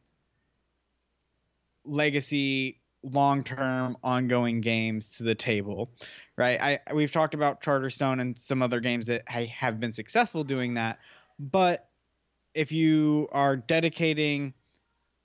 legacy 1.84 2.80
long-term 3.02 3.96
ongoing 4.04 4.60
games 4.60 5.16
to 5.16 5.22
the 5.22 5.34
table 5.34 5.90
right 6.36 6.60
i 6.60 6.92
we've 6.92 7.10
talked 7.10 7.32
about 7.32 7.62
charterstone 7.62 8.20
and 8.20 8.38
some 8.38 8.60
other 8.60 8.78
games 8.78 9.06
that 9.06 9.22
ha- 9.26 9.46
have 9.46 9.80
been 9.80 9.92
successful 9.92 10.44
doing 10.44 10.74
that 10.74 10.98
but 11.38 11.88
if 12.54 12.72
you 12.72 13.26
are 13.32 13.56
dedicating 13.56 14.52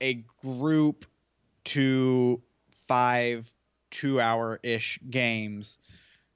a 0.01 0.23
group 0.41 1.05
to 1.65 2.41
five 2.87 3.51
two 3.91 4.19
hour 4.19 4.59
ish 4.63 4.99
games 5.09 5.77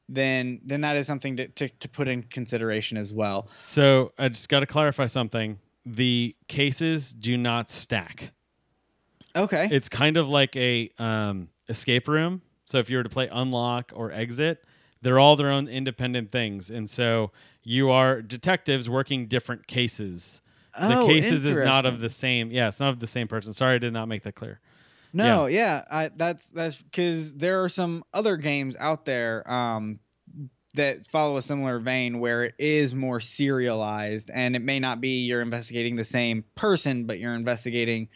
then 0.08 0.60
then 0.66 0.82
that 0.82 0.96
is 0.96 1.06
something 1.06 1.38
to, 1.38 1.48
to, 1.50 1.70
to 1.70 1.90
put 1.90 2.08
in 2.08 2.24
consideration 2.24 2.98
as 2.98 3.14
well 3.14 3.50
So 3.62 4.12
I 4.18 4.30
just 4.30 4.50
got 4.50 4.62
to 4.62 4.66
clarify 4.66 5.06
something. 5.08 5.60
The 5.86 6.36
cases 6.48 7.14
do 7.14 7.38
not 7.38 7.70
stack. 7.70 8.32
Okay. 9.36 9.68
It's 9.72 9.90
kind 9.90 10.18
of 10.18 10.28
like 10.28 10.56
a 10.56 10.90
um, 11.00 11.50
escape 11.68 12.08
room. 12.08 12.42
So 12.66 12.78
if 12.78 12.90
you 12.90 12.98
were 12.98 13.04
to 13.04 13.10
play 13.10 13.28
unlock 13.32 13.92
or 13.96 14.12
exit, 14.12 14.64
they're 15.02 15.20
all 15.20 15.36
their 15.36 15.50
own 15.50 15.68
independent 15.68 16.32
things, 16.32 16.70
and 16.70 16.90
so 16.90 17.32
you 17.64 17.90
are 17.90 18.22
detectives 18.22 18.90
working 18.90 19.28
different 19.28 19.66
cases. 19.66 20.42
The 20.78 21.00
Oh, 21.00 21.08
cases 21.08 21.46
is 21.46 21.60
not 21.60 21.86
of 21.86 22.00
the 22.00 22.10
same. 22.10 22.52
Yeah, 22.52 22.68
it's 22.68 22.80
not 22.80 22.90
of 22.90 23.00
the 23.00 23.08
same 23.08 23.28
person. 23.28 23.54
Sorry, 23.54 23.76
I 23.76 23.78
did 23.78 23.94
not 23.94 24.08
make 24.08 24.24
that 24.24 24.36
clear. 24.36 24.60
No, 25.14 25.46
yeah, 25.48 25.84
I, 25.90 26.10
that's 26.16 26.48
that's 26.50 26.78
because 26.78 27.34
there 27.34 27.64
are 27.64 27.70
some 27.70 28.04
other 28.14 28.38
games 28.38 28.76
out 28.78 29.06
there 29.06 29.50
um, 29.52 30.00
that 30.76 31.06
follow 31.08 31.38
a 31.38 31.42
similar 31.42 31.80
vein 31.80 32.20
where 32.20 32.44
it 32.44 32.56
is 32.60 32.94
more 32.94 33.20
serialized, 33.20 34.30
and 34.32 34.56
it 34.56 34.62
may 34.62 34.80
not 34.80 35.02
be 35.02 35.26
you're 35.26 35.42
investigating 35.42 35.96
the 35.96 36.06
same 36.06 36.44
person, 36.56 37.06
but 37.06 37.20
you're 37.20 37.36
investigating 37.36 38.10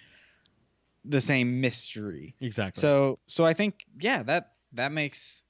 the 1.06 1.22
same 1.22 1.62
mystery. 1.62 2.36
Exactly. 2.40 2.82
So, 2.82 3.20
so 3.28 3.44
I 3.44 3.54
think 3.54 3.86
yeah, 4.00 4.24
that 4.24 4.54
that 4.74 4.92
makes 4.92 5.44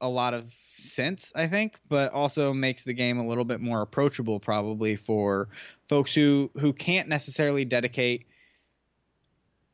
a 0.00 0.08
lot 0.08 0.34
of 0.34 0.52
sense. 0.74 1.32
I 1.36 1.48
think, 1.48 1.74
but 1.88 2.12
also 2.12 2.52
makes 2.52 2.82
the 2.82 2.94
game 2.94 3.18
a 3.18 3.26
little 3.26 3.44
bit 3.44 3.60
more 3.60 3.82
approachable, 3.82 4.40
probably 4.40 4.96
for 4.96 5.48
folks 5.88 6.14
who 6.14 6.50
who 6.58 6.72
can't 6.72 7.08
necessarily 7.08 7.64
dedicate 7.64 8.26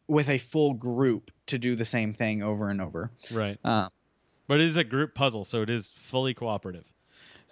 with 0.08 0.28
a 0.28 0.38
full 0.38 0.72
group 0.74 1.30
to 1.46 1.58
do 1.58 1.76
the 1.76 1.84
same 1.84 2.12
thing 2.14 2.42
over 2.42 2.68
and 2.70 2.80
over. 2.80 3.10
right. 3.30 3.58
Um, 3.64 3.90
but 4.46 4.60
it 4.60 4.64
is 4.64 4.76
a 4.78 4.84
group 4.84 5.14
puzzle, 5.14 5.44
so 5.44 5.60
it 5.62 5.68
is 5.70 5.90
fully 5.90 6.32
cooperative. 6.34 6.86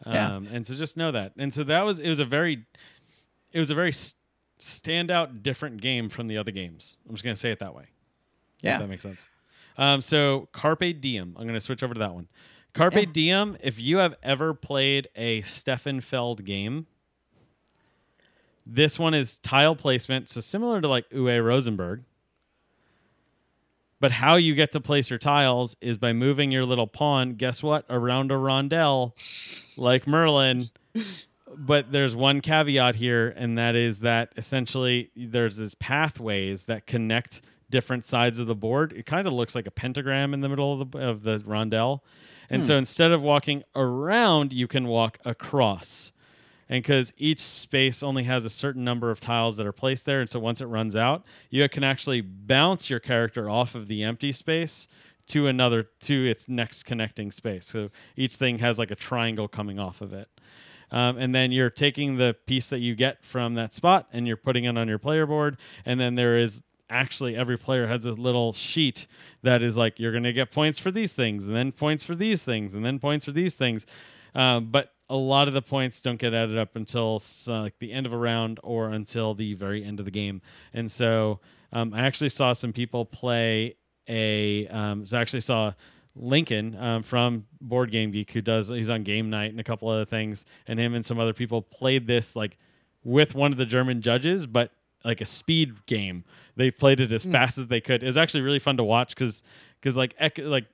Yeah. 0.06 0.34
Um, 0.36 0.48
and 0.50 0.66
so 0.66 0.74
just 0.74 0.96
know 0.96 1.12
that. 1.12 1.32
And 1.36 1.52
so 1.52 1.62
that 1.64 1.82
was 1.84 1.98
it 1.98 2.08
was 2.08 2.18
a 2.20 2.24
very 2.24 2.64
it 3.52 3.58
was 3.58 3.70
a 3.70 3.74
very 3.74 3.92
standout 4.58 5.42
different 5.42 5.80
game 5.82 6.08
from 6.08 6.26
the 6.28 6.36
other 6.38 6.50
games. 6.52 6.96
I'm 7.06 7.14
just 7.14 7.24
gonna 7.24 7.36
say 7.36 7.50
it 7.50 7.58
that 7.60 7.74
way. 7.74 7.84
Yeah. 8.62 8.74
If 8.76 8.80
that 8.80 8.88
makes 8.88 9.02
sense. 9.02 9.24
Um, 9.78 10.00
so 10.00 10.48
Carpe 10.52 11.00
Diem. 11.00 11.36
I'm 11.38 11.46
gonna 11.46 11.60
switch 11.60 11.82
over 11.82 11.92
to 11.94 12.00
that 12.00 12.14
one. 12.14 12.28
Carpe 12.72 12.94
Yeah. 12.94 13.04
Diem. 13.12 13.56
If 13.62 13.78
you 13.80 13.98
have 13.98 14.14
ever 14.22 14.54
played 14.54 15.08
a 15.14 15.42
Stefan 15.42 16.00
Feld 16.00 16.44
game, 16.44 16.86
this 18.64 18.98
one 18.98 19.14
is 19.14 19.38
tile 19.38 19.76
placement, 19.76 20.28
so 20.28 20.40
similar 20.40 20.80
to 20.80 20.88
like 20.88 21.08
Uwe 21.10 21.42
Rosenberg. 21.44 22.04
But 23.98 24.12
how 24.12 24.36
you 24.36 24.54
get 24.54 24.72
to 24.72 24.80
place 24.80 25.08
your 25.08 25.18
tiles 25.18 25.76
is 25.80 25.96
by 25.96 26.12
moving 26.12 26.50
your 26.50 26.64
little 26.64 26.86
pawn, 26.86 27.34
guess 27.34 27.62
what? 27.62 27.84
Around 27.88 28.30
a 28.30 28.34
rondelle, 28.34 29.12
like 29.76 30.06
Merlin. 30.06 30.68
But 31.56 31.92
there's 31.92 32.14
one 32.14 32.40
caveat 32.40 32.96
here, 32.96 33.32
and 33.34 33.56
that 33.56 33.74
is 33.74 34.00
that 34.00 34.32
essentially 34.36 35.10
there's 35.16 35.56
this 35.56 35.74
pathways 35.74 36.64
that 36.64 36.86
connect 36.86 37.40
different 37.70 38.04
sides 38.04 38.38
of 38.38 38.46
the 38.46 38.54
board. 38.54 38.92
It 38.92 39.06
kind 39.06 39.26
of 39.26 39.32
looks 39.32 39.54
like 39.54 39.66
a 39.66 39.70
pentagram 39.70 40.34
in 40.34 40.40
the 40.40 40.48
middle 40.48 40.80
of 40.80 40.90
the 40.90 40.98
of 40.98 41.22
the 41.22 41.38
rondelle. 41.38 42.00
And 42.50 42.62
hmm. 42.62 42.66
so 42.66 42.76
instead 42.76 43.12
of 43.12 43.22
walking 43.22 43.64
around, 43.74 44.52
you 44.52 44.68
can 44.68 44.86
walk 44.86 45.18
across. 45.24 46.12
And 46.68 46.82
because 46.82 47.12
each 47.16 47.40
space 47.40 48.02
only 48.02 48.24
has 48.24 48.44
a 48.44 48.50
certain 48.50 48.82
number 48.82 49.10
of 49.10 49.20
tiles 49.20 49.56
that 49.56 49.66
are 49.66 49.72
placed 49.72 50.04
there, 50.04 50.20
and 50.20 50.28
so 50.28 50.40
once 50.40 50.60
it 50.60 50.66
runs 50.66 50.96
out, 50.96 51.24
you 51.48 51.68
can 51.68 51.84
actually 51.84 52.20
bounce 52.20 52.90
your 52.90 52.98
character 52.98 53.48
off 53.48 53.74
of 53.74 53.86
the 53.86 54.02
empty 54.02 54.32
space 54.32 54.88
to 55.28 55.46
another 55.46 55.84
to 56.00 56.26
its 56.26 56.48
next 56.48 56.84
connecting 56.84 57.30
space. 57.32 57.66
So 57.66 57.90
each 58.16 58.36
thing 58.36 58.58
has 58.58 58.78
like 58.78 58.90
a 58.90 58.96
triangle 58.96 59.48
coming 59.48 59.78
off 59.78 60.00
of 60.00 60.12
it. 60.12 60.28
Um, 60.90 61.18
and 61.18 61.34
then 61.34 61.50
you're 61.50 61.70
taking 61.70 62.16
the 62.16 62.36
piece 62.46 62.68
that 62.68 62.78
you 62.78 62.94
get 62.94 63.24
from 63.24 63.54
that 63.54 63.74
spot 63.74 64.08
and 64.12 64.26
you're 64.26 64.36
putting 64.36 64.64
it 64.64 64.78
on 64.78 64.86
your 64.86 65.00
player 65.00 65.26
board. 65.26 65.56
And 65.84 65.98
then 65.98 66.14
there 66.14 66.38
is 66.38 66.62
actually 66.88 67.34
every 67.34 67.58
player 67.58 67.88
has 67.88 68.04
this 68.04 68.16
little 68.16 68.52
sheet 68.52 69.08
that 69.42 69.62
is 69.62 69.76
like 69.76 69.98
you're 69.98 70.12
going 70.12 70.22
to 70.22 70.32
get 70.32 70.52
points 70.52 70.78
for 70.78 70.92
these 70.92 71.12
things, 71.12 71.46
and 71.46 71.56
then 71.56 71.72
points 71.72 72.04
for 72.04 72.14
these 72.14 72.44
things, 72.44 72.74
and 72.74 72.84
then 72.84 72.98
points 73.00 73.24
for 73.24 73.32
these 73.32 73.56
things. 73.56 73.84
Um, 74.34 74.66
but 74.70 74.92
a 75.08 75.16
lot 75.16 75.48
of 75.48 75.54
the 75.54 75.62
points 75.62 76.00
don't 76.00 76.18
get 76.18 76.34
added 76.34 76.58
up 76.58 76.74
until 76.74 77.22
uh, 77.48 77.60
like 77.60 77.78
the 77.78 77.92
end 77.92 78.06
of 78.06 78.12
a 78.12 78.16
round 78.16 78.58
or 78.62 78.88
until 78.88 79.34
the 79.34 79.54
very 79.54 79.84
end 79.84 80.00
of 80.00 80.04
the 80.04 80.10
game. 80.10 80.42
And 80.74 80.90
so 80.90 81.40
um, 81.72 81.94
I 81.94 82.00
actually 82.00 82.30
saw 82.30 82.52
some 82.52 82.72
people 82.72 83.04
play 83.04 83.76
a. 84.08 84.66
Um, 84.68 85.06
so 85.06 85.18
I 85.18 85.20
actually 85.20 85.42
saw 85.42 85.72
Lincoln 86.14 86.76
um, 86.76 87.02
from 87.02 87.46
Board 87.60 87.90
Game 87.90 88.10
Geek, 88.10 88.32
who 88.32 88.40
does 88.40 88.68
he's 88.68 88.90
on 88.90 89.02
Game 89.02 89.30
Night 89.30 89.50
and 89.50 89.60
a 89.60 89.64
couple 89.64 89.88
other 89.88 90.04
things, 90.04 90.44
and 90.66 90.78
him 90.78 90.94
and 90.94 91.04
some 91.04 91.18
other 91.18 91.34
people 91.34 91.62
played 91.62 92.06
this 92.06 92.34
like 92.34 92.56
with 93.04 93.34
one 93.34 93.52
of 93.52 93.58
the 93.58 93.66
German 93.66 94.02
judges, 94.02 94.46
but 94.46 94.72
like 95.04 95.20
a 95.20 95.26
speed 95.26 95.86
game. 95.86 96.24
They 96.56 96.70
played 96.70 97.00
it 97.00 97.12
as 97.12 97.24
fast 97.24 97.58
as 97.58 97.68
they 97.68 97.80
could. 97.80 98.02
It 98.02 98.06
was 98.06 98.16
actually 98.16 98.40
really 98.40 98.58
fun 98.58 98.76
to 98.78 98.84
watch 98.84 99.14
because 99.14 99.42
because 99.80 99.96
like 99.96 100.14
ec- 100.18 100.38
like 100.38 100.66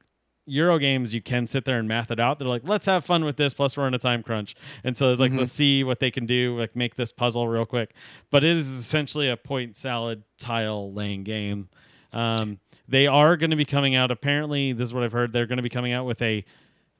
Euro 0.46 0.78
games, 0.78 1.14
you 1.14 1.22
can 1.22 1.46
sit 1.46 1.64
there 1.64 1.78
and 1.78 1.86
math 1.86 2.10
it 2.10 2.18
out. 2.18 2.38
They're 2.38 2.48
like, 2.48 2.62
let's 2.68 2.86
have 2.86 3.04
fun 3.04 3.24
with 3.24 3.36
this. 3.36 3.54
Plus, 3.54 3.76
we're 3.76 3.86
in 3.86 3.94
a 3.94 3.98
time 3.98 4.22
crunch, 4.22 4.56
and 4.82 4.96
so 4.96 5.10
it's 5.12 5.20
like, 5.20 5.32
let's 5.32 5.52
see 5.52 5.84
what 5.84 6.00
they 6.00 6.10
can 6.10 6.26
do, 6.26 6.58
like 6.58 6.74
make 6.74 6.96
this 6.96 7.12
puzzle 7.12 7.46
real 7.46 7.64
quick. 7.64 7.94
But 8.30 8.42
it 8.42 8.56
is 8.56 8.68
essentially 8.68 9.28
a 9.28 9.36
point 9.36 9.76
salad 9.76 10.24
tile 10.38 10.92
laying 10.92 11.22
game. 11.22 11.68
Um, 12.12 12.58
they 12.88 13.06
are 13.06 13.36
going 13.36 13.50
to 13.50 13.56
be 13.56 13.64
coming 13.64 13.94
out. 13.94 14.10
Apparently, 14.10 14.72
this 14.72 14.88
is 14.88 14.94
what 14.94 15.04
I've 15.04 15.12
heard. 15.12 15.32
They're 15.32 15.46
going 15.46 15.58
to 15.58 15.62
be 15.62 15.68
coming 15.68 15.92
out 15.92 16.06
with 16.06 16.20
a 16.20 16.44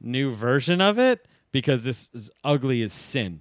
new 0.01 0.33
version 0.33 0.81
of 0.81 0.99
it 0.99 1.27
because 1.51 1.85
this 1.85 2.11
is 2.15 2.31
ugly 2.45 2.83
as 2.83 2.93
sin. 2.93 3.41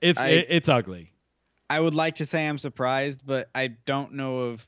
It's 0.00 0.20
I- 0.20 0.28
it, 0.28 0.46
it's 0.48 0.68
ugly. 0.68 1.12
I 1.68 1.80
would 1.80 1.94
like 1.94 2.16
to 2.16 2.26
say 2.26 2.46
I'm 2.46 2.58
surprised, 2.58 3.22
but 3.24 3.48
I 3.54 3.68
don't 3.68 4.12
know 4.12 4.38
of 4.38 4.66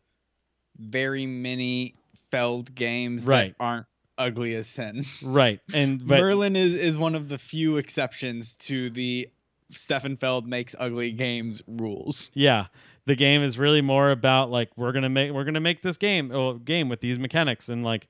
very 0.78 1.26
many 1.26 1.94
Feld 2.34 2.74
games 2.74 3.24
Right. 3.24 3.54
that 3.58 3.64
aren't 3.64 3.86
ugly 4.18 4.54
as 4.54 4.66
sin. 4.68 5.04
Right. 5.22 5.60
And 5.72 6.06
but 6.06 6.20
Merlin 6.20 6.56
is 6.56 6.74
is 6.74 6.96
one 6.98 7.14
of 7.14 7.28
the 7.28 7.38
few 7.38 7.76
exceptions 7.78 8.54
to 8.60 8.90
the 8.90 9.28
Stefan 9.70 10.16
Feld 10.16 10.46
makes 10.46 10.74
ugly 10.78 11.10
games 11.12 11.62
rules. 11.66 12.30
yeah, 12.34 12.66
the 13.06 13.16
game 13.16 13.42
is 13.42 13.58
really 13.58 13.80
more 13.80 14.10
about 14.10 14.50
like 14.50 14.70
we're 14.76 14.92
going 14.92 15.02
to 15.02 15.08
make 15.08 15.32
we're 15.32 15.44
going 15.44 15.54
to 15.54 15.60
make 15.60 15.82
this 15.82 15.96
game 15.96 16.30
oh, 16.32 16.54
game 16.54 16.88
with 16.88 17.00
these 17.00 17.18
mechanics 17.18 17.68
and 17.68 17.82
like 17.84 18.06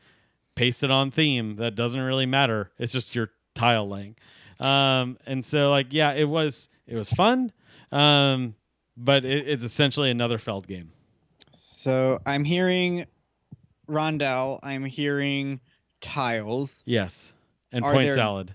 paste 0.56 0.82
it 0.82 0.90
on 0.90 1.10
theme. 1.10 1.56
That 1.56 1.74
doesn't 1.74 2.00
really 2.00 2.26
matter. 2.26 2.70
It's 2.78 2.92
just 2.92 3.14
your 3.14 3.30
tile 3.54 3.88
laying. 3.88 4.16
Um 4.60 5.16
and 5.26 5.44
so 5.44 5.70
like 5.70 5.88
yeah, 5.92 6.12
it 6.12 6.28
was 6.28 6.68
it 6.86 6.96
was 6.96 7.10
fun. 7.10 7.52
Um 7.92 8.54
but 8.96 9.24
it, 9.24 9.48
it's 9.48 9.64
essentially 9.64 10.10
another 10.10 10.38
Feld 10.38 10.66
game. 10.66 10.92
So 11.52 12.20
I'm 12.26 12.44
hearing 12.44 13.06
rondelle, 13.88 14.58
I'm 14.62 14.84
hearing 14.84 15.60
tiles, 16.00 16.82
Yes. 16.84 17.32
And 17.72 17.84
Are 17.84 17.92
point 17.92 18.06
there- 18.06 18.14
salad. 18.14 18.54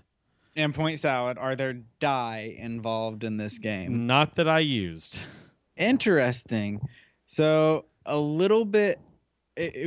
and 0.56 0.74
point 0.74 0.98
salad. 1.00 1.36
Are 1.38 1.54
there 1.56 1.74
die 2.00 2.54
involved 2.58 3.22
in 3.24 3.36
this 3.36 3.58
game? 3.58 4.06
Not 4.06 4.36
that 4.36 4.48
I 4.48 4.60
used. 4.60 5.20
Interesting. 5.76 6.80
So 7.26 7.84
a 8.06 8.18
little 8.18 8.64
bit, 8.64 8.98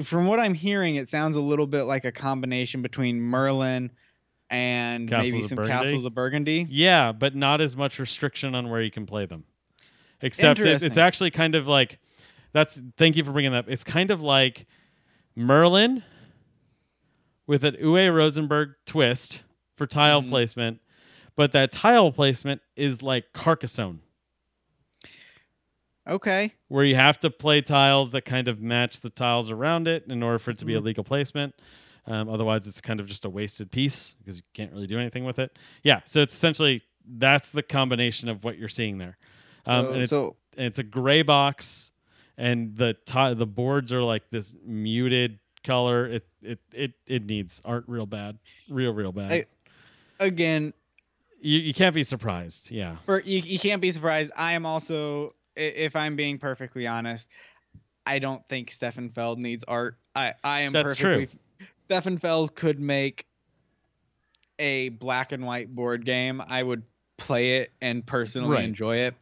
from 0.04 0.28
what 0.28 0.40
I'm 0.40 0.54
hearing, 0.54 0.96
it 0.96 1.10
sounds 1.10 1.36
a 1.36 1.42
little 1.42 1.68
bit 1.68 1.84
like 1.84 2.06
a 2.06 2.12
combination 2.12 2.82
between 2.82 3.20
Merlin 3.20 3.92
and 4.50 5.10
Castles 5.10 5.34
maybe 5.34 5.48
some 5.48 5.56
Burgundy? 5.56 5.84
Castles 5.86 6.06
of 6.06 6.14
Burgundy. 6.14 6.68
Yeah, 6.70 7.12
but 7.12 7.36
not 7.36 7.60
as 7.62 7.76
much 7.76 7.98
restriction 8.00 8.54
on 8.56 8.70
where 8.70 8.82
you 8.82 8.92
can 8.92 9.06
play 9.06 9.26
them. 9.26 9.46
Except 10.22 10.60
it, 10.60 10.84
it's 10.84 10.98
actually 10.98 11.32
kind 11.32 11.56
of 11.56 11.68
like 11.68 12.00
that's. 12.54 12.80
Thank 12.98 13.16
you 13.18 13.24
for 13.24 13.32
bringing 13.32 13.52
that 13.52 13.60
up. 13.60 13.70
It's 13.70 13.84
kind 13.84 14.10
of 14.12 14.22
like 14.22 14.68
Merlin 15.36 16.04
with 17.48 17.64
an 17.64 17.76
Uwe 17.76 18.14
Rosenberg 18.14 18.70
twist 18.86 19.44
for 19.76 19.86
tile 19.88 20.22
Mhm. 20.22 20.30
placement, 20.30 20.82
but 21.36 21.52
that 21.52 21.72
tile 21.72 22.12
placement 22.12 22.62
is 22.76 23.02
like 23.02 23.34
Carcassonne, 23.34 24.00
Okay. 26.08 26.54
where 26.68 26.84
you 26.86 26.96
have 26.96 27.20
to 27.22 27.30
play 27.30 27.62
tiles 27.62 28.12
that 28.12 28.24
kind 28.26 28.48
of 28.48 28.62
match 28.62 29.00
the 29.00 29.10
tiles 29.10 29.50
around 29.50 29.88
it 29.88 30.06
in 30.08 30.22
order 30.22 30.38
for 30.38 30.52
it 30.52 30.58
to 30.60 30.66
be 30.66 30.76
a 30.76 30.80
Mhm. 30.82 30.86
legal 30.86 31.04
placement. 31.04 31.56
Um, 32.06 32.28
otherwise, 32.28 32.68
it's 32.68 32.82
kind 32.82 33.00
of 33.00 33.08
just 33.08 33.24
a 33.24 33.30
wasted 33.30 33.72
piece 33.72 34.14
because 34.20 34.38
you 34.38 34.44
can't 34.54 34.72
really 34.74 34.88
do 34.88 35.00
anything 35.00 35.24
with 35.24 35.40
it. 35.40 35.58
Yeah, 35.84 36.02
so 36.06 36.22
it's 36.22 36.34
essentially 36.34 36.82
that's 37.06 37.50
the 37.52 37.64
combination 37.64 38.30
of 38.30 38.44
what 38.44 38.58
you're 38.58 38.70
seeing 38.70 38.98
there. 38.98 39.18
Um, 39.66 39.86
so, 39.86 39.94
and 39.94 40.10
so 40.10 40.36
and 40.58 40.66
it's 40.68 40.80
a 40.80 40.84
gray 40.84 41.22
box, 41.22 41.92
and 42.38 42.76
the 42.76 42.96
ti- 43.06 43.34
the 43.34 43.46
boards 43.48 43.92
are 43.92 44.02
like 44.04 44.30
this 44.30 44.54
muted 44.66 45.40
color. 45.64 46.06
It 46.08 46.28
it 46.42 46.60
it 46.72 46.94
it 47.08 47.26
needs 47.26 47.62
art 47.66 47.86
real 47.88 48.06
bad, 48.06 48.38
real 48.70 48.94
real 48.94 49.12
bad. 49.12 49.32
I- 49.32 49.46
again, 50.20 50.74
you 51.42 51.60
you 51.60 51.74
can't 51.74 51.96
be 51.96 52.04
surprised. 52.04 52.72
Yeah, 52.72 52.98
for 53.06 53.22
you, 53.22 53.40
you 53.40 53.60
can't 53.60 53.82
be 53.82 53.92
surprised. 53.92 54.32
I 54.36 54.54
am 54.54 54.66
also, 54.66 55.36
if 55.56 55.96
I'm 55.96 56.16
being 56.16 56.38
perfectly 56.38 56.88
honest, 56.88 57.28
I 58.06 58.20
don't 58.20 58.48
think 58.50 58.72
Stefan 58.72 59.10
Feld 59.10 59.40
needs 59.40 59.64
art. 59.66 59.98
I 60.16 60.34
I 60.44 60.62
am 60.62 60.74
That's 60.74 60.96
perfectly. 61.00 61.40
Stefan 61.86 62.18
Feld 62.18 62.56
could 62.56 62.80
make 62.80 63.26
a 64.60 64.90
black 64.90 65.32
and 65.32 65.46
white 65.46 65.74
board 65.74 66.06
game. 66.06 66.42
I 66.48 66.64
would 66.64 66.84
play 67.18 67.58
it 67.58 67.72
and 67.82 68.06
personally 68.06 68.52
Right. 68.56 68.64
enjoy 68.66 68.98
it. 68.98 69.16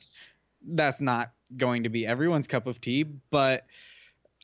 That's 0.63 1.01
not 1.01 1.31
going 1.57 1.83
to 1.83 1.89
be 1.89 2.05
everyone's 2.07 2.47
cup 2.47 2.67
of 2.67 2.79
tea, 2.81 3.03
but 3.03 3.65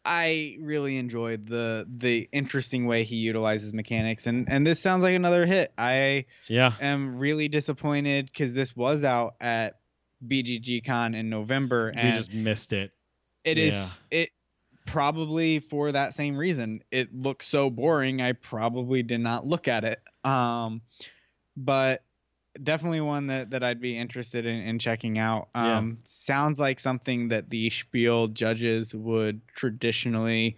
I 0.05 0.57
really 0.61 0.97
enjoyed 0.97 1.47
the 1.47 1.85
the 1.89 2.29
interesting 2.31 2.85
way 2.85 3.03
he 3.03 3.17
utilizes 3.17 3.73
mechanics, 3.73 4.25
and 4.27 4.47
and 4.49 4.65
this 4.65 4.79
sounds 4.79 5.03
like 5.03 5.15
another 5.15 5.45
hit. 5.45 5.73
I 5.77 6.25
Yeah. 6.47 6.73
am 6.79 7.17
really 7.17 7.47
disappointed 7.49 8.27
because 8.27 8.53
this 8.53 8.75
was 8.75 9.03
out 9.03 9.35
at 9.41 9.79
BGG 10.25 10.85
Con 10.85 11.13
in 11.13 11.29
November, 11.29 11.89
and 11.89 12.07
We 12.07 12.13
just 12.13 12.33
missed 12.33 12.71
it. 12.73 12.91
it 13.43 13.57
is 13.57 13.99
it 14.09 14.29
probably 14.85 15.59
for 15.59 15.91
that 15.91 16.13
same 16.13 16.37
reason. 16.37 16.81
It 16.91 17.13
looks 17.13 17.45
so 17.47 17.69
boring. 17.69 18.21
I 18.21 18.31
probably 18.31 19.03
did 19.03 19.19
not 19.19 19.45
look 19.45 19.67
at 19.67 19.83
it. 19.83 19.99
Um, 20.23 20.81
but 21.57 22.03
definitely 22.63 23.01
one 23.01 23.27
that, 23.27 23.49
that 23.51 23.63
I'd 23.63 23.81
be 23.81 23.97
interested 23.97 24.45
in, 24.45 24.59
in 24.61 24.79
checking 24.79 25.17
out. 25.17 25.49
Yeah. 25.55 25.77
Um, 25.77 25.97
sounds 26.03 26.59
like 26.59 26.79
something 26.79 27.27
that 27.29 27.49
the 27.49 27.69
Spiel 27.69 28.27
judges 28.27 28.95
would 28.95 29.41
traditionally 29.55 30.57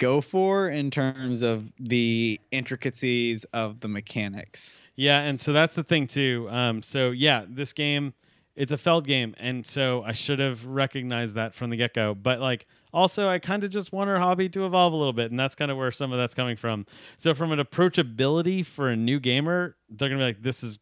go 0.00 0.20
for 0.20 0.70
in 0.70 0.90
terms 0.90 1.42
of 1.42 1.70
the 1.78 2.40
intricacies 2.50 3.44
of 3.52 3.80
the 3.80 3.88
mechanics. 3.88 4.80
Yeah, 4.96 5.20
and 5.20 5.38
so 5.38 5.52
that's 5.52 5.74
the 5.74 5.84
thing 5.84 6.06
too. 6.06 6.48
Um, 6.50 6.82
so 6.82 7.10
yeah, 7.10 7.44
this 7.48 7.72
game, 7.72 8.14
it's 8.56 8.72
a 8.72 8.78
Feld 8.78 9.06
game, 9.06 9.34
and 9.38 9.64
so 9.64 10.02
I 10.02 10.12
should 10.12 10.38
have 10.38 10.66
recognized 10.66 11.34
that 11.36 11.54
from 11.54 11.70
the 11.70 11.76
get 11.76 11.94
go. 11.94 12.14
But 12.14 12.40
like, 12.40 12.66
also, 12.92 13.28
I 13.28 13.38
kind 13.38 13.62
of 13.62 13.70
just 13.70 13.92
want 13.92 14.10
our 14.10 14.18
hobby 14.18 14.48
to 14.48 14.66
evolve 14.66 14.92
a 14.92 14.96
little 14.96 15.12
bit, 15.12 15.30
and 15.30 15.38
that's 15.38 15.54
kind 15.54 15.70
of 15.70 15.76
where 15.76 15.92
some 15.92 16.12
of 16.12 16.18
that's 16.18 16.34
coming 16.34 16.56
from. 16.56 16.86
So 17.18 17.34
from 17.34 17.52
an 17.52 17.58
approachability 17.60 18.64
for 18.64 18.88
a 18.88 18.96
new 18.96 19.20
gamer, 19.20 19.76
they're 19.88 20.08
gonna 20.08 20.18
be 20.18 20.24
like, 20.24 20.42
"This 20.42 20.62
is 20.62 20.78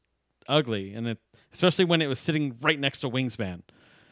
ugly," 0.48 0.94
and 0.94 1.06
it, 1.06 1.18
especially 1.52 1.84
when 1.84 2.02
it 2.02 2.06
was 2.06 2.18
sitting 2.18 2.56
right 2.60 2.78
next 2.80 3.00
to 3.00 3.10
Wingspan. 3.10 3.62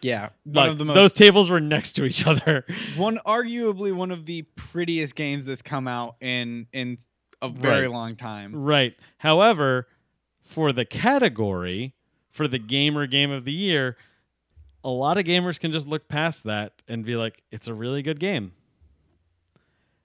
Yeah, 0.02 0.28
one 0.44 0.54
Like, 0.54 0.70
of 0.72 0.78
the 0.78 0.84
most 0.84 0.94
those 0.94 1.12
tables 1.14 1.48
were 1.50 1.58
next 1.60 1.92
to 1.92 2.04
each 2.04 2.26
other. 2.26 2.64
one 2.96 3.18
arguably 3.26 3.92
one 3.94 4.10
of 4.10 4.26
the 4.26 4.42
prettiest 4.54 5.14
games 5.14 5.44
that's 5.46 5.62
come 5.62 5.88
out 5.88 6.16
in 6.20 6.66
in 6.72 6.98
a 7.42 7.48
very 7.48 7.82
Right. 7.82 7.90
long 7.90 8.16
time. 8.16 8.54
Right. 8.54 8.94
However, 9.18 9.88
for 10.42 10.72
the 10.72 10.84
category, 10.84 11.94
for 12.30 12.46
the 12.46 12.58
gamer 12.58 13.06
game 13.06 13.30
of 13.30 13.44
the 13.44 13.52
year, 13.52 13.96
a 14.84 14.90
lot 14.90 15.18
of 15.18 15.24
gamers 15.24 15.58
can 15.58 15.72
just 15.72 15.86
look 15.88 16.08
past 16.08 16.44
that 16.44 16.74
and 16.86 17.04
be 17.04 17.16
like, 17.16 17.42
it's 17.50 17.66
a 17.66 17.74
really 17.74 18.02
good 18.02 18.20
game. 18.20 18.52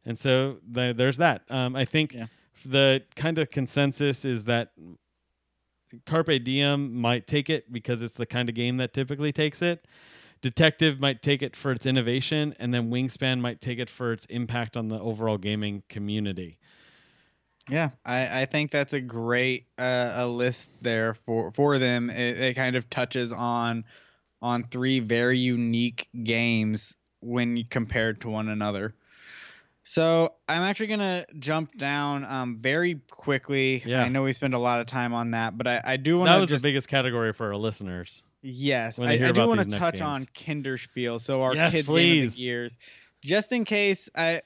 And 0.06 0.18
so 0.18 0.58
th- 0.74 0.96
there's 0.96 1.18
that. 1.18 1.44
Um, 1.50 1.76
I 1.76 1.86
think 1.86 2.14
Yeah. 2.14 2.28
the 2.66 3.04
kind 3.16 3.38
of 3.38 3.52
consensus 3.52 4.26
is 4.26 4.46
that 4.46 4.72
Carpe 6.06 6.44
Diem 6.44 6.94
might 6.94 7.28
take 7.28 7.50
it 7.50 7.72
because 7.72 8.02
it's 8.02 8.16
the 8.16 8.26
kind 8.26 8.50
of 8.50 8.56
game 8.56 8.78
that 8.78 8.94
typically 8.94 9.32
takes 9.32 9.62
it. 9.62 9.86
Detective 10.42 11.00
might 11.00 11.22
take 11.22 11.44
it 11.44 11.56
for 11.56 11.72
its 11.72 11.86
innovation, 11.86 12.56
and 12.60 12.74
then 12.74 12.90
Wingspan 12.90 13.40
might 13.42 13.62
take 13.62 13.78
it 13.78 13.90
for 13.90 14.12
its 14.12 14.26
impact 14.26 14.76
on 14.76 14.88
the 14.88 15.00
overall 15.00 15.38
gaming 15.38 15.84
community. 15.88 16.58
Yeah, 17.70 17.92
I, 18.06 18.42
I 18.42 18.46
think 18.46 18.72
that's 18.72 18.94
a 18.94 19.02
great 19.02 19.68
uh, 19.78 20.14
a 20.16 20.28
list 20.28 20.72
there 20.82 21.14
for 21.26 21.52
for 21.52 21.78
them. 21.78 22.10
It, 22.10 22.40
it 22.40 22.54
kind 22.56 22.76
of 22.76 22.90
touches 22.90 23.32
on 23.32 23.86
on 24.42 24.64
three 24.64 25.00
very 25.00 25.38
unique 25.38 26.08
games 26.24 26.96
when 27.20 27.64
compared 27.70 28.22
to 28.22 28.30
one 28.30 28.50
another. 28.50 28.96
So 29.84 30.36
I'm 30.48 30.62
actually 30.62 30.88
gonna 30.88 31.26
jump 31.40 31.78
down 31.78 32.24
um, 32.26 32.58
very 32.62 33.02
quickly. 33.10 33.82
Yeah. 33.86 34.04
I 34.04 34.10
know 34.10 34.24
we 34.24 34.34
spend 34.34 34.54
a 34.54 34.60
lot 34.60 34.80
of 34.80 34.88
time 34.88 35.14
on 35.14 35.32
that, 35.32 35.58
but 35.58 35.68
I, 35.68 35.82
I 35.84 35.98
do 35.98 36.20
want 36.20 36.28
That 36.28 36.38
was 36.38 36.50
just 36.50 36.62
the 36.64 36.70
biggest 36.70 36.88
category 36.88 37.34
for 37.34 37.48
our 37.48 37.56
listeners. 37.56 38.24
Yes, 38.44 39.00
I, 39.00 39.14
I 39.14 39.32
do 39.32 39.48
want 39.48 39.70
to 39.70 39.78
touch 39.78 39.96
games. 39.96 40.04
on 40.04 40.26
Kinderspiel. 40.26 41.22
So 41.22 41.44
our 41.44 41.54
Yes, 41.54 41.74
kids 41.74 41.88
please. 41.88 42.42
years, 42.44 42.78
just 43.24 43.52
in 43.52 43.66
case 43.66 44.10
I, 44.16 44.42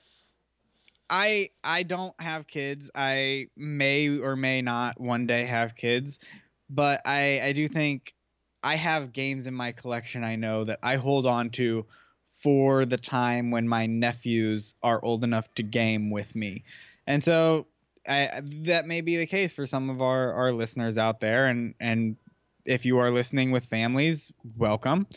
I 1.10 1.50
I 1.64 1.84
don't 1.84 2.20
have 2.20 2.48
kids. 2.48 2.92
I 2.94 3.48
may 3.56 4.10
or 4.18 4.36
may 4.36 4.62
not 4.62 5.00
one 5.00 5.28
day 5.28 5.46
have 5.46 5.76
kids, 5.76 6.20
but 6.70 7.02
I 7.06 7.42
I 7.42 7.52
do 7.54 7.68
think 7.68 8.14
I 8.64 8.76
have 8.76 9.14
games 9.14 9.48
in 9.48 9.54
my 9.54 9.72
collection. 9.72 10.24
I 10.24 10.36
know 10.36 10.64
that 10.64 10.80
I 10.82 10.96
hold 10.96 11.26
on 11.26 11.52
to 11.52 11.86
for 12.46 12.86
the 12.86 12.98
time 12.98 13.50
when 13.50 13.68
my 13.68 13.88
nephews 13.88 14.76
are 14.84 15.04
old 15.04 15.24
enough 15.24 15.52
to 15.56 15.64
game 15.64 16.12
with 16.12 16.36
me, 16.36 16.64
and 17.08 17.24
so. 17.24 17.66
I, 18.08 18.44
that 18.66 18.86
may 18.86 19.02
be 19.02 19.18
the 19.18 19.26
case 19.26 19.52
for 19.52 19.66
some 19.66 19.90
of 19.90 20.00
our, 20.00 20.32
our 20.34 20.52
listeners 20.52 20.96
out 20.96 21.20
there, 21.20 21.48
and 21.48 21.74
and 21.80 22.16
if 22.64 22.86
you 22.86 23.00
are 23.00 23.10
listening 23.10 23.50
with 23.50 23.66
families, 23.66 24.32
welcome. 24.58 25.08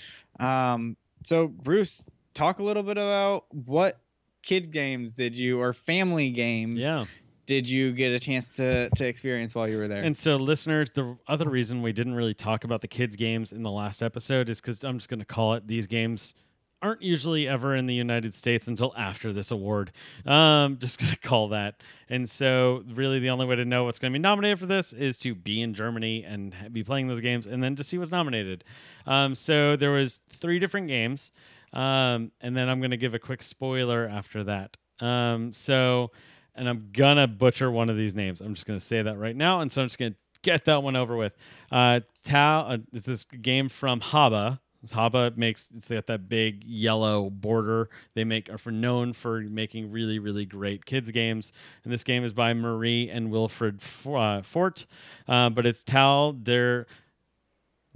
Um, 0.41 0.97
so, 1.23 1.49
Bruce, 1.49 2.09
talk 2.33 2.61
a 2.61 2.63
little 2.63 2.83
bit 2.83 2.97
about 2.97 3.45
what 3.51 4.01
kid 4.43 4.71
games 4.71 5.13
did 5.13 5.37
you 5.37 5.61
or 5.61 5.75
family 5.75 6.31
games 6.31 6.83
Yeah. 6.83 7.05
did 7.45 7.69
you 7.69 7.93
get 7.93 8.13
a 8.13 8.19
chance 8.19 8.49
to 8.57 8.89
to 8.97 9.07
experience 9.07 9.55
while 9.55 9.69
you 9.69 9.77
were 9.77 9.89
there? 9.89 10.03
And 10.03 10.17
so, 10.17 10.37
listeners, 10.37 10.91
the 10.93 11.17
other 11.27 11.49
reason 11.51 11.83
we 11.83 11.93
didn't 11.93 12.15
really 12.15 12.33
talk 12.33 12.65
about 12.65 12.81
the 12.81 12.89
kids' 12.89 13.17
games 13.17 13.53
in 13.53 13.63
the 13.63 13.71
last 13.71 14.03
episode 14.03 14.49
is 14.49 14.63
because 14.63 14.83
I'm 14.83 14.97
just 14.97 15.11
going 15.11 15.21
to 15.21 15.27
call 15.27 15.55
it 15.55 15.67
these 15.67 15.87
games 15.87 16.35
aren't 16.81 17.03
usually 17.03 17.49
ever 17.49 17.75
in 17.75 17.87
the 17.87 17.95
United 17.95 18.35
States 18.35 18.69
until 18.69 18.95
after 18.97 19.33
this 19.33 19.51
award. 19.51 19.93
Um, 20.25 20.79
just 20.81 21.01
to 21.01 21.17
call 21.17 21.49
that. 21.49 21.83
And 22.09 22.29
so, 22.29 22.85
really, 22.89 23.19
the 23.19 23.31
only 23.31 23.47
way 23.47 23.57
to 23.57 23.65
know 23.65 23.85
what's 23.85 23.99
to 23.99 24.11
be 24.11 24.19
nominated 24.19 24.59
for 24.59 24.67
this 24.67 24.93
is 24.93 25.19
to 25.19 25.35
be 25.35 25.61
in 25.61 25.75
Germany 25.75 26.25
and 26.25 26.55
be 26.73 26.83
playing 26.83 27.09
those 27.09 27.21
games, 27.21 27.47
and 27.47 27.63
then 27.63 27.77
to 27.77 27.85
see 27.85 27.99
what's 27.99 28.11
nominated. 28.11 28.65
Um, 29.07 29.35
so 29.35 29.77
there 29.77 29.91
was 29.91 30.21
three 30.31 30.59
different 30.59 30.89
games, 30.89 31.31
um, 31.73 32.33
and 32.41 32.57
then 32.57 32.69
I'm 32.69 32.81
to 32.91 32.97
give 32.97 33.15
a 33.15 33.19
quick 33.19 33.43
spoiler 33.43 34.09
after 34.09 34.45
that. 34.45 34.77
Um, 35.01 35.53
so, 35.53 36.11
and 36.55 36.69
I'm 36.69 36.91
gonna 36.93 37.27
butcher 37.27 37.71
one 37.71 37.91
of 37.91 37.97
these 37.97 38.15
names. 38.15 38.41
I'm 38.41 38.55
just 38.55 38.67
gonna 38.67 38.81
say 38.81 39.03
that 39.03 39.19
right 39.19 39.37
now, 39.37 39.61
and 39.61 39.71
so 39.71 39.83
I'm 39.83 39.89
just 39.89 39.99
gonna 39.99 40.15
get 40.43 40.65
that 40.65 40.83
one 40.83 40.97
over 40.97 41.17
with. 41.17 41.37
Uh, 41.71 42.01
Tau, 42.25 42.61
uh, 42.63 42.79
it's 42.93 43.07
this 43.07 43.25
game 43.25 43.69
from 43.69 44.01
Haba. 44.01 44.61
Haba 44.87 45.37
makes 45.37 45.71
it's 45.77 45.89
got 45.89 46.07
that 46.07 46.29
big 46.29 46.65
yellow 46.65 47.31
border. 47.31 47.91
They 48.15 48.25
make 48.25 48.49
are 48.49 48.59
for 48.59 48.71
known 48.71 49.13
for 49.13 49.41
making 49.41 49.91
really 49.91 50.19
really 50.19 50.47
great 50.47 50.87
kids 50.87 51.11
games. 51.11 51.53
And 51.85 51.93
this 51.93 52.05
game 52.05 52.25
is 52.25 52.33
by 52.33 52.55
Marie 52.55 53.11
and 53.11 53.31
Wilfred 53.31 53.83
uh, 54.07 54.43
Fort, 54.43 54.87
uh, 55.27 55.51
but 55.51 55.67
it's 55.67 55.83
Tal 55.83 56.33
der 56.33 56.87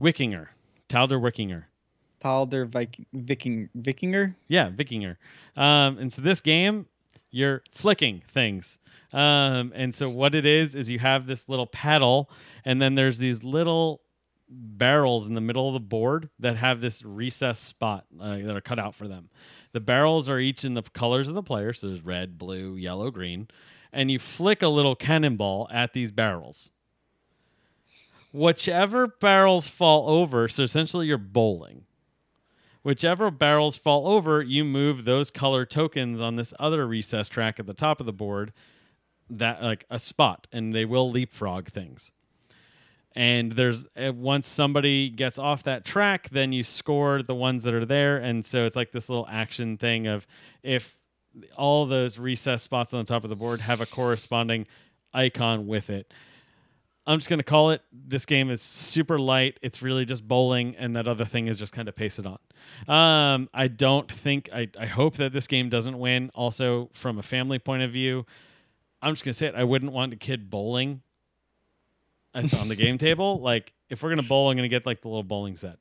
Wikinger. 0.01 0.49
Tal 0.89 1.07
der 1.07 1.19
Wikinger. 1.19 1.65
Talder 2.23 2.67
Viking, 2.67 3.07
Viking 3.13 3.69
Vikinger. 3.77 4.37
Yeah, 4.47 4.71
Vikinger. 4.71 5.17
Um, 5.57 5.99
and 5.99 6.13
so 6.13 6.23
this 6.23 6.41
game, 6.41 6.87
you're 7.31 7.63
flicking 7.71 8.23
things. 8.29 8.79
Um, 9.13 9.73
and 9.75 9.93
so 9.95 10.09
what 10.09 10.35
it 10.35 10.47
is 10.47 10.75
is 10.75 10.89
you 10.89 11.01
have 11.01 11.27
this 11.27 11.49
little 11.49 11.67
paddle, 11.67 12.31
and 12.65 12.81
then 12.81 12.95
there's 12.95 13.19
these 13.19 13.43
little 13.43 14.02
barrels 14.55 15.27
in 15.27 15.35
the 15.35 15.41
middle 15.41 15.69
of 15.69 15.75
the 15.75 15.81
board 15.81 16.29
that 16.39 16.57
have 16.57 16.81
this 16.81 17.05
recessed 17.05 17.65
spot 17.65 18.05
uh, 18.21 18.37
that 18.37 18.57
are 18.57 18.61
cut 18.61 18.79
out 18.79 18.95
for 18.95 19.09
them. 19.09 19.31
The 19.73 19.81
barrels 19.81 20.29
are 20.29 20.39
each 20.39 20.65
in 20.65 20.75
the 20.75 20.83
colors 20.83 21.29
of 21.29 21.35
the 21.35 21.43
player, 21.43 21.73
so 21.73 21.89
there's 21.89 22.05
red, 22.05 22.39
blue, 22.39 22.77
yellow, 22.77 23.11
green, 23.11 23.49
and 23.93 24.11
you 24.11 24.19
flick 24.19 24.63
a 24.63 24.69
little 24.69 24.95
cannonball 24.95 25.69
at 25.73 25.93
these 25.93 26.13
barrels. 26.13 26.71
Whichever 28.33 29.07
barrels 29.07 29.69
fall 29.69 30.09
over, 30.09 30.49
so 30.49 30.63
essentially 30.63 31.07
you're 31.07 31.19
bowling 31.19 31.85
whichever 32.83 33.31
barrels 33.31 33.77
fall 33.77 34.09
over, 34.09 34.43
you 34.43 34.65
move 34.65 35.05
those 35.05 35.31
color 35.31 35.65
tokens 35.65 36.21
on 36.21 36.37
this 36.37 36.53
other 36.59 36.87
recess 36.87 37.29
track 37.29 37.59
at 37.59 37.67
the 37.67 37.75
top 37.75 38.01
of 38.01 38.07
the 38.07 38.13
board, 38.13 38.53
that 39.31 39.63
like 39.63 39.85
a 39.89 39.99
spot, 39.99 40.47
and 40.53 40.75
they 40.75 40.85
will 40.85 41.11
leapfrog 41.11 41.69
things. 41.69 42.13
And 43.15 43.53
there's 43.53 43.87
uh, 43.97 44.13
once 44.13 44.49
somebody 44.49 45.11
gets 45.11 45.39
off 45.39 45.63
that 45.65 45.85
track, 45.85 46.31
then 46.31 46.53
you 46.53 46.63
score 46.63 47.23
the 47.23 47.35
ones 47.35 47.63
that 47.65 47.75
are 47.75 47.85
there, 47.85 48.17
and 48.17 48.45
so 48.45 48.65
it's 48.65 48.77
like 48.77 48.91
this 48.93 49.09
little 49.09 49.27
action 49.31 49.77
thing 49.77 50.07
of 50.07 50.27
if 50.63 50.97
all 51.57 51.87
those 51.87 52.19
recess 52.19 52.63
spots 52.63 52.95
on 52.95 53.01
the 53.01 53.05
top 53.05 53.25
of 53.25 53.31
the 53.31 53.37
board 53.37 53.61
have 53.61 53.81
a 53.81 53.87
corresponding 53.87 54.67
icon 55.13 55.67
with 55.67 55.91
it. 55.91 56.13
I'm 57.07 57.19
just 57.19 57.29
gonna 57.29 57.43
call 57.43 57.71
it. 57.71 57.83
This 57.93 58.25
game 58.25 58.49
is 58.49 58.63
super 58.63 59.19
light. 59.19 59.59
It's 59.61 59.83
really 59.83 60.05
just 60.05 60.27
bowling, 60.27 60.77
and 60.77 60.95
that 60.97 61.09
other 61.09 61.25
thing 61.25 61.49
is 61.49 61.59
just 61.59 61.73
kind 61.73 61.89
of 61.89 61.97
it 61.97 62.27
on. 62.27 62.39
Um, 62.89 63.51
I 63.53 63.69
don't 63.69 64.11
think. 64.11 64.49
I, 64.55 64.69
I 64.79 64.87
hope 64.87 65.17
that 65.17 65.33
this 65.33 65.47
game 65.47 65.69
doesn't 65.69 65.99
win. 65.99 66.31
Also, 66.35 66.91
from 66.93 67.19
a 67.19 67.23
family 67.23 67.59
point 67.59 67.83
of 67.83 67.91
view, 67.91 68.25
I'm 69.03 69.15
just 69.15 69.25
gonna 69.25 69.33
say 69.35 69.49
it. 69.49 69.55
I 69.57 69.65
wouldn't 69.65 69.93
want 69.93 70.13
a 70.13 70.17
kid 70.17 70.49
bowling 70.49 71.03
on 72.35 72.69
the 72.69 72.77
game 72.77 72.99
table. 72.99 73.41
Like, 73.41 73.73
if 73.91 74.03
we're 74.03 74.11
gonna 74.11 74.23
bowl, 74.23 74.51
I'm 74.51 74.57
gonna 74.57 74.69
get 74.69 74.87
like 74.87 75.01
the 75.03 75.09
little 75.09 75.23
bowling 75.23 75.57
set. 75.57 75.79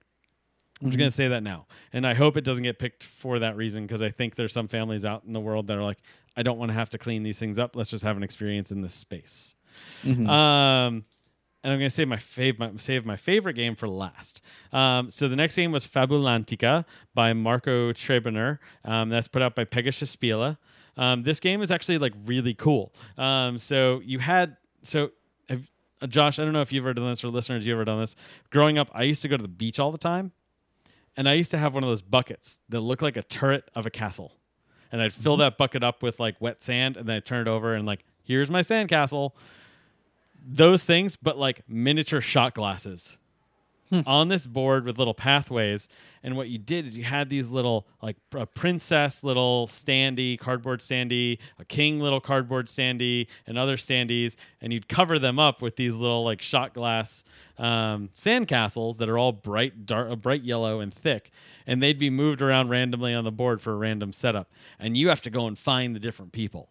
I'm 0.82 0.88
just 0.90 0.98
gonna 0.98 1.12
say 1.12 1.28
that 1.30 1.44
now, 1.44 1.68
and 1.94 2.08
I 2.08 2.14
hope 2.16 2.38
it 2.38 2.44
doesn't 2.44 2.64
get 2.64 2.80
picked 2.80 3.04
for 3.04 3.40
that 3.40 3.56
reason 3.56 3.86
because 3.86 4.02
I 4.02 4.10
think 4.10 4.36
there's 4.36 4.54
some 4.54 4.68
families 4.68 5.06
out 5.06 5.24
in 5.26 5.34
the 5.34 5.40
world 5.40 5.68
that 5.68 5.78
are 5.78 5.84
like, 5.84 6.00
I 6.36 6.44
don't 6.44 6.58
want 6.58 6.70
to 6.70 6.74
have 6.74 6.90
to 6.92 6.98
clean 6.98 7.24
these 7.24 7.38
things 7.38 7.60
up. 7.60 7.76
Let's 7.76 7.90
just 7.92 8.04
have 8.04 8.18
an 8.18 8.24
experience 8.24 8.72
in 8.72 8.82
this 8.82 8.96
space. 8.96 9.56
Mhm. 10.04 10.28
Um, 10.28 11.06
and 11.64 11.72
I'm 11.72 11.78
going 11.78 11.90
to 11.90 11.94
save 11.96 12.08
my, 12.08 12.16
fav- 12.16 12.58
my 12.58 12.72
save 12.78 13.06
my 13.06 13.16
favorite 13.16 13.54
game 13.54 13.76
for 13.76 13.88
last. 13.88 14.42
Um, 14.74 15.12
so 15.12 15.28
the 15.28 15.36
next 15.36 15.56
game 15.56 15.72
was 15.72 15.86
Fabulantica 15.86 16.86
by 17.14 17.34
Marco 17.34 17.94
Trebener. 17.94 18.58
Um, 18.84 19.10
that's 19.10 19.28
put 19.28 19.44
out 19.44 19.54
by 19.56 19.66
Pegasus 19.66 20.16
Spiele. 20.16 20.58
Um, 20.98 21.22
this 21.22 21.40
game 21.40 21.62
is 21.62 21.70
actually 21.70 22.00
like 22.00 22.14
really 22.26 22.56
cool. 22.56 22.92
Um, 23.16 23.60
so 23.60 24.02
you 24.04 24.18
had 24.18 24.58
so 24.82 25.12
uh, 26.02 26.08
Josh, 26.08 26.40
I 26.40 26.44
don't 26.44 26.54
know 26.54 26.62
if 26.62 26.72
you've 26.72 26.84
ever 26.84 26.94
done 26.94 27.10
this 27.10 27.24
or 27.24 27.30
listeners, 27.30 27.66
you 27.66 27.74
ever 27.74 27.86
done 27.86 28.00
this. 28.00 28.16
Growing 28.50 28.78
up, 28.78 28.90
I 28.94 29.04
used 29.04 29.22
to 29.22 29.28
go 29.28 29.38
to 29.38 29.42
the 29.42 29.48
beach 29.48 29.80
all 29.80 29.92
the 29.92 29.98
time, 29.98 30.32
and 31.16 31.28
I 31.30 31.34
used 31.34 31.52
to 31.52 31.58
have 31.58 31.74
one 31.74 31.84
of 31.84 31.90
those 31.90 32.02
buckets 32.02 32.60
that 32.70 32.82
looked 32.82 33.02
like 33.02 33.18
a 33.18 33.24
turret 33.24 33.70
of 33.76 33.86
a 33.86 33.90
castle, 33.90 34.34
and 34.92 35.02
I'd 35.02 35.14
fill 35.14 35.38
that 35.38 35.58
bucket 35.58 35.84
up 35.84 36.04
with 36.04 36.20
like 36.20 36.40
wet 36.40 36.64
sand, 36.64 36.98
and 36.98 37.08
then 37.08 37.18
I'd 37.18 37.26
turn 37.26 37.48
it 37.48 37.50
over 37.50 37.74
and 37.74 37.86
like, 37.86 38.04
here's 38.24 38.50
my 38.50 38.62
sand 38.62 38.90
castle. 38.90 39.36
Those 40.44 40.84
things, 40.84 41.16
but 41.16 41.38
like 41.38 41.62
miniature 41.70 42.22
shot 42.22 42.56
glasses 42.56 43.18
on 44.06 44.30
this 44.30 44.48
board 44.48 44.86
with 44.86 44.98
little 44.98 45.14
pathways. 45.14 45.88
And 46.24 46.38
what 46.38 46.50
you 46.50 46.58
did 46.58 46.86
is 46.86 46.96
you 46.96 47.04
had 47.04 47.30
these 47.30 47.50
little, 47.50 47.88
like 48.02 48.18
a 48.34 48.46
princess 48.46 49.24
little 49.24 49.68
standee, 49.68 50.38
cardboard 50.40 50.80
standee, 50.80 51.40
a 51.60 51.66
king 51.66 52.00
little 52.00 52.22
cardboard 52.22 52.68
standee, 52.68 53.28
and 53.48 53.58
other 53.58 53.76
standees. 53.76 54.36
And 54.62 54.72
you'd 54.72 54.88
cover 54.88 55.20
them 55.20 55.40
up 55.40 55.62
with 55.62 55.76
these 55.76 55.94
little, 55.94 56.24
like, 56.24 56.42
shot 56.42 56.74
glass 56.74 57.24
um, 57.58 58.10
sand 58.14 58.48
castles 58.48 58.98
that 58.98 59.10
are 59.10 59.18
all 59.18 59.32
bright, 59.32 59.86
dark, 59.86 60.12
uh, 60.12 60.16
bright 60.16 60.44
yellow 60.44 60.80
and 60.80 60.94
thick. 60.94 61.32
And 61.68 61.82
they'd 61.82 62.00
be 62.00 62.10
moved 62.10 62.42
around 62.42 62.70
randomly 62.70 63.14
on 63.14 63.24
the 63.24 63.32
board 63.32 63.62
for 63.62 63.74
a 63.74 63.78
random 63.78 64.14
setup. 64.14 64.52
And 64.80 64.96
you 64.96 65.10
have 65.10 65.22
to 65.24 65.30
go 65.30 65.48
and 65.48 65.58
find 65.58 65.96
the 65.96 66.00
different 66.00 66.32
people. 66.32 66.70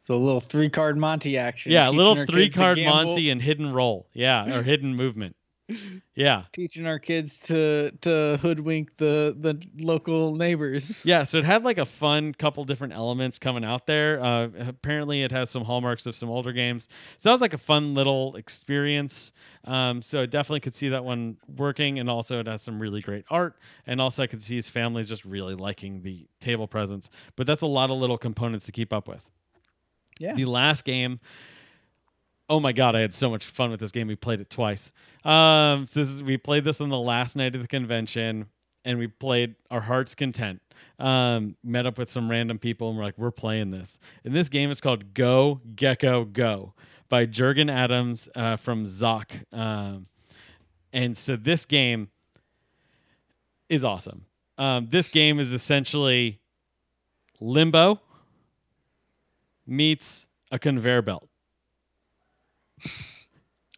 So 0.00 0.14
a 0.14 0.16
little 0.16 0.40
three 0.40 0.70
card 0.70 0.96
Monty 0.96 1.36
action. 1.36 1.72
Yeah, 1.72 1.88
a 1.88 1.90
little 1.90 2.26
three 2.26 2.48
card 2.48 2.78
Monty 2.78 3.28
and 3.28 3.42
hidden 3.42 3.72
roll. 3.72 4.06
Yeah, 4.12 4.58
or 4.58 4.62
hidden 4.62 4.94
movement. 4.94 5.35
Yeah. 6.14 6.44
Teaching 6.52 6.86
our 6.86 6.98
kids 6.98 7.40
to 7.40 7.90
to 8.02 8.38
hoodwink 8.40 8.96
the 8.96 9.36
the 9.38 9.60
local 9.78 10.34
neighbors. 10.34 11.02
Yeah, 11.06 11.24
so 11.24 11.38
it 11.38 11.44
had 11.44 11.64
like 11.64 11.78
a 11.78 11.84
fun 11.84 12.34
couple 12.34 12.64
different 12.64 12.92
elements 12.92 13.38
coming 13.38 13.64
out 13.64 13.86
there. 13.86 14.22
Uh, 14.22 14.48
apparently, 14.58 15.22
it 15.22 15.30
has 15.32 15.50
some 15.50 15.64
hallmarks 15.64 16.06
of 16.06 16.14
some 16.14 16.30
older 16.30 16.52
games. 16.52 16.88
So 17.18 17.28
that 17.28 17.32
was 17.32 17.40
like 17.40 17.54
a 17.54 17.58
fun 17.58 17.94
little 17.94 18.34
experience. 18.36 19.32
Um, 19.64 20.02
so 20.02 20.22
I 20.22 20.26
definitely 20.26 20.60
could 20.60 20.74
see 20.74 20.88
that 20.90 21.04
one 21.04 21.36
working, 21.48 21.98
and 21.98 22.08
also 22.08 22.40
it 22.40 22.46
has 22.46 22.62
some 22.62 22.80
really 22.80 23.00
great 23.00 23.24
art. 23.30 23.56
And 23.86 24.00
also, 24.00 24.22
I 24.22 24.26
could 24.26 24.42
see 24.42 24.56
his 24.56 24.68
families 24.68 25.08
just 25.08 25.24
really 25.24 25.54
liking 25.54 26.02
the 26.02 26.26
table 26.40 26.66
presence. 26.66 27.08
But 27.36 27.46
that's 27.46 27.62
a 27.62 27.66
lot 27.66 27.90
of 27.90 27.98
little 27.98 28.18
components 28.18 28.66
to 28.66 28.72
keep 28.72 28.92
up 28.92 29.08
with. 29.08 29.28
Yeah. 30.18 30.34
The 30.34 30.46
last 30.46 30.84
game. 30.84 31.20
Oh 32.48 32.60
my 32.60 32.72
god, 32.72 32.94
I 32.94 33.00
had 33.00 33.12
so 33.12 33.28
much 33.28 33.44
fun 33.44 33.70
with 33.70 33.80
this 33.80 33.90
game. 33.90 34.06
We 34.06 34.14
played 34.14 34.40
it 34.40 34.50
twice. 34.50 34.92
Um, 35.24 35.86
so 35.86 36.00
is, 36.00 36.22
we 36.22 36.36
played 36.36 36.64
this 36.64 36.80
on 36.80 36.90
the 36.90 36.98
last 36.98 37.34
night 37.34 37.56
of 37.56 37.62
the 37.62 37.68
convention, 37.68 38.46
and 38.84 38.98
we 38.98 39.08
played 39.08 39.56
our 39.70 39.80
heart's 39.80 40.14
content. 40.14 40.60
Um, 40.98 41.56
met 41.64 41.86
up 41.86 41.98
with 41.98 42.08
some 42.08 42.30
random 42.30 42.58
people, 42.58 42.88
and 42.88 42.96
we're 42.96 43.04
like, 43.04 43.18
we're 43.18 43.32
playing 43.32 43.72
this. 43.72 43.98
And 44.24 44.34
this 44.34 44.48
game 44.48 44.70
is 44.70 44.80
called 44.80 45.12
Go 45.12 45.60
Gecko 45.74 46.24
Go 46.24 46.74
by 47.08 47.26
Jurgen 47.26 47.68
Adams 47.68 48.28
uh, 48.36 48.56
from 48.56 48.86
Zoch. 48.86 49.42
Um, 49.52 50.06
and 50.92 51.16
so 51.16 51.36
this 51.36 51.64
game 51.64 52.08
is 53.68 53.84
awesome. 53.84 54.26
Um, 54.58 54.86
this 54.90 55.08
game 55.08 55.40
is 55.40 55.52
essentially 55.52 56.40
Limbo 57.40 58.00
meets 59.66 60.26
a 60.50 60.58
conveyor 60.58 61.02
belt. 61.02 61.28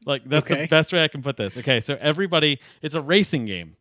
Like 0.06 0.24
that's 0.24 0.50
Okay. 0.50 0.62
the 0.62 0.68
best 0.68 0.92
way 0.92 1.02
I 1.04 1.08
can 1.08 1.22
put 1.22 1.36
this. 1.36 1.56
Okay, 1.58 1.80
so 1.80 1.96
everybody, 2.00 2.60
it's 2.82 2.94
a 2.94 3.00
racing 3.00 3.46
game. 3.46 3.76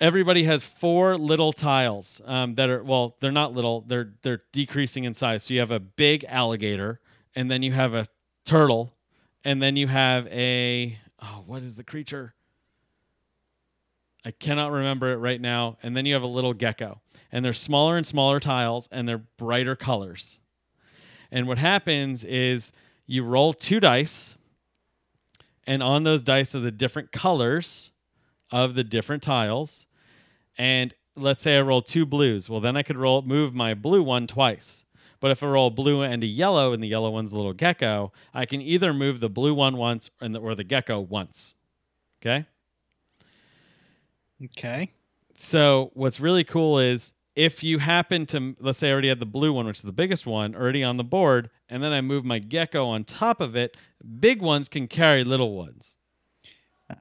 Everybody 0.00 0.44
has 0.44 0.62
four 0.64 1.18
little 1.18 1.52
tiles 1.52 2.22
um, 2.24 2.54
that 2.54 2.70
are 2.70 2.82
well, 2.82 3.16
they're 3.20 3.30
not 3.30 3.52
little; 3.52 3.82
they're 3.82 4.14
they're 4.22 4.42
decreasing 4.52 5.04
in 5.04 5.12
size. 5.12 5.44
So 5.44 5.54
you 5.54 5.60
have 5.60 5.70
a 5.70 5.78
big 5.80 6.24
alligator, 6.26 7.00
and 7.34 7.50
then 7.50 7.62
you 7.62 7.72
have 7.72 7.92
a 7.92 8.06
turtle, 8.46 8.94
and 9.44 9.60
then 9.62 9.76
you 9.76 9.88
have 9.88 10.26
a 10.28 10.98
oh, 11.20 11.44
what 11.46 11.62
is 11.62 11.76
the 11.76 11.84
creature? 11.84 12.34
I 14.24 14.30
cannot 14.32 14.70
remember 14.72 15.12
it 15.12 15.16
right 15.16 15.40
now. 15.40 15.76
And 15.82 15.96
then 15.96 16.04
you 16.04 16.12
have 16.14 16.22
a 16.22 16.26
little 16.26 16.52
gecko, 16.54 17.00
and 17.30 17.44
they're 17.44 17.52
smaller 17.52 17.96
and 17.98 18.06
smaller 18.06 18.40
tiles, 18.40 18.88
and 18.90 19.06
they're 19.06 19.18
brighter 19.36 19.76
colors. 19.76 20.40
And 21.30 21.46
what 21.46 21.58
happens 21.58 22.24
is 22.24 22.72
you 23.10 23.24
roll 23.24 23.52
two 23.52 23.80
dice, 23.80 24.36
and 25.66 25.82
on 25.82 26.04
those 26.04 26.22
dice 26.22 26.54
are 26.54 26.60
the 26.60 26.70
different 26.70 27.10
colors 27.10 27.90
of 28.52 28.74
the 28.74 28.84
different 28.84 29.20
tiles. 29.20 29.88
And 30.56 30.94
let's 31.16 31.42
say 31.42 31.56
I 31.56 31.60
roll 31.62 31.82
two 31.82 32.06
blues. 32.06 32.48
Well, 32.48 32.60
then 32.60 32.76
I 32.76 32.84
could 32.84 32.96
roll 32.96 33.22
move 33.22 33.52
my 33.52 33.74
blue 33.74 34.04
one 34.04 34.28
twice. 34.28 34.84
But 35.18 35.32
if 35.32 35.42
I 35.42 35.48
roll 35.48 35.70
blue 35.70 36.02
and 36.02 36.22
a 36.22 36.26
yellow, 36.26 36.72
and 36.72 36.80
the 36.80 36.86
yellow 36.86 37.10
one's 37.10 37.32
a 37.32 37.36
little 37.36 37.52
gecko, 37.52 38.12
I 38.32 38.46
can 38.46 38.60
either 38.62 38.94
move 38.94 39.18
the 39.18 39.28
blue 39.28 39.54
one 39.54 39.76
once 39.76 40.08
and 40.20 40.32
the, 40.32 40.40
or 40.40 40.54
the 40.54 40.62
gecko 40.62 41.00
once. 41.00 41.56
Okay. 42.22 42.46
Okay. 44.44 44.92
So 45.34 45.90
what's 45.94 46.20
really 46.20 46.44
cool 46.44 46.78
is 46.78 47.12
if 47.36 47.62
you 47.62 47.78
happen 47.78 48.26
to 48.26 48.56
let's 48.60 48.78
say 48.78 48.88
I 48.88 48.92
already 48.92 49.08
had 49.08 49.20
the 49.20 49.26
blue 49.26 49.52
one, 49.52 49.66
which 49.66 49.78
is 49.78 49.82
the 49.82 49.92
biggest 49.92 50.26
one, 50.26 50.54
already 50.54 50.82
on 50.82 50.96
the 50.96 51.04
board, 51.04 51.50
and 51.68 51.82
then 51.82 51.92
I 51.92 52.00
move 52.00 52.24
my 52.24 52.38
gecko 52.38 52.86
on 52.86 53.04
top 53.04 53.40
of 53.40 53.56
it, 53.56 53.76
big 54.18 54.42
ones 54.42 54.68
can 54.68 54.88
carry 54.88 55.24
little 55.24 55.56
ones. 55.56 55.96
Ah. 56.90 56.96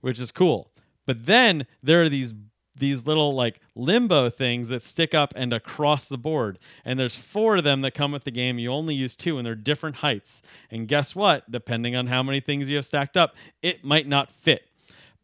Which 0.00 0.18
is 0.18 0.32
cool. 0.32 0.72
But 1.06 1.26
then 1.26 1.66
there 1.82 2.02
are 2.02 2.08
these 2.08 2.34
these 2.78 3.06
little 3.06 3.34
like 3.34 3.60
limbo 3.74 4.30
things 4.30 4.68
that 4.68 4.82
stick 4.82 5.14
up 5.14 5.32
and 5.36 5.52
across 5.52 6.08
the 6.08 6.18
board. 6.18 6.58
And 6.84 6.98
there's 6.98 7.16
four 7.16 7.56
of 7.56 7.64
them 7.64 7.80
that 7.82 7.94
come 7.94 8.12
with 8.12 8.24
the 8.24 8.30
game. 8.30 8.58
You 8.58 8.72
only 8.72 8.94
use 8.94 9.16
two 9.16 9.36
and 9.36 9.46
they're 9.46 9.54
different 9.54 9.96
heights. 9.96 10.42
And 10.70 10.86
guess 10.86 11.14
what? 11.14 11.50
Depending 11.50 11.96
on 11.96 12.06
how 12.06 12.22
many 12.22 12.40
things 12.40 12.68
you 12.68 12.76
have 12.76 12.86
stacked 12.86 13.16
up, 13.16 13.34
it 13.62 13.84
might 13.84 14.06
not 14.06 14.30
fit. 14.30 14.68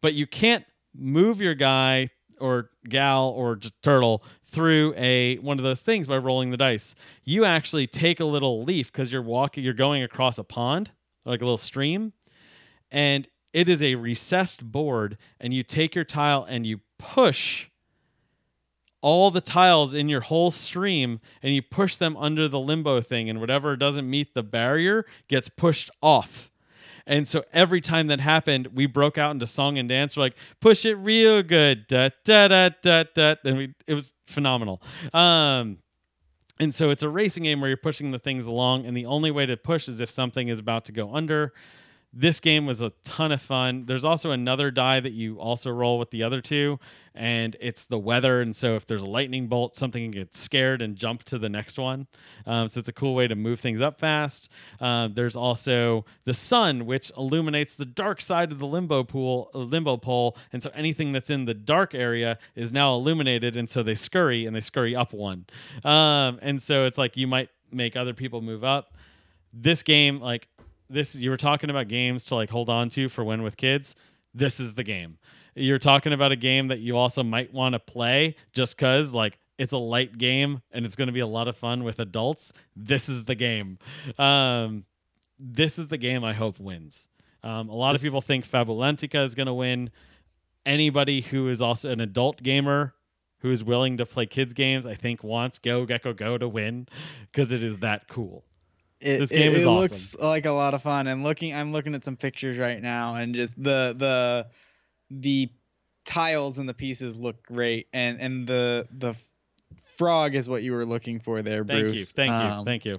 But 0.01 0.13
you 0.13 0.27
can't 0.27 0.65
move 0.93 1.41
your 1.41 1.55
guy 1.55 2.09
or 2.39 2.69
gal 2.87 3.29
or 3.29 3.55
just 3.55 3.81
turtle 3.81 4.23
through 4.43 4.93
a 4.95 5.37
one 5.37 5.57
of 5.57 5.63
those 5.63 5.81
things 5.81 6.07
by 6.07 6.17
rolling 6.17 6.51
the 6.51 6.57
dice. 6.57 6.95
You 7.23 7.45
actually 7.45 7.87
take 7.87 8.19
a 8.19 8.25
little 8.25 8.63
leaf 8.63 8.91
because 8.91 9.11
you're 9.11 9.21
walking 9.21 9.63
you're 9.63 9.73
going 9.73 10.03
across 10.03 10.37
a 10.37 10.43
pond, 10.43 10.91
like 11.25 11.41
a 11.41 11.45
little 11.45 11.57
stream, 11.57 12.13
and 12.91 13.27
it 13.53 13.69
is 13.69 13.81
a 13.81 13.95
recessed 13.95 14.71
board, 14.71 15.17
and 15.39 15.53
you 15.53 15.63
take 15.63 15.95
your 15.95 16.03
tile 16.03 16.45
and 16.47 16.65
you 16.65 16.81
push 16.97 17.69
all 19.01 19.29
the 19.29 19.41
tiles 19.41 19.93
in 19.93 20.09
your 20.09 20.21
whole 20.21 20.49
stream 20.49 21.19
and 21.43 21.53
you 21.53 21.61
push 21.61 21.95
them 21.95 22.17
under 22.17 22.47
the 22.47 22.59
limbo 22.59 23.01
thing 23.01 23.29
and 23.29 23.39
whatever 23.39 23.75
doesn't 23.75 24.09
meet 24.09 24.33
the 24.33 24.41
barrier 24.41 25.05
gets 25.27 25.47
pushed 25.47 25.91
off 26.01 26.49
and 27.07 27.27
so 27.27 27.43
every 27.53 27.81
time 27.81 28.07
that 28.07 28.19
happened, 28.19 28.67
we 28.73 28.85
broke 28.85 29.17
out 29.17 29.31
into 29.31 29.47
song 29.47 29.77
and 29.77 29.87
dance. 29.87 30.17
We're 30.17 30.23
like, 30.23 30.37
push 30.59 30.85
it 30.85 30.95
real 30.95 31.43
good. 31.43 31.87
Da 31.87 32.09
da 32.23 32.47
da 32.47 32.69
da 32.81 33.03
da. 33.13 33.35
And 33.43 33.57
we 33.57 33.73
it 33.87 33.93
was 33.93 34.13
phenomenal. 34.25 34.81
Um 35.13 35.79
and 36.59 36.73
so 36.73 36.89
it's 36.89 37.03
a 37.03 37.09
racing 37.09 37.43
game 37.43 37.59
where 37.59 37.69
you're 37.69 37.77
pushing 37.77 38.11
the 38.11 38.19
things 38.19 38.45
along, 38.45 38.85
and 38.85 38.95
the 38.95 39.05
only 39.05 39.29
way 39.29 39.45
to 39.45 39.57
push 39.57 39.89
is 39.89 39.99
if 39.99 40.09
something 40.09 40.47
is 40.47 40.59
about 40.59 40.85
to 40.85 40.93
go 40.93 41.13
under. 41.13 41.53
This 42.17 42.39
game 42.39 42.65
was 42.65 42.81
a 42.81 42.93
ton 43.03 43.33
of 43.33 43.41
fun. 43.41 43.87
There's 43.87 44.05
also 44.05 44.31
another 44.31 44.71
die 44.71 45.01
that 45.01 45.11
you 45.11 45.37
also 45.37 45.69
roll 45.69 45.99
with 45.99 46.11
the 46.11 46.23
other 46.23 46.39
two, 46.39 46.79
and 47.13 47.57
it's 47.59 47.83
the 47.83 47.99
weather. 47.99 48.39
And 48.39 48.55
so 48.55 48.75
if 48.75 48.87
there's 48.87 49.01
a 49.01 49.05
lightning 49.05 49.47
bolt, 49.47 49.75
something 49.75 50.01
can 50.01 50.11
get 50.11 50.33
scared 50.33 50.81
and 50.81 50.95
jump 50.95 51.23
to 51.23 51.37
the 51.37 51.49
next 51.49 51.77
one. 51.77 52.07
Um, 52.45 52.69
so 52.69 52.79
it's 52.79 52.87
a 52.87 52.93
cool 52.93 53.15
way 53.15 53.27
to 53.27 53.35
move 53.35 53.59
things 53.59 53.81
up 53.81 53.99
fast. 53.99 54.49
Uh, 54.79 55.09
there's 55.11 55.35
also 55.35 56.05
the 56.23 56.33
sun, 56.33 56.85
which 56.85 57.11
illuminates 57.17 57.75
the 57.75 57.85
dark 57.85 58.21
side 58.21 58.49
of 58.53 58.59
the 58.59 58.67
limbo 58.67 59.03
pool, 59.03 59.51
limbo 59.53 59.97
pole, 59.97 60.37
and 60.53 60.63
so 60.63 60.71
anything 60.73 61.11
that's 61.11 61.29
in 61.29 61.43
the 61.43 61.53
dark 61.53 61.93
area 61.93 62.37
is 62.55 62.71
now 62.71 62.95
illuminated, 62.95 63.57
and 63.57 63.69
so 63.69 63.83
they 63.83 63.95
scurry 63.95 64.45
and 64.45 64.55
they 64.55 64.61
scurry 64.61 64.95
up 64.95 65.11
one. 65.11 65.45
Um, 65.83 66.39
and 66.41 66.61
so 66.61 66.85
it's 66.85 66.97
like 66.97 67.17
you 67.17 67.27
might 67.27 67.49
make 67.73 67.97
other 67.97 68.13
people 68.13 68.41
move 68.41 68.63
up. 68.63 68.93
This 69.53 69.83
game, 69.83 70.21
like 70.21 70.47
this, 70.89 71.15
you 71.15 71.29
were 71.29 71.37
talking 71.37 71.69
about 71.69 71.87
games 71.87 72.25
to 72.25 72.35
like 72.35 72.49
hold 72.49 72.69
on 72.69 72.89
to 72.89 73.09
for 73.09 73.23
when 73.23 73.41
with 73.43 73.57
kids. 73.57 73.95
This 74.33 74.59
is 74.59 74.73
the 74.73 74.83
game. 74.83 75.17
You're 75.55 75.79
talking 75.79 76.11
about 76.11 76.33
a 76.33 76.35
game 76.35 76.67
that 76.67 76.79
you 76.79 76.97
also 76.97 77.23
might 77.23 77.53
want 77.53 77.73
to 77.73 77.79
play 77.79 78.35
just 78.51 78.75
because, 78.75 79.13
like, 79.13 79.39
it's 79.57 79.71
a 79.71 79.77
light 79.77 80.17
game 80.17 80.61
and 80.71 80.85
it's 80.85 80.97
going 80.97 81.07
to 81.07 81.13
be 81.13 81.21
a 81.21 81.27
lot 81.27 81.47
of 81.47 81.55
fun 81.55 81.85
with 81.85 81.99
adults. 81.99 82.51
This 82.75 83.07
is 83.07 83.23
the 83.23 83.35
game. 83.35 83.79
Um, 84.19 84.83
this 85.39 85.79
is 85.79 85.87
the 85.87 85.97
game 85.97 86.25
I 86.25 86.33
hope 86.33 86.59
wins. 86.59 87.07
Um, 87.41 87.69
a 87.69 87.75
lot 87.75 87.95
of 87.95 88.01
people 88.01 88.21
think 88.21 88.45
Fabulantica 88.45 89.23
is 89.23 89.35
going 89.35 89.47
to 89.47 89.53
win. 89.53 89.91
Anybody 90.65 91.21
who 91.21 91.47
is 91.47 91.61
also 91.61 91.89
an 91.91 92.01
adult 92.01 92.43
gamer 92.43 92.95
who 93.39 93.51
is 93.51 93.63
willing 93.63 93.97
to 93.97 94.05
play 94.05 94.25
kids 94.25 94.53
games, 94.53 94.85
I 94.85 94.95
think 94.95 95.23
wants 95.23 95.59
Go 95.59 95.85
Gecko 95.85 96.13
Go 96.13 96.37
to 96.37 96.49
win 96.49 96.87
because 97.31 97.51
it 97.51 97.63
is 97.63 97.79
that 97.79 98.07
cool. 98.07 98.43
It, 99.05 99.19
This 99.19 99.29
game 99.29 99.51
it, 99.51 99.57
is 99.57 99.63
it 99.63 99.67
awesome. 99.67 99.81
looks 99.81 100.17
like 100.17 100.45
a 100.45 100.51
lot 100.51 100.73
of 100.73 100.81
fun, 100.81 101.05
and 101.07 101.23
looking, 101.23 101.53
I'm 101.53 101.71
looking 101.71 101.93
at 101.93 102.03
some 102.03 102.15
pictures 102.17 102.57
right 102.57 102.81
now, 102.81 103.15
and 103.15 103.35
just 103.35 103.53
the 103.55 103.93
the 103.97 104.47
the 105.11 105.49
tiles 106.05 106.57
and 106.57 106.67
the 106.67 106.73
pieces 106.73 107.15
look 107.15 107.43
great, 107.43 107.87
and 107.93 108.19
and 108.19 108.47
the 108.47 108.87
the 108.91 109.13
frog 109.97 110.33
is 110.35 110.49
what 110.49 110.63
you 110.63 110.73
were 110.73 110.85
looking 110.85 111.19
for 111.19 111.41
there, 111.43 111.63
Thank 111.63 111.79
Bruce. 111.87 111.99
you, 111.99 112.05
thank 112.05 112.31
you, 112.31 112.35
Um, 112.35 112.65
thank 112.65 112.83
you. 112.83 112.95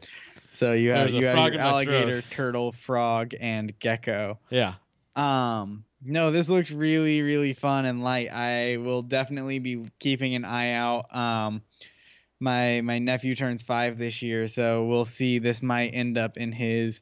So 0.52 0.72
you 0.72 0.92
have 0.92 1.10
There's 1.10 1.14
you 1.16 1.26
have 1.26 1.52
your 1.52 1.60
alligator, 1.60 2.22
turtle, 2.30 2.72
frog, 2.72 3.34
and 3.40 3.76
gecko. 3.80 4.38
Yeah, 4.48 4.74
Um, 5.16 5.84
no, 6.02 6.30
this 6.30 6.48
looks 6.48 6.70
really, 6.70 7.20
really 7.22 7.52
fun 7.52 7.84
and 7.84 8.02
light. 8.02 8.32
I 8.32 8.76
will 8.78 9.02
definitely 9.02 9.58
be 9.58 9.90
keeping 9.98 10.34
an 10.36 10.44
eye 10.44 10.72
out. 10.72 11.14
Um, 11.14 11.62
my 12.40 12.80
my 12.82 12.98
nephew 12.98 13.34
turns 13.34 13.62
five 13.62 13.98
this 13.98 14.22
year, 14.22 14.46
so 14.46 14.84
we'll 14.84 15.04
see. 15.04 15.38
This 15.38 15.62
might 15.62 15.88
end 15.88 16.18
up 16.18 16.36
in 16.36 16.52
his 16.52 17.00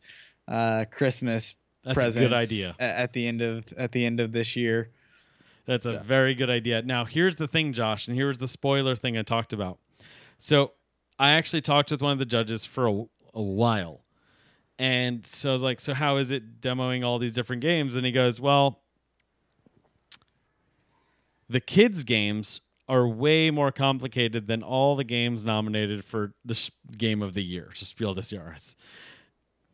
uh 0.49 0.85
Christmas 0.91 1.55
that's 1.83 1.95
presents 1.95 2.19
good 2.29 2.33
idea. 2.33 2.75
at 2.79 3.13
the 3.13 3.27
end 3.29 3.43
of 3.43 3.65
at 3.77 3.93
the 3.93 4.05
end 4.07 4.21
of 4.21 4.33
this 4.33 4.57
year. 4.57 4.91
That's 5.67 5.87
a 5.87 5.95
Yeah. 5.95 6.03
very 6.03 6.35
good 6.35 6.51
idea. 6.51 6.83
Now, 6.83 7.05
here's 7.07 7.37
the 7.37 7.49
thing, 7.49 7.73
Josh, 7.73 8.07
and 8.07 8.17
here's 8.17 8.37
the 8.39 8.49
spoiler 8.49 8.95
thing 8.95 9.17
I 9.17 9.23
talked 9.23 9.53
about. 9.55 9.79
So, 10.39 10.73
I 11.19 11.31
actually 11.31 11.63
talked 11.63 11.91
with 11.91 12.03
one 12.03 12.13
of 12.13 12.19
the 12.19 12.27
judges 12.27 12.67
for 12.67 12.87
a, 12.87 13.05
a 13.33 13.43
while. 13.43 14.03
And 14.79 15.27
so 15.27 15.51
I 15.51 15.53
was 15.55 15.63
like, 15.63 15.81
So, 15.81 15.95
how 15.95 16.17
is 16.19 16.31
it 16.31 16.61
demoing 16.61 17.03
all 17.05 17.19
these 17.19 17.33
different 17.33 17.63
games? 17.63 17.97
And 17.97 18.05
he 18.05 18.13
goes, 18.13 18.41
Well, 18.41 18.83
the 21.49 21.61
kids' 21.61 22.05
games 22.05 22.61
are 22.89 23.07
way 23.09 23.51
more 23.51 23.73
complicated 23.73 24.47
than 24.47 24.63
all 24.63 24.95
the 24.97 25.05
games 25.05 25.45
nominated 25.45 26.05
for 26.05 26.35
the 26.45 26.71
game 26.97 27.23
of 27.23 27.35
the 27.35 27.43
year, 27.43 27.71
Spiel 27.75 28.15
des 28.15 28.21
Jahres. 28.23 28.75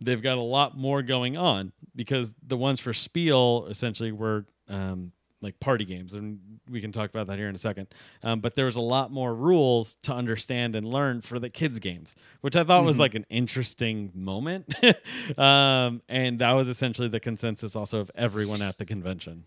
They've 0.00 0.22
got 0.22 0.38
a 0.38 0.42
lot 0.42 0.76
more 0.78 1.02
going 1.02 1.36
on 1.36 1.72
because 1.94 2.34
the 2.46 2.56
ones 2.56 2.80
for 2.80 2.92
Spiel 2.94 3.66
essentially 3.68 4.12
were 4.12 4.46
um, 4.68 5.12
like 5.42 5.58
party 5.60 5.84
games, 5.84 6.14
and 6.14 6.38
we 6.70 6.80
can 6.80 6.92
talk 6.92 7.10
about 7.10 7.26
that 7.26 7.36
here 7.38 7.48
in 7.48 7.54
a 7.54 7.58
second. 7.58 7.88
Um, 8.22 8.40
but 8.40 8.54
there 8.54 8.66
was 8.66 8.76
a 8.76 8.80
lot 8.80 9.10
more 9.10 9.34
rules 9.34 9.96
to 10.02 10.12
understand 10.14 10.76
and 10.76 10.86
learn 10.86 11.20
for 11.20 11.38
the 11.38 11.50
kids' 11.50 11.78
games, 11.80 12.14
which 12.42 12.56
I 12.56 12.64
thought 12.64 12.84
was 12.84 12.96
Mhm. 12.96 13.00
like 13.00 13.14
an 13.14 13.26
interesting 13.28 14.12
moment. 14.14 14.72
um, 15.38 16.02
and 16.08 16.38
that 16.38 16.52
was 16.52 16.68
essentially 16.68 17.08
the 17.08 17.20
consensus 17.20 17.74
also 17.74 17.98
of 18.00 18.10
everyone 18.14 18.62
at 18.62 18.78
the 18.78 18.84
convention. 18.86 19.44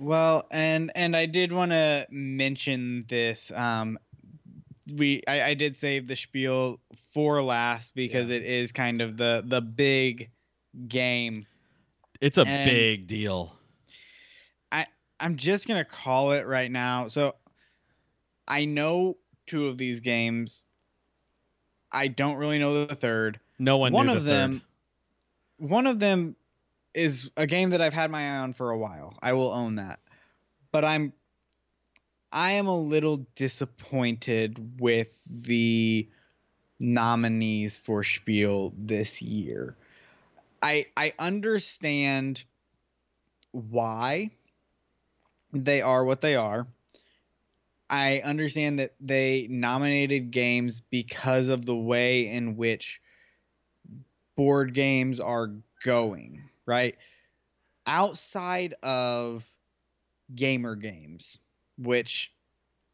Well, 0.00 0.46
and 0.50 0.90
and 0.94 1.14
I 1.14 1.26
did 1.26 1.52
want 1.52 1.72
to 1.72 2.06
mention 2.10 3.04
this. 3.06 3.52
Um, 3.54 3.98
we 4.96 5.22
I, 5.28 5.42
I 5.50 5.54
did 5.54 5.76
save 5.76 6.06
the 6.06 6.16
spiel 6.16 6.80
for 7.12 7.42
last 7.42 7.94
because 7.94 8.30
it 8.30 8.42
is 8.42 8.72
kind 8.72 9.02
of 9.02 9.18
the 9.18 9.42
the 9.46 9.60
big 9.60 10.30
game. 10.88 11.44
It's 12.18 12.38
a 12.38 12.46
And- 12.46 12.70
big 12.70 13.06
deal. 13.08 13.54
I 14.72 14.86
I'm 15.20 15.36
just 15.36 15.68
gonna 15.68 15.84
call 15.84 16.32
it 16.32 16.46
right 16.46 16.70
now. 16.70 17.08
So 17.08 17.34
I 18.48 18.64
know 18.64 19.18
two 19.46 19.66
of 19.66 19.76
these 19.76 20.00
games. 20.00 20.64
I 21.92 22.08
don't 22.08 22.36
really 22.36 22.58
know 22.58 22.86
the 22.86 22.94
third. 22.94 23.38
No 23.58 23.76
one, 23.76 23.92
one 23.92 24.08
of 24.08 24.24
the 24.24 24.30
them 24.30 24.62
third. 25.60 25.68
one 25.70 25.86
of 25.86 26.00
them 26.00 26.36
is 26.94 27.30
a 27.36 27.46
game 27.46 27.70
that 27.70 27.80
I've 27.80 27.92
had 27.92 28.10
my 28.10 28.34
eye 28.34 28.38
on 28.38 28.52
for 28.52 28.70
a 28.70 28.78
while. 28.78 29.16
I 29.22 29.32
will 29.32 29.50
own 29.50 29.76
that. 29.76 30.00
But 30.72 30.84
I'm 30.84 31.12
I 32.32 32.52
am 32.52 32.66
a 32.66 32.78
little 32.78 33.26
disappointed 33.34 34.80
with 34.80 35.08
the 35.26 36.08
nominees 36.78 37.76
for 37.76 38.04
Spiel 38.04 38.72
this 38.76 39.20
year. 39.20 39.76
I 40.62 40.86
I 40.96 41.12
understand 41.18 42.44
why 43.52 44.30
they 45.52 45.82
are 45.82 46.04
what 46.04 46.20
they 46.20 46.36
are. 46.36 46.66
I 47.88 48.20
understand 48.20 48.78
that 48.78 48.94
they 49.00 49.48
nominated 49.50 50.30
games 50.30 50.80
because 50.80 51.48
of 51.48 51.66
the 51.66 51.74
way 51.74 52.28
in 52.28 52.56
which 52.56 53.00
board 54.36 54.74
games 54.74 55.18
are 55.18 55.50
going, 55.84 56.49
right? 56.70 56.96
Outside 57.86 58.74
of 58.82 59.44
gamer 60.32 60.76
games, 60.76 61.40
which 61.76 62.32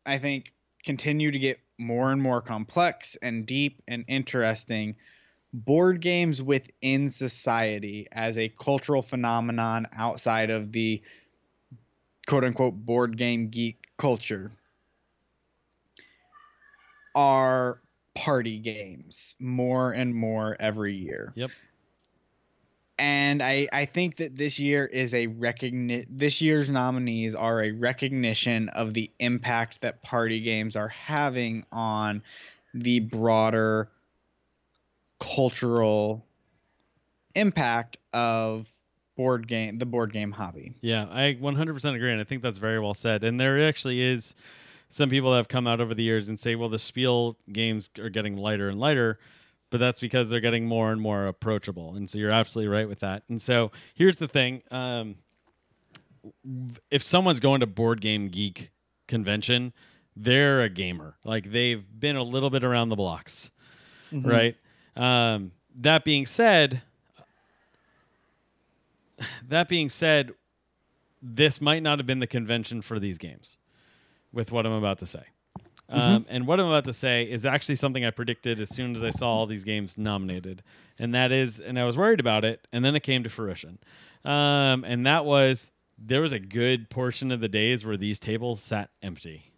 I 0.07 0.19
think 0.19 0.55
continue 0.83 1.31
to 1.31 1.39
get 1.39 1.59
more 1.77 2.11
and 2.11 2.23
more 2.23 2.41
complex 2.41 3.17
and 3.21 3.45
deep 3.45 3.83
and 3.87 4.07
interesting, 4.09 4.97
board 5.53 6.01
games 6.01 6.41
within 6.41 7.11
society 7.11 8.09
as 8.13 8.39
a 8.39 8.49
cultural 8.49 9.03
phenomenon 9.03 9.87
outside 9.95 10.49
of 10.49 10.73
the 10.73 11.03
quote 12.27 12.45
unquote 12.45 12.75
board 12.75 13.19
game 13.19 13.49
geek 13.51 13.87
culture 13.99 14.53
are 17.15 17.83
party 18.15 18.59
games 18.59 19.37
more 19.39 19.93
and 19.93 20.15
more 20.15 20.57
every 20.59 20.95
year. 20.95 21.33
Yep. 21.35 21.51
And 22.99 23.43
I, 23.43 23.69
I 23.73 23.85
think 23.85 24.17
that 24.17 24.37
this 24.37 24.59
year 24.59 24.87
is 24.87 25.13
a 25.13 25.29
recogni- 25.29 26.07
this 26.09 26.41
year's 26.41 26.71
nominees 26.71 27.35
are 27.35 27.63
a 27.63 27.73
recognition 27.73 28.71
of 28.71 28.95
the 28.95 29.11
impact 29.19 29.83
that 29.83 30.03
party 30.03 30.41
games 30.41 30.77
are 30.77 30.89
having 30.89 31.65
on 31.73 32.23
the 32.73 33.01
broader 33.01 33.91
cultural 35.19 36.27
impact 37.35 37.99
of 38.13 38.69
board 39.17 39.49
game 39.49 39.79
the 39.79 39.87
board 39.87 40.13
game 40.13 40.33
hobby. 40.33 40.75
Yeah, 40.81 41.07
I 41.11 41.39
100% 41.41 41.95
agree, 41.95 42.13
and 42.13 42.21
I 42.21 42.25
think 42.25 42.43
that's 42.43 42.59
very 42.59 42.79
well 42.79 42.95
said. 42.95 43.25
And 43.25 43.41
there 43.41 43.67
actually 43.67 44.03
is 44.03 44.35
some 44.89 45.11
people 45.11 45.31
that 45.33 45.39
have 45.39 45.49
come 45.49 45.67
out 45.67 45.81
over 45.81 45.95
the 45.95 46.03
years 46.03 46.29
and 46.29 46.39
say, 46.39 46.55
well, 46.55 46.69
the 46.69 46.79
Spiel 46.79 47.37
games 47.51 47.91
are 47.99 48.11
getting 48.11 48.37
lighter 48.37 48.69
and 48.69 48.79
lighter, 48.79 49.19
but 49.71 49.79
that's 49.81 50.01
because 50.01 50.31
they're 50.31 50.41
getting 50.41 50.67
more 50.67 50.93
and 50.93 51.01
more 51.01 51.27
approachable. 51.27 51.95
And 51.95 52.09
so 52.09 52.19
you're 52.19 52.31
absolutely 52.31 52.69
right 52.75 52.89
with 52.89 53.01
that. 53.01 53.23
And 53.29 53.41
so 53.41 53.71
here's 53.95 54.17
the 54.19 54.29
thing: 54.29 54.63
um, 54.71 55.17
if 56.91 57.03
someone's 57.03 57.41
going 57.41 57.61
to 57.61 57.67
Board 57.67 58.01
Game 58.01 58.29
Geek 58.29 58.71
convention, 59.09 59.73
they're 60.17 60.63
a 60.63 60.69
gamer. 60.69 61.17
Like 61.25 61.51
they've 61.51 61.85
been 61.99 62.17
a 62.17 62.23
little 62.23 62.51
bit 62.51 62.65
around 62.65 62.89
the 62.89 62.97
blocks, 62.97 63.51
right? 64.13 64.57
Um, 64.97 65.53
that 65.79 66.05
being 66.05 66.25
said, 66.27 66.83
that 69.49 69.69
being 69.69 69.89
said, 69.89 70.33
this 71.23 71.61
might 71.61 71.83
not 71.83 71.99
have 71.99 72.07
been 72.07 72.21
the 72.21 72.27
convention 72.27 72.83
for 72.83 72.99
these 72.99 73.19
games 73.19 73.57
with 74.33 74.53
what 74.53 74.65
I'm 74.67 74.73
about 74.73 74.99
to 75.01 75.07
say. 75.07 75.25
Um, 75.89 76.27
and 76.29 76.47
what 76.47 76.59
I'm 76.59 76.67
about 76.67 76.85
to 76.85 76.93
say 76.93 77.23
is 77.25 77.47
actually 77.47 77.77
something 77.77 78.05
I 78.05 78.11
predicted 78.11 78.61
as 78.61 78.75
soon 78.75 78.97
as 78.97 79.05
I 79.05 79.11
saw 79.11 79.29
all 79.29 79.47
these 79.47 79.63
games 79.63 79.97
nominated. 79.97 80.63
And 80.99 81.15
that 81.15 81.31
is, 81.31 81.61
and 81.61 81.79
I 81.79 81.85
was 81.85 81.97
worried 81.97 82.19
about 82.19 82.45
it, 82.45 82.67
and 82.73 82.85
then 82.85 82.97
it 82.97 83.01
came 83.01 83.23
to 83.23 83.31
fruition. 83.31 83.79
Um, 84.25 84.85
and 84.85 85.07
that 85.07 85.25
was 85.25 85.71
there 85.99 86.21
was 86.21 86.33
a 86.33 86.39
good 86.39 86.91
portion 86.91 87.31
of 87.31 87.41
the 87.41 87.49
days 87.49 87.85
where 87.85 87.97
these 87.97 88.19
tables 88.19 88.61
sat 88.61 88.91
empty 89.03 89.53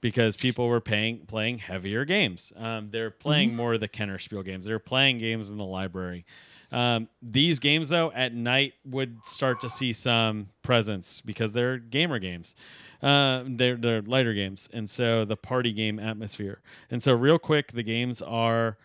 because 0.00 0.36
people 0.36 0.68
were 0.68 0.80
paying 0.80 1.20
playing 1.26 1.58
heavier 1.58 2.04
games. 2.04 2.52
Um, 2.56 2.90
they're 2.90 3.10
playing 3.10 3.54
more 3.56 3.74
of 3.74 3.80
the 3.80 3.88
Kennerspiel 3.88 4.44
games. 4.44 4.64
They're 4.64 4.78
playing 4.78 5.18
games 5.18 5.50
in 5.50 5.56
the 5.56 5.64
library. 5.64 6.24
Um, 6.70 7.08
these 7.20 7.58
games, 7.58 7.90
though, 7.90 8.10
at 8.12 8.34
night 8.34 8.72
would 8.84 9.18
start 9.24 9.60
to 9.60 9.68
see 9.68 9.92
some 9.92 10.48
presence 10.62 11.20
because 11.20 11.52
they're 11.52 11.76
gamer 11.78 12.18
games. 12.18 12.54
Uh, 13.02 13.42
they're 13.46 13.76
they're 13.76 14.02
lighter 14.02 14.32
games, 14.32 14.68
and 14.72 14.88
so 14.88 15.24
the 15.24 15.36
party 15.36 15.72
game 15.72 15.98
atmosphere. 15.98 16.60
And 16.90 17.02
so, 17.02 17.12
real 17.12 17.38
quick, 17.38 17.72
the 17.72 17.82
games 17.82 18.22
are 18.22 18.78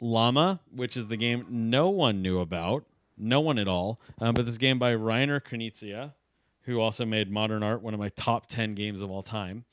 Llama, 0.00 0.60
which 0.74 0.96
is 0.96 1.08
the 1.08 1.16
game 1.16 1.44
no 1.48 1.90
one 1.90 2.22
knew 2.22 2.40
about, 2.40 2.86
no 3.18 3.40
one 3.40 3.58
at 3.58 3.68
all. 3.68 4.00
Um, 4.18 4.34
but 4.34 4.46
this 4.46 4.56
game 4.56 4.78
by 4.78 4.92
Reiner 4.94 5.40
Knizia, 5.42 6.12
who 6.62 6.80
also 6.80 7.04
made 7.04 7.30
Modern 7.30 7.62
Art, 7.62 7.82
one 7.82 7.92
of 7.92 8.00
my 8.00 8.08
top 8.10 8.46
ten 8.46 8.74
games 8.74 9.02
of 9.02 9.10
all 9.10 9.22
time. 9.22 9.64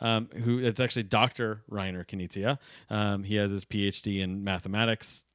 Um, 0.00 0.28
who 0.42 0.58
it's 0.58 0.80
actually 0.80 1.04
Dr. 1.04 1.62
Reiner 1.70 2.04
Knizia. 2.04 2.58
Um, 2.90 3.22
he 3.22 3.36
has 3.36 3.52
his 3.52 3.64
PhD 3.64 4.20
in 4.20 4.42
mathematics 4.42 5.26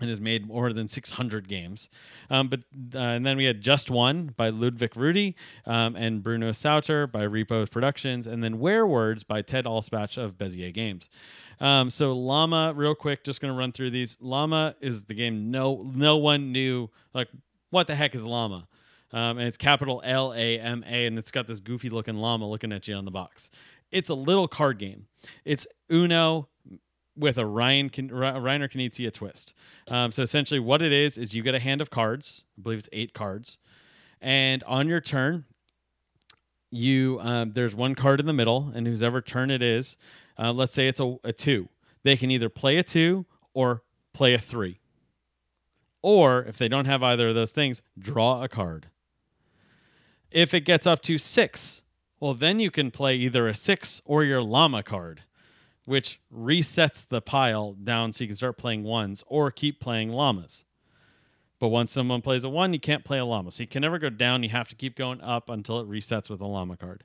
and 0.00 0.08
has 0.08 0.20
made 0.20 0.46
more 0.46 0.72
than 0.72 0.88
600 0.88 1.48
games. 1.48 1.88
Um, 2.30 2.48
but 2.48 2.60
uh, 2.94 2.98
and 2.98 3.26
then 3.26 3.36
we 3.36 3.44
had 3.44 3.60
Just 3.60 3.90
One 3.90 4.34
by 4.36 4.48
Ludwig 4.48 4.92
Roudy 4.92 5.34
um, 5.66 5.96
and 5.96 6.22
Bruno 6.22 6.50
Sautter 6.50 7.10
by 7.10 7.22
Repos 7.24 7.68
Productions, 7.68 8.26
and 8.26 8.42
then 8.42 8.58
Werewords 8.58 9.26
by 9.26 9.42
Ted 9.42 9.64
Alspach 9.64 10.16
of 10.16 10.38
Bezier 10.38 10.72
Games. 10.72 11.08
Um, 11.60 11.90
so 11.90 12.12
Llama, 12.12 12.72
real 12.74 12.94
quick, 12.94 13.24
just 13.24 13.40
going 13.40 13.52
to 13.52 13.58
run 13.58 13.72
through 13.72 13.90
these. 13.90 14.16
Llama 14.20 14.76
is 14.80 15.04
the 15.04 15.14
game 15.14 15.50
no 15.50 15.90
no 15.94 16.16
one 16.16 16.52
knew 16.52 16.90
like 17.14 17.28
what 17.70 17.86
the 17.86 17.94
heck 17.94 18.14
is 18.14 18.24
Llama. 18.24 18.68
Um, 19.10 19.38
and 19.38 19.48
it's 19.48 19.56
capital 19.56 20.02
L 20.04 20.32
A 20.34 20.60
M 20.60 20.84
A, 20.86 21.06
and 21.06 21.18
it's 21.18 21.30
got 21.30 21.46
this 21.46 21.60
goofy 21.60 21.88
looking 21.88 22.16
llama 22.16 22.48
looking 22.48 22.72
at 22.72 22.86
you 22.86 22.94
on 22.94 23.04
the 23.04 23.10
box. 23.10 23.50
It's 23.90 24.10
a 24.10 24.14
little 24.14 24.48
card 24.48 24.78
game. 24.78 25.06
It's 25.46 25.66
Uno 25.90 26.48
with 27.18 27.36
a 27.36 27.44
Ryan 27.44 27.90
Kin- 27.90 28.10
Reiner 28.10 28.70
Knizia 28.70 29.12
twist. 29.12 29.52
Um, 29.88 30.12
so 30.12 30.22
essentially, 30.22 30.60
what 30.60 30.82
it 30.82 30.92
is 30.92 31.18
is 31.18 31.34
you 31.34 31.42
get 31.42 31.54
a 31.54 31.60
hand 31.60 31.80
of 31.80 31.90
cards. 31.90 32.44
I 32.58 32.62
believe 32.62 32.78
it's 32.78 32.88
eight 32.92 33.12
cards, 33.12 33.58
and 34.20 34.62
on 34.64 34.88
your 34.88 35.00
turn, 35.00 35.44
you 36.70 37.18
um, 37.20 37.52
there's 37.52 37.74
one 37.74 37.94
card 37.94 38.20
in 38.20 38.26
the 38.26 38.32
middle, 38.32 38.72
and 38.74 38.86
whoever 38.86 39.20
turn 39.20 39.50
it 39.50 39.62
is, 39.62 39.96
uh, 40.38 40.52
let's 40.52 40.74
say 40.74 40.88
it's 40.88 41.00
a, 41.00 41.16
a 41.24 41.32
two, 41.32 41.68
they 42.02 42.16
can 42.16 42.30
either 42.30 42.48
play 42.48 42.76
a 42.76 42.82
two 42.82 43.26
or 43.54 43.82
play 44.12 44.34
a 44.34 44.38
three, 44.38 44.80
or 46.02 46.44
if 46.44 46.58
they 46.58 46.68
don't 46.68 46.84
have 46.86 47.02
either 47.02 47.28
of 47.28 47.34
those 47.34 47.52
things, 47.52 47.82
draw 47.98 48.42
a 48.42 48.48
card. 48.48 48.88
If 50.30 50.52
it 50.52 50.60
gets 50.60 50.86
up 50.86 51.00
to 51.02 51.16
six, 51.16 51.82
well, 52.20 52.34
then 52.34 52.60
you 52.60 52.70
can 52.70 52.90
play 52.90 53.16
either 53.16 53.48
a 53.48 53.54
six 53.54 54.02
or 54.04 54.24
your 54.24 54.42
llama 54.42 54.82
card, 54.82 55.22
which 55.88 56.20
resets 56.30 57.08
the 57.08 57.22
pile 57.22 57.72
down 57.72 58.12
so 58.12 58.22
you 58.22 58.28
can 58.28 58.36
start 58.36 58.58
playing 58.58 58.84
ones 58.84 59.24
or 59.26 59.50
keep 59.50 59.80
playing 59.80 60.10
llamas. 60.10 60.64
But 61.58 61.68
once 61.68 61.90
someone 61.90 62.20
plays 62.20 62.44
a 62.44 62.50
one, 62.50 62.74
you 62.74 62.78
can't 62.78 63.06
play 63.06 63.16
a 63.16 63.24
llama. 63.24 63.50
So 63.52 63.62
you 63.62 63.68
can 63.68 63.80
never 63.80 63.98
go 63.98 64.10
down. 64.10 64.42
You 64.42 64.50
have 64.50 64.68
to 64.68 64.74
keep 64.74 64.96
going 64.96 65.22
up 65.22 65.48
until 65.48 65.80
it 65.80 65.88
resets 65.88 66.28
with 66.28 66.42
a 66.42 66.46
llama 66.46 66.76
card. 66.76 67.04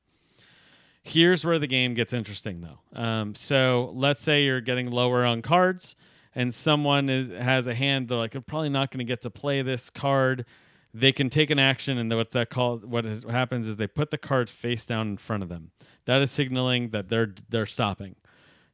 Here's 1.01 1.45
where 1.45 1.59
the 1.59 1.67
game 1.67 1.93
gets 1.93 2.11
interesting, 2.11 2.59
though. 2.59 3.01
Um, 3.01 3.35
so 3.35 3.93
let's 3.95 4.21
say 4.21 4.43
you're 4.43 4.59
getting 4.59 4.91
lower 4.91 5.23
on 5.23 5.41
cards, 5.41 5.95
and 6.35 6.53
someone 6.53 7.07
is, 7.09 7.29
has 7.29 7.67
a 7.67 7.75
hand. 7.75 8.09
They're 8.09 8.17
like, 8.17 8.35
I'm 8.35 8.43
probably 8.43 8.69
not 8.69 8.91
going 8.91 8.99
to 8.99 9.05
get 9.05 9.21
to 9.21 9.29
play 9.29 9.61
this 9.61 9.89
card. 9.89 10.45
They 10.93 11.13
can 11.13 11.29
take 11.29 11.49
an 11.49 11.59
action, 11.59 11.97
and 11.97 12.13
what's 12.13 12.33
that 12.33 12.49
called? 12.49 12.83
What 12.83 13.05
happens 13.05 13.65
is 13.69 13.77
they 13.77 13.87
put 13.87 14.11
the 14.11 14.17
cards 14.17 14.51
face 14.51 14.85
down 14.85 15.07
in 15.07 15.17
front 15.17 15.41
of 15.41 15.47
them. 15.47 15.71
That 16.03 16.21
is 16.21 16.31
signaling 16.31 16.89
that 16.89 17.07
they're 17.07 17.33
they're 17.49 17.65
stopping. 17.65 18.17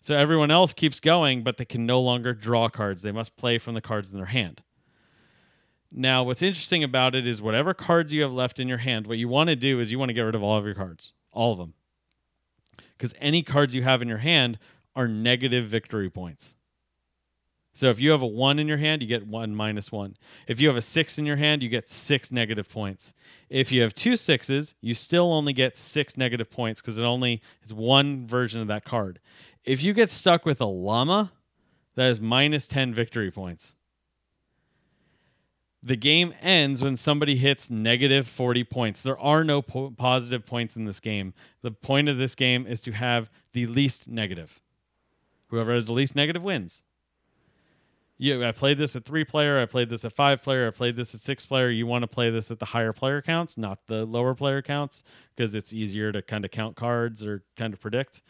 So 0.02 0.16
everyone 0.16 0.52
else 0.52 0.74
keeps 0.74 1.00
going, 1.00 1.44
but 1.44 1.58
they 1.58 1.66
can 1.66 1.86
no 1.86 2.00
longer 2.00 2.34
draw 2.34 2.70
cards. 2.70 3.02
They 3.02 3.12
must 3.12 3.36
play 3.36 3.58
from 3.58 3.74
the 3.74 3.82
cards 3.82 4.12
in 4.12 4.18
their 4.18 4.28
hand. 4.28 4.62
Now, 5.92 6.24
what's 6.24 6.42
interesting 6.42 6.84
about 6.84 7.16
it 7.16 7.28
is 7.28 7.42
whatever 7.42 7.74
cards 7.74 8.14
you 8.14 8.22
have 8.22 8.32
left 8.32 8.60
in 8.60 8.68
your 8.68 8.78
hand, 8.78 9.08
what 9.08 9.18
you 9.18 9.28
want 9.28 9.50
to 9.50 9.56
do 9.56 9.80
is 9.80 9.92
you 9.92 10.00
want 10.00 10.10
to 10.10 10.14
get 10.14 10.22
rid 10.22 10.36
of 10.36 10.44
all 10.44 10.58
of 10.58 10.66
your 10.66 10.76
cards, 10.76 11.14
all 11.32 11.54
of 11.54 11.58
them. 11.58 11.74
Because 12.98 13.14
any 13.20 13.42
cards 13.42 13.74
you 13.74 13.84
have 13.84 14.02
in 14.02 14.08
your 14.08 14.20
hand 14.20 14.60
are 14.96 15.08
negative 15.08 15.66
victory 15.66 16.10
points. 16.10 16.56
So 17.74 17.90
if 17.90 18.00
you 18.00 18.12
have 18.12 18.22
a 18.22 18.28
one 18.28 18.60
in 18.60 18.68
your 18.68 18.78
hand, 18.78 19.02
you 19.02 19.08
get 19.08 19.28
one 19.28 19.56
minus 19.56 19.92
one. 19.92 20.18
If 20.48 20.60
you 20.60 20.68
have 20.68 20.78
a 20.78 20.82
six 20.82 21.18
in 21.18 21.26
your 21.26 21.38
hand, 21.38 21.64
you 21.64 21.70
get 21.70 21.88
six 21.88 22.32
negative 22.32 22.70
points. 22.70 23.14
If 23.50 23.72
you 23.72 23.82
have 23.84 23.94
two 23.94 24.16
sixes, 24.16 24.74
you 24.82 24.94
still 24.94 25.32
only 25.32 25.54
get 25.54 25.78
six 25.78 26.18
negative 26.18 26.50
points 26.50 26.82
because 26.82 26.98
it 26.98 27.04
only 27.04 27.42
is 27.64 27.74
one 27.74 28.26
version 28.26 28.60
of 28.60 28.68
that 28.68 28.86
card. 28.86 29.20
If 29.64 29.84
you 29.84 29.94
get 29.94 30.10
stuck 30.10 30.46
with 30.46 30.60
a 30.60 30.66
llama, 30.66 31.32
that 31.96 32.10
is 32.10 32.20
minus 32.20 32.68
10 32.68 32.94
victory 32.94 33.32
points. 33.32 33.76
The 35.82 35.96
game 35.96 36.34
ends 36.42 36.84
when 36.84 36.98
somebody 36.98 37.38
hits 37.38 37.70
negative 37.70 38.28
40 38.28 38.66
points. 38.66 39.02
There 39.02 39.20
are 39.20 39.46
no 39.46 39.62
po- 39.62 39.92
positive 39.92 40.46
points 40.46 40.76
in 40.76 40.86
this 40.86 41.00
game. 41.00 41.34
The 41.62 41.72
point 41.72 42.10
of 42.10 42.18
this 42.18 42.36
game 42.36 42.68
is 42.68 42.82
to 42.82 42.92
have 42.92 43.30
the 43.54 43.66
least 43.68 44.08
negative. 44.10 44.60
Whoever 45.48 45.74
has 45.74 45.86
the 45.86 45.94
least 45.94 46.16
negative 46.16 46.44
wins. 46.44 46.84
You, 48.22 48.44
I 48.46 48.52
played 48.52 48.78
this 48.78 48.98
at 48.98 49.06
three 49.06 49.24
player. 49.24 49.62
I 49.62 49.66
played 49.66 49.88
this 49.88 50.04
at 50.04 50.12
five 50.12 50.44
player. 50.44 50.68
I 50.68 50.72
played 50.72 50.98
this 50.98 51.16
at 51.16 51.22
six 51.22 51.46
player. 51.46 51.70
You 51.70 51.88
want 51.88 52.04
to 52.04 52.08
play 52.08 52.30
this 52.30 52.52
at 52.52 52.60
the 52.60 52.66
higher 52.66 52.92
player 52.92 53.22
counts, 53.22 53.58
not 53.58 53.88
the 53.88 54.06
lower 54.06 54.36
player 54.36 54.62
counts, 54.62 55.04
because 55.36 55.56
it's 55.56 55.72
easier 55.72 56.12
to 56.12 56.22
kind 56.22 56.44
of 56.44 56.52
count 56.52 56.76
cards 56.76 57.24
or 57.24 57.44
kind 57.56 57.74
of 57.74 57.80
predict. 57.80 58.22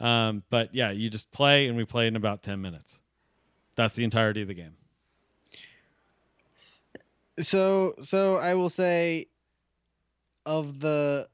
Um, 0.00 0.42
but 0.50 0.74
yeah, 0.74 0.90
you 0.90 1.08
just 1.08 1.30
play, 1.30 1.68
and 1.68 1.76
we 1.76 1.84
play 1.84 2.08
in 2.08 2.16
about 2.16 2.42
10 2.42 2.60
minutes. 2.60 2.98
That's 3.76 3.94
the 3.94 4.02
entirety 4.02 4.42
of 4.42 4.48
the 4.48 4.54
game. 4.54 4.74
So 7.38 7.94
so 8.00 8.36
I 8.36 8.54
will 8.54 8.70
say 8.70 9.28
of 10.44 10.80
the 10.80 11.28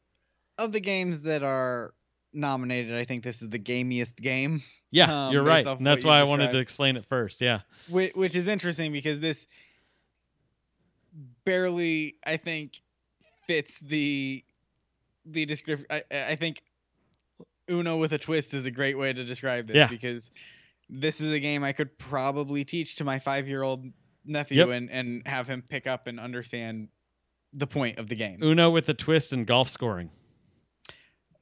of 0.59 0.73
the 0.73 0.81
games 0.81 1.21
that 1.21 1.43
are 1.43 1.95
nominated, 2.33 2.95
I 2.97 3.05
think 3.05 3.23
this 3.25 3.43
is 3.43 3.49
the 3.51 3.59
gamiest 3.59 4.17
game. 4.17 4.63
Yeah, 4.91 5.27
Um, 5.29 5.33
you're 5.33 5.43
right. 5.43 5.67
And 5.67 5.87
that's 5.87 6.05
why 6.05 6.19
I 6.21 6.25
wanted 6.25 6.51
to 6.53 6.59
explain 6.59 6.97
it 6.97 7.07
first. 7.07 7.41
Yeah. 7.41 7.61
which, 7.89 8.15
which 8.15 8.37
is 8.37 8.47
interesting 8.49 8.93
because 8.93 9.21
this 9.21 9.47
barely 11.45 12.17
i 12.25 12.37
think 12.37 12.81
fits 13.47 13.79
the 13.81 14.43
the 15.27 15.45
description 15.45 15.87
I, 15.91 16.03
I 16.31 16.37
think 16.37 16.63
uno 17.71 17.97
with 17.97 18.13
a 18.13 18.19
twist 18.19 18.55
is 18.55 18.65
a 18.67 18.71
great 18.71 18.97
way 18.97 19.13
to 19.13 19.25
describe 19.25 19.67
this 19.67 19.77
Yeah. 19.77 19.89
because 19.89 20.31
this 20.89 21.21
is 21.21 21.33
a 21.33 21.39
game 21.41 21.65
i 21.65 21.73
could 21.73 21.97
probably 21.99 22.65
teach 22.65 22.97
to 22.97 23.05
my 23.05 23.19
five 23.19 23.47
year 23.47 23.63
old 23.63 23.85
nephew 24.25 24.59
Yep. 24.59 24.69
and 24.69 24.91
and 24.91 25.27
have 25.27 25.47
him 25.47 25.63
pick 25.69 25.87
up 25.87 26.07
and 26.07 26.19
understand 26.19 26.89
the 27.53 27.67
point 27.67 27.99
of 27.99 28.09
the 28.09 28.15
game 28.15 28.43
Uno 28.43 28.71
with 28.71 28.89
a 28.89 28.95
twist 28.95 29.33
and 29.35 29.47
golf 29.47 29.69
scoring. 29.69 30.11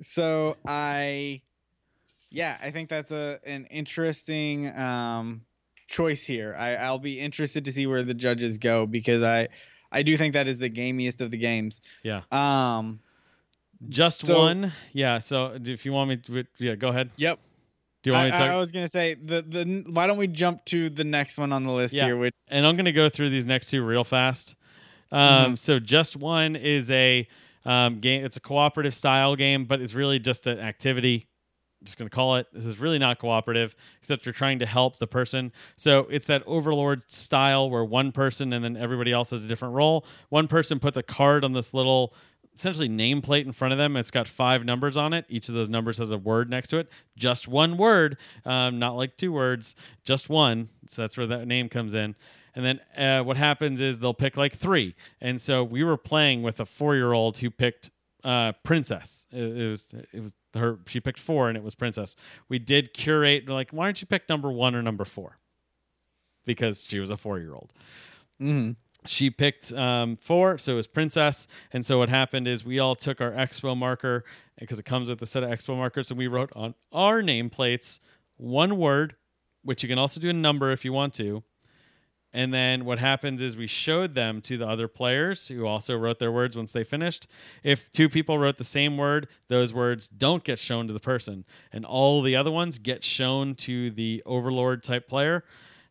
So 0.03 0.57
i 0.67 1.41
yeah 2.31 2.57
i 2.63 2.71
think 2.71 2.89
that's 2.89 3.11
a 3.13 3.39
an 3.45 3.67
interesting 3.67 4.69
um 4.77 5.43
choice 5.89 6.23
here 6.25 6.55
i 6.59 6.77
i'll 6.77 6.99
be 6.99 7.19
interested 7.21 7.65
to 7.65 7.73
see 7.73 7.87
where 7.87 8.03
the 8.03 8.15
judges 8.15 8.59
go 8.59 8.87
because 8.87 9.23
i 9.23 9.49
i 9.93 10.03
do 10.03 10.17
think 10.17 10.35
that 10.35 10.49
is 10.49 10.59
the 10.59 10.71
gamiest 10.71 11.21
of 11.21 11.31
the 11.31 11.37
games 11.39 11.81
Yeah. 12.03 12.23
um 12.33 13.01
Just 13.89 14.27
So- 14.27 14.39
one. 14.39 14.73
Yeah. 14.93 15.21
So 15.21 15.57
if 15.65 15.87
you 15.87 15.93
want 15.93 16.11
me 16.11 16.17
to, 16.19 16.45
yeah, 16.59 16.75
go 16.75 16.89
ahead. 16.89 17.11
yep 17.17 17.39
Do 18.03 18.11
you 18.11 18.15
want 18.15 18.25
I, 18.25 18.27
me 18.27 18.31
to 18.33 18.37
talk? 18.39 18.51
I 18.51 18.59
was 18.61 18.73
gonna 18.73 18.89
say 18.89 19.15
the 19.15 19.41
the 19.43 19.85
why 19.91 20.07
don't 20.07 20.19
we 20.19 20.27
jump 20.27 20.65
to 20.67 20.91
the 20.91 21.03
next 21.05 21.39
one 21.39 21.51
on 21.53 21.65
the 21.65 21.73
list 21.73 21.95
Yeah. 21.95 22.05
here 22.05 22.17
which 22.19 22.37
and 22.49 22.67
I'm 22.67 22.77
going 22.77 22.85
to 22.85 22.93
go 22.93 23.09
through 23.09 23.31
these 23.31 23.47
next 23.47 23.69
two 23.71 23.83
real 23.83 24.05
fast. 24.05 24.55
Um, 25.11 25.21
Mm-hmm. 25.21 25.55
So, 25.57 25.79
just 25.81 26.15
one 26.17 26.57
is 26.57 26.91
a 26.91 27.27
um, 27.65 27.97
game. 27.97 28.25
It's 28.25 28.37
a 28.37 28.41
cooperative 28.41 28.95
style 28.95 29.37
game, 29.37 29.65
but 29.65 29.81
it's 29.81 29.95
really 29.95 30.19
just 30.19 30.47
an 30.47 30.59
activity. 30.59 31.29
I'm 31.81 31.87
just 31.87 31.99
going 31.99 32.09
to 32.09 32.15
call 32.15 32.37
it. 32.37 32.47
This 32.53 32.67
is 32.67 32.79
really 32.79 32.99
not 32.99 33.19
cooperative, 33.19 33.75
except 34.01 34.27
you're 34.27 34.35
trying 34.35 34.59
to 34.59 34.67
help 34.67 34.99
the 34.99 35.07
person. 35.07 35.51
So 35.77 36.07
it's 36.11 36.27
that 36.27 36.43
overlord 36.47 37.11
style 37.11 37.71
where 37.71 37.85
one 37.85 38.13
person 38.13 38.53
and 38.53 38.63
then 38.63 38.77
everybody 38.77 39.13
else 39.13 39.31
has 39.31 39.45
a 39.45 39.49
different 39.49 39.75
role. 39.75 40.05
One 40.29 40.47
person 40.47 40.79
puts 40.79 40.99
a 40.99 41.03
card 41.03 41.43
on 41.43 41.55
this 41.55 41.73
little 41.73 42.15
essentially 42.55 42.89
nameplate 42.89 43.47
in 43.47 43.53
front 43.53 43.73
of 43.73 43.79
them. 43.79 43.97
It's 43.97 44.11
got 44.11 44.29
five 44.29 44.65
numbers 44.65 44.99
on 44.99 45.15
it. 45.15 45.25
Each 45.31 45.49
of 45.49 45.55
those 45.55 45.71
numbers 45.71 45.97
has 45.97 46.11
a 46.11 46.19
word 46.19 46.51
next 46.51 46.69
to 46.69 46.79
it. 46.79 46.91
Just 47.17 47.49
one 47.49 47.79
word, 47.79 48.19
um, 48.45 48.79
not 48.79 48.97
like 48.97 49.17
two 49.17 49.33
words, 49.33 49.75
just 50.05 50.29
one. 50.29 50.69
So 50.89 51.03
that's 51.03 51.17
where 51.17 51.27
that 51.29 51.47
name 51.47 51.71
comes 51.71 51.95
in. 51.95 52.15
And 52.55 52.65
then 52.65 52.81
uh, 52.97 53.23
what 53.25 53.37
happens 53.37 53.81
is 53.81 53.99
they'll 53.99 54.15
pick 54.15 54.37
like 54.37 54.55
three. 54.55 54.95
And 55.21 55.41
so 55.41 55.63
we 55.63 55.85
were 55.85 55.97
playing 55.97 56.43
with 56.43 56.61
a 56.61 56.67
four 56.67 56.95
year 56.95 57.13
old 57.13 57.39
who 57.39 57.51
picked 57.51 57.91
uh, 58.25 58.53
princess. 58.65 59.27
It, 59.33 59.57
it 59.57 59.69
was 59.69 59.95
it 60.13 60.23
was 60.23 60.35
her. 60.55 60.79
She 60.87 61.01
picked 61.01 61.21
four, 61.21 61.49
and 61.49 61.57
it 61.57 61.63
was 61.63 61.75
princess. 61.75 62.17
We 62.49 62.59
did 62.59 62.93
curate. 62.93 63.49
Like, 63.49 63.71
why 63.71 63.87
don't 63.87 64.01
you 64.01 64.07
pick 64.07 64.29
number 64.29 64.51
one 64.51 64.75
or 64.75 64.83
number 64.83 65.05
four? 65.05 65.39
Because 66.45 66.85
she 66.85 66.99
was 66.99 67.11
a 67.11 67.17
four 67.17 67.39
year 67.39 67.55
old 67.55 67.73
she 69.07 69.31
picked 69.31 69.73
um, 69.73 70.17
four, 70.17 70.59
so 70.59 70.73
it 70.73 70.77
was 70.77 70.87
princess. 70.87 71.47
And 71.73 71.85
so 71.85 71.99
what 71.99 72.09
happened 72.09 72.47
is 72.47 72.65
we 72.65 72.79
all 72.79 72.95
took 72.95 73.21
our 73.21 73.31
expo 73.33 73.77
marker 73.77 74.25
because 74.59 74.79
it 74.79 74.85
comes 74.85 75.09
with 75.09 75.23
a 75.23 75.27
set 75.27 75.43
of 75.43 75.51
expo 75.51 75.77
markers, 75.77 76.11
and 76.11 76.19
we 76.19 76.27
wrote 76.27 76.51
on 76.55 76.75
our 76.93 77.23
nameplates 77.23 78.01
one 78.37 78.77
word, 78.77 79.17
which 79.63 79.83
you 79.83 79.89
can 79.89 79.99
also 79.99 80.21
do 80.21 80.29
a 80.31 80.35
number 80.35 80.71
if 80.71 80.85
you 80.85 80.93
want 80.93 81.15
to. 81.15 81.43
And 82.33 82.55
then 82.55 82.85
what 82.85 83.01
happens 83.01 83.41
is 83.41 83.57
we 83.57 83.67
showed 83.67 84.15
them 84.15 84.41
to 84.43 84.57
the 84.57 84.67
other 84.67 84.87
players 84.87 85.49
who 85.49 85.67
also 85.67 85.97
wrote 85.97 86.21
their 86.21 86.31
words 86.31 86.57
once 86.57 86.73
they 86.73 86.85
finished. 86.85 87.27
If 87.65 87.91
two 87.91 88.09
people 88.09 88.39
wrote 88.39 88.57
the 88.57 88.65
same 88.65 88.97
word, 88.97 89.27
those 89.49 89.75
words 89.75 90.09
don't 90.09 90.45
get 90.45 90.59
shown 90.59 90.87
to 90.87 90.93
the 90.93 91.01
person, 91.01 91.45
and 91.73 91.85
all 91.85 92.23
the 92.23 92.37
other 92.37 92.53
ones 92.53 92.79
get 92.79 93.03
shown 93.03 93.57
to 93.57 93.91
the 93.91 94.23
overlord 94.25 94.83
type 94.85 95.09
player 95.09 95.45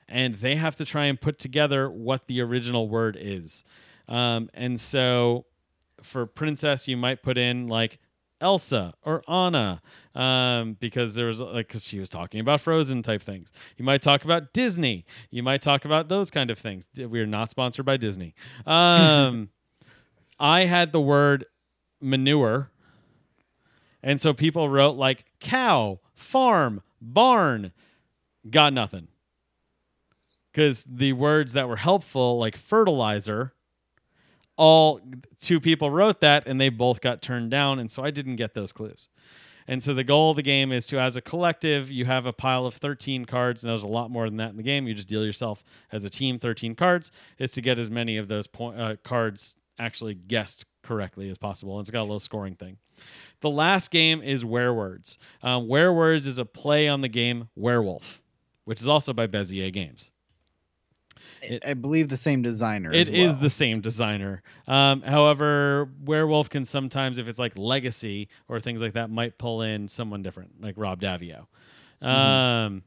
and 0.10 0.34
they 0.36 0.56
have 0.56 0.76
to 0.76 0.86
try 0.86 1.06
and 1.06 1.22
put 1.22 1.40
together 1.40 1.90
what 1.90 2.28
the 2.28 2.42
original 2.42 2.90
word 2.90 3.18
is. 3.20 3.64
Um, 4.08 4.50
and 4.54 4.80
so 4.82 5.46
for 6.02 6.26
princess, 6.26 6.88
you 6.88 6.98
might 6.98 7.22
put 7.22 7.38
in 7.38 7.68
like 7.68 8.00
Elsa 8.42 8.94
or 9.04 9.24
Anna 9.28 9.82
um, 10.16 10.78
because 10.80 11.16
there 11.16 11.28
was 11.28 11.42
like 11.42 11.68
because 11.68 11.86
she 11.86 12.00
was 12.00 12.10
talking 12.10 12.40
about 12.40 12.62
Frozen 12.62 13.04
type 13.04 13.22
things. 13.22 13.52
You 13.78 13.86
might 13.86 14.02
talk 14.02 14.24
about 14.24 14.54
Disney. 14.54 15.06
You 15.30 15.44
might 15.44 15.62
talk 15.62 15.86
about 15.86 16.10
those 16.10 16.30
kind 16.32 16.50
of 16.50 16.58
things. 16.58 16.88
We 16.98 17.20
are 17.20 17.28
not 17.28 17.50
sponsored 17.50 17.86
by 17.86 17.98
Disney. 17.98 18.34
Um, 18.66 19.50
I 20.40 20.66
had 20.66 20.92
the 20.92 21.02
word 21.02 21.46
manure, 22.02 22.72
and 24.02 24.22
so 24.22 24.34
people 24.34 24.70
wrote 24.70 24.96
like 24.96 25.26
cow, 25.40 26.00
farm, 26.16 26.82
barn. 27.02 27.72
Got 28.50 28.74
nothing 28.74 29.10
because 30.52 30.84
the 30.84 31.14
words 31.14 31.54
that 31.54 31.68
were 31.68 31.78
helpful, 31.78 32.38
like 32.38 32.58
fertilizer, 32.58 33.54
all 34.60 35.00
two 35.40 35.62
people 35.62 35.90
wrote 35.90 36.20
that 36.20 36.46
and 36.46 36.60
they 36.60 36.68
both 36.68 37.00
got 37.00 37.22
turned 37.22 37.50
down. 37.50 37.80
And 37.80 37.90
so 37.90 38.04
I 38.04 38.12
didn't 38.12 38.36
get 38.36 38.54
those 38.54 38.74
clues. 38.74 39.08
And 39.70 39.82
so 39.82 39.94
the 39.94 40.04
goal 40.04 40.32
of 40.32 40.36
the 40.36 40.42
game 40.42 40.74
is 40.74 40.86
to, 40.88 41.00
as 41.00 41.16
a 41.16 41.22
collective, 41.22 41.90
you 41.90 42.06
have 42.06 42.26
a 42.26 42.34
pile 42.34 42.66
of 42.66 42.74
13 42.74 43.26
cards, 43.26 43.64
and 43.64 43.70
there's 43.70 43.84
a 43.84 43.88
lot 43.88 44.10
more 44.10 44.28
than 44.28 44.38
that 44.38 44.50
in 44.50 44.58
the 44.58 44.64
game. 44.64 44.88
You 44.88 44.96
just 44.96 45.08
deal 45.08 45.24
yourself 45.24 45.64
as 45.92 46.04
a 46.04 46.10
team 46.10 46.40
13 46.40 46.74
cards, 46.74 47.12
is 47.38 47.52
to 47.52 47.62
get 47.62 47.78
as 47.78 47.90
many 47.92 48.18
of 48.18 48.28
those 48.28 48.48
po- 48.48 48.72
uh, 48.72 48.96
cards 49.04 49.56
actually 49.78 50.16
guessed 50.16 50.66
correctly 50.82 51.30
as 51.30 51.38
possible. 51.38 51.78
And 51.78 51.84
it's 51.84 51.92
got 51.92 52.02
a 52.02 52.04
little 52.04 52.20
scoring 52.20 52.56
thing. 52.56 52.78
The 53.42 53.50
last 53.52 53.92
game 53.92 54.24
is 54.24 54.44
Werewords. 54.44 55.18
Um, 55.44 55.68
Werewords 55.68 56.26
is 56.26 56.40
a 56.40 56.46
play 56.46 56.88
on 56.88 57.02
the 57.02 57.08
game 57.08 57.50
Werewolf, 57.56 58.24
which 58.66 58.82
is 58.82 58.88
also 58.88 59.14
by 59.14 59.28
Bezier 59.28 59.72
Games. 59.72 60.10
It, 61.42 61.66
I 61.66 61.74
believe 61.74 62.10
the 62.10 62.18
same 62.18 62.42
designer. 62.42 62.92
It 62.92 63.10
as 63.10 63.34
is 63.34 63.38
the 63.40 63.50
same 63.50 63.82
designer. 63.82 64.42
Um, 64.68 65.02
however, 65.02 65.90
Werewolf 66.04 66.50
can 66.50 66.66
sometimes, 66.66 67.18
if 67.18 67.28
it's 67.28 67.40
like 67.40 67.58
Legacy 67.58 68.30
or 68.48 68.60
things 68.60 68.82
like 68.82 68.94
that, 68.94 69.10
might 69.10 69.38
pull 69.38 69.62
in 69.62 69.88
someone 69.88 70.22
different, 70.22 70.62
like 70.62 70.76
Rob 70.78 71.02
Daviau. 71.02 71.48
Mm-hmm. 72.02 72.08
Um, 72.08 72.84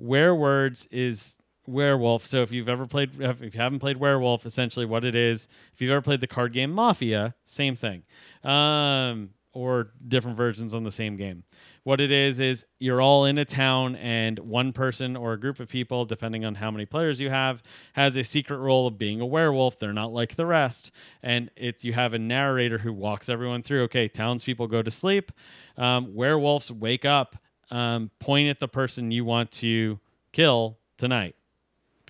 Werewords 0.00 0.86
is 0.90 1.36
Werewolf. 1.66 2.26
So 2.26 2.42
if 2.42 2.52
you've 2.52 2.68
ever 2.68 2.86
played, 2.86 3.20
if 3.20 3.40
you 3.40 3.60
haven't 3.60 3.78
played 3.78 3.96
Werewolf, 3.96 4.46
essentially 4.46 4.86
what 4.86 5.04
it 5.04 5.14
is, 5.14 5.48
if 5.72 5.80
you've 5.80 5.90
ever 5.90 6.02
played 6.02 6.20
the 6.20 6.26
card 6.26 6.52
game 6.52 6.70
Mafia, 6.70 7.34
same 7.44 7.76
thing. 7.76 8.02
Um, 8.42 9.30
or 9.54 9.92
different 10.06 10.36
versions 10.36 10.74
on 10.74 10.82
the 10.82 10.90
same 10.90 11.16
game. 11.16 11.44
What 11.84 12.00
it 12.00 12.10
is 12.10 12.40
is 12.40 12.66
you're 12.78 13.00
all 13.00 13.24
in 13.24 13.38
a 13.38 13.44
town, 13.44 13.96
and 13.96 14.38
one 14.40 14.72
person 14.72 15.16
or 15.16 15.32
a 15.32 15.40
group 15.40 15.60
of 15.60 15.68
people, 15.68 16.04
depending 16.04 16.44
on 16.44 16.56
how 16.56 16.70
many 16.70 16.84
players 16.84 17.20
you 17.20 17.30
have, 17.30 17.62
has 17.94 18.16
a 18.16 18.24
secret 18.24 18.58
role 18.58 18.86
of 18.86 18.98
being 18.98 19.20
a 19.20 19.26
werewolf. 19.26 19.78
They're 19.78 19.92
not 19.92 20.12
like 20.12 20.34
the 20.34 20.46
rest, 20.46 20.90
and 21.22 21.50
it's 21.56 21.84
you 21.84 21.92
have 21.92 22.12
a 22.12 22.18
narrator 22.18 22.78
who 22.78 22.92
walks 22.92 23.28
everyone 23.28 23.62
through. 23.62 23.84
Okay, 23.84 24.08
townspeople 24.08 24.66
go 24.66 24.82
to 24.82 24.90
sleep, 24.90 25.32
um, 25.76 26.14
werewolves 26.14 26.70
wake 26.70 27.04
up, 27.04 27.36
um, 27.70 28.10
point 28.18 28.48
at 28.48 28.58
the 28.60 28.68
person 28.68 29.10
you 29.10 29.24
want 29.24 29.50
to 29.52 30.00
kill 30.32 30.78
tonight 30.98 31.36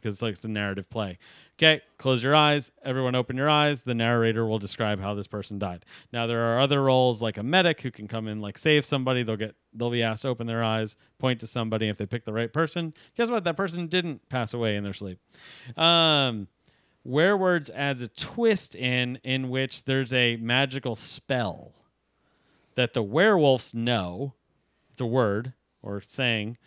because 0.04 0.16
it's 0.16 0.22
like 0.22 0.34
it's 0.34 0.44
a 0.44 0.48
narrative 0.48 0.90
play. 0.90 1.18
Okay, 1.56 1.80
close 1.96 2.22
your 2.22 2.34
eyes. 2.34 2.70
Everyone 2.84 3.14
open 3.14 3.38
your 3.38 3.48
eyes. 3.48 3.82
The 3.82 3.94
narrator 3.94 4.44
will 4.44 4.58
describe 4.58 5.00
how 5.00 5.14
this 5.14 5.26
person 5.26 5.58
died. 5.58 5.86
Now 6.12 6.26
there 6.26 6.42
are 6.42 6.60
other 6.60 6.82
roles 6.82 7.22
like 7.22 7.38
a 7.38 7.42
medic 7.42 7.80
who 7.80 7.90
can 7.90 8.06
come 8.06 8.28
in 8.28 8.42
like 8.42 8.58
save 8.58 8.84
somebody. 8.84 9.22
They'll 9.22 9.38
get 9.38 9.54
they'll 9.72 9.90
be 9.90 10.02
asked 10.02 10.22
to 10.22 10.28
open 10.28 10.46
their 10.46 10.62
eyes, 10.62 10.94
point 11.18 11.40
to 11.40 11.46
somebody. 11.46 11.88
If 11.88 11.96
they 11.96 12.04
pick 12.04 12.24
the 12.24 12.34
right 12.34 12.52
person, 12.52 12.92
guess 13.16 13.30
what? 13.30 13.44
That 13.44 13.56
person 13.56 13.86
didn't 13.86 14.28
pass 14.28 14.52
away 14.52 14.76
in 14.76 14.84
their 14.84 14.92
sleep. 14.92 15.18
Um, 15.74 16.48
Werewords 17.06 17.70
adds 17.74 18.02
a 18.02 18.08
twist 18.08 18.74
in 18.74 19.18
in 19.24 19.48
which 19.48 19.84
there's 19.84 20.12
a 20.12 20.36
magical 20.36 20.96
spell 20.96 21.72
that 22.74 22.92
the 22.92 23.02
werewolves 23.02 23.72
know. 23.72 24.34
It's 24.92 25.00
a 25.00 25.06
word 25.06 25.54
or 25.82 26.02
saying 26.02 26.58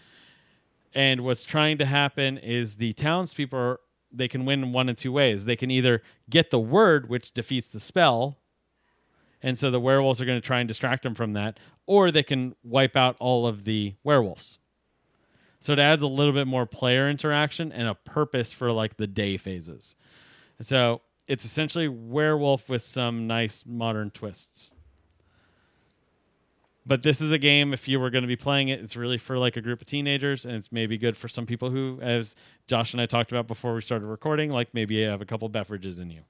and 0.93 1.21
what's 1.21 1.43
trying 1.43 1.77
to 1.77 1.85
happen 1.85 2.37
is 2.37 2.75
the 2.75 2.93
townspeople 2.93 3.57
are, 3.57 3.79
they 4.11 4.27
can 4.27 4.45
win 4.45 4.71
one 4.71 4.89
of 4.89 4.95
two 4.95 5.11
ways. 5.11 5.45
They 5.45 5.55
can 5.55 5.69
either 5.69 6.01
get 6.29 6.49
the 6.49 6.59
word, 6.59 7.09
which 7.09 7.33
defeats 7.33 7.69
the 7.69 7.79
spell, 7.79 8.37
and 9.41 9.57
so 9.57 9.69
the 9.69 9.79
werewolves 9.79 10.21
are 10.21 10.25
going 10.25 10.39
to 10.39 10.45
try 10.45 10.59
and 10.59 10.67
distract 10.67 11.03
them 11.03 11.15
from 11.15 11.33
that, 11.33 11.59
or 11.85 12.11
they 12.11 12.23
can 12.23 12.55
wipe 12.63 12.95
out 12.95 13.15
all 13.19 13.45
of 13.45 13.65
the 13.65 13.95
werewolves. 14.03 14.59
So 15.59 15.73
it 15.73 15.79
adds 15.79 16.01
a 16.01 16.07
little 16.07 16.33
bit 16.33 16.47
more 16.47 16.65
player 16.65 17.09
interaction 17.09 17.71
and 17.71 17.87
a 17.87 17.95
purpose 17.95 18.51
for 18.51 18.71
like 18.71 18.97
the 18.97 19.07
day 19.07 19.37
phases. 19.37 19.95
So 20.61 21.01
it's 21.27 21.45
essentially 21.45 21.87
werewolf 21.87 22.69
with 22.69 22.81
some 22.81 23.27
nice 23.27 23.63
modern 23.65 24.11
twists. 24.11 24.73
But 26.87 27.03
this 27.03 27.19
is 27.19 27.33
a 27.33 27.37
game. 27.37 27.73
If 27.73 27.89
you 27.89 27.99
were 27.99 28.09
going 28.09 28.21
to 28.21 28.29
be 28.29 28.37
playing 28.37 28.69
it, 28.69 28.79
it's 28.79 28.95
really 28.95 29.17
for 29.17 29.37
like 29.37 29.57
a 29.57 29.61
group 29.61 29.81
of 29.81 29.87
teenagers, 29.87 30.45
and 30.45 30.55
it's 30.55 30.71
maybe 30.71 30.97
good 30.97 31.17
for 31.17 31.27
some 31.27 31.45
people 31.45 31.69
who, 31.69 31.99
as 32.01 32.33
Josh 32.67 32.93
and 32.93 33.01
I 33.01 33.05
talked 33.05 33.31
about 33.31 33.45
before 33.45 33.73
we 33.73 33.81
started 33.81 34.05
recording, 34.05 34.51
like 34.51 34.73
maybe 34.73 34.95
you 34.95 35.07
have 35.07 35.21
a 35.21 35.25
couple 35.25 35.49
beverages 35.49 35.99
in 35.99 36.09
you. 36.09 36.21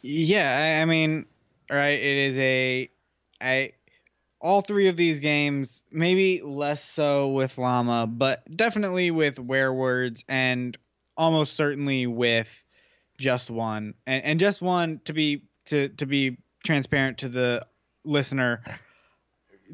Yeah, 0.00 0.78
I, 0.78 0.82
I 0.82 0.84
mean, 0.86 1.26
right? 1.70 1.98
It 1.98 2.16
is 2.30 2.38
a, 2.38 2.90
I, 3.38 3.72
all 4.40 4.62
three 4.62 4.88
of 4.88 4.96
these 4.96 5.20
games, 5.20 5.82
maybe 5.90 6.40
less 6.42 6.82
so 6.82 7.28
with 7.28 7.58
Llama, 7.58 8.06
but 8.06 8.44
definitely 8.56 9.10
with 9.10 9.36
Werewords, 9.36 10.24
and 10.26 10.76
almost 11.18 11.54
certainly 11.54 12.06
with 12.06 12.48
Just 13.18 13.50
One, 13.50 13.92
and 14.06 14.24
and 14.24 14.40
Just 14.40 14.62
One 14.62 15.00
to 15.04 15.12
be 15.12 15.44
to 15.66 15.88
to 15.90 16.06
be 16.06 16.38
transparent 16.64 17.18
to 17.18 17.28
the 17.28 17.66
listener. 18.04 18.62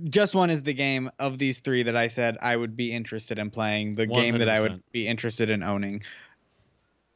Just 0.05 0.35
One 0.35 0.51
is 0.51 0.63
the 0.63 0.75
game 0.75 1.11
of 1.19 1.39
these 1.39 1.59
three 1.59 1.83
that 1.83 1.97
I 1.97 2.09
said 2.09 2.39
I 2.41 2.57
would 2.57 2.77
be 2.77 2.93
interested 2.93 3.39
in 3.39 3.51
playing, 3.51 3.95
the 3.95 4.07
game 4.07 4.39
that 4.39 4.49
I 4.49 4.61
would 4.61 4.83
be 4.93 5.07
interested 5.07 5.51
in 5.51 5.63
owning. 5.63 6.03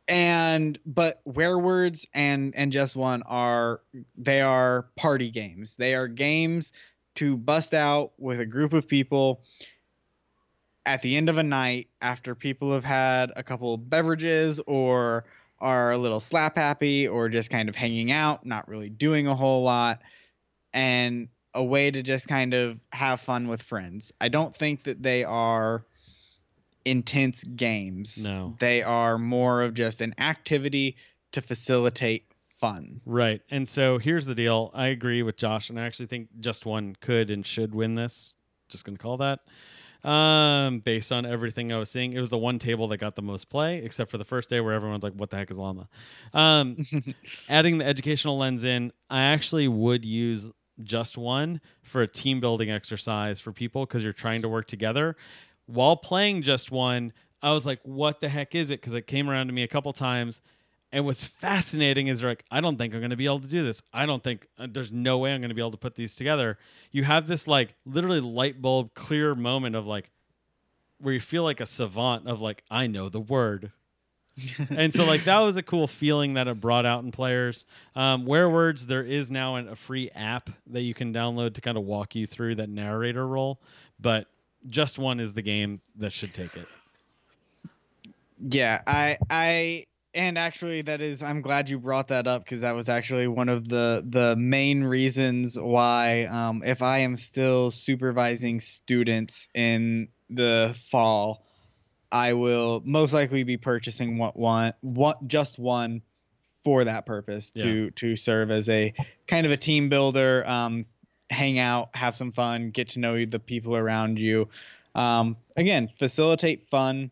And 0.07 0.79
but 0.85 1.21
Werewords 1.25 2.07
and 2.13 2.55
and 2.55 2.73
Just 2.73 2.97
One 2.97 3.23
are 3.23 3.81
they 4.17 4.41
are 4.41 4.87
party 4.97 5.31
games. 5.31 5.77
They 5.77 5.95
are 5.95 6.09
games 6.09 6.73
to 7.17 7.37
bust 7.37 7.75
out 7.75 8.13
with 8.19 8.41
a 8.41 8.47
group 8.47 8.73
of 8.73 8.89
people 8.89 9.41
at 10.85 11.01
the 11.03 11.17
end 11.17 11.29
of 11.29 11.39
a 11.39 11.43
night 11.43 11.89
after 12.03 12.35
people 12.35 12.73
have 12.73 12.85
had 12.85 13.33
a 13.37 13.43
couple 13.43 13.77
beverages 13.79 14.61
or 14.67 15.25
are 15.61 15.93
a 15.93 15.99
little 15.99 16.21
slap 16.21 16.57
happy 16.57 17.09
or 17.09 17.29
just 17.29 17.49
kind 17.49 17.69
of 17.69 17.77
hanging 17.77 18.13
out, 18.13 18.45
not 18.45 18.69
really 18.69 18.91
doing 18.91 19.27
a 19.27 19.35
whole 19.35 19.63
lot, 19.63 20.03
and 20.75 21.29
a 21.55 21.63
way 21.63 21.91
to 21.91 22.03
just 22.03 22.29
kind 22.29 22.55
of 22.55 22.79
have 22.93 23.21
fun 23.21 23.49
with 23.49 23.63
friends. 23.63 24.13
I 24.21 24.29
don't 24.29 24.55
think 24.55 24.85
that 24.85 25.03
they 25.03 25.25
are 25.25 25.85
intense 26.85 27.45
games. 27.45 28.23
No. 28.23 28.57
They 28.59 28.83
are 28.83 29.19
more 29.19 29.63
of 29.63 29.75
just 29.75 30.01
an 30.01 30.15
activity 30.19 30.97
to 31.33 31.41
facilitate 31.41 32.27
fun. 32.57 33.01
Right. 33.05 33.41
And 33.51 33.69
so 33.69 33.99
here's 33.99 34.27
the 34.27 34.35
deal. 34.35 34.71
I 34.75 34.89
agree 34.89 35.23
with 35.23 35.37
Josh, 35.37 35.71
and 35.71 35.79
I 35.79 35.85
actually 35.85 36.07
think 36.07 36.29
just 36.41 36.67
one 36.67 36.97
could 37.01 37.31
and 37.31 37.45
should 37.45 37.75
win 37.75 37.95
this. 37.95 38.37
Just 38.69 38.85
going 38.85 38.97
to 38.97 39.03
call 39.03 39.19
that. 39.19 39.41
Um, 40.09 40.81
based 40.81 41.13
on 41.13 41.25
everything 41.25 41.73
I 41.73 41.79
was 41.79 41.91
seeing, 41.91 42.13
it 42.13 42.21
was 42.21 42.29
the 42.29 42.39
one 42.39 42.59
table 42.59 42.89
that 42.89 42.99
got 42.99 43.15
the 43.15 43.23
most 43.23 43.49
play, 43.49 43.79
except 43.79 44.11
for 44.11 44.19
the 44.19 44.25
first 44.25 44.51
day 44.51 44.61
where 44.61 44.75
everyone's 44.75 45.03
like, 45.03 45.15
"What 45.15 45.31
the 45.31 45.39
heck 45.39 45.51
is 45.51 45.57
llama?" 45.57 45.89
Um, 46.35 46.77
adding 47.49 47.79
the 47.79 47.87
educational 47.87 48.37
lens 48.37 48.65
in, 48.65 48.93
I 49.09 49.23
actually 49.23 49.67
would 49.67 50.05
use 50.05 50.47
just 50.83 51.17
one 51.17 51.61
for 51.83 52.03
a 52.03 52.09
team 52.09 52.41
building 52.41 52.71
exercise 52.71 53.41
for 53.41 53.53
people 53.53 53.87
because 53.87 54.03
you're 54.03 54.13
trying 54.13 54.43
to 54.43 54.49
work 54.49 54.67
together. 54.67 55.17
While 55.67 55.97
playing 55.97 56.43
just 56.43 56.71
one, 56.71 57.13
I 57.43 57.53
was 57.53 57.67
like, 57.67 57.81
"What 57.83 58.21
the 58.21 58.29
heck 58.29 58.55
is 58.55 58.71
it?" 58.71 58.81
Because 58.81 58.95
it 58.95 59.07
came 59.07 59.31
around 59.31 59.47
to 59.49 59.53
me 59.53 59.63
a 59.63 59.69
couple 59.69 59.93
times, 59.93 60.41
and 60.95 61.05
what's 61.05 61.25
fascinating 61.25 62.07
is 62.07 62.23
like, 62.23 62.45
I 62.53 62.61
don't 62.61 62.79
think 62.79 62.95
I'm 62.95 63.01
going 63.01 63.11
to 63.11 63.17
be 63.17 63.25
able 63.25 63.41
to 63.41 63.49
do 63.49 63.65
this. 63.65 63.83
I 63.93 64.07
don't 64.07 64.23
think 64.23 64.47
uh, 64.57 64.69
there's 64.71 64.93
no 64.93 65.19
way 65.19 65.35
I'm 65.35 65.41
going 65.41 65.49
to 65.49 65.55
be 65.55 65.61
able 65.61 65.73
to 65.73 65.77
put 65.77 65.97
these 65.97 66.15
together. 66.15 66.57
You 66.93 67.03
have 67.03 67.27
this 67.27 67.49
like 67.49 67.75
literally 67.85 68.21
light 68.21 68.63
bulb 68.63 68.95
clear 68.95 69.35
moment 69.35 69.75
of 69.75 69.89
like 69.89 70.13
where 70.99 71.13
you 71.13 71.19
feel 71.19 71.43
like 71.43 71.59
a 71.59 71.67
savant 71.67 72.29
of 72.29 72.41
like 72.41 72.63
I 72.71 72.87
know 72.87 73.09
the 73.09 73.19
word. 73.19 73.73
and 74.71 74.93
so 74.93 75.05
like 75.05 75.25
that 75.25 75.39
was 75.41 75.57
a 75.57 75.63
cool 75.63 75.87
feeling 75.87 76.35
that 76.35 76.49
it 76.49 76.61
brought 76.61 76.87
out 76.87 77.05
in 77.05 77.13
players. 77.13 77.65
Um, 77.95 78.27
Werewords, 78.27 78.87
there 78.87 79.05
is 79.05 79.31
now 79.31 79.57
an, 79.57 79.69
a 79.69 79.77
free 79.77 80.11
app 80.15 80.51
that 80.69 80.81
you 80.81 80.95
can 80.95 81.13
download 81.13 81.55
to 81.55 81.61
kind 81.61 81.77
of 81.77 81.85
walk 81.85 82.15
you 82.15 82.27
through 82.27 82.57
that 82.57 82.69
narrator 82.69 83.27
role, 83.27 83.61
but 84.01 84.27
just 84.69 84.99
one 84.99 85.21
is 85.21 85.35
the 85.35 85.43
game 85.43 85.81
that 85.97 86.13
should 86.13 86.35
take 86.35 86.57
it. 86.57 86.67
Yeah, 88.41 88.83
I 88.87 89.19
I 89.31 89.87
and 90.15 90.39
actually 90.39 90.83
that 90.83 91.01
is 91.01 91.23
I'm 91.23 91.41
glad 91.41 91.69
you 91.69 91.79
brought 91.79 92.09
that 92.09 92.27
up 92.27 92.45
because 92.45 92.63
that 92.63 92.75
was 92.75 92.89
actually 92.89 93.29
one 93.29 93.49
of 93.49 93.69
the 93.69 94.05
the 94.09 94.37
main 94.37 94.85
reasons 94.85 95.59
why 95.59 96.25
um 96.25 96.63
if 96.65 96.83
I 96.83 96.99
am 96.99 97.17
still 97.17 97.71
supervising 97.71 98.61
students 98.61 99.49
in 99.55 100.09
the 100.31 100.77
fall 100.91 101.44
I 102.13 102.33
will 102.35 102.83
most 102.85 103.13
likely 103.13 103.43
be 103.45 103.57
purchasing 103.57 104.19
one 104.19 104.33
one, 104.35 104.73
one 104.81 105.17
just 105.27 105.59
one 105.59 106.03
for 106.65 106.85
that 106.85 107.05
purpose 107.07 107.51
to 107.51 107.91
to 107.93 108.17
serve 108.17 108.51
as 108.51 108.69
a 108.69 108.93
kind 109.29 109.45
of 109.45 109.53
a 109.53 109.57
team 109.57 109.89
builder 109.91 110.47
um 110.49 110.87
hang 111.29 111.59
out 111.59 111.91
have 111.95 112.17
some 112.17 112.33
fun 112.33 112.71
get 112.71 112.89
to 112.91 112.99
know 113.01 113.25
the 113.27 113.39
people 113.39 113.77
around 113.77 114.19
you 114.19 114.49
um 114.95 115.37
again 115.57 115.91
facilitate 115.99 116.67
fun 116.69 117.11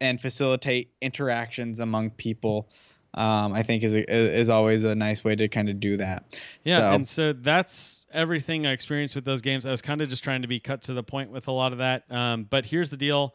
and 0.00 0.20
facilitate 0.20 0.90
interactions 1.00 1.78
among 1.78 2.10
people 2.10 2.68
um, 3.16 3.52
I 3.52 3.62
think 3.62 3.84
is 3.84 3.94
a, 3.94 4.10
is 4.12 4.48
always 4.48 4.82
a 4.82 4.92
nice 4.96 5.22
way 5.22 5.36
to 5.36 5.46
kind 5.46 5.68
of 5.68 5.78
do 5.78 5.98
that. 5.98 6.24
Yeah, 6.64 6.78
So- 6.78 6.90
and 6.94 7.06
so 7.08 7.32
that's 7.32 8.06
everything 8.12 8.66
I 8.66 8.72
experienced 8.72 9.14
with 9.14 9.24
those 9.24 9.40
games. 9.40 9.64
I 9.66 9.70
was 9.70 9.80
kind 9.82 10.00
of 10.00 10.08
just 10.08 10.24
trying 10.24 10.42
to 10.42 10.48
be 10.48 10.58
cut 10.58 10.82
to 10.82 10.94
the 10.94 11.04
point 11.04 11.30
with 11.30 11.46
a 11.46 11.52
lot 11.52 11.70
of 11.70 11.78
that. 11.78 12.10
Um, 12.10 12.42
but 12.50 12.66
here's 12.66 12.90
the 12.90 12.96
deal: 12.96 13.32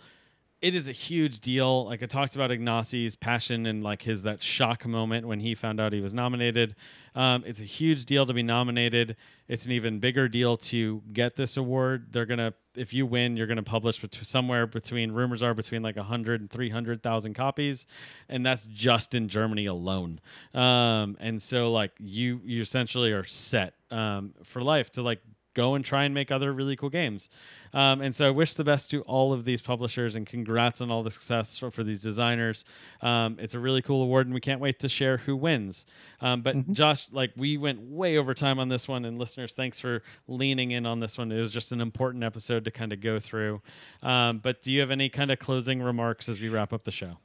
it 0.61 0.76
is 0.76 0.90
a 0.90 0.91
huge 0.91 1.40
deal. 1.40 1.86
Like 1.86 2.03
I 2.03 2.06
talked 2.06 2.36
about 2.36 2.52
Ignacy's 2.52 3.15
passion 3.15 3.65
and 3.65 3.81
like 3.81 4.02
his 4.02 4.23
that 4.23 4.44
shock 4.44 4.86
moment 4.86 5.26
when 5.26 5.40
he 5.40 5.56
found 5.56 5.80
out 5.80 5.94
he 5.94 6.02
was 6.02 6.14
nominated. 6.14 6.76
Um, 7.15 7.44
it's 7.45 7.61
a 7.61 7.65
huge 7.65 8.06
deal 8.06 8.26
to 8.26 8.34
be 8.34 8.44
nominated. 8.44 9.15
It's 9.48 9.65
an 9.65 9.72
even 9.72 9.99
bigger 9.99 10.27
deal 10.27 10.57
to 10.57 11.02
get 11.14 11.38
this 11.38 11.56
award. 11.56 12.07
They're 12.11 12.26
gonna, 12.26 12.53
if 12.76 12.94
you 12.94 13.06
win, 13.06 13.38
you're 13.38 13.48
gonna 13.48 13.64
publish 13.64 14.02
bet- 14.02 14.19
somewhere 14.22 14.68
between 14.68 15.14
rumors 15.14 15.41
are 15.41 15.53
between 15.53 15.81
like 15.81 15.95
100 15.95 16.41
and 16.41 16.49
300,000 16.49 17.34
copies, 17.34 17.88
and 18.27 18.45
that's 18.45 18.65
just 18.65 19.15
in 19.15 19.30
Germany 19.30 19.65
alone. 19.65 20.19
Um, 20.53 21.15
and 21.22 21.41
so 21.41 21.72
like 21.72 21.91
you, 21.99 22.41
you 22.44 22.61
essentially 22.61 23.11
are 23.14 23.23
set 23.23 23.76
um, 23.91 24.34
for 24.44 24.61
life 24.61 24.91
to 24.91 25.02
like 25.02 25.22
go 25.60 25.76
and 25.76 25.84
try 25.84 26.03
and 26.06 26.14
make 26.14 26.31
other 26.31 26.52
really 26.53 26.76
cool 26.76 26.90
games. 26.90 27.30
Um, 27.73 28.02
and 28.02 28.14
so 28.15 28.27
I 28.27 28.31
wish 28.31 28.53
the 28.56 28.64
best 28.64 28.90
to 28.91 29.02
all 29.02 29.34
of 29.34 29.44
these 29.45 29.61
publishers 29.61 30.15
and 30.15 30.26
congrats 30.26 30.81
on 30.81 30.90
all 30.91 31.03
the 31.03 31.11
success 31.11 31.57
for, 31.60 31.69
for 31.72 31.84
these 31.84 32.02
designers. 32.02 32.64
Um, 33.02 33.38
it's 33.40 33.53
a 33.53 33.60
really 33.60 33.81
cool 33.81 34.02
award 34.02 34.26
and 34.27 34.34
we 34.34 34.41
can't 34.41 34.61
wait 34.61 34.80
to 34.80 34.90
share 34.90 35.18
who 35.18 35.36
wins. 35.36 35.86
Um, 36.22 36.41
but 36.41 36.56
Mhm. 36.56 36.73
Josh, 36.73 37.11
like 37.11 37.31
we 37.36 37.57
went 37.57 37.80
way 37.81 38.18
over 38.18 38.34
time 38.34 38.57
on 38.60 38.69
this 38.69 38.88
one, 38.88 39.06
and 39.06 39.18
listeners, 39.19 39.53
thanks 39.53 39.80
for 39.80 40.02
leaning 40.27 40.72
in 40.72 40.86
on 40.86 40.99
this 40.99 41.18
one. 41.18 41.31
It 41.31 41.40
was 41.40 41.52
just 41.53 41.72
an 41.72 41.81
important 41.81 42.23
episode 42.23 42.64
to 42.65 42.72
kind 42.72 42.91
of 42.94 43.02
go 43.02 43.19
through. 43.19 43.61
Um, 44.02 44.40
but 44.40 44.61
do 44.61 44.72
you 44.72 44.80
have 44.81 44.91
any 44.91 45.10
kind 45.10 45.31
of 45.31 45.40
closing 45.40 45.81
remarks 45.81 46.27
as 46.30 46.40
we 46.40 46.49
wrap 46.49 46.73
up 46.73 46.84
the 46.84 46.91
show? 46.91 47.18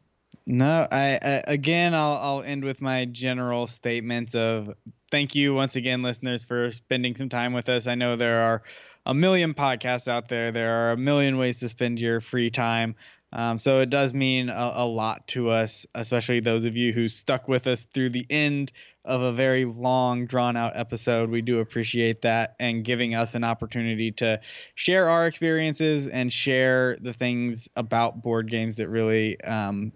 No, 0.46 0.86
I, 0.90 1.18
I 1.22 1.42
again 1.46 1.94
I'll 1.94 2.18
I'll 2.20 2.42
end 2.42 2.64
with 2.64 2.82
my 2.82 3.06
general 3.06 3.66
statements 3.66 4.34
of 4.34 4.74
thank 5.10 5.34
you 5.34 5.54
once 5.54 5.76
again 5.76 6.02
listeners 6.02 6.44
for 6.44 6.70
spending 6.70 7.16
some 7.16 7.30
time 7.30 7.54
with 7.54 7.68
us. 7.70 7.86
I 7.86 7.94
know 7.94 8.16
there 8.16 8.42
are 8.42 8.62
a 9.06 9.14
million 9.14 9.54
podcasts 9.54 10.06
out 10.06 10.28
there. 10.28 10.52
There 10.52 10.74
are 10.74 10.92
a 10.92 10.96
million 10.98 11.38
ways 11.38 11.60
to 11.60 11.68
spend 11.68 11.98
your 11.98 12.20
free 12.20 12.50
time. 12.50 12.94
Um, 13.32 13.58
so 13.58 13.80
it 13.80 13.90
does 13.90 14.14
mean 14.14 14.48
a, 14.48 14.72
a 14.76 14.86
lot 14.86 15.26
to 15.28 15.50
us, 15.50 15.86
especially 15.94 16.40
those 16.40 16.64
of 16.64 16.76
you 16.76 16.92
who 16.92 17.08
stuck 17.08 17.48
with 17.48 17.66
us 17.66 17.84
through 17.84 18.10
the 18.10 18.26
end 18.30 18.70
of 19.04 19.22
a 19.22 19.32
very 19.32 19.64
long, 19.64 20.26
drawn 20.26 20.56
out 20.56 20.76
episode. 20.76 21.30
We 21.30 21.42
do 21.42 21.58
appreciate 21.58 22.22
that 22.22 22.54
and 22.60 22.84
giving 22.84 23.14
us 23.14 23.34
an 23.34 23.42
opportunity 23.42 24.12
to 24.12 24.40
share 24.76 25.08
our 25.08 25.26
experiences 25.26 26.06
and 26.06 26.32
share 26.32 26.96
the 27.00 27.12
things 27.12 27.68
about 27.74 28.22
board 28.22 28.50
games 28.50 28.76
that 28.76 28.88
really 28.88 29.40
um, 29.40 29.92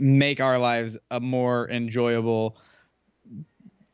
make 0.00 0.40
our 0.40 0.58
lives 0.58 0.96
a 1.10 1.20
more 1.20 1.68
enjoyable 1.70 2.56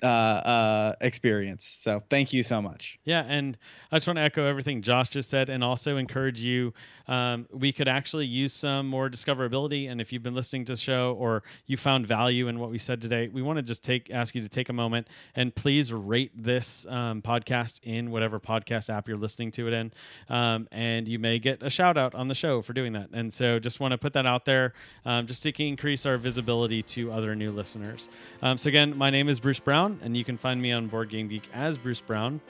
uh, 0.04 0.06
uh, 0.06 0.94
experience. 1.00 1.64
So 1.66 2.02
thank 2.10 2.32
you 2.32 2.42
so 2.42 2.60
much. 2.60 2.98
Yeah, 3.04 3.24
and 3.26 3.56
I 3.90 3.96
just 3.96 4.06
want 4.06 4.18
to 4.18 4.22
echo 4.22 4.44
everything 4.44 4.82
Josh 4.82 5.08
just 5.08 5.30
said, 5.30 5.48
and 5.48 5.64
also 5.64 5.96
encourage 5.96 6.40
you. 6.40 6.74
Um, 7.08 7.46
we 7.50 7.72
could 7.72 7.88
actually 7.88 8.26
use 8.26 8.52
some 8.52 8.86
more 8.86 9.08
discoverability, 9.08 9.90
and 9.90 10.00
if 10.00 10.12
you've 10.12 10.22
been 10.22 10.34
listening 10.34 10.66
to 10.66 10.72
the 10.72 10.78
show 10.78 11.14
or 11.18 11.42
you 11.66 11.76
found 11.76 12.06
value 12.06 12.48
in 12.48 12.58
what 12.58 12.70
we 12.70 12.78
said 12.78 13.00
today, 13.00 13.28
we 13.28 13.40
want 13.40 13.56
to 13.56 13.62
just 13.62 13.82
take 13.82 14.10
ask 14.10 14.34
you 14.34 14.42
to 14.42 14.48
take 14.48 14.68
a 14.68 14.72
moment 14.72 15.08
and 15.34 15.54
please 15.54 15.92
rate 15.92 16.32
this 16.36 16.86
um, 16.90 17.22
podcast 17.22 17.80
in 17.82 18.10
whatever 18.10 18.38
podcast 18.38 18.90
app 18.90 19.08
you're 19.08 19.16
listening 19.16 19.50
to 19.52 19.66
it 19.68 19.72
in, 19.72 19.92
um, 20.28 20.68
and 20.70 21.08
you 21.08 21.18
may 21.18 21.38
get 21.38 21.62
a 21.62 21.70
shout 21.70 21.96
out 21.96 22.14
on 22.14 22.28
the 22.28 22.34
show 22.34 22.60
for 22.60 22.74
doing 22.74 22.92
that. 22.92 23.08
And 23.12 23.32
so, 23.32 23.58
just 23.58 23.80
want 23.80 23.92
to 23.92 23.98
put 23.98 24.12
that 24.12 24.26
out 24.26 24.44
there, 24.44 24.74
um, 25.06 25.26
just 25.26 25.42
to 25.42 25.54
increase 25.62 26.04
our 26.04 26.18
visibility 26.18 26.82
to 26.82 27.12
other 27.12 27.34
new 27.34 27.50
listeners. 27.50 28.08
Um, 28.42 28.58
so 28.58 28.68
again, 28.68 28.96
my 28.96 29.10
name 29.10 29.28
is 29.28 29.40
Bruce 29.40 29.60
Brown, 29.60 29.93
and 30.02 30.16
you 30.16 30.24
can 30.24 30.36
find 30.36 30.60
me 30.60 30.72
on 30.72 30.88
Board 30.88 31.10
Game 31.10 31.28
Geek 31.28 31.48
as 31.52 31.78
Bruce 31.78 32.00
Brown. 32.00 32.40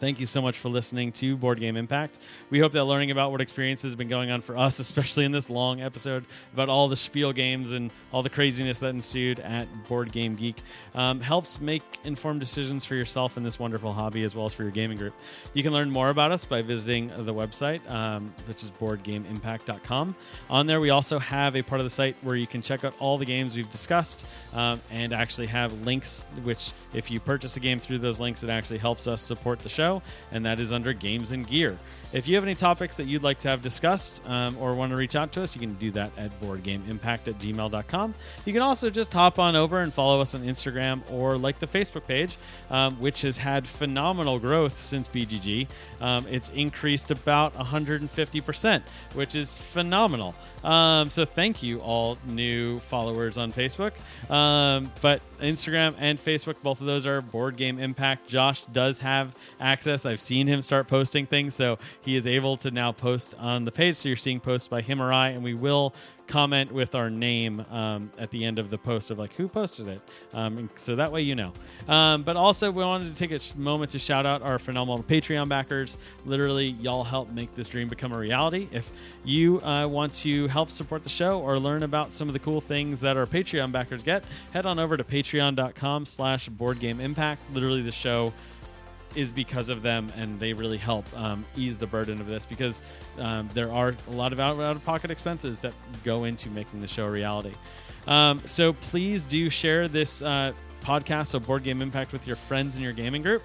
Thank 0.00 0.18
you 0.18 0.24
so 0.24 0.40
much 0.40 0.56
for 0.56 0.70
listening 0.70 1.12
to 1.12 1.36
Board 1.36 1.60
Game 1.60 1.76
Impact. 1.76 2.18
We 2.48 2.58
hope 2.58 2.72
that 2.72 2.86
learning 2.86 3.10
about 3.10 3.32
what 3.32 3.42
experiences 3.42 3.92
have 3.92 3.98
been 3.98 4.08
going 4.08 4.30
on 4.30 4.40
for 4.40 4.56
us, 4.56 4.78
especially 4.78 5.26
in 5.26 5.32
this 5.32 5.50
long 5.50 5.82
episode 5.82 6.24
about 6.54 6.70
all 6.70 6.88
the 6.88 6.96
Spiel 6.96 7.34
games 7.34 7.74
and 7.74 7.90
all 8.10 8.22
the 8.22 8.30
craziness 8.30 8.78
that 8.78 8.88
ensued 8.88 9.40
at 9.40 9.68
Board 9.88 10.10
Game 10.10 10.36
Geek, 10.36 10.56
um, 10.94 11.20
helps 11.20 11.60
make 11.60 11.82
informed 12.04 12.40
decisions 12.40 12.82
for 12.82 12.94
yourself 12.94 13.36
in 13.36 13.42
this 13.42 13.58
wonderful 13.58 13.92
hobby 13.92 14.24
as 14.24 14.34
well 14.34 14.46
as 14.46 14.54
for 14.54 14.62
your 14.62 14.72
gaming 14.72 14.96
group. 14.96 15.12
You 15.52 15.62
can 15.62 15.74
learn 15.74 15.90
more 15.90 16.08
about 16.08 16.32
us 16.32 16.46
by 16.46 16.62
visiting 16.62 17.08
the 17.08 17.34
website, 17.34 17.86
um, 17.90 18.32
which 18.46 18.62
is 18.62 18.70
boardgameimpact.com. 18.80 20.14
On 20.48 20.66
there, 20.66 20.80
we 20.80 20.88
also 20.88 21.18
have 21.18 21.56
a 21.56 21.62
part 21.62 21.78
of 21.78 21.84
the 21.84 21.90
site 21.90 22.16
where 22.22 22.36
you 22.36 22.46
can 22.46 22.62
check 22.62 22.84
out 22.84 22.94
all 23.00 23.18
the 23.18 23.26
games 23.26 23.54
we've 23.54 23.70
discussed 23.70 24.24
um, 24.54 24.80
and 24.90 25.12
actually 25.12 25.48
have 25.48 25.78
links, 25.82 26.24
which, 26.42 26.72
if 26.92 27.10
you 27.10 27.20
purchase 27.20 27.56
a 27.56 27.60
game 27.60 27.78
through 27.78 27.98
those 27.98 28.20
links, 28.20 28.42
it 28.42 28.50
actually 28.50 28.78
helps 28.78 29.06
us 29.06 29.20
support 29.20 29.60
the 29.60 29.68
show 29.68 30.02
and 30.32 30.44
that 30.44 30.60
is 30.60 30.72
under 30.72 30.92
Games 30.92 31.32
and 31.32 31.46
Gear. 31.46 31.78
If 32.12 32.26
you 32.26 32.34
have 32.34 32.44
any 32.44 32.56
topics 32.56 32.96
that 32.96 33.06
you'd 33.06 33.22
like 33.22 33.38
to 33.40 33.48
have 33.48 33.62
discussed 33.62 34.22
um, 34.26 34.56
or 34.58 34.74
want 34.74 34.90
to 34.90 34.96
reach 34.96 35.14
out 35.14 35.30
to 35.32 35.42
us, 35.42 35.54
you 35.54 35.60
can 35.60 35.74
do 35.74 35.92
that 35.92 36.10
at 36.16 36.40
boardgameimpact 36.40 37.28
at 37.28 37.38
gmail.com. 37.38 38.14
You 38.44 38.52
can 38.52 38.62
also 38.62 38.90
just 38.90 39.12
hop 39.12 39.38
on 39.38 39.54
over 39.54 39.80
and 39.80 39.94
follow 39.94 40.20
us 40.20 40.34
on 40.34 40.42
Instagram 40.42 41.02
or 41.10 41.36
like 41.36 41.60
the 41.60 41.68
Facebook 41.68 42.06
page, 42.06 42.36
um, 42.68 42.96
which 42.96 43.22
has 43.22 43.38
had 43.38 43.66
phenomenal 43.66 44.40
growth 44.40 44.80
since 44.80 45.06
BGG. 45.08 45.68
Um, 46.00 46.26
it's 46.28 46.48
increased 46.48 47.12
about 47.12 47.56
150%, 47.56 48.82
which 49.14 49.36
is 49.36 49.56
phenomenal. 49.56 50.34
Um, 50.64 51.10
so 51.10 51.24
thank 51.24 51.62
you, 51.62 51.80
all 51.80 52.18
new 52.26 52.80
followers 52.80 53.38
on 53.38 53.52
Facebook. 53.52 53.92
Um, 54.30 54.90
but 55.00 55.22
Instagram 55.40 55.94
and 55.98 56.18
Facebook, 56.18 56.56
both 56.62 56.80
of 56.80 56.86
those 56.86 57.06
are 57.06 57.22
Board 57.22 57.56
Game 57.56 57.78
Impact. 57.78 58.28
Josh 58.28 58.64
does 58.64 58.98
have 58.98 59.34
access. 59.60 60.04
I've 60.04 60.20
seen 60.20 60.46
him 60.46 60.62
start 60.62 60.88
posting 60.88 61.26
things, 61.26 61.54
so 61.54 61.78
he 62.02 62.16
is 62.16 62.26
able 62.26 62.56
to 62.58 62.70
now 62.70 62.92
post 62.92 63.34
on 63.38 63.64
the 63.64 63.72
page. 63.72 63.96
So 63.96 64.08
you're 64.08 64.16
seeing 64.16 64.40
posts 64.40 64.68
by 64.68 64.80
him 64.82 65.02
or 65.02 65.12
I, 65.12 65.28
and 65.28 65.42
we 65.42 65.54
will 65.54 65.94
comment 66.30 66.70
with 66.70 66.94
our 66.94 67.10
name 67.10 67.64
um, 67.70 68.10
at 68.16 68.30
the 68.30 68.44
end 68.44 68.60
of 68.60 68.70
the 68.70 68.78
post 68.78 69.10
of 69.10 69.18
like 69.18 69.34
who 69.34 69.48
posted 69.48 69.88
it. 69.88 70.00
Um, 70.32 70.70
so 70.76 70.94
that 70.96 71.10
way 71.10 71.22
you 71.22 71.34
know. 71.34 71.52
Um, 71.88 72.22
but 72.22 72.36
also, 72.36 72.70
we 72.70 72.84
wanted 72.84 73.12
to 73.12 73.26
take 73.26 73.32
a 73.32 73.58
moment 73.58 73.90
to 73.90 73.98
shout 73.98 74.26
out 74.26 74.40
our 74.42 74.58
phenomenal 74.58 75.02
Patreon 75.02 75.48
backers. 75.48 75.96
Literally, 76.24 76.68
y'all 76.68 77.04
help 77.04 77.30
make 77.30 77.54
this 77.54 77.68
dream 77.68 77.88
become 77.88 78.12
a 78.12 78.18
reality. 78.18 78.68
If 78.70 78.92
you 79.24 79.60
uh, 79.60 79.86
want 79.88 80.14
to 80.14 80.46
help 80.48 80.70
support 80.70 81.02
the 81.02 81.08
show 81.08 81.40
or 81.40 81.58
learn 81.58 81.82
about 81.82 82.12
some 82.12 82.28
of 82.28 82.32
the 82.32 82.38
cool 82.38 82.60
things 82.60 83.00
that 83.00 83.16
our 83.16 83.26
Patreon 83.26 83.72
backers 83.72 84.02
get, 84.02 84.24
head 84.52 84.66
on 84.66 84.78
over 84.78 84.96
to 84.96 85.04
patreon.com 85.04 86.06
slash 86.06 86.48
boardgameimpact. 86.48 87.38
Literally, 87.52 87.82
the 87.82 87.92
show 87.92 88.32
is 89.14 89.30
because 89.30 89.68
of 89.68 89.82
them, 89.82 90.12
and 90.16 90.38
they 90.38 90.52
really 90.52 90.78
help 90.78 91.04
um, 91.16 91.44
ease 91.56 91.78
the 91.78 91.86
burden 91.86 92.20
of 92.20 92.26
this 92.26 92.46
because 92.46 92.80
um, 93.18 93.48
there 93.54 93.72
are 93.72 93.94
a 94.08 94.12
lot 94.12 94.32
of 94.32 94.40
out 94.40 94.58
of 94.58 94.84
pocket 94.84 95.10
expenses 95.10 95.58
that 95.60 95.72
go 96.04 96.24
into 96.24 96.48
making 96.50 96.80
the 96.80 96.88
show 96.88 97.06
a 97.06 97.10
reality. 97.10 97.52
Um, 98.06 98.42
so 98.46 98.72
please 98.72 99.24
do 99.24 99.50
share 99.50 99.88
this 99.88 100.22
uh, 100.22 100.52
podcast, 100.82 101.28
so 101.28 101.40
Board 101.40 101.64
Game 101.64 101.82
Impact, 101.82 102.12
with 102.12 102.26
your 102.26 102.36
friends 102.36 102.76
in 102.76 102.82
your 102.82 102.92
gaming 102.92 103.22
group. 103.22 103.42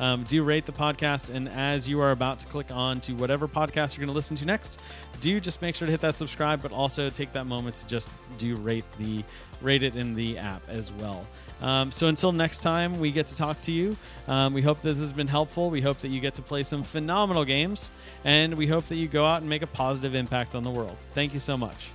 Um, 0.00 0.24
do 0.24 0.42
rate 0.42 0.66
the 0.66 0.72
podcast, 0.72 1.32
and 1.32 1.48
as 1.48 1.88
you 1.88 2.00
are 2.00 2.10
about 2.10 2.40
to 2.40 2.46
click 2.48 2.72
on 2.72 3.00
to 3.02 3.12
whatever 3.12 3.46
podcast 3.46 3.96
you're 3.96 4.04
going 4.04 4.08
to 4.08 4.12
listen 4.12 4.36
to 4.38 4.44
next, 4.44 4.80
do 5.20 5.38
just 5.38 5.62
make 5.62 5.76
sure 5.76 5.86
to 5.86 5.92
hit 5.92 6.00
that 6.00 6.16
subscribe, 6.16 6.60
but 6.60 6.72
also 6.72 7.08
take 7.08 7.32
that 7.32 7.46
moment 7.46 7.76
to 7.76 7.86
just 7.86 8.08
do 8.36 8.56
rate 8.56 8.84
the 8.98 9.22
rate 9.62 9.84
it 9.84 9.94
in 9.94 10.14
the 10.14 10.36
app 10.36 10.68
as 10.68 10.90
well. 10.92 11.24
Um, 11.60 11.92
so 11.92 12.08
until 12.08 12.32
next 12.32 12.58
time, 12.58 13.00
we 13.00 13.10
get 13.12 13.26
to 13.26 13.36
talk 13.36 13.60
to 13.62 13.72
you. 13.72 13.96
Um, 14.28 14.54
we 14.54 14.62
hope 14.62 14.80
this 14.82 14.98
has 14.98 15.12
been 15.12 15.28
helpful. 15.28 15.70
We 15.70 15.80
hope 15.80 15.98
that 15.98 16.08
you 16.08 16.20
get 16.20 16.34
to 16.34 16.42
play 16.42 16.62
some 16.62 16.82
phenomenal 16.82 17.44
games, 17.44 17.90
and 18.24 18.54
we 18.54 18.66
hope 18.66 18.86
that 18.86 18.96
you 18.96 19.08
go 19.08 19.24
out 19.26 19.40
and 19.40 19.48
make 19.48 19.62
a 19.62 19.66
positive 19.66 20.14
impact 20.14 20.54
on 20.54 20.62
the 20.62 20.70
world. 20.70 20.96
Thank 21.14 21.32
you 21.32 21.40
so 21.40 21.56
much. 21.56 21.90